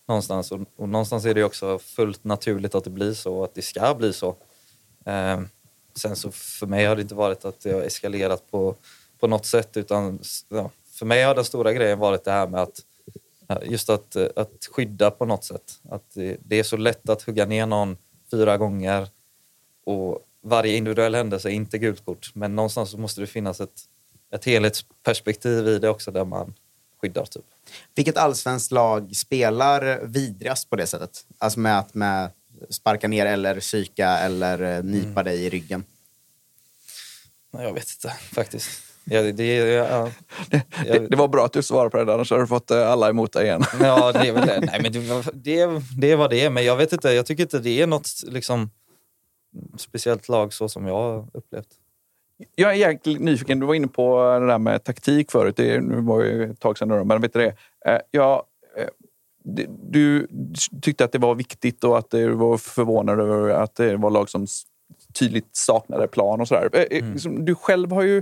någonstans. 0.08 0.52
Och, 0.52 0.62
och 0.76 0.90
någonstans 0.90 1.26
är 1.26 1.34
det 1.34 1.44
också 1.44 1.80
fullt 1.80 2.24
naturligt 2.24 2.76
att 2.76 2.84
det 2.84 2.90
blir 2.90 3.14
så 3.14 3.36
och 3.36 3.44
att 3.44 3.56
det 3.56 3.62
ska 3.62 3.96
bli 3.96 4.14
så. 4.14 4.36
Eh, 5.06 5.42
sen 5.96 6.16
så 6.16 6.32
för 6.32 6.68
mig 6.68 6.86
har 6.86 6.96
det 6.96 7.02
inte 7.02 7.16
varit 7.16 7.46
att 7.46 7.60
det 7.60 7.72
har 7.72 7.82
eskalerat 7.82 8.52
på, 8.52 8.76
på 9.20 9.28
något 9.28 9.46
sätt 9.46 9.78
utan 9.78 10.20
ja, 10.50 10.70
för 10.92 11.06
mig 11.06 11.24
har 11.24 11.36
den 11.36 11.46
stora 11.46 11.74
grejen 11.74 12.00
varit 12.00 12.24
det 12.24 12.32
här 12.32 12.48
med 12.48 12.62
att 12.62 12.82
just 13.64 13.90
att, 13.90 14.16
att 14.16 14.66
skydda 14.72 15.12
på 15.12 15.26
något 15.26 15.44
sätt. 15.44 15.80
Att 15.90 16.04
det, 16.14 16.38
det 16.40 16.60
är 16.60 16.64
så 16.64 16.78
lätt 16.78 17.10
att 17.10 17.22
hugga 17.22 17.46
ner 17.46 17.66
någon 17.66 17.98
fyra 18.32 18.58
gånger 18.58 19.08
och 19.86 20.20
varje 20.44 20.76
individuell 20.76 21.16
händelse 21.16 21.50
är 21.50 21.54
inte 21.54 21.78
gult 21.78 22.06
kort. 22.06 22.32
Men 22.34 22.56
någonstans 22.56 22.92
så 22.92 22.98
måste 22.98 23.22
det 23.22 23.28
finnas 23.28 23.62
ett, 23.62 23.82
ett 24.32 24.46
helhetsperspektiv 24.46 25.68
i 25.68 25.80
det 25.80 25.90
också 25.90 26.12
där 26.12 26.26
man 26.26 26.54
skyddar. 27.02 27.26
Typ. 27.26 27.46
Vilket 27.96 28.18
allsvenskt 28.18 28.72
lag 28.72 29.16
spelar 29.16 30.06
vidrigast 30.06 30.70
på 30.70 30.76
det 30.76 30.88
sättet? 30.88 31.26
Alltså 31.38 31.60
med 31.60 31.80
att 31.80 31.94
med 31.94 32.30
sparka 32.70 33.08
ner 33.08 33.26
eller 33.26 33.60
psyka 33.60 34.08
eller 34.08 34.78
eh, 34.78 34.84
nypa 34.84 35.22
mm. 35.22 35.24
dig 35.24 35.46
i 35.46 35.50
ryggen? 35.50 35.84
Jag 37.52 37.74
vet 37.74 37.88
inte 37.96 38.10
faktiskt. 38.10 38.92
Ja, 39.04 39.22
det, 39.22 39.56
ja, 39.56 40.12
det, 40.84 41.08
det, 41.10 41.16
var 41.16 41.28
bra 41.28 41.46
att 41.46 41.54
du 41.54 41.64
svarade 41.64 41.90
på 41.90 41.98
det 41.98 42.06
där, 42.06 42.14
annars 42.14 42.32
hade 42.32 42.44
du 42.44 42.48
fått 42.48 42.72
eh, 42.72 42.92
alla 42.92 43.10
emot 43.10 43.34
dig 43.34 43.46
igen. 43.46 43.64
Ja, 43.80 44.12
det 44.12 44.28
är 44.28 44.34
väl 44.34 44.48
det. 44.48 44.60
Nej, 44.72 44.80
men 44.82 44.92
det, 44.92 45.00
det, 45.34 45.82
det 45.98 46.12
är 46.12 46.16
vad 46.16 46.30
det 46.30 46.46
är, 46.46 46.50
men 46.50 46.66
jag 46.66 46.78
vet 46.78 46.94
inte. 46.94 47.12
Jag 47.12 47.26
tycker 47.26 47.44
inte 47.44 47.60
det 47.60 47.82
är 47.82 47.88
något 47.88 48.10
liksom, 48.24 48.70
speciellt 49.78 50.30
lag 50.30 50.54
så 50.54 50.70
som 50.70 50.88
jag 50.88 50.94
har 50.94 51.28
upplevt. 51.34 51.68
Jag 52.56 52.72
är 52.72 52.76
jäkligt 52.76 53.20
nyfiken. 53.20 53.60
Du 53.60 53.66
var 53.66 53.76
inne 53.76 53.88
på 53.88 54.40
det 54.40 54.48
där 54.48 54.58
med 54.58 54.84
taktik 54.84 55.32
förut. 55.32 55.56
Det 55.56 55.82
nu 55.82 56.02
var 56.02 56.24
ju 56.24 56.52
ett 56.52 56.60
tag 56.60 56.78
sedan 56.78 57.08
men 57.08 57.22
vet 57.22 57.34
du 57.34 57.40
det? 57.40 57.56
Eh, 57.92 58.00
jag, 58.12 58.44
du 59.92 60.28
tyckte 60.82 61.06
att 61.06 61.12
det 61.12 61.18
var 61.18 61.36
viktigt 61.36 61.84
och 61.84 61.98
att 61.98 62.10
du 62.10 62.30
var 62.30 62.58
förvånad 62.58 63.20
över 63.20 63.50
att 63.50 63.76
det 63.76 63.98
var 63.98 64.10
lag 64.10 64.30
som 64.30 64.48
tydligt 65.20 65.50
saknade 65.52 66.08
plan 66.08 66.42
och 66.42 66.48
sådär. 66.48 66.70
Mm. 66.92 67.14
Liksom, 67.14 67.46
du 67.46 67.56
själv 67.56 67.92
har 67.92 68.02
ju 68.02 68.22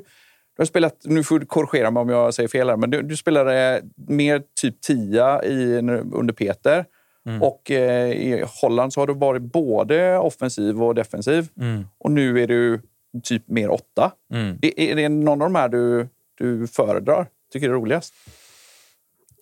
du 0.60 0.62
har 0.62 0.66
spelat, 0.66 0.96
nu 1.04 1.24
får 1.24 1.40
du 1.40 1.46
korrigera 1.46 1.92
mig 1.92 2.02
om 2.02 2.10
jag 2.10 2.34
säger 2.34 2.50
fel 2.50 2.70
här, 2.70 2.78
men 2.78 2.90
du, 2.90 3.02
du 3.02 3.18
spelade 3.18 3.82
mer 3.96 4.44
typ 4.62 4.82
tia 4.82 5.44
i, 5.44 5.78
under 6.14 6.34
Peter. 6.34 6.86
Mm. 7.26 7.42
Och 7.42 7.72
eh, 7.72 8.12
i 8.12 8.46
Holland 8.62 8.94
så 8.94 9.02
har 9.02 9.08
du 9.08 9.14
varit 9.14 9.42
både 9.42 10.18
offensiv 10.18 10.84
och 10.84 10.96
defensiv. 10.96 11.48
Mm. 11.62 11.86
Och 11.98 12.12
nu 12.12 12.44
är 12.44 12.48
du 12.48 12.82
typ 13.24 13.48
mer 13.48 13.70
åtta. 13.70 14.12
Mm. 14.34 14.58
Är, 14.62 14.80
är, 14.80 14.96
det 14.96 15.10
någon 15.10 15.42
av 15.42 15.50
de 15.50 15.56
här 15.56 15.70
du, 15.70 16.08
du 16.38 16.68
föredrar? 16.68 17.28
Tycker 17.54 17.70
är 17.70 17.74
roligast? 17.74 18.14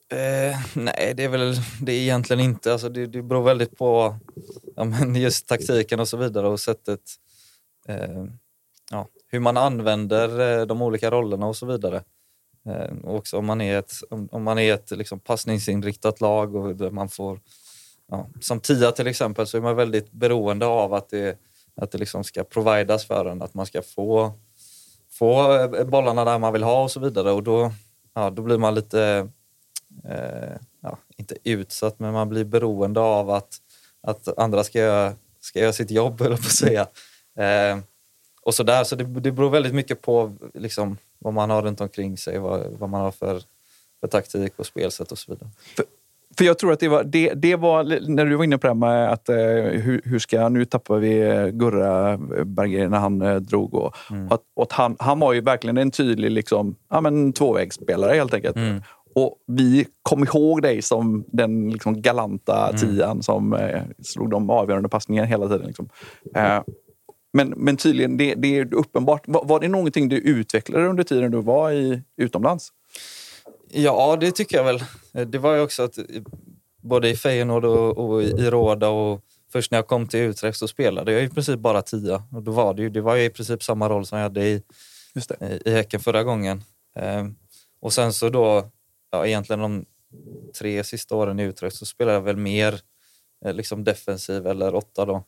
Eh, 0.10 0.58
nej, 0.74 1.14
det 1.18 1.24
är 1.24 1.30
väl 1.30 1.56
det 1.82 1.92
är 1.92 2.02
egentligen 2.02 2.40
inte. 2.40 2.72
Alltså, 2.72 2.90
det, 2.90 3.06
det 3.06 3.22
beror 3.22 3.44
väldigt 3.44 3.78
på 3.78 4.16
ja, 4.76 4.84
men 4.84 5.16
just 5.16 5.48
taktiken 5.48 6.00
och 6.00 6.08
så 6.08 6.18
vidare 6.18 6.48
och 6.48 6.60
sättet 6.60 7.02
eh, 7.88 8.26
ja, 8.92 9.08
hur 9.28 9.40
man 9.40 9.58
använder 9.58 10.60
eh, 10.60 10.66
de 10.66 10.82
olika 10.82 11.12
rollerna 11.12 11.46
och 11.48 11.56
så 11.56 11.66
vidare. 11.66 12.04
Eh, 12.66 12.98
och 13.04 13.16
också 13.16 13.38
om 13.38 13.46
man 13.46 13.62
är 13.62 13.80
ett, 13.80 13.94
om 14.32 14.44
man 14.44 14.60
är 14.60 14.74
ett 14.74 14.92
liksom 14.92 15.20
passningsinriktat 15.20 16.22
lag 16.22 16.56
och 16.56 16.76
där 16.76 16.92
man 16.92 17.10
får... 17.10 17.40
Ja, 18.12 18.30
som 18.42 18.60
tia 18.60 18.92
till 18.92 19.08
exempel 19.08 19.48
så 19.48 19.58
är 19.58 19.62
man 19.62 19.76
väldigt 19.76 20.12
beroende 20.12 20.66
av 20.66 20.94
att 20.94 21.10
det, 21.10 21.40
att 21.76 21.92
det 21.92 21.98
liksom 21.98 22.24
ska 22.24 22.44
providas 22.44 23.06
för 23.06 23.26
en, 23.26 23.42
att 23.42 23.54
man 23.54 23.66
ska 23.66 23.82
få, 23.82 24.34
få 25.12 25.54
eh, 25.54 25.86
bollarna 25.86 26.26
där 26.26 26.40
man 26.40 26.54
vill 26.54 26.64
ha 26.64 26.84
och 26.84 26.92
så 26.92 27.00
vidare. 27.00 27.32
Och 27.32 27.44
då, 27.44 27.72
ja, 28.14 28.30
då 28.30 28.42
blir 28.42 28.58
man 28.58 28.76
lite, 28.76 29.30
eh, 30.04 30.58
ja, 30.82 30.98
inte 31.18 31.36
utsatt, 31.44 32.00
men 32.00 32.14
man 32.14 32.30
blir 32.30 32.44
beroende 32.44 33.00
av 33.00 33.30
att, 33.30 33.58
att 34.02 34.38
andra 34.38 34.64
ska 34.64 34.80
göra, 34.80 35.14
ska 35.40 35.60
göra 35.60 35.74
sitt 35.74 35.92
jobb, 35.92 36.22
eller 36.26 36.36
på 36.36 36.42
att 36.42 36.52
säga. 36.52 36.88
Eh, 37.38 37.80
och 38.42 38.54
så 38.54 38.64
där. 38.64 38.84
Så 38.84 38.96
det, 38.96 39.04
det 39.04 39.32
beror 39.32 39.50
väldigt 39.50 39.74
mycket 39.74 40.02
på 40.02 40.34
liksom, 40.54 40.98
vad 41.20 41.34
man 41.34 41.50
har 41.50 41.62
runt 41.62 41.82
omkring 41.82 42.18
sig, 42.18 42.40
vad, 42.40 42.66
vad 42.80 42.90
man 42.90 43.02
har 43.02 43.12
för, 43.12 43.42
för 44.00 44.08
taktik 44.08 44.54
och 44.56 44.66
spelsätt 44.66 45.12
och 45.12 45.18
så 45.18 45.32
vidare. 45.32 45.50
För, 45.76 45.86
för 46.38 46.46
jag 46.46 46.58
tror 46.58 46.74
att 46.74 46.80
det 46.80 46.88
var, 46.88 47.04
det, 47.04 47.34
det 47.34 47.56
var, 47.56 47.84
när 48.08 48.26
du 48.26 48.36
var 48.36 48.44
inne 48.44 48.58
på 48.58 48.68
det 48.68 48.74
här 48.74 48.76
med 48.76 49.12
att 49.12 49.30
eh, 49.30 49.36
hur, 49.82 50.02
hur 50.06 50.20
ska, 50.20 50.50
nu 50.50 50.66
tappar 50.66 50.98
vi 50.98 51.52
Gurra 51.54 52.18
Berger 52.46 52.90
när 52.90 52.98
han 52.98 53.22
eh, 53.22 53.36
drog. 53.36 53.74
Och, 53.74 53.96
mm. 54.12 54.32
att, 54.32 54.42
att 54.62 54.72
han, 54.72 54.96
han 55.00 55.20
var 55.20 55.34
ju 55.34 55.42
verkligen 55.42 55.78
en 55.78 55.92
tydlig 55.92 56.32
liksom, 56.32 56.76
ja, 56.90 57.02
men, 57.02 57.34
tvåvägsspelare 57.34 58.14
helt 58.14 58.34
enkelt. 58.34 58.56
Mm. 58.56 58.82
Och 59.18 59.36
vi 59.48 59.88
kom 60.02 60.24
ihåg 60.24 60.62
dig 60.62 60.82
som 60.82 61.26
den 61.28 61.70
liksom, 61.70 62.02
galanta 62.02 62.70
mm. 62.70 62.78
tian 62.78 63.24
som 63.24 63.54
eh, 63.54 63.82
slog 64.04 64.30
de 64.30 64.50
avgörande 64.50 64.90
passningarna 64.90 65.28
hela 65.28 65.48
tiden. 65.48 65.68
Liksom. 65.68 65.90
Eh, 66.36 66.62
men, 67.34 67.50
men 67.50 67.78
tydligen, 67.78 68.18
det, 68.18 68.36
det 68.36 68.58
är 68.58 68.74
uppenbart. 68.74 69.24
Var, 69.28 69.46
var, 69.46 69.60
det 69.60 69.68
någonting 69.68 70.10
du 70.10 70.18
utvecklade 70.18 70.88
under 70.88 71.04
tiden 71.04 71.32
du 71.32 71.42
var 71.42 71.72
i, 71.72 72.02
utomlands? 72.18 72.70
Ja, 73.72 74.18
det 74.20 74.32
tycker 74.32 74.58
jag 74.58 74.64
väl. 74.64 74.84
Det 75.28 75.38
var 75.38 75.56
ju 75.56 75.62
också 75.62 75.84
att 75.84 76.00
både 76.82 77.10
i 77.10 77.16
Feyenoord 77.16 77.66
och, 77.66 77.98
och 77.98 78.24
i 78.24 78.50
Råda 78.50 78.90
och 78.90 79.22
först 79.52 79.72
när 79.72 79.78
jag 79.78 79.88
kom 79.88 80.08
till 80.08 80.20
Utrecht 80.20 80.58
så 80.58 80.68
spelade 80.68 81.12
jag 81.12 81.24
i 81.24 81.30
princip 81.30 81.60
bara 81.60 81.82
tia. 81.82 82.24
Och 82.32 82.44
då 82.44 82.52
var 82.52 82.74
det, 82.74 82.82
ju, 82.82 82.90
det 82.90 83.02
var 83.02 83.16
ju 83.16 83.24
i 83.24 83.30
princip 83.30 83.64
samma 83.64 83.90
roll 83.90 84.06
som 84.06 84.18
jag 84.18 84.24
hade 84.24 84.48
i, 84.48 84.62
i 85.66 85.72
Häcken 85.72 86.00
förra 86.00 86.24
gången. 86.24 86.64
Ehm, 86.96 87.36
och 87.80 87.94
sen 87.94 88.14
så 88.14 88.30
då, 88.30 88.72
ja, 89.12 89.28
egentligen 89.28 89.60
de 89.60 89.86
tre 90.60 90.84
sista 90.84 91.16
åren 91.16 91.40
i 91.40 91.44
Utrecht 91.44 91.76
så 91.76 91.86
spelade 91.86 92.18
jag 92.18 92.22
väl 92.22 92.38
mer 92.38 92.80
eh, 93.46 93.54
liksom 93.54 93.84
defensiv 93.84 94.48
eller 94.48 94.76
åtta 94.76 95.06
då. 95.06 95.24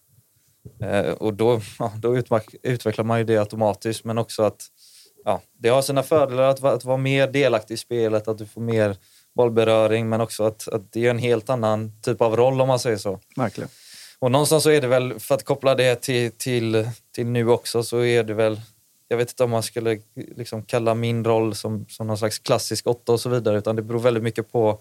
Eh, 0.86 1.12
och 1.12 1.34
då, 1.34 1.62
ja, 1.80 1.94
då 1.98 2.18
utvecklar 2.64 3.04
man 3.04 3.18
ju 3.18 3.24
det 3.24 3.38
automatiskt, 3.38 4.04
men 4.04 4.18
också 4.18 4.44
att 4.44 4.62
ja, 5.26 5.42
det 5.54 5.70
har 5.70 5.82
sina 5.82 6.04
fördelar 6.04 6.44
att, 6.44 6.64
att 6.64 6.86
vara 6.86 6.98
mer 6.98 7.28
delaktig 7.28 7.74
i 7.74 7.78
spelet, 7.78 8.28
att 8.28 8.38
du 8.38 8.46
får 8.46 8.62
mer 8.62 8.98
bollberöring, 9.36 10.10
men 10.10 10.22
också 10.22 10.44
att, 10.44 10.68
att 10.68 10.92
det 10.92 11.06
är 11.06 11.10
en 11.10 11.20
helt 11.20 11.50
annan 11.50 12.02
typ 12.02 12.22
av 12.22 12.36
roll 12.36 12.62
om 12.62 12.68
man 12.68 12.80
säger 12.80 12.98
så. 12.98 13.20
Verkligen. 13.36 13.70
Och 14.20 14.32
någonstans 14.32 14.64
så 14.64 14.70
är 14.70 14.82
det 14.82 14.88
väl, 14.88 15.20
för 15.20 15.36
att 15.36 15.44
koppla 15.44 15.76
det 15.76 16.02
till, 16.02 16.32
till, 16.32 16.90
till 17.16 17.26
nu 17.26 17.50
också, 17.50 17.84
så 17.84 18.04
är 18.04 18.24
det 18.24 18.34
väl 18.34 18.62
jag 19.12 19.18
vet 19.18 19.30
inte 19.30 19.44
om 19.44 19.50
man 19.50 19.64
skulle 19.64 20.00
liksom 20.16 20.64
kalla 20.64 20.96
min 20.96 21.26
roll 21.26 21.56
som, 21.56 21.86
som 21.90 22.08
någon 22.08 22.18
slags 22.18 22.40
klassisk 22.40 22.88
åtta 22.88 23.12
och 23.12 23.20
så 23.20 23.30
vidare, 23.30 23.58
utan 23.58 23.76
det 23.76 23.82
beror 23.82 24.00
väldigt 24.00 24.24
mycket 24.24 24.52
på 24.52 24.80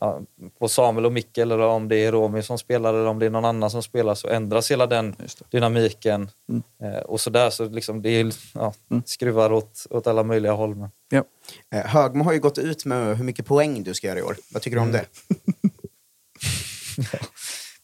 ja, 0.00 0.20
på 0.58 0.68
Samuel 0.68 1.06
och 1.06 1.12
Micke 1.12 1.38
eller 1.38 1.58
om 1.58 1.88
det 1.88 1.96
är 1.96 2.12
Romy 2.12 2.42
som 2.42 2.58
spelar 2.58 2.94
eller 2.94 3.06
om 3.06 3.18
det 3.18 3.26
är 3.26 3.30
någon 3.30 3.44
annan 3.44 3.70
som 3.70 3.82
spelar 3.82 4.14
så 4.14 4.28
ändras 4.28 4.70
hela 4.70 4.86
den 4.86 5.16
dynamiken. 5.50 6.30
Mm. 6.48 6.62
Eh, 6.82 7.00
och 7.00 7.20
sådär, 7.20 7.50
så 7.50 7.68
liksom 7.68 8.02
det 8.02 8.10
är, 8.10 8.34
ja, 8.54 8.74
mm. 8.90 9.02
skruvar 9.06 9.52
åt, 9.52 9.86
åt 9.90 10.06
alla 10.06 10.22
möjliga 10.22 10.52
håll. 10.52 10.74
Men. 10.74 10.90
Ja. 11.08 11.24
Eh, 11.74 11.86
Högmo 11.86 12.24
har 12.24 12.32
ju 12.32 12.40
gått 12.40 12.58
ut 12.58 12.84
med 12.84 13.16
hur 13.16 13.24
mycket 13.24 13.46
poäng 13.46 13.82
du 13.82 13.94
ska 13.94 14.06
göra 14.06 14.18
i 14.18 14.22
år. 14.22 14.36
Vad 14.52 14.62
tycker 14.62 14.76
du 14.76 14.82
om 14.82 14.88
mm. 14.88 15.00
det? 15.00 15.06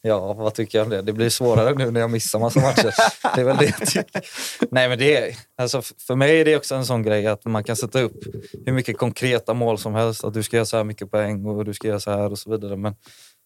Ja, 0.04 0.32
vad 0.32 0.54
tycker 0.54 0.78
jag 0.78 0.84
om 0.84 0.90
det? 0.90 1.02
Det 1.02 1.12
blir 1.12 1.30
svårare 1.30 1.74
nu 1.74 1.90
när 1.90 2.00
jag 2.00 2.10
missar 2.10 2.38
massa 2.38 2.60
matcher. 2.60 2.94
Det 3.34 3.40
är 3.40 3.44
väl 3.44 3.56
det 3.56 3.64
jag 3.78 3.88
tycker. 3.88 4.22
Nej, 4.70 4.88
men 4.88 4.98
det 4.98 5.16
är, 5.16 5.36
alltså, 5.56 5.82
för 5.82 6.14
mig 6.14 6.40
är 6.40 6.44
det 6.44 6.56
också 6.56 6.74
en 6.74 6.86
sån 6.86 7.02
grej 7.02 7.26
att 7.26 7.44
man 7.44 7.64
kan 7.64 7.76
sätta 7.76 8.00
upp 8.00 8.24
hur 8.66 8.72
mycket 8.72 8.98
konkreta 8.98 9.54
mål 9.54 9.78
som 9.78 9.94
helst. 9.94 10.24
Att 10.24 10.34
du 10.34 10.42
ska 10.42 10.56
göra 10.56 10.66
så 10.66 10.76
här 10.76 10.84
mycket 10.84 11.10
poäng 11.10 11.46
och 11.46 11.64
du 11.64 11.74
ska 11.74 11.88
göra 11.88 12.00
så 12.00 12.10
här 12.10 12.30
och 12.30 12.38
så 12.38 12.50
vidare. 12.50 12.76
Men, 12.76 12.94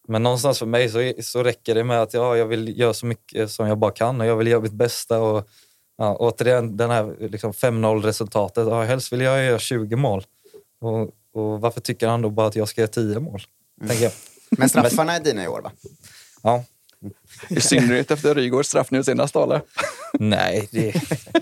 men 0.09 0.23
någonstans 0.23 0.59
för 0.59 0.67
mig 0.67 0.89
så, 0.89 1.13
så 1.23 1.43
räcker 1.43 1.75
det 1.75 1.85
med 1.85 2.03
att 2.03 2.15
ja, 2.15 2.37
jag 2.37 2.47
vill 2.47 2.79
göra 2.79 2.95
så 2.95 3.07
mycket 3.07 3.51
som 3.51 3.69
jag 3.69 3.79
bara 3.79 3.93
kan 3.93 4.21
och 4.21 4.27
jag 4.27 4.37
vill 4.37 4.47
göra 4.47 4.61
mitt 4.61 4.73
bästa. 4.73 5.21
Och, 5.21 5.49
ja, 5.99 6.17
återigen, 6.17 6.77
den 6.77 6.91
här 6.91 7.29
liksom 7.31 7.53
5-0 7.53 8.03
resultatet. 8.03 8.67
Ja, 8.67 8.83
helst 8.83 9.13
vill 9.13 9.21
jag 9.21 9.45
göra 9.45 9.59
20 9.59 9.97
mål. 9.97 10.25
Och, 10.81 11.01
och 11.33 11.61
varför 11.61 11.81
tycker 11.81 12.09
han 12.09 12.23
då 12.23 12.31
bara 12.31 12.47
att 12.47 12.57
jag 12.57 12.69
ska 12.69 12.81
göra 12.81 12.91
10 12.91 13.21
mål? 13.21 13.41
Mm. 13.83 13.97
Jag. 14.01 14.13
Men 14.51 14.69
straffarna 14.69 15.13
är 15.13 15.21
dina 15.21 15.45
i 15.45 15.49
år, 15.49 15.61
va? 15.61 15.73
Ja. 16.47 16.65
I 17.49 17.61
synnerhet 17.61 18.11
efter 18.11 18.35
Rygårds 18.35 18.69
straff 18.69 18.91
nu 18.91 19.05
senast, 19.05 19.37
eller? 19.37 19.63
Nej, 20.13 20.69
det, 20.71 20.93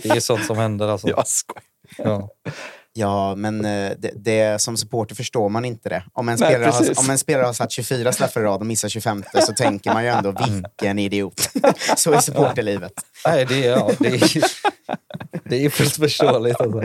det 0.03 0.09
är 0.09 0.21
sånt 0.21 0.45
som 0.45 0.59
händer. 0.59 0.89
Alltså. 0.89 1.09
Jag 1.09 1.29
skojar. 1.29 1.63
Ja. 1.97 2.31
Ja, 2.97 3.35
men 3.35 3.65
eh, 3.65 3.93
det, 3.99 4.11
det, 4.15 4.61
som 4.61 4.77
supporter 4.77 5.15
förstår 5.15 5.49
man 5.49 5.65
inte 5.65 5.89
det. 5.89 6.05
Om 6.13 6.29
en, 6.29 6.37
Nej, 6.41 6.51
spelare 6.51 6.71
har, 6.71 6.99
om 6.99 7.11
en 7.11 7.19
spelare 7.19 7.47
har 7.47 7.53
satt 7.53 7.73
24 7.73 8.13
straffar 8.13 8.41
i 8.41 8.45
rad 8.45 8.61
och 8.61 8.67
missar 8.67 8.89
25 8.89 9.25
så 9.47 9.53
tänker 9.53 9.93
man 9.93 10.05
ju 10.05 10.11
ändå 10.11 10.35
vilken 10.47 10.99
idiot. 10.99 11.51
Så 11.97 12.13
är 12.13 12.21
supporterlivet. 12.21 12.93
Nej, 13.27 13.47
det 13.47 13.67
är, 13.67 13.71
ja, 13.71 13.91
det 13.99 14.09
är, 14.09 14.45
det 15.45 15.65
är 15.65 15.71
fullt 15.71 15.97
förståeligt. 15.97 16.61
Alltså. 16.61 16.81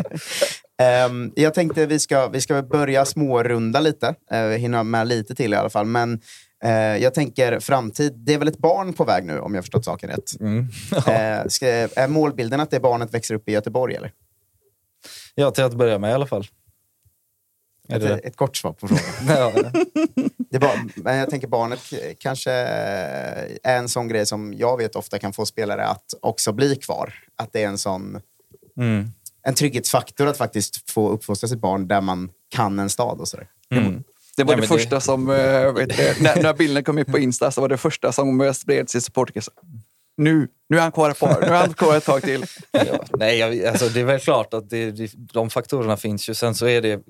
Um, 1.10 1.34
jag 1.36 1.54
tänkte 1.54 1.86
vi 1.86 2.00
ska, 2.00 2.28
vi 2.28 2.42
ska 2.42 2.62
börja 2.62 3.06
smårunda 3.06 3.80
lite. 3.80 4.16
Uh, 4.34 4.40
hinna 4.40 4.84
med 4.84 5.08
lite 5.08 5.36
till 5.36 5.54
i 5.54 5.56
alla 5.56 5.70
fall. 5.70 5.86
Men 5.86 6.22
jag 7.02 7.14
tänker 7.14 7.60
framtid. 7.60 8.14
Det 8.16 8.34
är 8.34 8.38
väl 8.38 8.48
ett 8.48 8.58
barn 8.58 8.94
på 8.94 9.04
väg 9.04 9.26
nu, 9.26 9.40
om 9.40 9.56
jag 9.56 9.64
förstått 9.64 9.86
saken 9.86 10.10
rätt. 10.10 10.40
Mm. 10.40 10.68
Eh, 11.08 11.44
är 11.96 12.08
målbilden 12.08 12.60
att 12.60 12.72
det 12.72 12.80
barnet 12.80 13.14
växer 13.14 13.36
upp 13.36 13.50
i 13.50 13.52
Göteborg, 13.52 13.96
eller? 13.96 14.14
Ja, 15.36 15.52
till 15.52 15.64
att 15.64 15.74
börja 15.74 16.00
med 16.00 16.12
i 16.12 16.14
alla 16.14 16.28
fall. 16.28 16.48
Ett, 17.90 18.02
det 18.02 18.18
ett 18.18 18.36
kort 18.36 18.58
svar 18.58 18.74
på 18.74 18.88
frågan. 18.88 19.74
Det 20.52 20.60
bara, 20.60 20.86
men 20.96 21.18
jag 21.18 21.30
tänker 21.30 21.48
barnet 21.48 21.80
kanske 22.20 22.52
är 22.52 23.78
en 23.78 23.90
sån 23.90 24.08
grej 24.08 24.26
som 24.26 24.54
jag 24.54 24.78
vet 24.78 24.96
ofta 24.96 25.20
kan 25.20 25.34
få 25.34 25.46
spelare 25.46 25.86
att 25.86 26.14
också 26.22 26.52
bli 26.52 26.76
kvar. 26.76 27.14
Att 27.36 27.54
det 27.54 27.64
är 27.64 27.68
en 27.68 27.78
sån 27.78 28.22
mm. 28.78 29.12
en 29.44 29.54
trygghetsfaktor 29.54 30.28
att 30.28 30.38
faktiskt 30.38 30.92
få 30.92 31.10
uppfostra 31.10 31.48
sitt 31.48 31.60
barn 31.60 31.88
där 31.88 32.02
man 32.02 32.32
kan 32.50 32.80
en 32.80 32.90
stad 32.90 33.20
och 33.20 33.28
sådär. 33.28 33.48
Mm. 33.72 34.04
Det 34.40 34.44
var 34.46 34.56
Nej, 34.56 34.62
det 34.62 34.70
men 34.70 34.78
det- 34.78 34.84
första 34.84 35.00
som, 35.00 35.30
eh, 35.30 35.36
du, 35.36 36.24
när, 36.24 36.44
när 36.44 36.54
bilden 36.54 36.84
kom 36.84 36.98
ut 36.98 37.08
på 37.08 37.20
Insta, 37.20 37.52
så 37.52 37.62
var 37.62 37.70
det 37.70 37.78
första 37.78 38.12
som 38.12 38.42
eh, 38.42 38.52
spreds 38.52 38.96
i 38.96 39.02
supporterkretsar. 39.02 39.54
Nu, 40.18 40.48
nu 40.70 40.78
är 40.78 40.82
han 40.82 40.92
kvar 40.92 41.10
ett 41.10 41.20
par, 41.20 41.42
nu 41.42 41.48
är 41.48 41.60
han 41.60 41.74
kvar 41.74 41.98
ett 41.98 42.06
tag 42.06 42.22
till. 42.22 42.46
Ja, 42.72 43.06
nej, 43.18 43.38
jag, 43.38 43.66
alltså, 43.66 43.90
det 43.90 44.00
är 44.00 44.04
väl 44.04 44.20
klart 44.20 44.54
att 44.54 44.70
det, 44.70 44.92
det, 44.92 45.12
de 45.16 45.50
faktorerna 45.50 45.98
finns 45.98 46.30
ju. 46.30 46.34
Sen 46.34 46.56
så 46.56 46.68
är 46.68 46.82
det, 46.82 47.02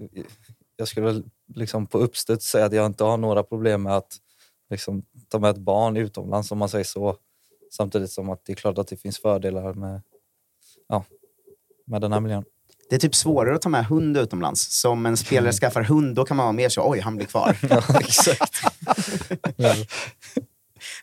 jag 0.76 0.88
skulle 0.88 1.06
väl 1.06 1.24
liksom 1.56 1.88
på 1.88 1.98
uppstuds 1.98 2.46
säga 2.46 2.66
att 2.66 2.74
jag 2.74 2.86
inte 2.86 3.04
har 3.04 3.18
några 3.18 3.44
problem 3.44 3.84
med 3.84 3.96
att 3.98 4.18
liksom, 4.70 5.04
ta 5.28 5.40
med 5.40 5.50
ett 5.50 5.58
barn 5.58 5.98
utomlands 5.98 6.52
om 6.52 6.58
man 6.58 6.70
säger 6.70 6.86
så. 6.86 7.16
Samtidigt 7.72 8.12
som 8.12 8.30
att 8.30 8.46
det 8.46 8.54
är 8.54 8.56
klart 8.56 8.78
att 8.78 8.88
det 8.88 8.98
finns 8.98 9.20
fördelar 9.22 9.74
med, 9.74 10.02
ja, 10.88 11.04
med 11.88 12.02
den 12.02 12.14
här 12.14 12.20
miljön. 12.20 12.44
Det 12.90 12.96
är 12.96 13.00
typ 13.00 13.16
svårare 13.16 13.56
att 13.56 13.62
ta 13.62 13.70
med 13.70 13.86
hund 13.86 14.18
utomlands. 14.18 14.80
Så 14.82 14.90
om 14.90 15.06
en 15.06 15.18
spelare 15.18 15.54
skaffar 15.54 15.82
hund, 15.84 16.16
då 16.16 16.26
kan 16.26 16.38
man 16.38 16.44
vara 16.46 16.54
mer 16.54 16.70
så, 16.70 16.92
oj, 16.92 17.00
han 17.00 17.16
blir 17.16 17.26
kvar. 17.28 17.58
Exakt. 18.00 18.62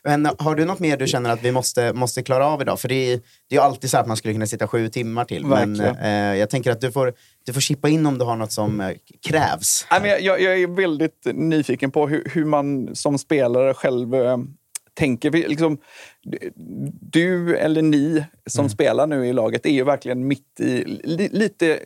Men 0.03 0.29
har 0.39 0.55
du 0.55 0.65
något 0.65 0.79
mer 0.79 0.97
du 0.97 1.07
känner 1.07 1.29
att 1.29 1.43
vi 1.43 1.51
måste, 1.51 1.93
måste 1.93 2.23
klara 2.23 2.47
av 2.47 2.61
idag? 2.61 2.79
För 2.79 2.87
det 2.87 2.95
är, 2.95 3.17
det 3.17 3.55
är 3.55 3.59
ju 3.59 3.61
alltid 3.61 3.89
så 3.89 3.97
att 3.97 4.07
man 4.07 4.17
skulle 4.17 4.33
kunna 4.33 4.47
sitta 4.47 4.67
sju 4.67 4.89
timmar 4.89 5.25
till. 5.25 5.45
Men 5.45 5.73
Verkligen. 5.77 6.31
eh, 6.31 6.39
jag 6.39 6.49
tänker 6.49 6.71
att 6.71 6.81
du 6.81 6.91
får, 6.91 7.13
du 7.45 7.53
får 7.53 7.61
chippa 7.61 7.89
in 7.89 8.05
om 8.05 8.17
du 8.17 8.25
har 8.25 8.35
något 8.35 8.51
som 8.51 8.81
eh, 8.81 8.91
krävs. 9.27 9.85
Nej, 9.91 10.01
men 10.01 10.09
jag, 10.09 10.21
jag, 10.21 10.41
jag 10.41 10.59
är 10.59 10.67
väldigt 10.67 11.25
nyfiken 11.33 11.91
på 11.91 12.07
hur, 12.07 12.31
hur 12.33 12.45
man 12.45 12.95
som 12.95 13.17
spelare 13.17 13.73
själv 13.73 14.15
eh, 14.15 14.37
tänker. 14.97 15.31
Vi, 15.31 15.47
liksom, 15.47 15.77
du 17.01 17.57
eller 17.57 17.81
ni 17.81 18.25
som 18.45 18.69
spelar 18.69 19.07
nu 19.07 19.27
i 19.27 19.33
laget 19.33 19.65
är 19.65 19.69
ju 19.69 19.83
verkligen 19.83 20.27
mitt 20.27 20.59
i... 20.59 20.83
Li, 21.03 21.29
lite 21.31 21.79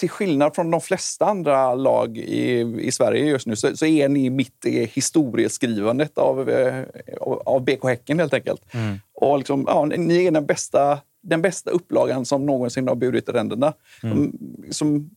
till 0.00 0.10
skillnad 0.10 0.54
från 0.54 0.70
de 0.70 0.80
flesta 0.80 1.24
andra 1.24 1.74
lag 1.74 2.18
i, 2.18 2.60
i 2.80 2.92
Sverige 2.92 3.24
just 3.24 3.46
nu 3.46 3.56
så, 3.56 3.76
så 3.76 3.86
är 3.86 4.08
ni 4.08 4.30
mitt 4.30 4.66
i 4.66 4.84
historieskrivandet 4.84 6.18
av, 6.18 6.50
eh, 6.50 6.84
av 7.46 7.64
BK 7.64 7.84
Häcken 7.84 8.18
helt 8.18 8.34
enkelt. 8.34 8.62
Och 9.14 9.38
liksom, 9.38 9.64
ja, 9.66 9.84
ni 9.84 10.26
är 10.26 10.30
den 10.30 10.46
bästa, 10.46 11.00
den 11.22 11.42
bästa 11.42 11.70
upplagan 11.70 12.24
som 12.24 12.46
någonsin 12.46 12.88
har 12.88 12.94
burit 12.94 13.28
ränderna. 13.28 13.72
Mm. 14.02 14.32
Som, 14.70 15.10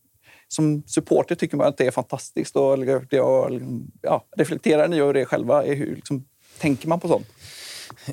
som 0.48 0.82
supporter 0.86 1.34
tycker 1.34 1.56
man 1.56 1.66
att 1.66 1.76
det 1.76 1.86
är 1.86 1.90
fantastiskt. 1.90 2.56
Och, 2.56 2.78
det, 2.78 3.20
och, 3.20 3.60
ja, 4.02 4.24
reflekterar 4.36 4.88
ni 4.88 5.00
över 5.00 5.14
det 5.14 5.24
själva? 5.24 5.62
Hur 5.62 5.96
liksom, 5.96 6.24
tänker 6.58 6.88
man 6.88 7.00
på 7.00 7.08
sånt? 7.08 7.26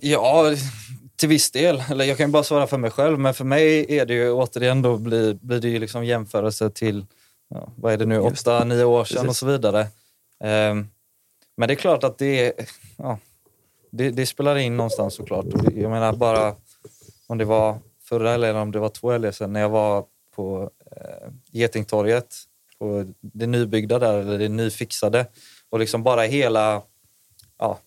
Ja, 0.01 0.55
till 1.15 1.29
viss 1.29 1.51
del. 1.51 1.83
Eller 1.89 2.05
jag 2.05 2.17
kan 2.17 2.25
ju 2.25 2.31
bara 2.31 2.43
svara 2.43 2.67
för 2.67 2.77
mig 2.77 2.91
själv, 2.91 3.19
men 3.19 3.33
för 3.33 3.45
mig 3.45 3.97
är 3.97 4.05
det 4.05 4.13
ju 4.13 4.31
återigen 4.31 4.81
då 4.81 4.97
blir, 4.97 5.33
blir 5.33 5.59
det 5.59 5.69
ju 5.69 5.79
liksom 5.79 6.05
jämförelse 6.05 6.69
till, 6.69 7.05
ja, 7.49 7.73
vad 7.75 7.93
är 7.93 7.97
det 7.97 8.05
nu, 8.05 8.19
åtta, 8.19 8.63
nio 8.63 8.83
år 8.83 9.05
sedan 9.05 9.29
och 9.29 9.35
så 9.35 9.45
vidare. 9.45 9.87
Ehm, 10.43 10.87
men 11.57 11.67
det 11.67 11.73
är 11.73 11.75
klart 11.75 12.03
att 12.03 12.17
det, 12.17 12.53
ja, 12.97 13.19
det, 13.91 14.09
det 14.09 14.25
spelar 14.25 14.55
in 14.55 14.77
någonstans 14.77 15.13
såklart. 15.13 15.45
Jag 15.75 15.91
menar 15.91 16.13
bara 16.13 16.55
om 17.27 17.37
det 17.37 17.45
var 17.45 17.79
förra 18.03 18.31
eller 18.31 18.55
om 18.55 18.71
det 18.71 18.79
var 18.79 18.89
två 18.89 19.11
helger 19.11 19.31
sedan 19.31 19.53
när 19.53 19.61
jag 19.61 19.69
var 19.69 20.05
på 20.35 20.69
eh, 20.95 21.29
Getingtorget, 21.51 22.35
på 22.79 23.05
det 23.21 23.47
nybyggda 23.47 23.99
där, 23.99 24.17
eller 24.17 24.39
det 24.39 24.49
nyfixade. 24.49 25.25
Och 25.69 25.79
liksom 25.79 26.03
bara 26.03 26.21
hela, 26.21 26.81
ja, 27.57 27.79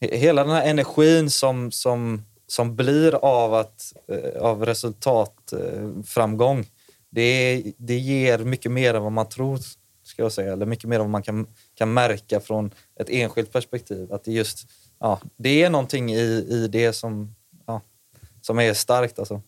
hela 0.00 0.44
den 0.44 0.52
här 0.52 0.66
energin 0.66 1.30
som, 1.30 1.70
som, 1.72 2.24
som 2.46 2.76
blir 2.76 3.14
av, 3.14 3.54
att, 3.54 3.92
eh, 4.08 4.42
av 4.42 4.66
resultatframgång, 4.66 6.04
framgång, 6.04 6.66
det, 7.10 7.62
det 7.76 7.98
ger 7.98 8.38
mycket 8.38 8.72
mer 8.72 8.94
än 8.94 9.02
vad 9.02 9.12
man 9.12 9.28
tror, 9.28 9.58
ska 10.02 10.22
jag 10.22 10.32
säga. 10.32 10.52
Eller 10.52 10.66
mycket 10.66 10.88
mer 10.88 10.96
än 10.96 11.02
vad 11.02 11.10
man 11.10 11.22
kan, 11.22 11.46
kan 11.74 11.94
märka 11.94 12.40
från 12.40 12.70
ett 13.00 13.10
enskilt 13.10 13.52
perspektiv. 13.52 14.12
Att 14.12 14.24
det, 14.24 14.32
just, 14.32 14.68
ja, 14.98 15.20
det 15.36 15.62
är 15.62 15.70
någonting 15.70 16.12
i, 16.12 16.46
i 16.50 16.68
det 16.72 16.92
som, 16.92 17.34
ja, 17.66 17.80
som 18.40 18.58
är 18.58 18.74
starkt. 18.74 19.18
Alltså. 19.18 19.42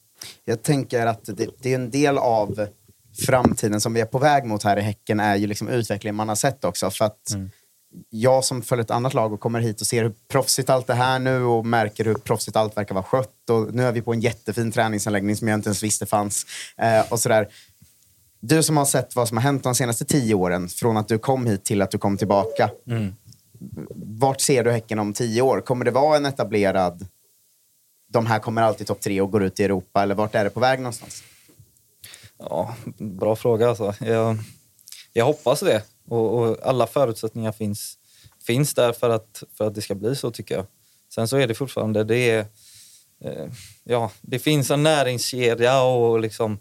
Jag 0.45 0.63
tänker 0.63 1.07
att 1.07 1.25
det, 1.25 1.49
det 1.59 1.71
är 1.71 1.75
en 1.75 1.91
del 1.91 2.19
av 2.19 2.69
framtiden 3.27 3.81
som 3.81 3.95
vi 3.95 4.01
är 4.01 4.07
på 4.07 4.19
väg 4.19 4.45
mot 4.45 4.63
här 4.63 4.77
i 4.77 4.81
Häcken 4.81 5.21
är 5.21 5.37
ju 5.37 5.47
liksom 5.47 5.69
utvecklingen 5.69 6.15
man 6.15 6.29
har 6.29 6.37
sett 6.37 6.65
också. 6.65 6.91
För 6.91 7.05
att 7.05 7.35
jag 8.11 8.45
som 8.45 8.63
följer 8.63 8.85
ett 8.85 8.91
annat 8.91 9.15
lag 9.15 9.33
och 9.33 9.41
kommer 9.41 9.61
hit 9.61 9.81
och 9.81 9.87
ser 9.87 10.03
hur 10.03 10.15
proffsigt 10.29 10.71
allt 10.71 10.91
är 10.91 10.95
här 10.95 11.19
nu 11.19 11.43
och 11.43 11.67
märker 11.67 12.05
hur 12.05 12.15
proffsigt 12.15 12.57
allt 12.57 12.77
verkar 12.77 12.95
vara 12.95 13.05
skött. 13.05 13.51
Och 13.51 13.75
nu 13.75 13.83
är 13.83 13.93
vi 13.93 14.03
på 14.03 14.13
en 14.13 14.21
jättefin 14.21 14.73
träningsanläggning 14.73 15.37
som 15.37 15.49
jag 15.49 15.55
inte 15.55 15.69
ens 15.69 15.83
visste 15.83 16.07
fanns. 16.07 16.47
Eh, 16.77 17.13
och 17.13 17.21
sådär. 17.21 17.49
Du 18.41 18.63
som 18.63 18.77
har 18.77 18.85
sett 18.85 19.17
vad 19.17 19.29
som 19.29 19.37
har 19.37 19.43
hänt 19.43 19.63
de 19.63 19.75
senaste 19.75 20.05
tio 20.05 20.35
åren, 20.35 20.69
från 20.69 20.97
att 20.97 21.09
du 21.09 21.19
kom 21.19 21.47
hit 21.47 21.65
till 21.65 21.83
att 21.83 21.91
du 21.91 21.99
kom 21.99 22.17
tillbaka. 22.17 22.71
Vart 23.95 24.41
ser 24.41 24.65
du 24.65 24.71
Häcken 24.71 24.99
om 24.99 25.13
tio 25.13 25.43
år? 25.43 25.61
Kommer 25.61 25.85
det 25.85 25.91
vara 25.91 26.17
en 26.17 26.27
etablerad, 26.27 27.07
de 28.09 28.27
här 28.27 28.39
kommer 28.39 28.63
alltid 28.63 28.87
topp 28.87 29.01
tre 29.01 29.21
och 29.21 29.33
går 29.33 29.43
ut 29.43 29.61
i 29.61 29.65
Europa, 29.65 30.03
eller 30.03 30.15
vart 30.15 30.35
är 30.35 30.45
det 30.45 30.51
på 30.51 30.61
väg 30.61 30.79
någonstans? 30.79 31.23
Ja, 32.39 32.75
bra 32.99 33.37
fråga 33.37 33.69
alltså. 33.69 33.95
Jag, 34.01 34.37
jag 35.13 35.25
hoppas 35.25 35.61
det. 35.61 35.83
Och, 36.09 36.39
och 36.39 36.59
alla 36.63 36.87
förutsättningar 36.87 37.53
finns, 37.53 37.99
finns 38.47 38.75
där 38.75 38.93
för 38.93 39.11
att, 39.11 39.43
för 39.55 39.67
att 39.67 39.75
det 39.75 39.83
ska 39.83 39.95
bli 39.95 40.17
så 40.17 40.31
tycker 40.31 40.55
jag. 40.55 40.67
Sen 41.09 41.29
så 41.29 41.37
är 41.37 41.47
det 41.47 41.55
fortfarande, 41.55 42.05
det 42.05 42.31
är, 42.31 42.47
eh, 43.21 43.47
ja, 43.85 44.11
det 44.21 44.39
finns 44.39 44.71
en 44.71 44.83
näringskedja 44.83 45.83
och 45.83 46.21
liksom, 46.21 46.59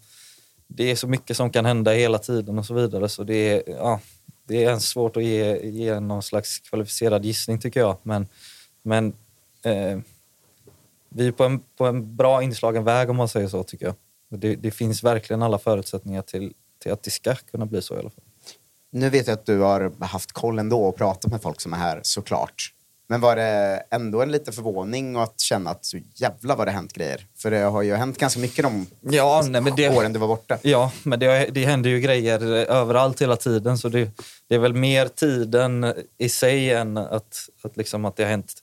det 0.68 0.92
är 0.92 0.96
så 0.96 1.08
mycket 1.08 1.38
som 1.38 1.52
kan 1.52 1.66
hända 1.66 1.92
hela 1.92 2.18
tiden 2.18 2.60
och 2.60 2.66
så 2.66 2.74
vidare. 2.74 3.10
Så 3.10 3.24
det 3.24 3.36
är, 3.36 3.64
ja, 3.68 4.00
det 4.48 4.64
är 4.64 4.80
svårt 4.80 5.18
att 5.18 5.24
ge, 5.24 5.70
ge 5.70 6.00
någon 6.00 6.24
slags 6.24 6.60
kvalificerad 6.60 7.26
gissning 7.26 7.60
tycker 7.60 7.80
jag. 7.80 7.98
Men, 8.04 8.28
men 8.82 9.14
eh, 9.64 10.00
vi 11.10 11.28
är 11.28 11.32
på 11.32 11.44
en, 11.44 11.60
på 11.78 11.86
en 11.86 12.16
bra 12.16 12.44
inslagen 12.44 12.84
väg 12.84 13.10
om 13.10 13.16
man 13.16 13.30
säger 13.30 13.48
så 13.48 13.64
tycker 13.64 13.86
jag. 13.86 13.96
Det, 14.30 14.56
det 14.56 14.72
finns 14.72 15.04
verkligen 15.04 15.42
alla 15.42 15.60
förutsättningar 15.60 16.22
till, 16.22 16.54
till 16.80 16.92
att 16.92 17.04
det 17.04 17.12
ska 17.12 17.36
kunna 17.36 17.66
bli 17.66 17.82
så 17.82 17.96
i 17.96 18.00
alla 18.00 18.10
fall. 18.10 18.24
Nu 18.92 19.10
vet 19.10 19.28
jag 19.28 19.34
att 19.34 19.46
du 19.46 19.60
har 19.60 20.06
haft 20.06 20.32
koll 20.32 20.60
ändå 20.60 20.84
och 20.84 20.96
pratat 20.96 21.32
med 21.32 21.42
folk 21.42 21.62
som 21.62 21.74
är 21.74 21.78
här 21.78 22.00
såklart. 22.04 22.74
Men 23.10 23.22
var 23.22 23.36
det 23.36 23.84
ändå 23.92 24.22
en 24.22 24.32
liten 24.32 24.54
förvåning 24.54 25.16
och 25.16 25.24
att 25.24 25.40
känna 25.40 25.70
att 25.70 25.86
så 25.86 25.98
jävla 26.16 26.56
vad 26.56 26.68
det 26.68 26.72
hänt 26.72 26.94
grejer? 26.94 27.26
För 27.38 27.52
det 27.52 27.58
har 27.60 27.82
ju 27.82 27.96
hänt 27.96 28.18
ganska 28.18 28.40
mycket 28.40 28.64
de 28.64 28.88
Ja, 29.02 29.44
nej, 29.50 29.62
men 29.62 29.76
det, 29.76 29.90
åren 29.90 30.14
du 30.14 30.20
var 30.20 30.28
borta. 30.28 30.58
ja, 30.62 30.92
men 31.04 31.20
det, 31.20 31.50
det 31.54 31.66
händer 31.66 31.90
ju 31.90 32.00
grejer 32.00 32.44
överallt 32.54 33.22
hela 33.22 33.36
tiden 33.36 33.78
så 33.78 33.90
det, 33.90 34.10
det 34.50 34.56
är 34.56 34.60
väl 34.60 34.74
mer 34.74 35.08
tiden 35.08 35.94
i 36.18 36.30
sig 36.30 36.72
än 36.74 36.98
att, 36.98 37.50
att, 37.64 37.78
liksom 37.78 38.06
att 38.06 38.16
det 38.16 38.24
har 38.24 38.30
hänt 38.30 38.54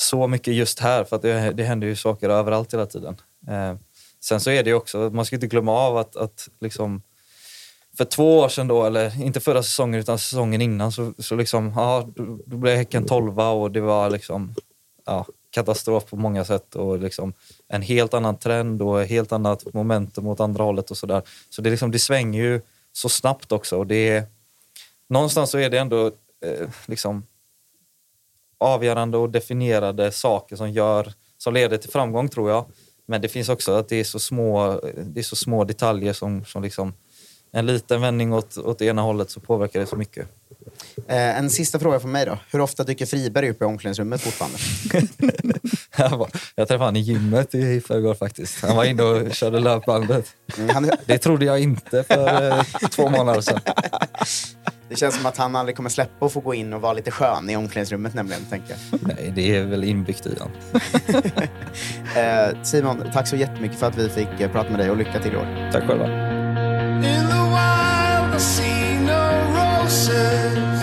så 0.00 0.26
mycket 0.26 0.54
just 0.54 0.80
här 0.80 1.04
för 1.04 1.16
att 1.16 1.22
det, 1.22 1.52
det 1.52 1.64
händer 1.64 1.86
ju 1.86 1.96
saker 1.96 2.28
överallt 2.28 2.72
hela 2.74 2.86
tiden. 2.86 3.16
Eh, 3.48 3.74
sen 4.20 4.40
så 4.40 4.50
är 4.50 4.62
det 4.62 4.70
ju 4.70 4.76
också, 4.76 5.10
man 5.12 5.24
ska 5.24 5.36
inte 5.36 5.46
glömma 5.46 5.72
av 5.72 5.96
att, 5.96 6.16
att 6.16 6.48
liksom 6.60 7.02
för 8.00 8.04
två 8.04 8.38
år 8.38 8.48
sedan 8.48 8.68
då, 8.68 8.84
eller 8.84 9.22
inte 9.22 9.40
förra 9.40 9.62
säsongen 9.62 10.00
utan 10.00 10.18
säsongen 10.18 10.60
innan, 10.60 10.92
så, 10.92 11.12
så 11.18 11.34
liksom, 11.34 11.72
ja, 11.76 12.08
då, 12.46 12.56
blev 12.56 12.76
Häcken 12.76 13.06
tolva 13.06 13.50
och 13.50 13.70
det 13.70 13.80
var 13.80 14.10
liksom 14.10 14.54
ja, 15.06 15.26
katastrof 15.50 16.04
på 16.06 16.16
många 16.16 16.44
sätt 16.44 16.74
och 16.74 16.98
liksom 16.98 17.32
en 17.68 17.82
helt 17.82 18.14
annan 18.14 18.36
trend 18.36 18.82
och 18.82 19.02
ett 19.02 19.08
helt 19.08 19.32
annat 19.32 19.74
momentum 19.74 20.26
åt 20.26 20.40
andra 20.40 20.64
hållet 20.64 20.90
och 20.90 20.96
sådär. 20.96 21.22
Så 21.50 21.62
det, 21.62 21.70
liksom, 21.70 21.90
det 21.90 21.98
svänger 21.98 22.42
ju 22.42 22.60
så 22.92 23.08
snabbt 23.08 23.52
också 23.52 23.76
och 23.76 23.86
det 23.86 24.08
är, 24.08 24.24
någonstans 25.08 25.50
så 25.50 25.58
är 25.58 25.70
det 25.70 25.78
ändå 25.78 26.06
eh, 26.06 26.68
liksom 26.86 27.26
avgörande 28.58 29.18
och 29.18 29.30
definierade 29.30 30.12
saker 30.12 30.56
som, 30.56 30.70
gör, 30.70 31.12
som 31.38 31.54
leder 31.54 31.76
till 31.76 31.90
framgång 31.90 32.28
tror 32.28 32.50
jag. 32.50 32.64
Men 33.06 33.20
det 33.20 33.28
finns 33.28 33.48
också 33.48 33.72
att 33.72 33.88
det 33.88 33.96
är 33.96 34.04
så 34.04 34.18
små, 34.18 34.80
det 35.04 35.20
är 35.20 35.24
så 35.24 35.36
små 35.36 35.64
detaljer 35.64 36.12
som, 36.12 36.44
som 36.44 36.62
liksom 36.62 36.92
en 37.52 37.66
liten 37.66 38.00
vändning 38.00 38.32
åt, 38.32 38.56
åt 38.56 38.82
ena 38.82 39.02
hållet 39.02 39.30
så 39.30 39.40
påverkar 39.40 39.80
det 39.80 39.86
så 39.86 39.96
mycket. 39.96 40.28
Eh, 41.08 41.38
en 41.38 41.50
sista 41.50 41.78
fråga 41.78 42.00
från 42.00 42.12
mig 42.12 42.26
då. 42.26 42.38
Hur 42.52 42.60
ofta 42.60 42.84
dyker 42.84 43.06
Friberg 43.06 43.50
upp 43.50 43.62
i 43.62 43.64
omklädningsrummet 43.64 44.20
fortfarande? 44.20 44.58
Jag, 45.96 46.18
var, 46.18 46.30
jag 46.54 46.68
träffade 46.68 46.84
honom 46.84 46.96
i 46.96 47.00
gymmet 47.00 47.54
i 47.54 47.80
förrgår 47.80 48.14
faktiskt. 48.14 48.62
Han 48.62 48.76
var 48.76 48.84
inne 48.84 49.02
och 49.02 49.34
körde 49.34 49.60
löpbandet. 49.60 50.26
Mm, 50.58 50.70
han, 50.70 50.90
Det 51.06 51.18
trodde 51.18 51.44
jag 51.44 51.60
inte 51.60 52.02
för 52.02 52.50
eh, 52.50 52.62
två 52.90 53.08
månader 53.08 53.40
sedan. 53.40 53.60
Det 54.88 54.96
känns 54.96 55.16
som 55.16 55.26
att 55.26 55.36
han 55.36 55.56
aldrig 55.56 55.76
kommer 55.76 55.90
släppa 55.90 56.24
och 56.26 56.32
få 56.32 56.40
gå 56.40 56.54
in 56.54 56.72
och 56.72 56.80
vara 56.80 56.92
lite 56.92 57.10
skön 57.10 57.50
i 57.50 57.56
omklädningsrummet 57.56 58.14
nämligen, 58.14 58.44
tänker 58.50 58.76
jag. 58.90 59.00
Nej, 59.02 59.32
det 59.36 59.56
är 59.56 59.64
väl 59.64 59.84
inbyggt 59.84 60.26
i 60.26 60.38
honom. 60.38 60.56
Eh, 62.16 62.62
Simon, 62.62 63.10
tack 63.12 63.28
så 63.28 63.36
jättemycket 63.36 63.78
för 63.78 63.86
att 63.86 63.98
vi 63.98 64.08
fick 64.08 64.40
eh, 64.40 64.52
prata 64.52 64.70
med 64.70 64.78
dig 64.78 64.90
och 64.90 64.96
lycka 64.96 65.22
till 65.22 65.32
i 65.32 65.36
år. 65.36 65.70
Tack 65.72 65.86
själva. 65.86 66.39
see 68.40 68.96
no 69.00 69.22
roses. 69.52 70.79